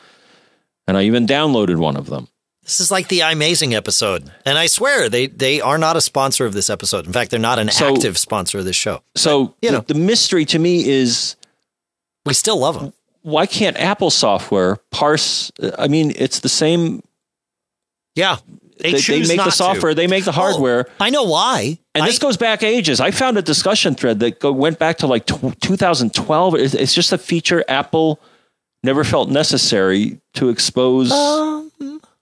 and 0.86 0.96
I 0.98 1.04
even 1.04 1.26
downloaded 1.26 1.76
one 1.76 1.96
of 1.96 2.06
them. 2.06 2.28
This 2.66 2.80
is 2.80 2.90
like 2.90 3.06
the 3.08 3.20
iMazing 3.20 3.72
episode. 3.74 4.28
And 4.44 4.58
I 4.58 4.66
swear 4.66 5.08
they, 5.08 5.28
they 5.28 5.60
are 5.60 5.78
not 5.78 5.96
a 5.96 6.00
sponsor 6.00 6.44
of 6.46 6.52
this 6.52 6.68
episode. 6.68 7.06
In 7.06 7.12
fact, 7.12 7.30
they're 7.30 7.38
not 7.38 7.60
an 7.60 7.70
So- 7.70 7.94
active 7.94 8.18
sponsor 8.18 8.58
of 8.58 8.64
this 8.64 8.74
show. 8.76 9.02
So 9.14 9.54
you 9.62 9.70
the, 9.70 9.72
know. 9.78 9.84
the 9.86 9.94
mystery 9.94 10.44
to 10.46 10.58
me 10.58 10.86
is 10.88 11.36
We 12.24 12.34
still 12.34 12.58
love 12.58 12.80
them. 12.80 12.92
why 13.22 13.46
can't 13.46 13.76
Apple 13.78 14.10
software 14.10 14.78
parse? 14.90 15.52
I 15.78 15.86
mean, 15.86 16.12
it's 16.16 16.40
the 16.40 16.48
same. 16.48 17.02
Yeah. 18.16 18.38
They, 18.78 18.92
They, 18.92 19.00
they 19.00 19.18
make 19.20 19.38
the 19.38 19.44
to. 19.44 19.50
software, 19.52 19.94
they 19.94 20.06
make 20.08 20.24
the 20.24 20.32
hardware. 20.32 20.86
Oh, 20.88 20.92
I 21.04 21.10
know 21.10 21.22
why. 21.22 21.78
And 21.94 22.02
I- 22.02 22.06
this 22.08 22.18
goes 22.18 22.36
back 22.36 22.64
ages. 22.64 23.00
I 23.00 23.12
found 23.12 23.38
a 23.38 23.42
discussion 23.42 23.94
thread 23.94 24.18
that 24.20 24.40
go, 24.40 24.50
went 24.50 24.80
back 24.80 24.98
to 24.98 25.06
like 25.06 25.24
tw 25.24 25.58
2012. 25.60 26.54
It's, 26.56 26.74
it's 26.74 26.92
just 26.94 27.12
a 27.12 27.18
feature 27.18 27.64
Apple 27.68 28.18
never 28.82 29.04
felt 29.04 29.28
necessary 29.30 30.20
to 30.34 30.48
expose 30.48 31.10
Um, 31.12 31.70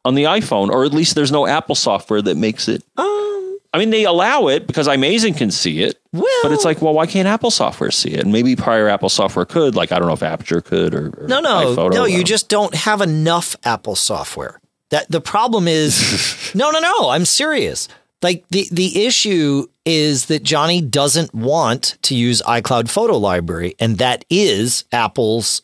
on 0.05 0.15
the 0.15 0.25
iPhone, 0.25 0.71
or 0.71 0.85
at 0.85 0.93
least 0.93 1.15
there's 1.15 1.33
no 1.33 1.47
Apple 1.47 1.75
software 1.75 2.23
that 2.23 2.37
makes 2.37 2.69
it. 2.69 2.83
um, 2.97 3.59
I 3.73 3.79
mean, 3.79 3.91
they 3.91 4.05
allow 4.05 4.47
it 4.47 4.69
because 4.69 4.87
iMazing 4.87 5.37
can 5.37 5.51
see 5.51 5.83
it, 5.83 5.99
well, 6.13 6.25
but 6.45 6.53
it's 6.53 6.65
like, 6.65 6.81
well, 6.81 6.95
why 6.95 7.07
can't 7.07 7.27
Apple 7.27 7.51
software 7.51 7.91
see 7.91 8.11
it? 8.13 8.21
And 8.21 8.33
maybe 8.33 8.55
prior 8.55 8.89
Apple 8.89 9.09
software 9.09 9.45
could. 9.45 9.75
Like, 9.75 9.91
I 9.91 9.99
don't 9.99 10.07
know 10.07 10.15
if 10.15 10.23
Aperture 10.23 10.61
could 10.61 10.95
or, 10.95 11.09
or 11.09 11.27
No, 11.27 11.41
no, 11.41 11.75
iPhoto, 11.75 11.93
no. 11.93 12.05
You 12.05 12.23
just 12.23 12.49
don't 12.49 12.73
have 12.75 13.01
enough 13.01 13.57
Apple 13.65 13.97
software. 13.97 14.61
That 14.91 15.11
the 15.11 15.21
problem 15.21 15.67
is. 15.67 16.53
no, 16.55 16.71
no, 16.71 16.79
no. 16.79 17.11
I'm 17.11 17.25
serious. 17.25 17.89
Like 18.23 18.45
the 18.51 18.69
the 18.71 19.05
issue 19.07 19.67
is 19.85 20.27
that 20.27 20.45
Johnny 20.45 20.81
doesn't 20.81 21.35
want 21.35 21.99
to 22.03 22.15
use 22.15 22.41
iCloud 22.43 22.89
Photo 22.89 23.19
Library, 23.19 23.75
and 23.81 23.99
that 23.99 24.25
is 24.31 24.85
Apple's 24.93 25.63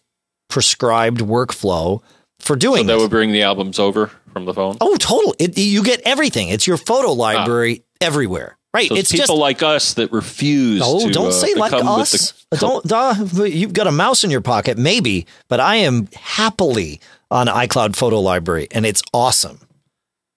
prescribed 0.49 1.21
workflow 1.21 2.03
for 2.41 2.57
doing 2.57 2.87
that 2.87 2.95
this. 2.95 3.03
would 3.03 3.11
bring 3.11 3.33
the 3.33 3.43
albums 3.43 3.79
over 3.79 4.11
from 4.33 4.45
the 4.45 4.55
phone. 4.55 4.77
oh, 4.81 4.97
total. 4.97 5.35
It, 5.39 5.59
you 5.59 5.83
get 5.83 6.01
everything. 6.05 6.49
It's 6.49 6.67
your 6.67 6.77
photo 6.77 7.13
library 7.13 7.83
everywhere. 8.01 8.57
Right. 8.73 8.89
So 8.89 8.95
it's 8.95 9.11
people 9.11 9.27
just 9.27 9.39
like 9.39 9.63
us 9.65 9.95
that 9.95 10.13
refuse. 10.13 10.81
To 10.81 10.87
Oh, 10.87 11.07
to, 11.09 11.13
don't 11.13 11.27
uh, 11.29 11.33
say 11.33 11.55
like 11.55 11.73
us. 11.75 12.33
the- 12.51 12.57
don't. 12.59 12.85
Duh, 12.87 13.15
you've 13.45 13.73
got 13.73 13.87
a 13.89 13.93
mouse 13.93 14.23
in 14.23 14.31
your 14.31 14.41
pocket, 14.43 14.79
maybe, 14.79 15.27
but 15.49 15.59
I 15.59 15.77
am 15.77 16.09
happily 16.15 17.01
on 17.33 17.49
iCloud 17.49 17.97
Photo 17.97 18.21
Library, 18.21 18.69
and 18.71 18.87
it's 18.87 19.03
awesome. 19.13 19.59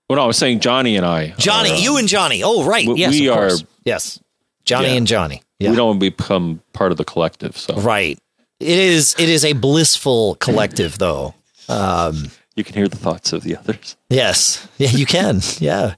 Well, 0.09 0.17
no, 0.17 0.23
I 0.23 0.27
was 0.27 0.37
saying 0.37 0.59
Johnny 0.61 0.95
and 0.97 1.05
I. 1.05 1.29
Johnny, 1.37 1.69
are, 1.71 1.75
uh, 1.75 1.77
you 1.79 1.97
and 1.97 2.07
Johnny. 2.07 2.41
Oh, 2.43 2.63
right. 2.65 2.87
we- 2.87 2.95
yes, 2.95 3.11
we 3.11 3.29
are-. 3.29 3.51
Yes, 3.85 4.19
Johnny 4.65 4.87
Yeah. 4.89 4.93
and 4.95 5.07
Johnny. 5.07 5.41
Yeah, 5.59 5.69
we 5.69 5.75
don't 5.75 5.99
become 5.99 6.59
part 6.73 6.91
of 6.91 6.97
the 6.97 7.05
collective. 7.05 7.55
So 7.57 7.75
right. 7.75 8.17
It 8.59 8.79
is. 8.79 9.15
It 9.19 9.29
is 9.29 9.45
a 9.45 9.53
blissful 9.53 10.35
collective, 10.35 10.97
though. 10.97 11.35
Um, 11.69 12.31
you 12.55 12.63
can 12.63 12.75
hear 12.75 12.87
the 12.87 12.97
thoughts 12.97 13.33
of 13.33 13.43
the 13.43 13.57
others. 13.57 13.95
yes. 14.09 14.67
Yeah, 14.77 14.89
you 14.89 15.05
can. 15.05 15.41
yeah. 15.59 15.95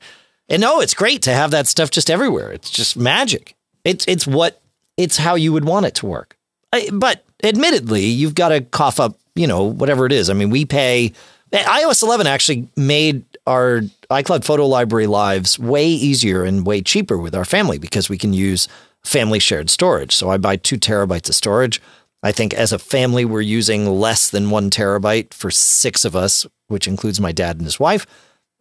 And 0.50 0.62
no, 0.62 0.80
it's 0.80 0.94
great 0.94 1.22
to 1.24 1.34
have 1.34 1.52
that 1.52 1.68
stuff 1.68 1.90
just 1.90 2.10
everywhere. 2.10 2.52
It's 2.52 2.70
just 2.70 2.98
magic. 2.98 3.56
It's 3.84 4.06
it's 4.08 4.28
what 4.28 4.62
it's 4.98 5.18
how 5.18 5.36
you 5.36 5.52
would 5.54 5.66
want 5.66 5.86
it 5.86 5.96
to 5.96 6.06
work. 6.06 6.38
I, 6.72 6.90
but 6.92 7.24
admittedly, 7.44 8.06
you've 8.06 8.36
got 8.36 8.50
to 8.50 8.62
cough 8.62 9.00
up, 9.00 9.18
you 9.36 9.48
know, 9.48 9.64
whatever 9.64 10.06
it 10.06 10.12
is. 10.12 10.30
I 10.30 10.34
mean, 10.34 10.50
we 10.50 10.66
pay 10.66 11.14
iOS 11.52 12.04
11 12.04 12.28
actually 12.28 12.68
made 12.76 13.24
our 13.48 13.82
iCloud 14.10 14.44
photo 14.44 14.68
library 14.68 15.08
lives 15.08 15.60
way 15.60 15.88
easier 15.88 16.44
and 16.44 16.66
way 16.66 16.82
cheaper 16.82 17.18
with 17.18 17.36
our 17.36 17.46
family 17.46 17.78
because 17.78 18.10
we 18.10 18.18
can 18.18 18.34
use 18.34 18.68
family 19.04 19.40
shared 19.40 19.70
storage. 19.70 20.14
So 20.14 20.30
I 20.30 20.38
buy 20.38 20.56
two 20.56 20.78
terabytes 20.78 21.30
of 21.30 21.36
storage. 21.36 21.82
I 22.26 22.32
think 22.32 22.56
as 22.56 22.74
a 22.74 22.80
family, 22.80 23.24
we're 23.24 23.42
using 23.42 23.88
less 23.88 24.32
than 24.32 24.50
one 24.50 24.72
terabyte 24.72 25.32
for 25.32 25.52
six 25.52 26.06
of 26.06 26.16
us, 26.16 26.48
which 26.70 26.88
includes 26.88 27.22
my 27.22 27.32
dad 27.32 27.58
and 27.58 27.66
his 27.66 27.80
wife. 27.80 28.08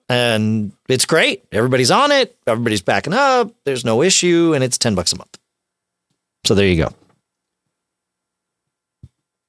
And 0.06 0.72
it's 0.86 1.06
great. 1.06 1.46
Everybody's 1.50 1.90
on 1.90 2.12
it. 2.12 2.36
Everybody's 2.46 2.82
backing 2.82 3.14
up. 3.14 3.54
There's 3.64 3.82
no 3.82 4.02
issue. 4.02 4.52
And 4.54 4.62
it's 4.62 4.76
10 4.76 4.94
bucks 4.94 5.14
a 5.14 5.16
month. 5.16 5.38
So 6.44 6.54
there 6.54 6.66
you 6.66 6.76
go. 6.76 6.92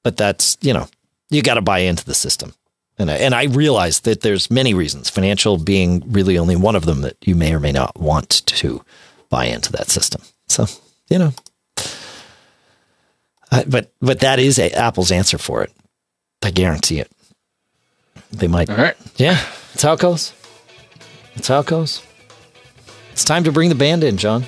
But 0.02 0.16
that's, 0.16 0.56
you 0.62 0.72
know, 0.72 0.88
you 1.28 1.42
got 1.42 1.54
to 1.54 1.60
buy 1.60 1.80
into 1.80 2.06
the 2.06 2.14
system. 2.14 2.54
And 2.98 3.10
I, 3.10 3.16
and 3.16 3.34
I 3.34 3.44
realize 3.44 4.00
that 4.00 4.22
there's 4.22 4.50
many 4.50 4.72
reasons, 4.72 5.10
financial 5.10 5.58
being 5.58 6.02
really 6.10 6.38
only 6.38 6.56
one 6.56 6.74
of 6.74 6.86
them 6.86 7.02
that 7.02 7.18
you 7.20 7.34
may 7.34 7.52
or 7.52 7.60
may 7.60 7.72
not 7.72 8.00
want 8.00 8.46
to 8.46 8.82
buy 9.28 9.44
into 9.44 9.72
that 9.72 9.90
system. 9.90 10.22
So, 10.48 10.64
you 11.10 11.18
know, 11.18 11.34
But 13.64 13.92
but 14.00 14.20
that 14.20 14.38
is 14.38 14.58
a, 14.58 14.70
Apple's 14.72 15.10
answer 15.12 15.38
for 15.38 15.62
it. 15.62 15.72
I 16.42 16.50
guarantee 16.50 17.00
it. 17.00 17.10
They 18.32 18.48
might. 18.48 18.68
All 18.68 18.76
right. 18.76 18.96
Yeah, 19.16 19.34
that's 19.72 19.82
how 19.82 19.92
it 19.94 20.00
goes. 20.00 20.32
That's 21.34 21.48
how 21.48 21.60
it 21.60 21.66
goes. 21.66 22.02
It's 23.12 23.24
time 23.24 23.44
to 23.44 23.52
bring 23.52 23.68
the 23.68 23.74
band 23.74 24.04
in, 24.04 24.16
John. 24.16 24.44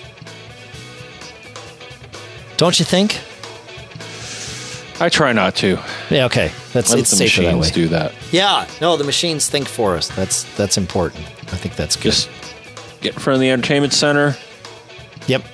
Don't 2.56 2.78
you 2.78 2.84
think? 2.84 3.20
I 5.00 5.08
try 5.08 5.32
not 5.32 5.54
to. 5.56 5.78
Yeah. 6.10 6.24
Okay. 6.26 6.50
That's 6.72 6.90
Let 6.90 6.98
it's 6.98 7.10
the 7.10 7.16
safer 7.16 7.42
that 7.42 7.52
way. 7.54 7.58
machines 7.60 7.74
do 7.74 7.88
that. 7.88 8.12
Yeah. 8.32 8.66
No, 8.80 8.96
the 8.96 9.04
machines 9.04 9.48
think 9.48 9.68
for 9.68 9.94
us. 9.96 10.08
That's 10.08 10.42
that's 10.56 10.76
important. 10.76 11.24
I 11.24 11.56
think 11.56 11.76
that's 11.76 11.94
good. 11.94 12.02
Just 12.12 12.28
get 13.00 13.14
in 13.14 13.20
front 13.20 13.36
of 13.36 13.40
the 13.40 13.50
entertainment 13.50 13.92
center, 13.92 14.36
yep. 15.28 15.44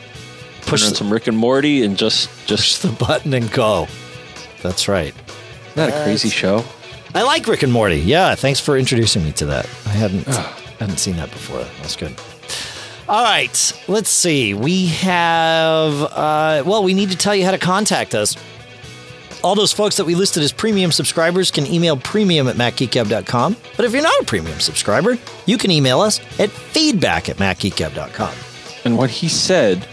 Put 0.64 0.70
Push 0.70 0.88
the, 0.88 0.94
some 0.94 1.12
Rick 1.12 1.26
and 1.26 1.36
Morty, 1.36 1.84
and 1.84 1.96
just 1.96 2.28
push 2.28 2.46
just 2.46 2.82
the 2.82 2.88
button 3.06 3.32
and 3.34 3.50
go. 3.50 3.86
That's 4.62 4.88
right. 4.88 5.14
isn't 5.14 5.74
that 5.76 5.88
a 5.90 6.04
crazy 6.04 6.30
show. 6.30 6.64
I 7.14 7.22
like 7.22 7.46
Rick 7.46 7.62
and 7.62 7.72
Morty. 7.72 7.96
Yeah, 7.96 8.34
thanks 8.34 8.58
for 8.58 8.76
introducing 8.76 9.22
me 9.24 9.32
to 9.32 9.46
that. 9.46 9.66
I 9.86 9.90
hadn't 9.90 10.26
hadn't 10.26 10.98
seen 10.98 11.16
that 11.16 11.30
before. 11.30 11.64
That's 11.80 11.96
good. 11.96 12.14
All 13.08 13.22
right, 13.22 13.82
let's 13.86 14.08
see. 14.08 14.54
We 14.54 14.86
have 14.86 15.92
uh, 16.02 16.62
well, 16.66 16.82
we 16.82 16.94
need 16.94 17.10
to 17.10 17.16
tell 17.16 17.34
you 17.34 17.44
how 17.44 17.52
to 17.52 17.58
contact 17.58 18.14
us. 18.14 18.36
All 19.44 19.54
those 19.54 19.72
folks 19.72 19.98
that 19.98 20.06
we 20.06 20.14
listed 20.14 20.42
as 20.42 20.52
premium 20.52 20.90
subscribers 20.90 21.50
can 21.50 21.66
email 21.66 21.98
premium 21.98 22.48
at 22.48 22.56
macgeekgab.com. 22.56 23.56
But 23.76 23.84
if 23.84 23.92
you're 23.92 24.02
not 24.02 24.22
a 24.22 24.24
premium 24.24 24.58
subscriber, 24.58 25.18
you 25.44 25.58
can 25.58 25.70
email 25.70 26.00
us 26.00 26.18
at 26.40 26.50
feedback 26.50 27.28
at 27.28 27.36
macgeekgab.com. 27.36 28.34
And 28.86 28.96
what 28.96 29.10
he 29.10 29.28
said, 29.28 29.86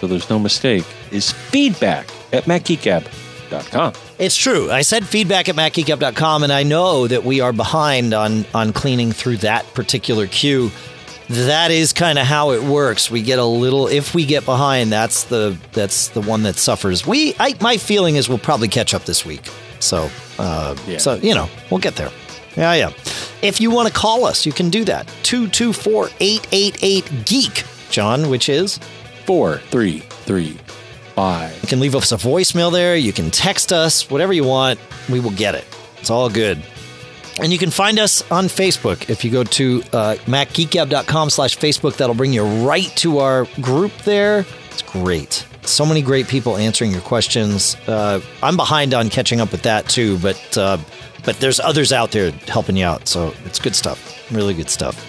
so 0.00 0.06
there's 0.06 0.28
no 0.30 0.38
mistake, 0.38 0.84
is 1.10 1.32
feedback 1.32 2.08
at 2.32 2.44
macgeekgab.com. 2.44 3.92
It's 4.18 4.36
true. 4.36 4.70
I 4.70 4.82
said 4.82 5.06
feedback 5.06 5.48
at 5.48 5.54
macgeekup.com, 5.56 6.42
and 6.42 6.52
I 6.52 6.62
know 6.64 7.06
that 7.06 7.24
we 7.24 7.40
are 7.40 7.52
behind 7.52 8.12
on 8.14 8.44
on 8.54 8.72
cleaning 8.72 9.12
through 9.12 9.38
that 9.38 9.64
particular 9.74 10.26
queue. 10.26 10.70
That 11.30 11.70
is 11.70 11.92
kind 11.92 12.18
of 12.18 12.26
how 12.26 12.52
it 12.52 12.62
works. 12.62 13.10
We 13.10 13.20
get 13.22 13.38
a 13.38 13.44
little 13.44 13.86
if 13.86 14.14
we 14.14 14.24
get 14.24 14.44
behind, 14.44 14.90
that's 14.92 15.24
the 15.24 15.56
that's 15.72 16.08
the 16.08 16.20
one 16.22 16.42
that 16.44 16.56
suffers. 16.56 17.06
We 17.06 17.34
I, 17.38 17.54
my 17.60 17.76
feeling 17.76 18.16
is 18.16 18.28
we'll 18.28 18.38
probably 18.38 18.68
catch 18.68 18.94
up 18.94 19.04
this 19.04 19.24
week. 19.26 19.42
So 19.80 20.08
uh, 20.38 20.74
Yeah. 20.86 20.98
so 20.98 21.14
you 21.16 21.34
know, 21.34 21.48
we'll 21.70 21.80
get 21.80 21.96
there. 21.96 22.10
Yeah, 22.56 22.74
yeah. 22.74 22.90
If 23.42 23.60
you 23.60 23.70
want 23.70 23.88
to 23.88 23.94
call 23.94 24.24
us, 24.24 24.46
you 24.46 24.52
can 24.52 24.70
do 24.70 24.84
that. 24.86 25.06
224-888 25.22 27.24
geek, 27.26 27.64
John, 27.90 28.30
which 28.30 28.48
is 28.48 28.80
Four, 29.28 29.58
three, 29.58 29.98
three, 29.98 30.56
five. 31.14 31.54
You 31.60 31.68
can 31.68 31.80
leave 31.80 31.94
us 31.94 32.12
a 32.12 32.16
voicemail 32.16 32.72
there. 32.72 32.96
You 32.96 33.12
can 33.12 33.30
text 33.30 33.74
us, 33.74 34.08
whatever 34.08 34.32
you 34.32 34.42
want. 34.42 34.80
We 35.10 35.20
will 35.20 35.32
get 35.32 35.54
it. 35.54 35.66
It's 35.98 36.08
all 36.08 36.30
good. 36.30 36.62
And 37.38 37.52
you 37.52 37.58
can 37.58 37.70
find 37.70 37.98
us 37.98 38.22
on 38.30 38.46
Facebook. 38.46 39.10
If 39.10 39.26
you 39.26 39.30
go 39.30 39.44
to 39.44 39.82
uh, 39.92 40.14
macgeekgab.com 40.24 41.28
slash 41.28 41.58
Facebook, 41.58 41.98
that'll 41.98 42.14
bring 42.14 42.32
you 42.32 42.42
right 42.66 42.90
to 42.96 43.18
our 43.18 43.44
group 43.60 43.92
there. 44.06 44.46
It's 44.70 44.80
great. 44.80 45.46
So 45.60 45.84
many 45.84 46.00
great 46.00 46.26
people 46.26 46.56
answering 46.56 46.90
your 46.90 47.02
questions. 47.02 47.76
Uh, 47.86 48.22
I'm 48.42 48.56
behind 48.56 48.94
on 48.94 49.10
catching 49.10 49.42
up 49.42 49.52
with 49.52 49.64
that 49.64 49.90
too, 49.90 50.18
but 50.20 50.56
uh, 50.56 50.78
but 51.26 51.38
there's 51.38 51.60
others 51.60 51.92
out 51.92 52.12
there 52.12 52.30
helping 52.30 52.78
you 52.78 52.86
out. 52.86 53.06
So 53.06 53.34
it's 53.44 53.58
good 53.58 53.76
stuff. 53.76 54.32
Really 54.32 54.54
good 54.54 54.70
stuff. 54.70 55.04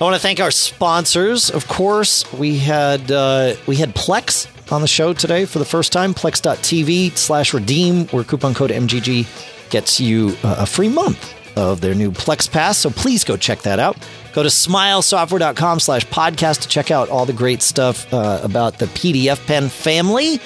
I 0.00 0.04
want 0.04 0.14
to 0.14 0.22
thank 0.22 0.38
our 0.38 0.52
sponsors. 0.52 1.50
Of 1.50 1.66
course, 1.66 2.30
we 2.32 2.58
had 2.58 3.10
uh, 3.10 3.56
we 3.66 3.74
had 3.74 3.96
Plex 3.96 4.46
on 4.70 4.80
the 4.80 4.86
show 4.86 5.12
today 5.12 5.44
for 5.44 5.58
the 5.58 5.64
first 5.64 5.92
time. 5.92 6.14
Plex.tv 6.14 7.16
slash 7.16 7.52
redeem, 7.52 8.06
where 8.08 8.22
coupon 8.22 8.54
code 8.54 8.70
MGG 8.70 9.70
gets 9.70 9.98
you 9.98 10.36
uh, 10.44 10.56
a 10.60 10.66
free 10.66 10.88
month 10.88 11.34
of 11.56 11.80
their 11.80 11.94
new 11.96 12.12
Plex 12.12 12.48
Pass. 12.48 12.78
So 12.78 12.90
please 12.90 13.24
go 13.24 13.36
check 13.36 13.62
that 13.62 13.80
out. 13.80 13.96
Go 14.34 14.44
to 14.44 14.48
smilesoftware.com 14.48 15.80
slash 15.80 16.06
podcast 16.06 16.60
to 16.60 16.68
check 16.68 16.92
out 16.92 17.08
all 17.08 17.26
the 17.26 17.32
great 17.32 17.60
stuff 17.60 18.12
uh, 18.14 18.40
about 18.44 18.78
the 18.78 18.86
PDFpen 18.86 19.68
family. 19.68 20.38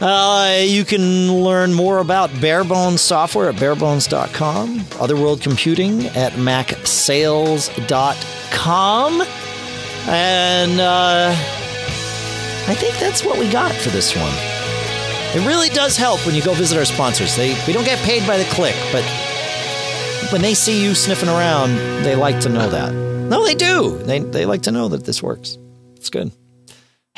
Uh, 0.00 0.60
you 0.62 0.84
can 0.84 1.42
learn 1.42 1.74
more 1.74 1.98
about 1.98 2.30
Barebones 2.30 3.00
software 3.00 3.48
at 3.48 3.56
barebones.com, 3.56 4.84
Other 5.00 5.16
World 5.16 5.42
Computing 5.42 6.06
at 6.08 6.32
macsales.com. 6.34 9.22
And 10.06 10.80
uh, 10.80 11.30
I 12.68 12.74
think 12.74 12.96
that's 12.98 13.24
what 13.24 13.38
we 13.38 13.50
got 13.50 13.74
for 13.74 13.90
this 13.90 14.14
one. 14.14 14.32
It 15.34 15.46
really 15.46 15.68
does 15.70 15.96
help 15.96 16.24
when 16.24 16.34
you 16.34 16.42
go 16.42 16.54
visit 16.54 16.78
our 16.78 16.84
sponsors. 16.84 17.36
They 17.36 17.54
we 17.66 17.72
don't 17.72 17.84
get 17.84 17.98
paid 18.04 18.26
by 18.26 18.38
the 18.38 18.44
click, 18.44 18.76
but 18.92 19.04
when 20.32 20.42
they 20.42 20.54
see 20.54 20.82
you 20.82 20.94
sniffing 20.94 21.28
around, 21.28 21.74
they 22.02 22.14
like 22.14 22.40
to 22.40 22.48
know 22.48 22.70
that. 22.70 22.94
No, 22.94 23.44
they 23.44 23.54
do. 23.54 23.98
They 24.04 24.20
they 24.20 24.46
like 24.46 24.62
to 24.62 24.70
know 24.70 24.88
that 24.88 25.04
this 25.04 25.22
works. 25.22 25.58
It's 25.96 26.08
good. 26.08 26.32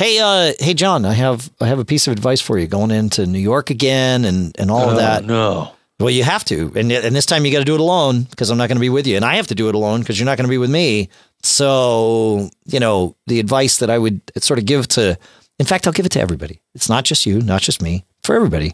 Hey, 0.00 0.18
uh, 0.18 0.54
hey, 0.58 0.72
John, 0.72 1.04
I 1.04 1.12
have 1.12 1.50
I 1.60 1.66
have 1.66 1.78
a 1.78 1.84
piece 1.84 2.06
of 2.06 2.12
advice 2.12 2.40
for 2.40 2.58
you. 2.58 2.66
Going 2.66 2.90
into 2.90 3.26
New 3.26 3.38
York 3.38 3.68
again 3.68 4.24
and 4.24 4.58
and 4.58 4.70
all 4.70 4.88
of 4.88 4.96
that. 4.96 5.26
No. 5.26 5.72
Well, 5.98 6.08
you 6.08 6.24
have 6.24 6.42
to, 6.46 6.72
and 6.74 6.90
and 6.90 7.14
this 7.14 7.26
time 7.26 7.44
you 7.44 7.52
got 7.52 7.58
to 7.58 7.66
do 7.66 7.74
it 7.74 7.80
alone 7.80 8.22
because 8.22 8.48
I'm 8.48 8.56
not 8.56 8.68
going 8.68 8.78
to 8.78 8.80
be 8.80 8.88
with 8.88 9.06
you, 9.06 9.16
and 9.16 9.26
I 9.26 9.36
have 9.36 9.48
to 9.48 9.54
do 9.54 9.68
it 9.68 9.74
alone 9.74 10.00
because 10.00 10.18
you're 10.18 10.24
not 10.24 10.38
going 10.38 10.46
to 10.46 10.50
be 10.50 10.56
with 10.56 10.70
me. 10.70 11.10
So, 11.42 12.48
you 12.64 12.80
know, 12.80 13.14
the 13.26 13.40
advice 13.40 13.76
that 13.76 13.90
I 13.90 13.98
would 13.98 14.22
sort 14.38 14.58
of 14.58 14.64
give 14.64 14.88
to, 14.88 15.18
in 15.58 15.66
fact, 15.66 15.86
I'll 15.86 15.92
give 15.92 16.06
it 16.06 16.12
to 16.12 16.20
everybody. 16.22 16.62
It's 16.74 16.88
not 16.88 17.04
just 17.04 17.26
you, 17.26 17.42
not 17.42 17.60
just 17.60 17.82
me, 17.82 18.06
for 18.22 18.34
everybody. 18.34 18.72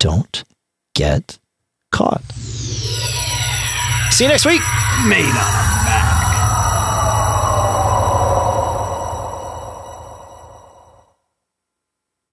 Don't 0.00 0.42
get 0.96 1.38
caught. 1.92 2.24
See 4.10 4.24
you 4.24 4.28
next 4.28 4.44
week. 4.44 4.60
Made 5.06 5.22
on 5.22 5.54
a 5.54 6.11